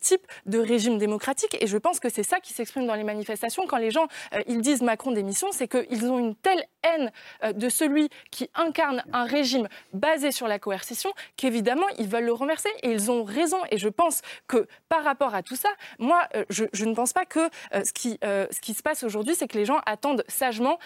type 0.00 0.26
de 0.46 0.58
régime 0.58 0.98
démocratique. 0.98 1.56
Et 1.60 1.66
je 1.66 1.78
pense 1.78 2.00
que 2.00 2.08
c'est 2.08 2.22
ça 2.22 2.40
qui 2.40 2.52
s'exprime 2.52 2.86
dans 2.86 2.94
les 2.94 3.04
manifestations 3.04 3.66
quand 3.66 3.76
les 3.76 3.90
gens 3.90 4.06
euh, 4.34 4.42
ils 4.46 4.60
disent 4.60 4.82
Macron 4.82 5.12
démission, 5.12 5.48
c'est 5.52 5.68
qu'ils 5.68 6.10
ont 6.10 6.18
une 6.18 6.34
telle 6.34 6.64
haine 6.82 7.12
euh, 7.44 7.52
de 7.52 7.68
celui 7.68 8.08
qui 8.30 8.50
incarne 8.54 9.02
un 9.12 9.24
régime 9.24 9.68
basé 9.92 10.32
sur 10.32 10.48
la 10.48 10.58
coercition 10.58 11.12
qu'évidemment 11.36 11.86
ils 11.98 12.08
veulent 12.08 12.24
le 12.24 12.32
renverser 12.32 12.70
et 12.82 12.90
ils 12.90 13.10
ont 13.10 13.24
raison. 13.24 13.58
Et 13.70 13.78
je 13.78 13.88
pense 13.88 14.22
que 14.46 14.66
par 14.88 15.04
rapport 15.04 15.34
à 15.34 15.42
tout 15.42 15.56
ça, 15.56 15.70
moi 15.98 16.22
euh, 16.34 16.44
je, 16.50 16.84
ne 16.84 16.94
pense 16.94 17.12
pas 17.12 17.24
que 17.24 17.48
ce, 17.72 17.92
qui, 17.92 18.18
ce 18.22 18.60
qui 18.60 18.74
se 18.74 18.82
passe 18.82 19.02
aujourd'hui, 19.02 19.34
c'est 19.34 19.48
que 19.48 19.56
les 19.56 19.64
gens 19.64 19.80
attendent 19.86 20.24
sagement 20.28 20.78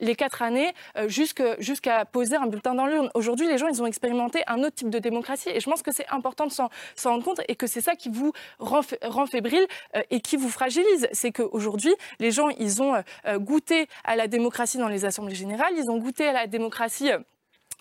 les 0.00 0.16
quatre 0.16 0.42
années 0.42 0.72
jusqu'à 1.06 2.04
poser 2.04 2.36
un 2.36 2.46
bulletin 2.46 2.74
dans 2.74 2.86
l'urne. 2.86 3.10
Aujourd'hui, 3.14 3.46
les 3.46 3.58
gens 3.58 3.68
ils 3.72 3.82
ont 3.82 3.86
expérimenté 3.86 4.42
un 4.46 4.60
autre 4.60 4.74
type 4.74 4.90
de 4.90 4.98
démocratie 4.98 5.48
et 5.50 5.60
je 5.60 5.68
pense 5.68 5.82
que 5.82 5.92
c'est 5.92 6.08
important 6.10 6.46
de 6.46 6.52
s'en 6.52 6.70
rendre 7.04 7.24
compte 7.24 7.40
et 7.48 7.56
que 7.56 7.66
c'est 7.66 7.80
ça 7.80 7.94
qui 7.94 8.08
vous 8.08 8.32
rend, 8.58 8.82
fébrile 9.26 9.66
et 10.10 10.20
qui 10.20 10.36
vous 10.36 10.48
fragilise. 10.48 11.08
C'est 11.12 11.32
qu'aujourd'hui, 11.32 11.94
les 12.18 12.30
gens, 12.30 12.48
ils 12.50 12.82
ont 12.82 12.94
euh, 13.26 13.38
goûté 13.38 13.88
à 14.04 14.16
la 14.16 14.26
démocratie 14.28 14.78
dans 14.78 14.88
les 14.88 15.04
assemblées 15.04 15.34
générales, 15.34 15.72
ils 15.76 15.90
ont 15.90 15.98
goûté 15.98 16.26
à 16.26 16.32
la 16.32 16.46
démocratie 16.46 17.10
euh, 17.10 17.18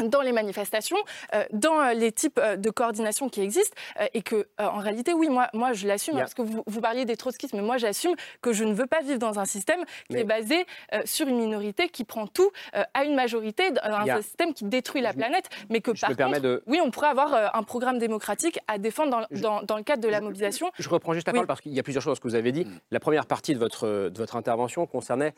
dans 0.10 0.22
les 0.22 0.32
manifestations, 0.32 0.98
euh, 1.34 1.44
dans 1.52 1.80
euh, 1.80 1.94
les 1.94 2.12
types 2.12 2.40
euh, 2.40 2.56
de 2.56 2.70
coordination 2.70 3.30
qui 3.30 3.42
existent, 3.42 3.76
et 4.14 4.22
que, 4.22 4.48
en 4.58 4.80
réalité, 4.80 5.14
oui, 5.14 5.30
moi, 5.30 5.48
moi 5.54 5.74
je 5.74 5.88
l'assume, 5.88 6.16
parce 6.16 6.34
que 6.34 6.42
vous, 6.42 6.64
vous, 6.66 6.82
parliez 6.82 7.06
des 7.06 7.18
trotskistes, 7.18 7.54
mais 7.54 7.62
moi 7.62 7.78
j'assume 7.78 8.16
que 8.42 8.54
je 8.54 8.64
ne 8.64 8.74
veux 8.74 8.88
pas 8.88 9.02
vivre 9.02 9.20
dans 9.20 9.40
un 9.40 9.46
système 9.46 9.84
qui 10.10 10.18
est 10.18 10.24
basé 10.24 10.66
sur 11.06 11.28
une 11.28 11.38
minorité 11.38 11.90
qui 11.90 12.04
prend 12.04 12.28
tout 12.28 12.52
à 12.74 13.04
une 13.04 13.16
majorité, 13.16 13.72
un 13.84 14.22
système 14.22 14.54
qui 14.54 14.66
détruit 14.66 15.02
la 15.02 15.14
planète, 15.14 15.50
mais 15.70 15.82
que 15.82 15.92
par 15.92 16.16
contre, 16.16 16.40
de... 16.40 16.64
oui, 16.68 16.80
on 16.84 16.92
pourrait 16.92 17.10
avoir 17.10 17.56
un 17.56 17.64
programme 17.64 18.00
démocratique 18.00 18.60
à 18.68 18.78
défendre 18.78 19.28
dans, 19.32 19.62
dans, 19.64 19.78
le 19.78 19.84
cadre 19.84 20.02
de 20.02 20.08
la 20.08 20.22
mobilisation. 20.22 20.72
Je 20.80 20.90
reprends 20.90 21.14
juste 21.14 21.28
la 21.28 21.34
parole 21.34 21.48
parce 21.48 21.62
qu'il 21.62 21.74
y 21.74 21.80
a 21.80 21.84
plusieurs 21.84 22.04
choses 22.04 22.20
que 22.20 22.28
vous 22.28 22.36
avez 22.36 22.52
dit. 22.52 22.66
La 22.90 23.00
première 23.00 23.26
partie 23.26 23.54
de 23.54 23.60
votre, 23.60 24.10
de 24.10 24.18
votre 24.18 24.36
intervention 24.36 24.86
concernait 24.86 25.34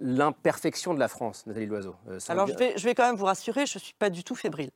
l'imperfection 0.00 0.94
de 0.94 1.00
la 1.00 1.08
France, 1.08 1.46
Nathalie 1.46 1.66
Loiseau. 1.66 1.94
Euh, 2.08 2.18
Alors 2.28 2.46
je 2.46 2.54
vais, 2.54 2.74
je 2.76 2.84
vais, 2.84 2.94
quand 2.94 3.06
même 3.06 3.16
vous 3.16 3.24
rassurer, 3.24 3.66
je 3.66 3.78
ne 3.78 3.80
suis 3.80 3.94
pas 3.94 4.10
du 4.10 4.24
tout 4.24 4.34
fébrile, 4.34 4.70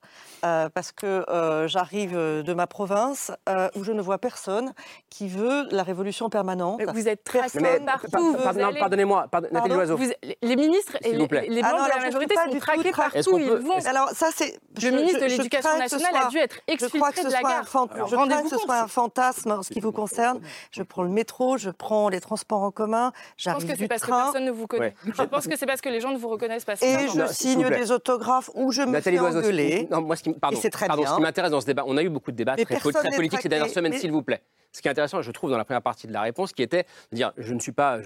euh, 0.44 0.68
parce 0.68 0.92
que 0.92 1.24
euh, 1.28 1.68
j'arrive 1.68 2.14
de 2.14 2.54
ma 2.54 2.66
province 2.66 3.32
où 3.74 3.84
je 3.84 3.92
ne 3.92 4.02
vois 4.02 4.18
personne 4.18 4.72
qui 5.10 5.28
veut 5.28 5.66
la 5.70 5.82
révolution 5.82 6.28
permanente. 6.28 6.78
Mais 6.78 6.92
vous 6.92 7.08
êtes 7.08 7.24
très 7.24 7.40
partout. 7.40 8.36
Pardonnez-moi, 8.78 9.26
Nathalie 9.50 9.74
Loiseau. 9.74 9.98
les 10.42 10.56
ministres 10.56 10.96
et 11.02 11.12
les, 11.12 11.26
les 11.48 11.62
membres 11.62 11.76
ah 11.80 11.88
de 11.88 11.96
la 11.96 12.04
majorité 12.04 12.34
sont 12.34 12.58
traqués 12.58 12.92
partout. 12.92 13.38
Ils 13.38 13.50
vont. 13.50 13.78
Alors 13.86 14.10
ça 14.10 14.28
c'est. 14.34 14.58
Le 14.82 14.90
ministre 14.90 15.20
de 15.20 15.26
l'Éducation 15.26 15.78
nationale 15.78 16.16
a 16.16 16.28
dû 16.28 16.38
être 16.38 16.56
exfiltré 16.66 17.24
de 17.24 17.30
la 17.30 17.42
gare. 17.42 17.64
Je 17.64 18.14
crois 18.14 18.42
que 18.42 18.48
ce 18.48 18.58
soit 18.58 18.80
un 18.80 18.88
fantasme 18.88 19.50
en 19.52 19.62
ce 19.62 19.70
qui 19.70 19.80
vous 19.80 19.92
concerne. 19.92 20.40
Je 20.70 20.82
prends 20.82 21.02
le 21.02 21.08
métro, 21.08 21.56
je 21.56 21.70
prends 21.70 22.08
les 22.08 22.20
transports 22.20 22.62
en 22.62 22.70
commun, 22.70 23.12
j'arrive 23.36 23.66
du 23.66 23.66
train. 23.66 23.74
Je 23.74 23.78
pense 23.78 23.78
que 23.78 23.78
c'est 23.78 23.88
parce 23.88 24.02
que 24.02 24.06
personne 24.06 24.44
ne 24.44 24.50
vous 24.50 24.66
connaît. 24.66 24.94
Je 25.16 25.22
pense 25.22 25.46
que 25.46 25.56
c'est 25.56 25.66
parce 25.66 25.80
que 25.80 25.88
les 25.88 26.00
gens 26.00 26.12
ne 26.12 26.18
vous 26.18 26.28
reconnaissent 26.28 26.64
pas. 26.64 26.74
Et 26.74 27.08
je 27.08 27.26
signe 27.32 27.68
des 27.68 27.92
autographes 27.92 28.50
où 28.54 28.72
je 28.72 28.82
me 28.82 28.92
Nathalie 28.92 29.18
fais 29.18 29.22
engueuler. 29.22 29.88
Non, 29.90 30.02
moi, 30.02 30.16
ce 30.16 30.22
qui, 30.22 30.32
pardon, 30.32 30.58
très 30.58 30.86
pardon, 30.86 31.06
ce 31.06 31.14
qui 31.14 31.20
m'intéresse 31.20 31.50
dans 31.50 31.60
ce 31.60 31.66
débat, 31.66 31.84
on 31.86 31.96
a 31.96 32.02
eu 32.02 32.08
beaucoup 32.08 32.32
de 32.32 32.36
débats 32.36 32.56
très, 32.56 32.78
très 32.78 33.10
politiques 33.10 33.40
ces 33.42 33.48
dernières 33.48 33.70
semaines, 33.70 33.92
s'il 33.94 34.12
vous 34.12 34.22
plaît. 34.22 34.42
Ce 34.72 34.82
qui 34.82 34.88
est 34.88 34.90
intéressant, 34.90 35.22
je 35.22 35.30
trouve, 35.30 35.50
dans 35.50 35.56
la 35.56 35.64
première 35.64 35.82
partie 35.82 36.06
de 36.06 36.12
la 36.12 36.20
réponse, 36.20 36.52
qui 36.52 36.62
était 36.62 36.84
de 37.10 37.16
dire 37.16 37.32
je 37.38 37.54
ne 37.54 37.60
suis 37.60 37.72
pas. 37.72 38.00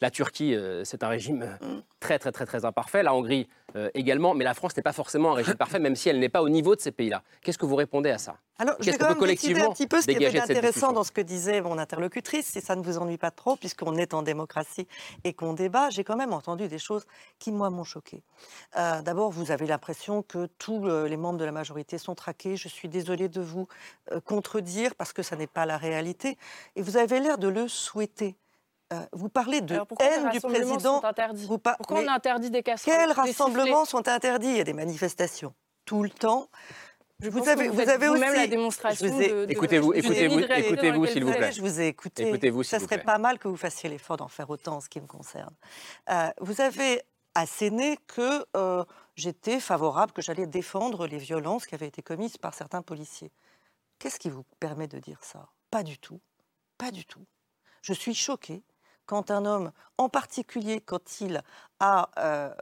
la 0.00 0.10
Turquie, 0.10 0.54
euh, 0.54 0.84
c'est 0.84 1.02
un 1.02 1.08
régime 1.08 1.42
euh, 1.42 1.66
mm. 1.66 1.82
très, 1.98 2.18
très, 2.18 2.30
très, 2.30 2.44
très 2.44 2.64
imparfait. 2.64 3.02
La 3.02 3.14
Hongrie 3.14 3.48
euh, 3.76 3.90
également. 3.94 4.34
Mais 4.34 4.44
la 4.44 4.54
France 4.54 4.76
n'est 4.76 4.82
pas 4.82 4.92
forcément 4.92 5.32
un 5.32 5.34
régime 5.34 5.54
parfait, 5.54 5.78
même 5.78 5.96
si 5.96 6.08
elle 6.08 6.18
n'est 6.18 6.28
pas 6.28 6.42
au 6.42 6.48
niveau 6.48 6.74
de 6.76 6.80
ces 6.80 6.92
pays-là. 6.92 7.22
Qu'est-ce 7.42 7.58
que 7.58 7.66
vous 7.66 7.76
répondez 7.76 8.10
à 8.10 8.18
ça? 8.18 8.36
Alors, 8.58 8.76
je 8.78 8.90
vais 8.90 8.98
quand 8.98 9.08
même 9.08 9.18
collectivement 9.18 9.70
un 9.70 9.72
petit 9.72 9.88
peu 9.88 10.00
ce 10.00 10.06
qui 10.06 10.22
est 10.22 10.40
intéressant 10.40 10.92
dans 10.92 11.02
ce 11.02 11.10
que 11.10 11.20
disait 11.20 11.60
mon 11.60 11.76
interlocutrice, 11.76 12.46
si 12.46 12.60
ça 12.60 12.76
ne 12.76 12.82
vous 12.82 12.98
ennuie 12.98 13.18
pas 13.18 13.32
trop, 13.32 13.56
puisqu'on 13.56 13.96
est 13.96 14.14
en 14.14 14.22
démocratie 14.22 14.86
et 15.24 15.32
qu'on 15.32 15.54
débat. 15.54 15.90
J'ai 15.90 16.04
quand 16.04 16.16
même 16.16 16.32
entendu 16.32 16.68
des 16.68 16.78
choses 16.78 17.04
qui, 17.40 17.50
moi, 17.50 17.70
m'ont 17.70 17.82
choqué. 17.82 18.22
D'abord, 18.74 19.30
vous 19.32 19.50
avez 19.50 19.66
l'impression 19.66 20.22
que 20.22 20.46
tous 20.58 20.86
les 20.86 21.16
membres 21.16 21.38
de 21.38 21.44
la 21.44 21.52
majorité 21.52 21.98
sont 21.98 22.14
traqués. 22.14 22.56
Je 22.56 22.68
suis 22.68 22.88
désolée 22.88 23.28
de 23.28 23.40
vous 23.40 23.66
contredire 24.24 24.94
parce 24.94 25.12
que 25.12 25.22
ça 25.22 25.34
n'est 25.34 25.48
pas 25.48 25.66
la 25.66 25.76
réalité 25.76 26.38
et 26.76 26.82
vous 26.82 26.96
avez 26.96 27.18
l'air 27.18 27.38
de 27.38 27.48
le 27.48 27.66
souhaiter. 27.66 28.36
Euh, 28.94 29.06
vous 29.12 29.28
parlez 29.28 29.60
de 29.60 29.74
haine 29.74 30.30
du 30.30 30.40
président. 30.40 31.02
Vous 31.34 31.58
pourquoi 31.58 32.00
on 32.00 32.08
interdit 32.08 32.50
des 32.50 32.62
casseroles 32.62 32.96
Quels 32.96 33.12
rassemblements 33.12 33.84
sont 33.84 34.08
interdits 34.08 34.48
Il 34.48 34.56
y 34.56 34.60
a 34.60 34.64
des 34.64 34.72
manifestations 34.72 35.54
tout 35.84 36.02
le 36.02 36.10
temps. 36.10 36.48
Je 37.20 37.30
vous, 37.30 37.48
avez, 37.48 37.68
vous, 37.68 37.80
avez 37.80 38.08
aussi 38.08 38.20
la 38.20 38.46
démonstration. 38.46 39.06
écoutez-vous, 39.48 39.92
écoutez-vous, 39.94 40.40
écoutez-vous, 40.40 41.06
s'il 41.06 41.24
vous 41.24 41.32
plaît. 41.32 41.52
Je 41.52 41.60
vous 41.60 41.80
ai 41.80 41.86
écouté. 41.86 42.28
Écoutez-vous, 42.28 42.62
Ça 42.64 42.80
serait 42.80 43.02
pas 43.02 43.18
mal 43.18 43.38
que 43.38 43.48
vous 43.48 43.56
fassiez 43.56 43.88
l'effort 43.88 44.16
d'en 44.16 44.28
faire 44.28 44.50
autant 44.50 44.76
en 44.76 44.80
ce 44.80 44.88
qui 44.88 45.00
me 45.00 45.06
concerne. 45.06 45.54
Euh, 46.10 46.28
vous 46.40 46.60
avez 46.60 47.02
asséné 47.34 47.98
que 48.08 48.44
euh, 48.56 48.84
j'étais 49.16 49.60
favorable, 49.60 50.12
que 50.12 50.22
j'allais 50.22 50.46
défendre 50.46 51.06
les 51.06 51.18
violences 51.18 51.66
qui 51.66 51.74
avaient 51.74 51.88
été 51.88 52.02
commises 52.02 52.36
par 52.36 52.52
certains 52.52 52.82
policiers. 52.82 53.32
Qu'est-ce 53.98 54.18
qui 54.18 54.28
vous 54.28 54.44
permet 54.58 54.88
de 54.88 54.98
dire 54.98 55.22
ça? 55.22 55.48
Pas 55.70 55.82
du 55.82 55.98
tout. 55.98 56.20
Pas 56.78 56.90
du 56.90 57.04
tout. 57.06 57.24
Je 57.82 57.92
suis 57.92 58.14
choquée 58.14 58.62
quand 59.06 59.30
un 59.30 59.44
homme, 59.44 59.72
en 59.98 60.08
particulier 60.08 60.80
quand 60.80 61.20
il 61.20 61.42
a 61.80 62.10
euh, 62.18 62.54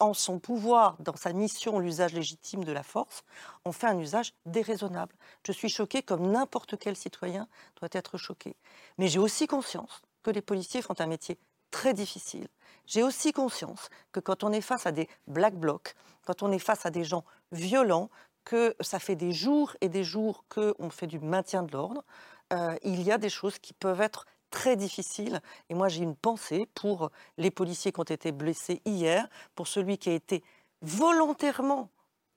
en 0.00 0.14
son 0.14 0.38
pouvoir, 0.38 0.96
dans 0.98 1.16
sa 1.16 1.32
mission, 1.32 1.78
l'usage 1.78 2.14
légitime 2.14 2.64
de 2.64 2.72
la 2.72 2.82
force, 2.82 3.22
en 3.64 3.72
fait 3.72 3.86
un 3.86 3.98
usage 3.98 4.32
déraisonnable. 4.46 5.14
Je 5.46 5.52
suis 5.52 5.68
choquée 5.68 6.02
comme 6.02 6.30
n'importe 6.30 6.78
quel 6.78 6.96
citoyen 6.96 7.46
doit 7.78 7.90
être 7.92 8.16
choqué. 8.16 8.56
Mais 8.98 9.08
j'ai 9.08 9.18
aussi 9.18 9.46
conscience 9.46 10.00
que 10.22 10.30
les 10.30 10.42
policiers 10.42 10.82
font 10.82 10.94
un 10.98 11.06
métier 11.06 11.38
très 11.70 11.94
difficile. 11.94 12.48
J'ai 12.86 13.02
aussi 13.02 13.32
conscience 13.32 13.88
que 14.10 14.20
quand 14.20 14.42
on 14.42 14.52
est 14.52 14.60
face 14.60 14.86
à 14.86 14.92
des 14.92 15.08
black 15.26 15.54
blocs, 15.54 15.94
quand 16.26 16.42
on 16.42 16.50
est 16.50 16.58
face 16.58 16.86
à 16.86 16.90
des 16.90 17.04
gens 17.04 17.24
violents, 17.52 18.10
que 18.44 18.74
ça 18.80 18.98
fait 18.98 19.16
des 19.16 19.32
jours 19.32 19.76
et 19.80 19.88
des 19.88 20.02
jours 20.02 20.44
qu'on 20.48 20.90
fait 20.90 21.06
du 21.06 21.20
maintien 21.20 21.62
de 21.62 21.72
l'ordre, 21.72 22.02
euh, 22.52 22.74
il 22.82 23.02
y 23.02 23.12
a 23.12 23.18
des 23.18 23.28
choses 23.28 23.58
qui 23.58 23.72
peuvent 23.72 24.00
être 24.00 24.26
très 24.50 24.76
difficiles. 24.76 25.40
Et 25.68 25.74
moi, 25.74 25.88
j'ai 25.88 26.02
une 26.02 26.16
pensée 26.16 26.68
pour 26.74 27.10
les 27.38 27.50
policiers 27.50 27.92
qui 27.92 28.00
ont 28.00 28.04
été 28.04 28.32
blessés 28.32 28.82
hier, 28.84 29.28
pour 29.54 29.68
celui 29.68 29.98
qui 29.98 30.10
a 30.10 30.14
été 30.14 30.42
volontairement 30.82 31.88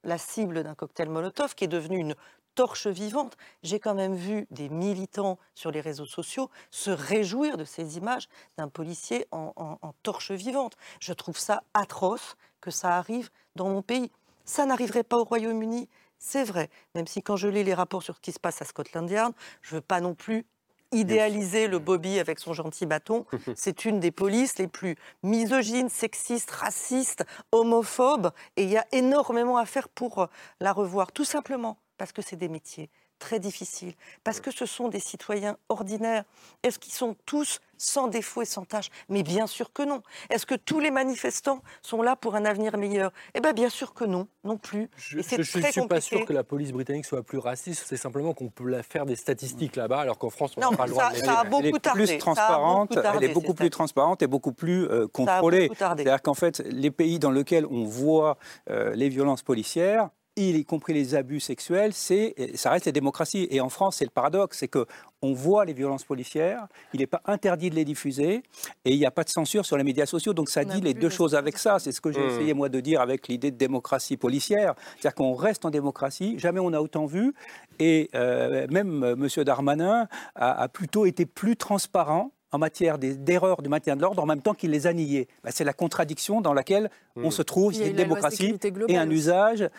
la 0.03 0.17
cible 0.17 0.63
d'un 0.63 0.75
cocktail 0.75 1.09
Molotov, 1.09 1.55
qui 1.55 1.63
est 1.63 1.67
devenu 1.67 1.97
une 1.97 2.15
torche 2.55 2.87
vivante. 2.87 3.35
J'ai 3.63 3.79
quand 3.79 3.95
même 3.95 4.15
vu 4.15 4.45
des 4.51 4.69
militants 4.69 5.39
sur 5.55 5.71
les 5.71 5.81
réseaux 5.81 6.05
sociaux 6.05 6.49
se 6.71 6.91
réjouir 6.91 7.57
de 7.57 7.65
ces 7.65 7.97
images 7.97 8.29
d'un 8.57 8.67
policier 8.67 9.25
en 9.31 9.93
torche 10.03 10.31
vivante. 10.31 10.75
Je 10.99 11.13
trouve 11.13 11.37
ça 11.37 11.63
atroce 11.73 12.35
que 12.61 12.69
ça 12.69 12.97
arrive 12.97 13.29
dans 13.55 13.69
mon 13.69 13.81
pays. 13.81 14.11
Ça 14.45 14.65
n'arriverait 14.65 15.03
pas 15.03 15.17
au 15.17 15.23
Royaume-Uni, 15.23 15.89
c'est 16.25 16.45
vrai, 16.45 16.69
même 16.95 17.05
si 17.05 17.21
quand 17.21 17.35
je 17.35 17.49
lis 17.49 17.65
les 17.65 17.73
rapports 17.73 18.01
sur 18.01 18.15
ce 18.15 18.21
qui 18.21 18.31
se 18.31 18.39
passe 18.39 18.61
à 18.61 18.65
Scotland 18.65 19.09
Yard, 19.09 19.33
je 19.61 19.75
ne 19.75 19.79
veux 19.79 19.81
pas 19.81 19.99
non 19.99 20.15
plus 20.15 20.45
idéaliser 20.93 21.67
le 21.67 21.79
Bobby 21.79 22.19
avec 22.19 22.39
son 22.39 22.53
gentil 22.53 22.85
bâton. 22.85 23.25
C'est 23.55 23.85
une 23.85 23.99
des 23.99 24.11
polices 24.11 24.57
les 24.57 24.67
plus 24.67 24.95
misogynes, 25.23 25.89
sexistes, 25.89 26.51
racistes, 26.51 27.25
homophobes, 27.51 28.31
et 28.57 28.63
il 28.63 28.69
y 28.69 28.77
a 28.77 28.85
énormément 28.91 29.57
à 29.57 29.65
faire 29.65 29.89
pour 29.89 30.19
euh, 30.19 30.25
la 30.59 30.71
revoir, 30.71 31.11
tout 31.11 31.25
simplement 31.25 31.77
parce 31.97 32.11
que 32.11 32.21
c'est 32.21 32.35
des 32.35 32.49
métiers 32.49 32.89
très 33.23 33.39
difficile, 33.39 33.93
parce 34.25 34.41
que 34.41 34.51
ce 34.51 34.65
sont 34.65 34.89
des 34.89 34.99
citoyens 34.99 35.55
ordinaires. 35.69 36.25
Est-ce 36.61 36.77
qu'ils 36.77 36.93
sont 36.93 37.15
tous 37.25 37.61
sans 37.77 38.09
défaut 38.09 38.41
et 38.41 38.45
sans 38.45 38.65
tâche? 38.65 38.89
Mais 39.07 39.23
bien 39.23 39.47
sûr 39.47 39.71
que 39.71 39.83
non. 39.83 40.01
Est-ce 40.29 40.45
que 40.45 40.55
tous 40.55 40.81
les 40.81 40.91
manifestants 40.91 41.61
sont 41.81 42.01
là 42.01 42.17
pour 42.17 42.35
un 42.35 42.43
avenir 42.43 42.75
meilleur? 42.77 43.13
Eh 43.33 43.39
bien, 43.39 43.53
bien 43.53 43.69
sûr 43.69 43.93
que 43.93 44.03
non, 44.03 44.27
non 44.43 44.57
plus. 44.57 44.89
Je 44.97 45.17
ne 45.17 45.43
suis 45.43 45.87
pas 45.87 46.01
sûr 46.01 46.25
que 46.25 46.33
la 46.33 46.43
police 46.43 46.73
britannique 46.73 47.05
soit 47.05 47.23
plus 47.23 47.37
raciste, 47.37 47.85
c'est 47.87 47.95
simplement 47.97 48.33
qu'on 48.33 48.49
peut 48.49 48.67
la 48.67 48.83
faire 48.83 49.05
des 49.05 49.15
statistiques 49.15 49.77
là-bas, 49.77 50.01
alors 50.01 50.17
qu'en 50.17 50.29
France, 50.29 50.51
on 50.57 50.59
n'a 50.59 50.75
pas 50.75 50.85
le 50.85 50.91
droit 50.91 51.13
ça 51.13 51.39
a 51.39 51.43
beaucoup 51.45 51.65
Elle 51.65 51.75
est 51.75 51.93
plus 51.93 52.17
transparente, 52.17 52.97
elle 53.15 53.23
est 53.23 53.33
beaucoup 53.33 53.53
plus 53.53 53.69
transparente 53.69 54.21
et 54.21 54.27
beaucoup 54.27 54.51
plus 54.51 54.83
euh, 54.89 55.07
contrôlée. 55.07 55.71
C'est-à-dire 55.77 56.21
qu'en 56.21 56.33
fait, 56.33 56.59
les 56.65 56.91
pays 56.91 57.19
dans 57.19 57.31
lesquels 57.31 57.65
on 57.67 57.85
voit 57.85 58.37
euh, 58.69 58.93
les 58.95 59.07
violences 59.07 59.43
policières, 59.43 60.09
y 60.35 60.65
compris 60.65 60.93
les 60.93 61.15
abus 61.15 61.39
sexuels, 61.39 61.93
c'est, 61.93 62.35
ça 62.55 62.71
reste 62.71 62.85
la 62.85 62.91
démocratie. 62.91 63.47
Et 63.51 63.61
en 63.61 63.69
France, 63.69 63.97
c'est 63.97 64.05
le 64.05 64.11
paradoxe, 64.11 64.57
c'est 64.59 64.67
que 64.67 64.85
on 65.21 65.33
voit 65.33 65.63
les 65.63 65.73
violences 65.73 66.03
policières, 66.03 66.67
il 66.93 66.99
n'est 66.99 67.07
pas 67.07 67.21
interdit 67.25 67.69
de 67.69 67.75
les 67.75 67.85
diffuser, 67.85 68.43
et 68.83 68.91
il 68.91 68.97
n'y 68.97 69.05
a 69.05 69.11
pas 69.11 69.23
de 69.23 69.29
censure 69.29 69.65
sur 69.65 69.77
les 69.77 69.83
médias 69.83 70.05
sociaux. 70.05 70.33
Donc 70.33 70.49
ça 70.49 70.65
dit 70.65 70.81
les 70.81 70.93
deux 70.93 71.09
choses 71.09 71.33
avec 71.33 71.57
ça. 71.57 71.79
C'est 71.79 71.93
ce 71.93 72.01
que 72.01 72.11
j'ai 72.11 72.19
mmh. 72.19 72.29
essayé 72.29 72.53
moi 72.53 72.69
de 72.69 72.79
dire 72.81 72.99
avec 72.99 73.29
l'idée 73.29 73.49
de 73.49 73.57
démocratie 73.57 74.17
policière, 74.17 74.75
c'est-à-dire 74.99 75.15
qu'on 75.15 75.33
reste 75.33 75.63
en 75.65 75.69
démocratie. 75.69 76.37
Jamais 76.39 76.59
on 76.59 76.73
a 76.73 76.81
autant 76.81 77.05
vu, 77.05 77.33
et 77.79 78.09
euh, 78.15 78.67
même 78.69 79.03
euh, 79.03 79.13
M. 79.13 79.43
Darmanin 79.45 80.07
a, 80.35 80.67
plutôt 80.67 81.05
été 81.05 81.25
plus 81.25 81.55
transparent 81.55 82.31
en 82.51 82.59
matière 82.59 82.99
d'erreurs 82.99 83.61
de 83.61 83.69
maintien 83.69 83.95
de 83.95 84.01
l'ordre 84.01 84.21
en 84.21 84.27
même 84.27 84.41
temps 84.41 84.53
qu'il 84.53 84.71
les 84.71 84.85
a 84.85 84.93
niées. 84.93 85.27
Bah, 85.43 85.49
c'est 85.51 85.63
la 85.63 85.73
contradiction 85.73 86.39
dans 86.41 86.53
laquelle 86.53 86.91
on 87.15 87.29
mmh. 87.29 87.31
se 87.31 87.41
trouve, 87.41 87.73
c'est 87.73 87.89
une 87.89 87.95
démocratie 87.95 88.55
et 88.89 88.97
un 88.97 89.09
usage 89.09 89.69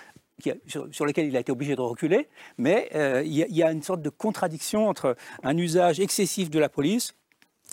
sur, 0.67 1.07
lequel 1.07 1.27
il 1.27 1.37
a 1.37 1.41
été 1.41 1.53
obligé 1.53 1.77
de 1.77 1.81
reculer, 1.81 2.29
mais 2.59 2.89
euh, 2.95 3.23
il 3.25 3.33
y, 3.33 3.63
a 3.63 3.71
une 3.71 3.83
sorte 3.83 4.03
de 4.03 4.11
contradiction 4.11 4.89
entre 4.89 5.17
un 5.43 5.57
usage 5.57 6.01
excessif 6.01 6.51
de 6.51 6.59
la 6.59 6.69
police 6.69 7.15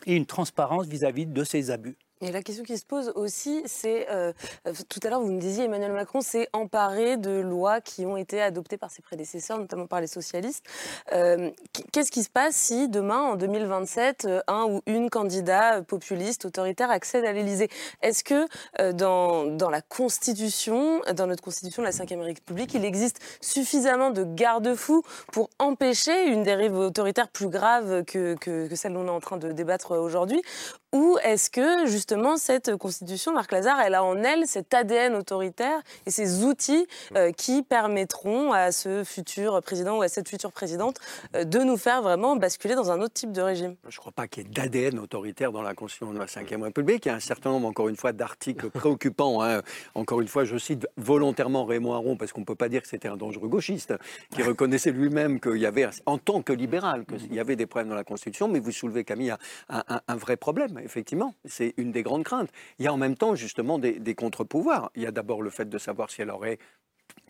et 0.06 0.16
une 0.16 0.26
transparence 0.26 0.88
vis-à-vis 0.88 1.26
-vis 1.26 1.34
de 1.34 1.44
ces 1.44 1.72
abus. 1.72 1.98
Et 2.24 2.32
la 2.32 2.44
question 2.44 2.64
qui 2.64 2.78
se 2.78 2.86
pose 2.86 3.12
aussi, 3.16 3.64
c'est, 3.66 4.08
euh, 4.12 4.32
euh, 4.68 4.74
tout 4.90 5.00
à 5.04 5.10
l'heure 5.10 5.22
vous 5.22 5.32
me 5.32 5.40
disiez, 5.40 5.64
Emmanuel 5.64 5.92
Macron 5.92 6.22
s'est 6.22 6.48
emparé 6.54 7.18
de 7.18 7.32
lois 7.32 7.82
qui 7.82 8.06
ont 8.06 8.16
été 8.16 8.40
adoptées 8.40 8.78
par 8.78 8.92
ses 8.92 9.02
prédécesseurs, 9.02 9.58
notamment 9.58 9.88
par 9.88 10.02
les 10.02 10.08
socialistes. 10.08 10.64
Euh, 11.14 11.50
qu'est-ce 11.92 12.12
qui 12.12 12.22
se 12.22 12.30
passe 12.30 12.56
si 12.56 12.90
demain, 12.90 13.22
en 13.22 13.36
2027, 13.38 14.28
un 14.48 14.66
ou 14.66 14.82
une 14.86 15.10
candidat 15.10 15.82
populiste, 15.82 16.46
autoritaire 16.46 16.92
accède 16.92 17.26
à 17.26 17.34
l'Élysée? 17.34 17.70
Est-ce 18.04 18.24
que 18.24 18.48
dans, 18.92 19.70
la 19.72 19.82
Constitution, 19.82 21.02
dans 21.16 21.26
notre 21.26 21.42
Constitution 21.42 21.82
de 21.82 21.88
la 21.88 21.92
Ve 21.92 22.22
République, 22.22 22.76
il 22.76 22.86
existe 22.86 23.20
suffisamment 23.42 24.12
de 24.12 24.24
garde-fous 24.24 25.02
pour 25.32 25.50
empêcher 25.58 26.28
une 26.28 26.44
dérive 26.44 26.76
autoritaire 26.76 27.30
plus 27.30 27.50
grave 27.50 28.04
que, 28.04 28.36
que, 28.36 28.68
que 28.68 28.76
celle 28.76 28.94
dont 28.94 29.02
on 29.02 29.08
est 29.08 29.10
en 29.10 29.20
train 29.20 29.38
de 29.38 29.52
débattre 29.52 29.98
aujourd'hui? 29.98 30.44
Ou 30.94 31.18
est-ce 31.24 31.50
que 31.50 31.86
justement 31.88 32.36
cette 32.36 32.76
constitution, 32.76 33.34
Marc 33.34 33.52
Lazare, 33.54 33.80
elle 33.80 33.96
a 33.96 34.04
en 34.04 34.18
elle 34.24 34.46
cet 34.46 34.74
ADN 34.74 35.16
autoritaire 35.16 35.80
et 36.06 36.12
ces 36.12 36.44
outils 36.44 36.86
euh, 37.16 37.32
qui 37.32 37.64
permettront 37.64 38.52
à 38.52 38.72
ce 38.74 39.04
futur 39.06 39.62
président 39.62 39.98
ou 39.98 40.02
à 40.02 40.10
cette 40.10 40.28
future 40.28 40.52
présidente 40.52 40.98
euh, 41.36 41.46
de 41.46 41.60
nous 41.60 41.78
faire 41.78 42.02
vraiment 42.02 42.36
basculer 42.36 42.76
dans 42.76 42.92
un 42.92 43.00
autre 43.02 43.14
type 43.14 43.32
de 43.32 43.42
régime? 43.42 43.76
Je 43.88 43.96
ne 43.96 44.00
crois 44.00 44.12
pas 44.12 44.28
qu'il 44.28 44.44
y 44.44 44.46
ait 44.48 44.50
d'ADN 44.50 45.00
autoritaire 45.00 45.52
dans 45.54 45.62
la 45.62 45.74
Constitution 45.74 46.12
de 46.14 46.20
la 46.20 46.26
Ve 46.26 46.62
République. 46.64 47.06
Il 47.06 47.10
y 47.10 47.12
a 47.12 47.16
un 47.16 47.20
certain 47.22 47.52
nombre, 47.52 47.68
encore 47.68 47.88
une 47.88 47.96
fois, 47.96 48.12
d'articles 48.12 48.70
préoccupants. 48.72 49.42
hein. 49.44 49.62
Encore 49.96 50.20
une 50.20 50.28
fois, 50.28 50.44
je 50.44 50.58
cite 50.58 50.88
volontairement 50.98 51.64
Raymond 51.66 51.94
Aron 51.94 52.18
parce 52.18 52.34
qu'on 52.34 52.42
ne 52.42 52.46
peut 52.46 52.56
pas 52.56 52.68
dire 52.70 52.82
que 52.82 52.88
c'était 52.90 53.08
un 53.08 53.18
dangereux 53.18 53.48
gauchiste, 53.48 53.94
qui 54.36 54.44
reconnaissait 54.44 54.92
lui-même 54.92 55.40
qu'il 55.40 55.58
y 55.58 55.66
avait, 55.66 55.88
en 56.06 56.18
tant 56.18 56.42
que 56.42 56.52
libéral, 56.52 57.06
qu'il 57.06 57.34
y 57.34 57.40
avait 57.40 57.56
des 57.56 57.66
problèmes 57.66 57.90
dans 57.90 57.96
la 57.96 58.04
Constitution. 58.04 58.48
Mais 58.50 58.60
vous 58.60 58.72
soulevez, 58.72 59.04
Camille, 59.06 59.32
un, 59.70 59.84
un- 59.88 60.02
un 60.08 60.16
vrai 60.16 60.36
problème, 60.36 60.80
effectivement. 60.84 61.36
C'est 61.46 61.74
une 61.78 61.92
des 61.92 62.04
grandes 62.04 62.24
craintes. 62.24 62.50
Il 62.80 62.86
y 62.86 62.88
a 62.88 62.94
en 62.94 62.98
même 62.98 63.16
temps, 63.16 63.36
justement, 63.36 63.80
des, 63.80 64.16
contre-pouvoirs. 64.16 64.92
Il 64.96 65.02
y 65.02 65.06
a 65.06 65.12
d'abord 65.12 65.42
le 65.42 65.50
fait 65.50 65.70
de 65.70 65.78
savoir 65.78 66.10
si 66.10 66.22
elle 66.22 66.30
aurait 66.30 66.60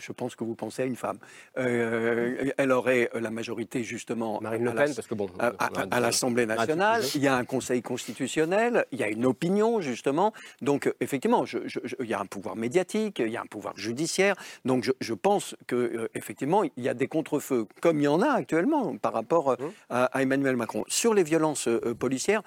je 0.02 0.12
pense 0.12 0.36
que 0.36 0.43
vous 0.43 0.56
pensez 0.56 0.82
à 0.82 0.86
une 0.86 0.95
femme. 0.95 1.18
Euh, 1.58 2.52
elle 2.58 2.72
aurait 2.72 3.10
la 3.14 3.30
majorité 3.32 3.84
justement 3.84 4.39
Marine 4.41 4.64
Le 4.66 4.72
à 4.72 4.74
Pen, 4.74 4.95
parce 4.95 5.08
que 5.08 5.16
bon, 5.16 5.30
à, 5.39 5.99
l'Assemblée 5.99 6.45
nationale. 6.45 7.04
Il 7.16 7.22
y 7.22 7.28
a 7.28 7.36
un 7.36 7.45
Conseil 7.45 7.82
constitutionnel, 7.82 8.86
il 8.91 8.99
y 8.99 9.04
a 9.04 9.08
une 9.10 9.26
opinion 9.26 9.82
justement. 9.82 10.34
Donc 10.62 10.93
effectivement, 10.99 11.45
je- 11.45 11.60
je- 11.66 11.80
je- 11.84 11.95
il 11.99 12.08
y 12.08 12.14
a 12.14 12.20
un 12.20 12.26
pouvoir 12.26 12.56
médiatique, 12.56 13.20
il 13.20 13.30
y 13.30 13.38
a 13.38 13.41
un 13.41 13.45
pouvoir 13.45 13.74
judiciaire. 13.78 14.36
Donc 14.66 14.89
je, 14.99 15.14
pense 15.14 15.56
que 15.68 15.76
euh, 15.76 16.10
effectivement 16.16 16.64
il 16.64 16.72
y 16.84 16.89
a 16.89 16.93
des 16.93 17.08
contre-feux, 17.08 17.68
comme 17.82 17.99
il 17.99 18.04
y 18.04 18.08
en 18.08 18.22
a 18.22 18.32
actuellement 18.32 18.95
par 18.97 19.14
rapport 19.14 19.52
euh, 19.52 19.56
Mmh. 19.62 19.70
à, 19.89 20.06
à 20.06 20.22
Emmanuel 20.22 20.56
Macron. 20.56 20.84
Sur 20.88 21.14
les 21.14 21.24
violences 21.24 21.68
policières, 21.99 22.41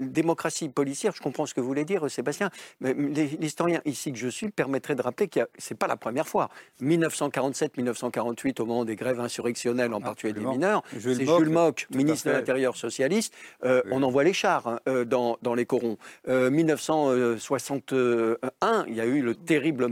démocratie 0.00 0.68
policière, 0.68 1.12
je 1.14 1.20
comprends 1.20 1.46
ce 1.46 1.54
que 1.54 1.60
vous 1.60 1.66
voulez 1.66 1.84
dire, 1.84 2.08
Sébastien. 2.10 2.50
Mais 2.80 2.94
l'historien 2.94 3.80
ici 3.84 4.12
que 4.12 4.18
je 4.18 4.28
suis 4.28 4.50
permettrait 4.50 4.94
de 4.94 5.02
rappeler 5.02 5.28
que 5.28 5.40
c'est 5.58 5.74
pas 5.76 5.86
la 5.86 5.96
première 5.96 6.28
fois. 6.28 6.45
1947-1948, 6.82 8.60
au 8.60 8.66
moment 8.66 8.84
des 8.84 8.96
grèves 8.96 9.20
insurrectionnelles, 9.20 9.92
en 9.94 10.00
particulier 10.00 10.32
des 10.32 10.44
mineurs, 10.44 10.82
Jules 10.96 11.16
c'est 11.16 11.24
Mock, 11.24 11.38
Jules 11.40 11.50
Mock, 11.52 11.86
ministre 11.94 12.28
de 12.28 12.32
l'Intérieur 12.34 12.76
socialiste. 12.76 13.32
euh, 13.64 13.82
On 13.90 14.02
envoie 14.02 14.24
les 14.24 14.32
chars 14.32 14.66
hein, 14.66 14.80
euh, 14.88 15.04
dans, 15.04 15.36
dans 15.42 15.54
les 15.54 15.66
corons. 15.66 15.96
Euh, 16.28 16.50
1961, 16.50 18.84
il 18.88 18.94
y 18.94 19.00
a 19.00 19.06
eu 19.06 19.22
le 19.22 19.34
terrible, 19.34 19.88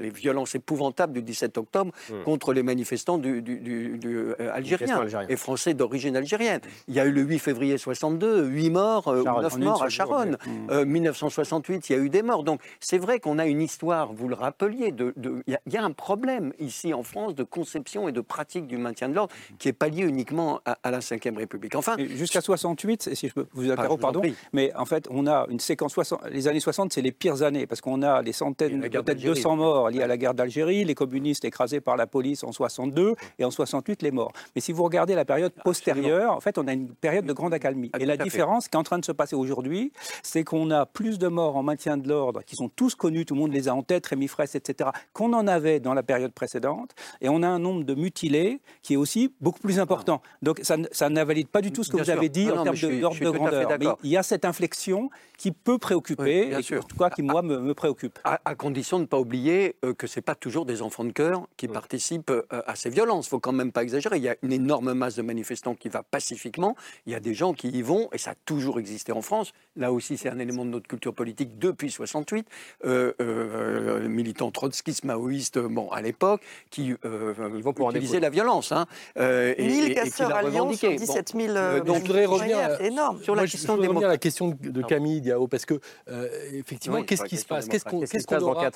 les 0.00 0.10
violences 0.10 0.54
épouvantables 0.54 1.12
du 1.12 1.22
17 1.22 1.58
octobre 1.58 1.92
Mm. 2.10 2.22
contre 2.24 2.52
les 2.52 2.62
manifestants 2.62 3.18
du, 3.18 3.40
du- 3.42 3.58
du- 3.58 3.98
du, 3.98 4.16
euh, 4.18 4.34
Manifestants 4.38 4.54
algériens 4.54 5.00
algériens. 5.00 5.28
et 5.28 5.36
français 5.36 5.74
d'origine 5.74 6.16
algérienne. 6.16 6.60
Il 6.88 6.94
y 6.94 7.00
a 7.00 7.04
eu 7.06 7.10
le 7.12 7.22
8 7.22 7.38
février 7.38 7.78
62, 7.78 8.44
8 8.44 8.70
morts, 8.70 9.08
euh, 9.08 9.20
ou 9.20 9.24
Charonne. 9.24 9.42
9 9.42 9.54
En 9.54 9.58
une 9.58 9.64
morts 9.64 9.82
à 9.82 9.88
Charonne. 9.88 10.36
journée. 10.44 10.58
Mm. 10.66 10.70
Euh, 10.70 10.84
1968, 10.84 11.90
il 11.90 11.92
y 11.92 11.96
a 11.98 12.02
eu 12.02 12.10
des 12.10 12.22
morts. 12.22 12.42
Donc 12.44 12.60
c'est 12.80 12.98
vrai 12.98 13.20
qu'on 13.20 13.38
a 13.38 13.46
une 13.46 13.62
histoire, 13.62 14.12
vous 14.12 14.28
le 14.28 14.34
rappeliez, 14.34 14.92
de- 14.92 15.12
de- 15.16 15.42
il 15.46 15.52
y, 15.52 15.56
a- 15.56 15.60
il 15.66 15.72
y 15.74 15.78
a 15.78 15.84
un 15.84 15.92
problème 15.92 16.52
ici 16.58 16.92
en 16.94 17.02
France 17.02 17.34
de 17.34 17.42
conception 17.42 18.08
et 18.08 18.12
de 18.12 18.20
pratique 18.20 18.66
du 18.66 18.76
maintien 18.76 19.08
de 19.08 19.14
l'ordre 19.14 19.32
qui 19.58 19.68
n'est 19.68 19.72
pas 19.72 19.88
lié 19.88 20.02
uniquement 20.02 20.60
à, 20.64 20.78
à 20.82 20.90
la 20.90 20.98
Ve 21.00 21.36
République. 21.36 21.74
Enfin, 21.74 21.96
Jusqu'à 21.98 22.40
68, 22.40 23.08
et 23.08 23.14
si 23.14 23.28
je 23.28 23.34
peux 23.34 23.46
vous 23.52 23.62
Ah, 23.62 23.66
je 23.66 23.72
interrompre, 23.72 24.00
pardon, 24.00 24.20
prie. 24.20 24.34
mais 24.52 24.74
en 24.76 24.84
fait, 24.84 25.06
on 25.10 25.26
a 25.26 25.46
une 25.50 25.60
séquence 25.60 25.92
60. 25.92 26.20
Les 26.30 26.48
années 26.48 26.60
60, 26.60 26.92
c'est 26.92 27.02
les 27.02 27.12
pires 27.12 27.42
années 27.42 27.66
parce 27.66 27.80
qu'on 27.80 28.02
a 28.02 28.22
des 28.22 28.32
centaines, 28.32 28.80
peut-être 28.80 29.04
d'Algérie. 29.04 29.34
200 29.34 29.56
morts 29.56 29.90
liés 29.90 30.02
à 30.02 30.06
la 30.06 30.16
guerre 30.16 30.34
d'Algérie, 30.34 30.84
les 30.84 30.94
communistes 30.94 31.44
écrasés 31.44 31.80
par 31.80 31.96
la 31.96 32.06
police 32.06 32.44
en 32.44 32.52
62 32.52 33.14
et 33.38 33.44
en 33.44 33.50
68 33.50 34.02
les 34.02 34.10
morts. 34.10 34.32
Mais 34.54 34.60
si 34.60 34.72
vous 34.72 34.84
regardez 34.84 35.14
la 35.14 35.24
période 35.24 35.52
postérieure, 35.64 36.32
en 36.32 36.40
fait, 36.40 36.58
on 36.58 36.66
a 36.68 36.72
une 36.72 36.88
période 36.94 37.24
de 37.24 37.32
grande 37.32 37.54
accalmie. 37.54 37.90
Ah, 37.92 37.98
et 38.00 38.04
la 38.06 38.16
fait. 38.16 38.24
différence 38.24 38.68
qui 38.68 38.76
est 38.76 38.80
en 38.80 38.82
train 38.82 38.98
de 38.98 39.04
se 39.04 39.12
passer 39.12 39.34
aujourd'hui, 39.36 39.92
c'est 40.22 40.44
qu'on 40.44 40.70
a 40.70 40.86
plus 40.86 41.18
de 41.18 41.28
morts 41.28 41.56
en 41.56 41.62
maintien 41.62 41.96
de 41.96 42.08
l'ordre 42.08 42.42
qui 42.42 42.56
sont 42.56 42.68
tous 42.68 42.94
connus, 42.94 43.24
tout 43.26 43.34
le 43.34 43.40
monde 43.40 43.52
les 43.52 43.68
a 43.68 43.74
en 43.74 43.82
tête, 43.82 44.06
Rémi 44.06 44.28
Fraisse, 44.28 44.54
etc., 44.54 44.90
qu'on 45.12 45.32
en 45.32 45.46
avait 45.46 45.63
dans 45.80 45.94
la 45.94 46.02
période 46.02 46.32
précédente. 46.32 46.90
Et 47.20 47.28
on 47.28 47.42
a 47.42 47.48
un 47.48 47.58
nombre 47.58 47.84
de 47.84 47.94
mutilés 47.94 48.60
qui 48.82 48.94
est 48.94 48.96
aussi 48.96 49.32
beaucoup 49.40 49.60
plus 49.60 49.78
important. 49.80 50.22
Donc 50.42 50.60
ça, 50.62 50.76
ça 50.92 51.08
n'invalide 51.08 51.48
pas 51.48 51.60
du 51.60 51.72
tout 51.72 51.82
ce 51.84 51.90
que 51.90 51.96
Bien 51.96 52.04
vous 52.04 52.10
avez 52.10 52.28
dit 52.28 52.46
Non, 52.46 52.54
en 52.54 52.64
non, 52.64 52.72
termes 52.72 52.92
de- 52.94 53.00
d'ordre 53.00 53.20
de 53.20 53.30
grandeur. 53.30 53.70
Mais 53.80 53.86
il 54.02 54.10
y 54.10 54.16
a 54.16 54.22
cette 54.22 54.44
inflexion 54.44 55.10
qui 55.38 55.50
peut 55.50 55.78
préoccuper, 55.78 56.54
Oui, 56.56 56.66
et 56.70 56.76
en 56.78 56.82
tout 56.82 56.96
cas 56.96 57.10
qui, 57.10 57.22
moi, 57.22 57.42
me, 57.42 57.58
me 57.58 57.74
préoccupe. 57.74 58.18
à, 58.24 58.40
à 58.44 58.54
condition 58.54 58.98
de 58.98 59.02
ne 59.02 59.06
pas 59.06 59.18
oublier 59.18 59.76
euh, 59.84 59.92
que 59.94 60.06
ce 60.06 60.18
n'est 60.18 60.22
pas 60.22 60.34
toujours 60.34 60.64
des 60.66 60.80
enfants 60.82 61.04
de 61.04 61.12
cœur 61.12 61.46
qui 61.56 61.66
participent 61.68 62.30
euh, 62.30 62.42
à 62.50 62.76
ces 62.76 62.90
violences. 62.90 63.26
Il 63.26 63.28
ne 63.28 63.30
faut 63.30 63.40
quand 63.40 63.52
même 63.52 63.72
pas 63.72 63.82
exagérer. 63.82 64.16
Il 64.18 64.22
y 64.22 64.28
a 64.28 64.36
une 64.42 64.52
énorme 64.52 64.92
masse 64.94 65.16
de 65.16 65.22
manifestants 65.22 65.74
qui 65.74 65.88
va 65.88 66.02
pacifiquement. 66.02 66.76
Il 67.06 67.12
y 67.12 67.16
a 67.16 67.20
des 67.20 67.34
gens 67.34 67.52
qui 67.52 67.68
y 67.68 67.82
vont, 67.82 68.08
et 68.12 68.18
ça 68.18 68.30
a 68.32 68.34
toujours 68.44 68.78
existé 68.78 69.12
en 69.12 69.22
France. 69.22 69.52
Là 69.76 69.92
aussi, 69.92 70.16
c'est 70.16 70.28
un 70.28 70.38
élément 70.38 70.64
de 70.64 70.70
notre 70.70 70.86
culture 70.86 71.14
politique 71.14 71.58
depuis 71.58 71.90
68. 71.90 72.46
Euh, 72.84 73.12
euh, 73.20 74.08
militants 74.08 74.50
trotskistes, 74.50 75.04
maoïstes, 75.04 75.53
bon, 75.60 75.88
à 75.90 76.00
l'époque, 76.02 76.40
qui 76.70 76.92
euh, 77.04 77.34
pour 77.72 77.86
en 77.86 77.90
utilisaient 77.90 78.12
découdre. 78.20 78.22
la 78.22 78.30
violence. 78.30 78.72
Hein, 78.72 78.86
euh, 79.18 79.54
et- 79.56 79.66
1000 79.66 79.84
et- 79.84 79.90
et 79.90 79.94
casseurs 79.94 80.34
à 80.34 80.42
Lyon 80.42 80.50
sur 80.50 80.88
revendiquaient. 80.88 80.96
17 80.96 81.32
000 81.36 81.46
Bon, 81.48 81.54
euh, 81.56 81.80
donc, 81.80 81.96
je 81.96 82.00
voudrais 82.02 82.24
revenir 82.26 82.58
à- 82.58 82.76
c'est 82.76 82.86
énorme. 82.86 83.20
sur 83.22 83.34
la 83.34 83.42
Moi, 83.42 83.46
je- 83.46 83.52
question 83.52 83.72
je 83.72 83.76
voudrais 83.76 83.88
revenir 83.88 84.08
à 84.08 84.12
la 84.12 84.18
question 84.18 84.48
de 84.60 84.82
Camille 84.82 85.20
Diao, 85.20 85.46
parce 85.48 85.66
que, 85.66 85.80
euh, 86.08 86.28
effectivement, 86.52 86.98
Oui, 86.98 87.06
qu'est-ce 87.06 87.24
qui 87.24 87.36
se 87.36 87.46
passe? 87.46 87.66
Qu'est-ce 87.68 87.84
qu'on 88.26 88.40
aura, 88.40 88.70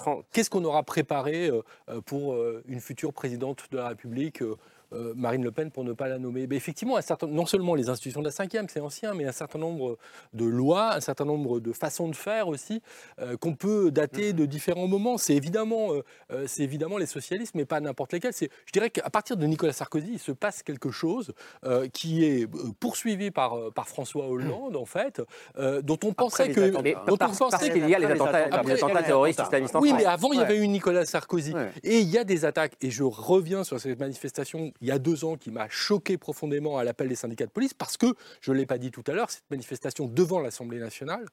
aura 0.64 0.82
préparé 0.82 1.48
euh, 1.48 1.62
euh, 1.88 2.00
pour 2.00 2.34
euh, 2.34 2.62
une 2.68 2.80
future 2.80 3.12
présidente 3.12 3.64
de 3.70 3.76
la 3.78 3.88
République 3.88 4.42
euh, 4.42 4.54
euh, 4.54 4.56
Marine 4.92 5.44
Le 5.44 5.50
Pen, 5.52 5.70
pour 5.70 5.84
ne 5.84 5.92
pas 5.92 6.08
la 6.08 6.18
nommer 6.18 6.46
Mais 6.46 6.56
Effectivement, 6.56 6.96
un 6.96 7.02
certain, 7.02 7.26
non 7.26 7.46
seulement 7.46 7.74
les 7.74 7.88
institutions 7.88 8.20
de 8.20 8.24
la 8.26 8.30
cinquième, 8.30 8.68
c'est 8.68 8.80
ancien, 8.80 9.14
mais 9.14 9.26
un 9.26 9.32
certain 9.32 9.58
nombre 9.58 9.98
de 10.32 10.44
lois, 10.44 10.94
un 10.94 11.00
certain 11.00 11.24
nombre 11.24 11.60
de 11.60 11.72
façons 11.72 12.08
de 12.08 12.16
faire 12.16 12.48
aussi, 12.48 12.82
euh, 13.20 13.36
qu'on 13.36 13.54
peut 13.54 13.90
dater 13.90 14.32
de 14.32 14.46
différents 14.46 14.86
moments. 14.88 15.18
C'est 15.18 15.34
évidemment, 15.34 15.92
euh, 15.94 16.02
euh, 16.32 16.44
c'est 16.46 16.62
évidemment 16.62 16.98
les 16.98 17.06
socialistes, 17.06 17.54
mais 17.54 17.64
pas 17.64 17.80
n'importe 17.80 18.12
lesquels. 18.12 18.32
C'est- 18.32 18.50
Je 18.66 18.72
dirais 18.72 18.90
qu'à 18.90 19.08
partir 19.10 19.36
de 19.36 19.46
Nicolas 19.46 19.72
Sarkozy, 19.72 20.12
il 20.14 20.18
se 20.18 20.32
passe 20.32 20.62
quelque 20.62 20.90
chose 20.90 21.32
euh, 21.64 21.88
qui 21.88 22.24
est 22.24 22.44
euh, 22.44 22.48
poursuivi 22.80 23.30
par, 23.30 23.56
euh, 23.58 23.70
par 23.70 23.88
François 23.88 24.26
Hollande, 24.28 24.76
en 24.76 24.84
fait, 24.86 25.20
euh, 25.58 25.82
dont 25.82 25.98
on 26.04 26.12
pensait 26.12 26.50
que... 26.50 26.70
dont 27.06 27.14
on 27.20 27.28
pensait 27.28 27.70
qu'il 27.70 27.88
y 27.88 27.94
a 27.94 27.98
les 27.98 28.06
attentats, 28.06 28.46
les 28.62 28.76
terroristes 29.04 29.40
attentats. 29.40 29.58
islamistes 29.58 29.76
en 29.76 29.80
Oui, 29.80 29.88
France. 29.90 30.00
mais 30.00 30.06
avant, 30.06 30.32
il 30.32 30.38
y 30.38 30.42
avait 30.42 30.58
eu 30.58 30.68
Nicolas 30.68 31.04
Sarkozy. 31.06 31.52
Ouais. 31.54 31.70
Et 31.84 32.00
il 32.00 32.08
y 32.08 32.18
a 32.18 32.24
des 32.24 32.44
attaques. 32.44 32.72
Et 32.80 32.90
je 32.90 33.02
reviens 33.02 33.64
sur 33.64 33.78
cette 33.80 33.98
manifestation 33.98 34.72
il 34.80 34.88
y 34.88 34.90
a 34.90 34.98
deux 34.98 35.24
ans 35.24 35.36
qui 35.36 35.50
m'a 35.50 35.68
choqué 35.68 36.18
profondément 36.18 36.78
à 36.78 36.84
l'appel 36.84 37.08
des 37.08 37.16
syndicats 37.16 37.46
de 37.46 37.50
police 37.50 37.74
parce 37.74 37.96
que, 37.96 38.14
je 38.40 38.52
ne 38.52 38.56
l'ai 38.56 38.66
pas 38.66 38.78
dit 38.78 38.90
tout 38.90 39.04
à 39.06 39.12
l'heure, 39.12 39.30
cette 39.30 39.50
manifestation 39.50 40.06
devant 40.06 40.40
l'Assemblée 40.40 40.78
nationale, 40.78 41.26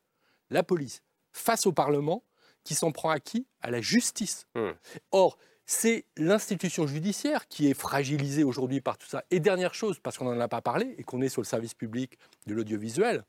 la 0.50 0.64
police, 0.64 1.02
face 1.32 1.66
au 1.66 1.72
Parlement, 1.72 2.24
qui 2.64 2.76
s'en 2.76 2.92
prend 2.92 3.10
à 3.10 3.20
qui? 3.20 3.46
À 3.62 3.70
la 3.70 3.82
justice. 3.82 4.48
Hmm. 4.56 4.72
Or, 5.12 5.38
c'est 5.66 6.06
l'institution 6.18 6.86
judiciaire 6.88 7.48
qui 7.48 7.70
est 7.70 7.74
fragilisée 7.74 8.44
aujourd'hui 8.44 8.82
par 8.82 8.98
tout 8.98 9.08
ça. 9.08 9.24
Et 9.32 9.40
dernière 9.40 9.74
chose, 9.74 10.00
parce 10.00 10.18
qu'on 10.18 10.26
n'en 10.26 10.40
a 10.40 10.48
pas 10.48 10.62
parlé 10.62 10.96
et 10.98 11.04
qu'on 11.04 11.22
est 11.22 11.30
sur 11.30 11.42
le 11.42 11.48
service 11.48 11.74
public 11.74 12.18
de 12.46 12.54
l'audiovisuel, 12.54 13.24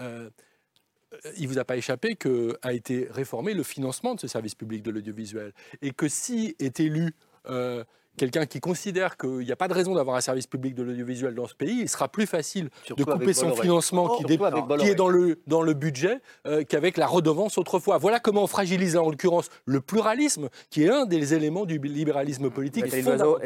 euh, 0.00 0.30
il 1.36 1.44
ne 1.44 1.48
vous 1.48 1.58
a 1.58 1.64
pas 1.64 1.76
échappé 1.76 2.16
qu'a 2.16 2.72
été 2.72 3.08
réformé 3.10 3.54
le 3.54 3.62
financement 3.62 4.14
de 4.14 4.20
ce 4.20 4.28
service 4.28 4.54
public 4.54 4.82
de 4.82 4.90
l'audiovisuel. 4.90 5.52
Et 5.82 5.92
que 5.92 6.08
si 6.08 6.54
est 6.58 6.80
élu 6.80 7.14
euh, 7.46 7.84
quelqu'un 8.18 8.44
qui 8.46 8.60
considère 8.60 9.16
qu'il 9.16 9.38
n'y 9.38 9.52
a 9.52 9.56
pas 9.56 9.68
de 9.68 9.72
raison 9.74 9.94
d'avoir 9.94 10.16
un 10.16 10.20
service 10.20 10.46
public 10.46 10.74
de 10.74 10.82
l'audiovisuel 10.82 11.34
dans 11.34 11.46
ce 11.46 11.54
pays, 11.54 11.78
il 11.80 11.88
sera 11.88 12.08
plus 12.08 12.26
facile 12.26 12.68
Surtout 12.84 13.04
de 13.04 13.10
couper 13.10 13.32
son 13.32 13.46
Bolloré. 13.46 13.62
financement 13.62 14.16
qui, 14.18 14.24
dé- 14.24 14.34
est 14.84 14.94
dans 14.94 15.08
le, 15.08 15.38
dans 15.46 15.62
le 15.62 15.72
budget 15.74 16.18
euh, 16.46 16.62
qu'avec 16.64 16.96
la 16.98 17.06
redevance 17.06 17.56
autrefois. 17.58 17.96
Voilà 17.98 18.20
comment 18.20 18.42
on 18.42 18.46
fragilise 18.46 18.96
en 18.96 19.08
l'occurrence 19.10 19.48
le 19.64 19.80
pluralisme, 19.80 20.48
qui 20.70 20.84
est 20.84 20.90
un 20.90 21.06
des 21.06 21.32
éléments 21.34 21.64
du 21.64 21.78
libéralisme 21.78 22.50
politique. 22.50 22.86
Forme- 22.88 23.38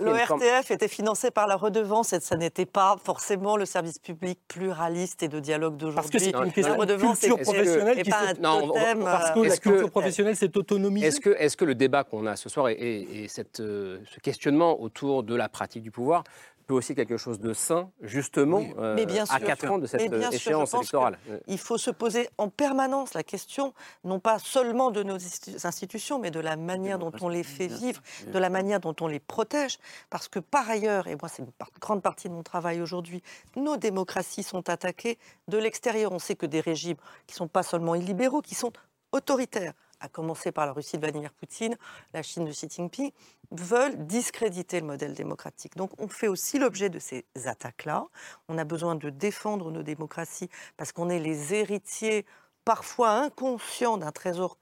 L'ORTF 0.00 0.70
était 0.70 0.88
financé 0.88 1.30
par 1.30 1.46
la 1.46 1.56
redevance 1.56 2.12
et 2.12 2.20
ça 2.20 2.36
n'était 2.36 2.66
pas 2.66 2.96
forcément 3.04 3.56
le 3.56 3.66
service 3.66 3.98
public 3.98 4.38
pluraliste 4.48 5.22
et 5.22 5.28
de 5.28 5.40
dialogue 5.40 5.76
Parce 5.94 6.08
que 6.08 6.18
d'aujourd'hui. 6.18 6.20
c'est 6.20 6.30
une 6.46 6.52
question 6.52 6.84
de 6.84 6.96
culture 6.96 7.38
est- 7.38 7.42
professionnelle 7.42 8.02
qui 8.02 8.10
pas 8.10 8.34
Non, 8.40 8.72
Parce 9.04 9.30
que 9.32 9.40
la 9.40 9.46
Est-ce 9.46 9.60
que- 9.60 9.68
culture 9.70 9.90
professionnelle 9.90 10.36
s'est 10.36 10.56
autonomisée. 10.56 11.06
Est-ce 11.06 11.20
que, 11.20 11.30
est 11.30 11.54
que 11.56 11.64
le 11.64 11.74
débat 11.74 12.04
qu'on 12.04 12.26
a 12.26 12.36
ce 12.36 12.48
soir 12.48 12.68
et, 12.68 12.74
et- 12.74 13.24
et 13.24 13.28
cette, 13.28 13.60
euh, 13.60 13.97
ce 14.04 14.20
questionnement 14.20 14.80
autour 14.80 15.22
de 15.22 15.34
la 15.34 15.48
pratique 15.48 15.82
du 15.82 15.90
pouvoir 15.90 16.24
peut 16.68 16.74
aussi 16.74 16.94
quelque 16.94 17.16
chose 17.16 17.40
de 17.40 17.54
sain, 17.54 17.90
justement, 18.02 18.62
euh, 18.78 18.94
Mais 18.94 19.06
bien 19.06 19.24
à. 19.30 19.40
4 19.40 19.70
ans 19.70 19.78
de 19.78 19.86
cette 19.86 20.10
bien 20.10 20.18
euh, 20.18 20.22
sûr, 20.24 20.34
échéance 20.34 20.74
électorale 20.74 21.18
Il 21.46 21.58
faut 21.58 21.78
se 21.78 21.90
poser 21.90 22.28
en 22.36 22.50
permanence 22.50 23.14
la 23.14 23.22
question, 23.22 23.72
non 24.04 24.20
pas 24.20 24.38
seulement 24.38 24.90
de 24.90 25.02
nos 25.02 25.16
institutions, 25.64 26.18
mais 26.18 26.30
de 26.30 26.40
la 26.40 26.56
manière 26.56 26.98
dont 26.98 27.12
on 27.22 27.30
les 27.30 27.42
fait 27.42 27.68
vivre, 27.68 28.02
de 28.30 28.38
la 28.38 28.50
manière 28.50 28.80
dont 28.80 28.94
on 29.00 29.06
les 29.06 29.18
protège. 29.18 29.78
Parce 30.10 30.28
que 30.28 30.38
par 30.38 30.68
ailleurs, 30.68 31.06
et 31.06 31.16
moi 31.16 31.28
c'est 31.28 31.42
une 31.42 31.50
grande 31.80 32.02
partie 32.02 32.28
de 32.28 32.34
mon 32.34 32.42
travail 32.42 32.82
aujourd'hui, 32.82 33.22
nos 33.56 33.78
démocraties 33.78 34.42
sont 34.42 34.68
attaquées 34.68 35.18
de 35.48 35.56
l'extérieur. 35.56 36.12
On 36.12 36.18
sait 36.18 36.36
que 36.36 36.46
des 36.46 36.60
régimes 36.60 36.98
qui 37.26 37.32
ne 37.32 37.38
sont 37.38 37.48
pas 37.48 37.62
seulement 37.62 37.94
illibéraux, 37.94 38.42
qui 38.42 38.54
sont 38.54 38.72
autoritaires, 39.12 39.72
à 40.00 40.08
commencer 40.08 40.52
par 40.52 40.66
la 40.66 40.72
Russie 40.72 40.96
de 40.96 41.02
Vladimir 41.02 41.32
Poutine, 41.32 41.76
la 42.12 42.22
Chine 42.22 42.44
de 42.44 42.50
Xi 42.52 42.68
Jinping, 42.68 43.10
veulent 43.50 44.06
discréditer 44.06 44.80
le 44.80 44.86
modèle 44.86 45.14
démocratique. 45.14 45.76
Donc 45.76 45.90
on 45.98 46.08
fait 46.08 46.28
aussi 46.28 46.58
l'objet 46.58 46.90
de 46.90 46.98
ces 46.98 47.24
attaques-là. 47.44 48.06
On 48.48 48.58
a 48.58 48.64
besoin 48.64 48.94
de 48.94 49.10
défendre 49.10 49.70
nos 49.70 49.82
démocraties 49.82 50.50
parce 50.76 50.92
qu'on 50.92 51.08
est 51.08 51.18
les 51.18 51.54
héritiers 51.54 52.26
parfois 52.64 53.10
inconscients 53.12 53.96
d'un 53.96 54.12
trésor 54.12 54.58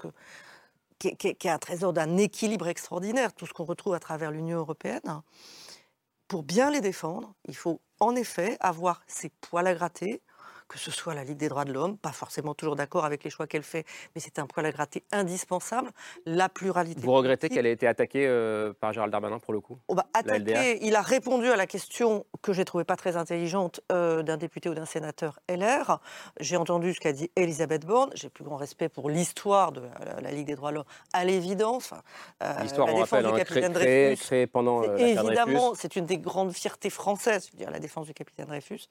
qui, 0.98 1.16
qui 1.16 1.28
est- 1.28 1.46
un 1.46 1.58
trésor 1.58 1.92
d'un 1.92 2.16
équilibre 2.16 2.68
extraordinaire, 2.68 3.32
tout 3.34 3.46
ce 3.46 3.52
qu'on 3.52 3.64
retrouve 3.64 3.94
à 3.94 4.00
travers 4.00 4.30
l'Union 4.30 4.58
européenne. 4.58 5.22
Pour 6.28 6.42
bien 6.42 6.70
les 6.70 6.80
défendre, 6.80 7.34
il 7.46 7.56
faut 7.56 7.80
en 8.00 8.14
effet 8.16 8.56
avoir 8.60 9.02
ses 9.06 9.28
poils 9.28 9.66
à 9.66 9.74
gratter, 9.74 10.22
que 10.68 10.78
ce 10.78 10.90
soit 10.90 11.14
la 11.14 11.24
Ligue 11.24 11.36
des 11.38 11.48
droits 11.48 11.64
de 11.64 11.72
l'homme, 11.72 11.96
pas 11.96 12.12
forcément 12.12 12.54
toujours 12.54 12.76
d'accord 12.76 13.04
avec 13.04 13.22
les 13.24 13.30
choix 13.30 13.46
qu'elle 13.46 13.62
fait, 13.62 13.84
mais 14.14 14.20
c'est 14.20 14.38
un 14.38 14.46
poil 14.46 14.66
à 14.66 14.72
gratter 14.72 15.04
indispensable, 15.12 15.90
la 16.24 16.48
pluralité. 16.48 17.00
Vous 17.00 17.12
regrettez 17.12 17.48
qu'elle 17.48 17.66
ait 17.66 17.72
été 17.72 17.86
attaquée 17.86 18.26
euh, 18.26 18.72
par 18.80 18.92
Gérald 18.92 19.12
Darmanin 19.12 19.38
pour 19.38 19.52
le 19.52 19.60
coup 19.60 19.78
La 19.88 20.04
LDH. 20.22 20.52
attaquer. 20.52 20.78
Il 20.86 20.96
a 20.96 21.02
répondu 21.02 21.46
à 21.50 21.56
la 21.56 21.66
question 21.66 22.26
que 22.42 22.52
j'ai 22.52 22.64
trouvée 22.64 22.84
pas 22.84 22.96
très 22.96 23.16
intelligente 23.16 23.80
euh, 23.92 24.22
d'un 24.22 24.36
député 24.36 24.68
ou 24.68 24.74
d'un 24.74 24.86
sénateur 24.86 25.38
LR. 25.48 26.00
J'ai 26.40 26.56
entendu 26.56 26.94
ce 26.94 27.00
qu'a 27.00 27.12
dit 27.12 27.30
Elisabeth 27.36 27.86
Borne. 27.86 28.10
J'ai 28.14 28.28
plus 28.28 28.44
grand 28.44 28.56
respect 28.56 28.88
pour 28.88 29.08
l'histoire 29.10 29.72
de 29.72 29.82
la, 29.82 30.20
la 30.20 30.30
Ligue 30.32 30.46
des 30.46 30.56
droits 30.56 30.70
de 30.70 30.76
l'homme, 30.76 30.84
à 31.12 31.24
l'évidence. 31.24 31.92
Euh, 32.42 32.52
L'histoire, 32.62 32.86
la 32.88 32.94
on 32.94 32.96
défense 32.96 33.10
rappelle, 33.10 33.26
du 33.26 33.32
hein, 33.34 33.38
capitaine 33.44 33.72
créée- 33.72 34.16
Dreyfus. 34.16 34.46
pendant, 34.48 34.82
euh, 34.82 34.96
Évidemment, 34.96 35.74
c'est 35.74 35.96
une 35.96 36.06
des 36.06 36.18
grandes 36.18 36.52
fiertés 36.52 36.90
françaises, 36.90 37.46
je 37.46 37.52
veux 37.52 37.58
dire, 37.58 37.70
la 37.70 37.78
défense 37.78 38.06
du 38.06 38.14
capitaine 38.14 38.46
Dreyfus. 38.46 38.88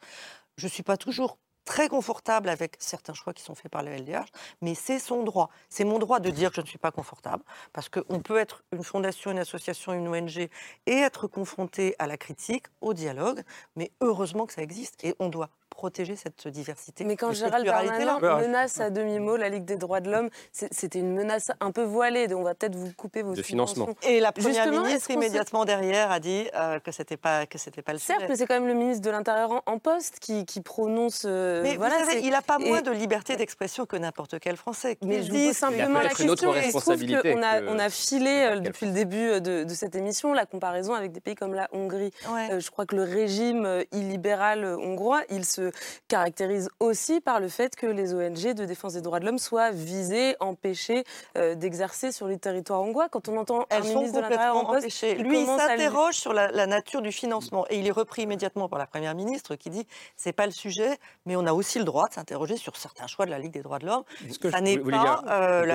Je 0.57 0.65
ne 0.67 0.71
suis 0.71 0.83
pas 0.83 0.95
toujours 0.97 1.37
très 1.65 1.89
confortable 1.89 2.49
avec 2.49 2.75
certains 2.79 3.13
choix 3.13 3.33
qui 3.33 3.43
sont 3.43 3.55
faits 3.55 3.71
par 3.71 3.83
le 3.83 3.91
LDH, 3.95 4.25
mais 4.61 4.75
c'est 4.75 4.99
son 4.99 5.23
droit. 5.23 5.49
C'est 5.69 5.83
mon 5.83 5.99
droit 5.99 6.19
de 6.19 6.29
dire 6.29 6.49
que 6.51 6.55
je 6.57 6.61
ne 6.61 6.67
suis 6.67 6.77
pas 6.77 6.91
confortable, 6.91 7.43
parce 7.73 7.89
qu'on 7.89 8.19
peut 8.19 8.37
être 8.37 8.63
une 8.71 8.83
fondation, 8.83 9.31
une 9.31 9.39
association, 9.39 9.93
une 9.93 10.07
ONG 10.07 10.37
et 10.37 10.49
être 10.93 11.27
confronté 11.27 11.95
à 11.99 12.07
la 12.07 12.17
critique, 12.17 12.65
au 12.81 12.93
dialogue, 12.93 13.41
mais 13.75 13.91
heureusement 14.01 14.45
que 14.45 14.53
ça 14.53 14.61
existe 14.61 15.03
et 15.03 15.15
on 15.19 15.29
doit 15.29 15.49
protéger 15.71 16.15
cette 16.15 16.47
diversité. 16.47 17.03
Mais 17.03 17.17
quand 17.17 17.33
Gérald. 17.33 17.65
Darmanin 17.65 18.17
menace 18.39 18.79
à 18.79 18.89
demi-mot 18.89 19.35
la 19.35 19.49
Ligue 19.49 19.65
des 19.65 19.75
droits 19.75 19.99
de 19.99 20.09
l'homme, 20.09 20.29
c'était 20.53 20.99
une 20.99 21.13
menace 21.13 21.51
un 21.59 21.71
peu 21.73 21.83
voilée. 21.83 22.27
donc 22.29 22.39
On 22.39 22.43
va 22.43 22.55
peut-être 22.55 22.75
vous 22.77 22.93
couper 22.93 23.23
vos 23.23 23.33
De 23.33 23.41
financement. 23.41 23.89
Et 24.03 24.21
la 24.21 24.31
première 24.31 24.63
Justement, 24.63 24.85
ministre 24.85 25.11
immédiatement 25.11 25.65
derrière 25.65 26.11
a 26.11 26.21
dit 26.21 26.47
euh, 26.55 26.79
que 26.79 26.93
c'était 26.93 27.17
pas 27.17 27.45
que 27.45 27.57
c'était 27.57 27.81
pas 27.81 27.91
le 27.91 27.99
Certes, 27.99 28.19
sujet. 28.21 28.29
mais 28.29 28.35
c'est 28.37 28.47
quand 28.47 28.53
même 28.53 28.67
le 28.67 28.73
ministre 28.73 29.01
de 29.03 29.09
l'Intérieur 29.11 29.51
en, 29.51 29.61
en 29.65 29.77
poste 29.79 30.19
qui, 30.19 30.45
qui 30.45 30.61
prononce. 30.61 31.23
euh, 31.25 31.54
Mais 31.63 31.75
voilà, 31.77 31.95
vous 31.99 32.05
savez, 32.05 32.19
c'est- 32.21 32.25
il 32.25 32.31
n'a 32.31 32.41
pas 32.41 32.57
et- 32.59 32.67
moins 32.67 32.81
de 32.81 32.91
liberté 32.91 33.35
d'expression 33.35 33.85
que 33.85 33.95
n'importe 33.95 34.39
quel 34.39 34.55
Français. 34.57 34.97
Mais 35.03 35.23
je 35.23 35.31
pose 35.31 35.51
simplement 35.57 35.99
la 35.99 36.09
question. 36.09 36.53
et 36.55 36.59
Il 36.67 36.71
se 36.71 36.77
trouve 36.79 36.95
qu'on 37.21 37.41
a, 37.43 37.61
que- 37.61 37.67
on 37.69 37.79
a 37.79 37.89
filé 37.89 38.29
euh, 38.51 38.59
depuis 38.59 38.85
le 38.85 38.91
début 38.91 39.29
euh, 39.29 39.39
de, 39.39 39.63
de 39.63 39.73
cette 39.73 39.95
émission 39.95 40.33
la 40.33 40.45
comparaison 40.45 40.93
avec 40.93 41.11
des 41.11 41.19
pays 41.21 41.35
comme 41.35 41.53
la 41.53 41.67
Hongrie. 41.71 42.11
Euh, 42.51 42.59
je 42.59 42.69
crois 42.71 42.85
que 42.85 42.95
le 42.95 43.03
régime 43.03 43.65
euh, 43.65 43.83
illibéral 43.91 44.63
euh, 44.63 44.77
hongrois, 44.77 45.21
il 45.29 45.45
se 45.45 45.71
caractérise 46.07 46.69
aussi 46.79 47.21
par 47.21 47.39
le 47.39 47.47
fait 47.49 47.75
que 47.75 47.85
les 47.87 48.13
ONG 48.13 48.53
de 48.53 48.65
défense 48.65 48.93
des 48.93 49.01
droits 49.01 49.19
de 49.19 49.25
l'homme 49.25 49.39
soient 49.39 49.71
visées, 49.71 50.35
empêchées 50.39 51.03
euh, 51.37 51.55
d'exercer 51.55 52.11
sur 52.11 52.27
le 52.27 52.37
territoire 52.37 52.81
hongrois. 52.81 53.09
Quand 53.09 53.27
on 53.29 53.37
entend 53.37 53.65
Elles 53.69 53.81
un 53.81 53.83
sont 53.83 53.95
ministre 53.99 54.17
de 54.17 54.21
l'Intérieur 54.21 54.57
en 54.57 54.65
poste, 54.65 54.83
Lui, 55.01 55.15
il 55.17 55.23
lui- 55.23 55.45
s'interroge 55.45 56.15
sur 56.15 56.33
la, 56.33 56.51
la 56.51 56.67
nature 56.67 57.01
du 57.01 57.11
financement 57.11 57.65
et 57.69 57.79
il 57.79 57.87
est 57.87 57.91
repris 57.91 58.23
immédiatement 58.23 58.69
par 58.69 58.79
la 58.79 58.85
première 58.87 59.15
ministre 59.15 59.55
qui 59.55 59.69
dit 59.69 59.85
c'est 60.15 60.33
pas 60.33 60.45
le 60.45 60.51
sujet, 60.51 60.97
mais 61.25 61.35
on 61.35 61.44
a 61.47 61.53
aussi 61.53 61.79
le 61.79 61.85
droit 61.85 62.07
de 62.07 62.13
s'interroger 62.13 62.57
sur 62.57 62.75
certains 62.77 63.07
choix 63.07 63.25
de 63.25 63.31
la 63.31 63.39
Ligue 63.39 63.51
des 63.51 63.61
droits 63.61 63.79
de 63.79 63.85
l'homme. 63.85 64.03
Ça 64.51 64.61
n'est 64.61 64.77
pas 64.77 65.23
euh, 65.27 65.65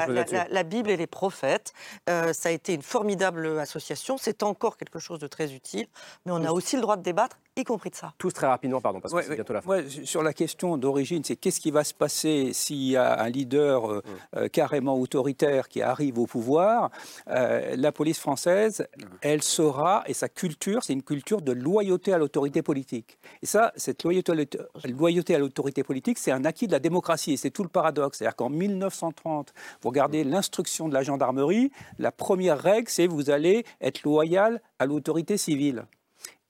la 0.51 0.63
Bible 0.63 0.91
et 0.91 0.97
les 0.97 1.07
prophètes. 1.07 1.73
Euh, 2.09 2.33
ça 2.33 2.49
a 2.49 2.53
été 2.53 2.75
une 2.75 2.83
formidable 2.83 3.59
association. 3.59 4.17
C'est 4.19 4.43
encore 4.43 4.77
quelque 4.77 4.99
chose 4.99 5.19
de 5.19 5.27
très 5.27 5.53
utile, 5.53 5.87
mais 6.25 6.33
on 6.33 6.45
a 6.45 6.51
aussi 6.51 6.77
le 6.77 6.83
droit 6.83 6.97
de 6.97 7.03
débattre, 7.03 7.39
y 7.57 7.65
compris 7.65 7.91
de 7.91 7.95
ça. 7.97 8.15
Tous 8.17 8.33
très 8.33 8.47
rapidement, 8.47 8.81
pardon, 8.81 9.01
parce 9.01 9.13
que 9.13 9.19
Ouais, 9.19 9.25
c'est 9.27 9.35
bientôt 9.35 9.53
la 9.53 9.61
fin. 9.61 9.69
Ouais, 9.71 9.85
sur 10.05 10.23
la 10.23 10.33
question 10.33 10.77
d'origine, 10.79 11.23
c'est 11.25 11.37
qu'est-ce 11.37 11.61
qui 11.61 11.71
va 11.71 11.85
se 11.85 11.93
passer 11.93 12.53
s'il 12.53 12.83
y 12.83 12.97
a 12.97 13.21
un 13.21 13.29
leader 13.29 13.91
euh, 13.91 14.03
euh, 14.37 14.49
carrément 14.49 14.97
autoritaire 14.99 15.69
qui 15.69 15.83
arrive 15.83 16.19
au 16.19 16.27
pouvoir 16.27 16.91
Euh, 17.29 17.77
La 17.77 17.93
police 17.93 18.19
française, 18.19 18.87
elle 19.21 19.43
sera, 19.43 20.05
et 20.07 20.15
sa 20.15 20.29
culture, 20.29 20.83
c'est 20.83 20.93
une 20.93 21.03
culture 21.03 21.43
de 21.43 21.53
loyauté 21.53 22.13
à 22.13 22.19
l'autorité 22.19 22.63
politique. 22.63 23.19
Et 23.43 23.47
ça, 23.47 23.73
cette 23.77 24.05
loyauté 24.05 24.33
à 24.33 24.35
l'auto- 24.37 24.59
loyauté 24.89 25.35
à 25.35 25.39
l'autorité 25.39 25.83
politique, 25.83 26.19
c'est 26.19 26.33
un 26.33 26.45
acquis 26.45 26.67
de 26.67 26.73
la 26.73 26.79
démocratie. 26.79 27.33
Et 27.33 27.37
c'est 27.37 27.51
tout 27.51 27.63
le 27.63 27.69
paradoxe. 27.69 28.19
C'est-à-dire 28.19 28.37
qu'en 28.37 28.49
1930, 28.51 29.53
vous 29.83 29.89
regardez 29.89 30.25
l'instruction 30.25 30.89
de 30.89 30.95
la 30.95 31.03
gendarmerie, 31.03 31.71
la 31.99 32.13
première 32.13 32.59
règle, 32.59 32.89
c'est 32.89 33.07
vous 33.07 33.31
allez 33.31 33.65
être 33.81 34.03
loyal 34.03 34.63
à 34.79 34.87
l'autorité 34.87 35.37
civile. 35.37 35.85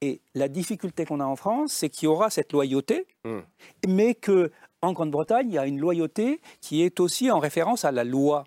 Et 0.03 0.23
la 0.35 0.49
difficulté 0.49 1.05
qu'on 1.05 1.21
a 1.21 1.25
en 1.25 1.37
France, 1.37 1.73
c'est 1.73 1.91
qu'il 1.91 2.07
y 2.07 2.09
aura 2.09 2.31
cette 2.31 2.53
loyauté, 2.53 3.07
mais 3.87 4.15
que 4.15 4.51
en 4.83 4.93
Grande-Bretagne, 4.93 5.49
il 5.49 5.55
y 5.55 5.59
a 5.59 5.67
une 5.67 5.79
loyauté 5.79 6.41
qui 6.61 6.83
est 6.83 7.01
aussi 7.01 7.31
en 7.31 7.39
référence 7.39 7.85
à 7.85 7.93
la 7.93 8.05
loi. 8.05 8.45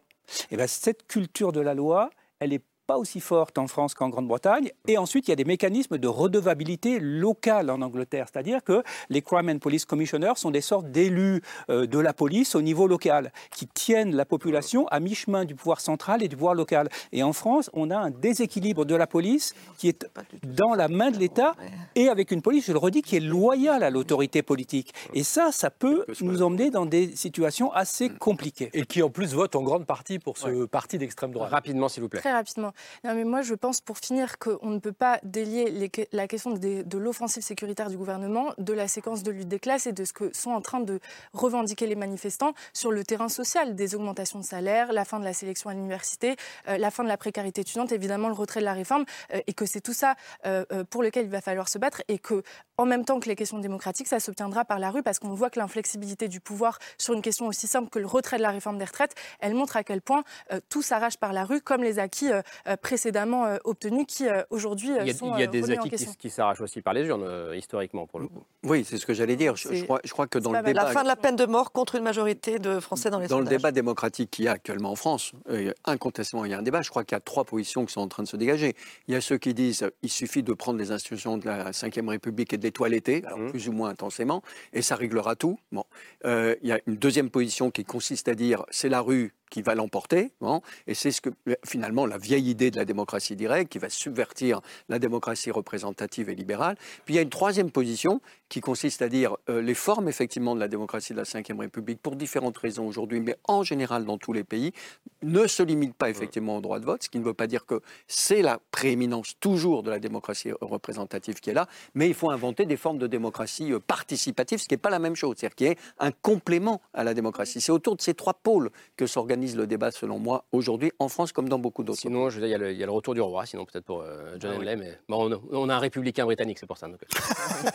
Et 0.50 0.58
bien, 0.58 0.66
cette 0.66 1.06
culture 1.06 1.52
de 1.52 1.62
la 1.62 1.76
loi, 1.76 2.10
elle 2.40 2.50
n'est 2.52 2.62
pas 2.94 3.00
aussi 3.00 3.22
forte 3.22 3.58
en 3.58 3.66
France 3.66 3.96
qu'en 3.96 4.10
Grande-Bretagne. 4.10 4.70
Et 4.88 5.00
ensuite, 5.00 5.28
il 5.28 5.32
y 5.32 5.34
a 5.34 5.36
des 5.36 5.46
mécanismes 5.46 5.98
de 5.98 6.08
redevabilité 6.08 7.00
locale 7.00 7.72
en 7.72 7.82
Angleterre. 7.82 8.28
C'est-à-dire 8.32 8.64
que 8.64 8.84
les 9.10 9.24
Crime 9.24 9.50
and 9.50 9.58
Police 9.58 9.86
Commissioners 9.86 10.34
sont 10.36 10.52
des 10.52 10.62
sortes 10.62 10.92
d'élus 10.92 11.42
euh, 11.72 11.88
de 11.88 11.98
la 11.98 12.14
police 12.14 12.54
au 12.54 12.62
niveau 12.62 12.86
local, 12.86 13.32
qui 13.50 13.66
tiennent 13.66 14.16
la 14.16 14.26
population 14.26 14.88
à 14.90 15.00
mi-chemin 15.00 15.44
du 15.44 15.56
pouvoir 15.56 15.82
central 15.82 16.22
et 16.22 16.28
du 16.28 16.36
pouvoir 16.36 16.54
local. 16.54 16.88
Et 17.12 17.24
en 17.24 17.34
France, 17.34 17.72
on 17.74 17.90
a 17.90 17.98
un 17.98 18.12
déséquilibre 18.12 18.86
de 18.86 18.94
la 18.94 19.08
police 19.08 19.56
qui 19.80 19.88
est 19.88 20.06
dans 20.44 20.76
la 20.76 20.88
main 20.88 21.10
de 21.10 21.18
l'État 21.18 21.56
et 21.96 22.10
avec 22.10 22.30
une 22.30 22.44
police, 22.44 22.68
je 22.68 22.74
le 22.74 22.78
redis, 22.78 23.02
qui 23.02 23.16
est 23.16 23.22
loyale 23.22 23.82
à 23.82 23.90
l'autorité 23.90 24.44
politique. 24.44 24.94
Et 25.16 25.24
ça, 25.24 25.52
ça 25.52 25.72
peut 25.72 26.06
nous 26.22 26.44
emmener 26.44 26.70
dans 26.70 26.86
des 26.86 27.16
situations 27.16 27.74
assez 27.74 28.10
compliquées. 28.10 28.70
Et 28.74 28.86
qui 28.86 29.02
en 29.02 29.10
plus 29.10 29.34
vote 29.34 29.56
en 29.56 29.64
grande 29.64 29.88
partie 29.88 30.20
pour 30.20 30.38
ce 30.38 30.66
parti 30.66 31.00
d'extrême 31.00 31.32
droite. 31.32 31.50
Rapidement, 31.50 31.90
s'il 31.90 32.04
vous 32.04 32.10
plaît. 32.10 32.20
Très 32.20 32.34
rapidement. 32.34 32.72
Non, 33.04 33.14
mais 33.14 33.24
moi, 33.24 33.42
je 33.42 33.54
pense, 33.54 33.82
pour 33.82 33.98
finir, 33.98 34.38
qu'on 34.40 34.70
ne 34.70 34.80
peut 34.80 34.94
pas 34.94 35.20
délier 35.24 35.92
la 36.12 36.28
question 36.28 36.52
de, 36.52 36.98
l'offensive 36.98 37.44
sécuritaire 37.44 37.90
du 37.90 37.98
gouvernement 37.98 38.54
de 38.58 38.74
la 38.74 38.88
séquence 38.88 39.24
de 39.24 39.32
lutte 39.32 39.48
des 39.48 39.60
classes 39.60 39.88
et 39.88 39.92
de 39.94 40.06
ce 40.06 40.14
que 40.14 40.36
sont 40.36 40.52
en 40.52 40.62
train 40.62 40.80
de 40.80 41.00
revendiquer 41.34 41.88
les 41.88 41.96
manifestants 41.96 42.54
sur 42.74 42.92
le 42.92 43.04
terrain 43.04 43.30
social, 43.30 43.76
des 43.76 43.96
augmentations 43.96 44.40
de 44.40 44.46
salaire, 44.46 44.94
la 44.94 45.06
fin 45.06 45.20
de 45.20 45.26
la 45.26 45.34
sélection 45.34 45.70
à 45.70 45.74
l'université, 45.74 46.36
euh, 46.68 46.78
la 46.78 46.92
fin 46.92 47.04
de 47.04 47.10
la 47.10 47.18
précarité 47.18 47.62
étudiante, 47.62 47.92
évidemment 47.92 48.28
le 48.28 48.34
retrait 48.34 48.60
de 48.60 48.66
la 48.66 48.74
réforme, 48.74 49.06
euh, 49.34 49.42
et 49.48 49.54
que 49.54 49.66
c'est 49.66 49.82
tout 49.82 49.94
ça 49.94 50.16
euh, 50.46 50.66
pour 50.90 51.04
lequel 51.04 51.26
il 51.26 51.32
va 51.32 51.42
falloir 51.42 51.70
se 51.70 51.78
battre, 51.78 52.02
et 52.08 52.20
que 52.20 52.44
en 52.78 52.86
même 52.86 53.06
temps 53.06 53.20
que 53.20 53.30
les 53.30 53.36
questions 53.36 53.60
démocratiques, 53.60 54.08
ça 54.08 54.20
s'obtiendra 54.20 54.66
par 54.66 54.80
la 54.80 54.90
rue, 54.90 55.04
parce 55.04 55.20
qu'on 55.20 55.34
voit 55.34 55.50
que 55.50 55.60
l'inflexibilité 55.60 56.28
du 56.28 56.40
pouvoir 56.40 56.80
sur 56.98 57.14
une 57.14 57.22
question 57.22 57.48
aussi 57.48 57.68
simple 57.68 57.90
que 57.90 58.00
le 58.00 58.08
retrait 58.08 58.38
de 58.38 58.42
la 58.42 58.52
réforme 58.52 58.78
des 58.78 58.86
retraites, 58.86 59.16
elle 59.40 59.54
montre 59.54 59.78
à 59.78 59.84
quel 59.84 60.02
point 60.02 60.24
euh, 60.52 60.60
tout 60.70 60.82
s'arrache 60.82 61.18
par 61.18 61.34
la 61.34 61.46
rue, 61.46 61.62
comme 61.62 61.84
les 61.84 62.00
acquis 62.00 62.32
euh, 62.32 62.42
euh, 62.68 62.76
précédemment 62.78 63.46
euh, 63.46 63.58
obtenus 63.64 64.06
qui 64.08 64.28
euh, 64.28 64.44
aujourd'hui 64.50 64.92
euh, 64.92 65.02
Il 65.02 65.08
y 65.08 65.12
a, 65.12 65.14
sont 65.14 65.36
il 65.36 65.40
y 65.40 65.44
a 65.44 65.48
euh, 65.48 65.52
des 65.52 65.72
acquis 65.72 65.92
qui, 66.18 66.30
s'arrachent 66.30 66.62
aussi 66.62 66.82
par 66.82 66.94
les 66.94 67.06
urnes, 67.06 67.24
euh, 67.24 67.56
historiquement, 67.56 68.08
pour 68.08 68.20
le 68.20 68.28
coup. 68.28 68.44
Oui, 68.64 68.86
c'est 68.88 68.98
ce 68.98 69.06
que 69.06 69.14
j'allais 69.14 69.36
dire. 69.36 69.56
Je, 69.56 69.84
crois, 69.84 70.00
je 70.04 70.12
crois 70.12 70.28
que 70.28 70.40
dans 70.40 70.52
le 70.52 70.62
débat, 70.62 70.84
La 70.84 70.92
fin 70.92 71.04
de 71.04 71.08
la 71.08 71.16
peine 71.16 71.36
de 71.36 71.46
mort 71.46 71.72
contre 71.72 71.96
une 71.96 72.04
majorité 72.04 72.60
de 72.60 72.80
Français 72.80 73.10
dans 73.10 73.20
les 73.20 73.28
dans 73.28 73.40
le 73.40 73.46
débat 73.46 73.72
démocratique 73.72 74.32
qu'il 74.32 74.46
y 74.46 74.48
a 74.48 74.52
actuellement 74.52 74.92
en 74.92 74.96
France, 74.96 75.34
euh, 75.50 75.72
incontestablement, 75.86 76.46
il 76.46 76.52
y 76.52 76.54
a 76.54 76.58
un 76.58 76.64
débat. 76.64 76.82
Je 76.82 76.90
crois 76.90 77.04
qu'il 77.04 77.16
y 77.16 77.18
a 77.18 77.22
trois 77.22 77.44
positions 77.44 77.86
qui 77.86 77.94
sont 77.94 78.02
en 78.02 78.08
train 78.08 78.24
de 78.24 78.28
se 78.28 78.38
dégager. 78.38 78.76
Il 79.08 79.14
y 79.14 79.18
a 79.18 79.22
ceux 79.22 79.38
qui 79.38 79.54
disent 79.54 79.88
il 80.02 80.10
suffit 80.10 80.44
de 80.44 80.54
prendre 80.54 80.80
les 80.80 80.92
institutions 80.92 81.38
de 81.38 81.46
la 81.46 81.72
Ve 81.72 82.10
République 82.10 82.54
et 82.54 82.58
de 82.58 82.63
les 82.64 82.72
toiletter, 82.72 83.24
alors 83.26 83.50
plus 83.50 83.68
ou 83.68 83.72
moins 83.72 83.90
intensément, 83.90 84.42
et 84.74 84.82
ça 84.82 84.96
réglera 84.96 85.36
tout. 85.36 85.60
Bon. 85.72 85.86
Euh, 86.26 86.56
il 86.62 86.70
y 86.70 86.72
a 86.72 86.80
une 86.88 86.96
deuxième 86.96 87.30
position 87.30 87.72
qui 87.72 87.84
consiste 87.84 88.28
à 88.28 88.36
dire 88.36 88.66
c'est 88.72 88.90
la 88.90 89.02
rue 89.02 89.34
qui 89.54 89.62
va 89.62 89.76
l'emporter, 89.76 90.32
bon, 90.42 90.64
et 90.88 90.96
c'est 90.96 91.12
ce 91.12 91.22
que 91.22 91.30
finalement 91.64 92.08
la 92.08 92.18
vieille 92.18 92.50
idée 92.50 92.72
de 92.72 92.76
la 92.76 92.86
démocratie 92.86 93.36
directe 93.36 93.72
qui 93.72 93.78
va 93.78 93.88
subvertir 93.88 94.62
la 94.90 94.98
démocratie 94.98 95.52
représentative 95.52 96.28
et 96.28 96.34
libérale. 96.34 96.76
Puis 97.06 97.14
il 97.14 97.18
y 97.18 97.20
a 97.20 97.22
une 97.22 97.30
troisième 97.30 97.70
position 97.70 98.20
qui 98.50 98.62
consiste 98.62 99.04
à 99.04 99.10
dire 99.10 99.38
euh, 99.50 99.62
les 99.62 99.76
formes 99.76 100.08
effectivement 100.08 100.56
de 100.56 100.60
la 100.60 100.68
démocratie 100.68 101.14
de 101.14 101.18
la 101.20 101.24
Ve 101.24 101.60
République 101.60 102.02
pour 102.02 102.16
différentes 102.16 102.58
raisons 102.58 102.88
aujourd'hui, 102.88 103.20
mais 103.20 103.36
en 103.44 103.62
général 103.62 104.06
dans 104.06 104.18
tous 104.18 104.34
les 104.34 104.44
pays, 104.44 104.74
ne 105.22 105.46
se 105.46 105.62
limitent 105.62 105.94
pas 105.94 106.10
effectivement 106.10 106.58
au 106.58 106.62
droit 106.62 106.80
de 106.80 106.86
vote, 106.86 107.04
ce 107.04 107.10
qui 107.10 107.20
ne 107.20 107.24
veut 107.24 107.36
pas 107.36 107.46
dire 107.46 107.68
que 107.68 107.80
c'est 108.08 108.42
la 108.42 108.60
prééminence 108.72 109.36
toujours 109.40 109.84
de 109.84 109.92
la 109.92 110.00
démocratie 110.00 110.52
représentative 110.62 111.40
qui 111.42 111.52
est 111.52 111.54
là, 111.54 111.68
mais 111.94 112.08
il 112.08 112.16
faut 112.16 112.32
inventer 112.32 112.66
des 112.66 112.78
formes 112.78 112.98
de 112.98 113.08
démocratie 113.08 113.72
euh, 113.72 113.80
participative, 113.80 114.58
ce 114.58 114.68
qui 114.68 114.74
n'est 114.74 114.80
pas 114.80 114.90
la 114.90 115.00
même 115.00 115.16
chose, 115.16 115.36
c'est-à-dire 115.38 115.56
qui 115.56 115.66
est 115.66 115.78
un 116.00 116.12
complément 116.12 116.82
à 116.96 117.04
la 117.04 117.14
démocratie. 117.14 117.62
C'est 117.62 117.72
autour 117.72 117.96
de 117.96 118.02
ces 118.02 118.16
trois 118.16 118.34
pôles 118.34 118.72
que 118.98 119.06
s'organise 119.06 119.43
organise 119.44 119.58
le 119.58 119.68
débat, 119.68 119.92
selon 119.92 120.20
moi, 120.20 120.46
aujourd'hui, 120.54 120.92
en 121.00 121.10
France 121.10 121.34
comme 121.34 121.50
dans 121.50 121.60
beaucoup 121.60 121.84
d'autres. 121.84 122.00
Sinon, 122.00 122.30
je 122.30 122.40
veux 122.40 122.48
dire, 122.48 122.58
il 122.70 122.78
y, 122.78 122.84
a 122.84 122.86
le 122.86 122.92
retour 122.92 123.14
du 123.14 123.20
roi, 123.20 123.46
sinon 123.46 123.66
peut-être 123.66 123.84
pour 123.84 124.02
euh, 124.02 124.38
John 124.40 124.54
ah 124.56 124.58
Henley, 124.58 124.76
mais 124.78 124.98
bon, 125.10 125.42
on, 125.52 125.70
a 125.70 125.76
un 125.76 125.80
républicain 125.80 126.24
britannique, 126.24 126.60
c'est 126.60 126.66
pour 126.66 126.78
ça. 126.78 126.88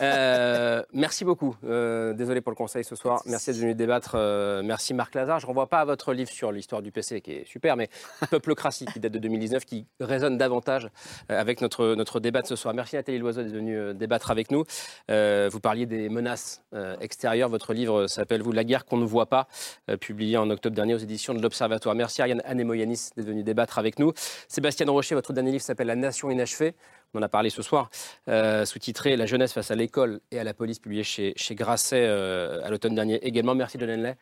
Euh, 0.01 0.83
merci 0.93 1.25
beaucoup. 1.25 1.55
désolé 1.63 2.41
pour 2.41 2.51
le 2.51 2.55
conseil 2.55 2.83
ce 2.83 2.95
soir. 2.95 3.21
Merci 3.25 3.51
d'être 3.51 3.59
venu 3.59 3.75
débattre. 3.75 4.15
merci 4.63 4.93
Marc 4.93 5.15
Lazare. 5.15 5.39
Je 5.39 5.45
ne 5.45 5.47
renvoie 5.47 5.67
pas 5.67 5.79
à 5.79 5.85
votre 5.85 6.13
livre 6.13 6.29
sur 6.29 6.51
l'histoire 6.51 6.81
du 6.81 6.91
PC, 6.91 7.21
qui 7.21 7.31
est 7.31 7.45
super, 7.45 7.75
mais 7.75 7.89
Peuplocratie, 8.29 8.85
qui 8.85 8.99
date 8.99 9.11
de 9.11 9.19
2019, 9.19 9.65
qui 9.65 9.87
résonne 9.99 10.37
davantage 10.37 10.89
avec 11.27 11.61
notre, 11.61 11.95
notre 11.95 12.19
débat 12.19 12.41
de 12.41 12.47
ce 12.47 12.55
soir. 12.55 12.73
Merci 12.73 12.95
Nathalie 12.95 13.17
Loiseau 13.17 13.41
d'être 13.41 13.51
venue 13.51 13.93
débattre 13.93 14.31
avec 14.31 14.51
nous. 14.51 14.63
vous 15.09 15.59
parliez 15.59 15.85
des 15.85 16.07
menaces 16.07 16.63
extérieures. 17.01 17.49
Votre 17.49 17.73
livre 17.73 18.07
s'appelle 18.07 18.41
Vous, 18.41 18.51
la 18.51 18.63
guerre 18.63 18.85
qu'on 18.85 18.97
ne 18.97 19.05
voit 19.05 19.27
pas, 19.27 19.47
publié 19.99 20.37
en 20.37 20.49
octobre 20.49 20.75
dernier 20.75 20.93
aux 20.93 20.99
éditions 20.99 21.33
de 21.33 21.41
l'Observatoire. 21.41 21.58
Merci 21.95 22.21
Ariane 22.21 22.41
Anemoyanis 22.45 23.09
d'être 23.15 23.27
venue 23.27 23.43
débattre 23.43 23.77
avec 23.77 23.99
nous. 23.99 24.13
Sébastien 24.47 24.85
Rocher, 24.87 25.15
votre 25.15 25.33
dernier 25.33 25.51
livre 25.51 25.63
s'appelle 25.63 25.87
La 25.87 25.95
Nation 25.95 26.29
inachevée. 26.31 26.75
On 27.13 27.19
en 27.19 27.23
a 27.23 27.29
parlé 27.29 27.49
ce 27.49 27.61
soir, 27.61 27.89
euh, 28.27 28.65
sous-titré 28.65 29.17
La 29.17 29.25
jeunesse 29.25 29.53
face 29.53 29.71
à 29.71 29.75
l'école 29.75 30.21
et 30.31 30.39
à 30.39 30.43
la 30.43 30.53
police, 30.53 30.79
publié 30.79 31.03
chez, 31.03 31.33
Grasset 31.51 32.05
euh, 32.07 32.61
à 32.63 32.69
l'automne 32.69 32.95
dernier 32.95 33.15
également. 33.25 33.55
Merci 33.55 33.77
John 33.79 33.89
Henley. 33.89 34.15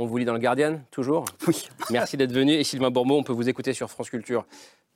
On 0.00 0.06
vous 0.06 0.16
lit 0.16 0.24
dans 0.24 0.32
le 0.32 0.38
Guardian, 0.38 0.80
toujours 0.92 1.24
Oui. 1.48 1.68
Merci 1.90 2.16
d'être 2.16 2.30
venu. 2.30 2.52
Et 2.52 2.62
Sylvain 2.62 2.88
Bourbeau, 2.88 3.18
on 3.18 3.24
peut 3.24 3.32
vous 3.32 3.48
écouter 3.48 3.72
sur 3.72 3.90
France 3.90 4.10
Culture 4.10 4.46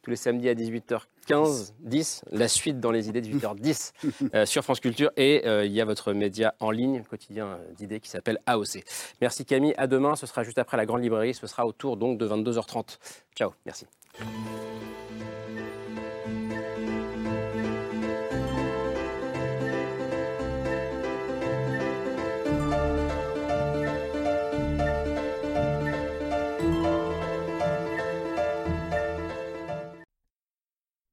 tous 0.01 0.11
les 0.11 0.17
samedis 0.17 0.49
à 0.49 0.55
18h15, 0.55 1.73
10, 1.81 2.25
la 2.31 2.47
suite 2.47 2.79
dans 2.79 2.93
les 2.93 3.09
idées, 3.09 3.21
18h10 3.21 3.93
euh, 4.35 4.47
sur 4.47 4.63
France 4.63 4.79
Culture. 4.79 5.11
Et 5.17 5.43
euh, 5.45 5.65
il 5.65 5.73
y 5.73 5.81
a 5.81 5.85
votre 5.85 6.13
média 6.13 6.55
en 6.61 6.71
ligne, 6.71 7.03
quotidien 7.03 7.59
d'idées, 7.77 7.99
qui 7.99 8.11
s'appelle 8.11 8.39
AOC. 8.47 8.85
Merci 9.21 9.45
Camille, 9.45 9.75
à 9.77 9.89
demain, 9.89 10.15
ce 10.15 10.27
sera 10.27 10.45
juste 10.45 10.59
après 10.59 10.77
la 10.77 10.87
grande 10.87 11.03
librairie, 11.03 11.35
ce 11.35 11.49
sera 11.49 11.67
autour 11.67 11.97
donc 11.97 12.17
de 12.17 12.29
22h30. 12.29 12.99
Ciao, 13.35 13.51
merci. 13.67 13.87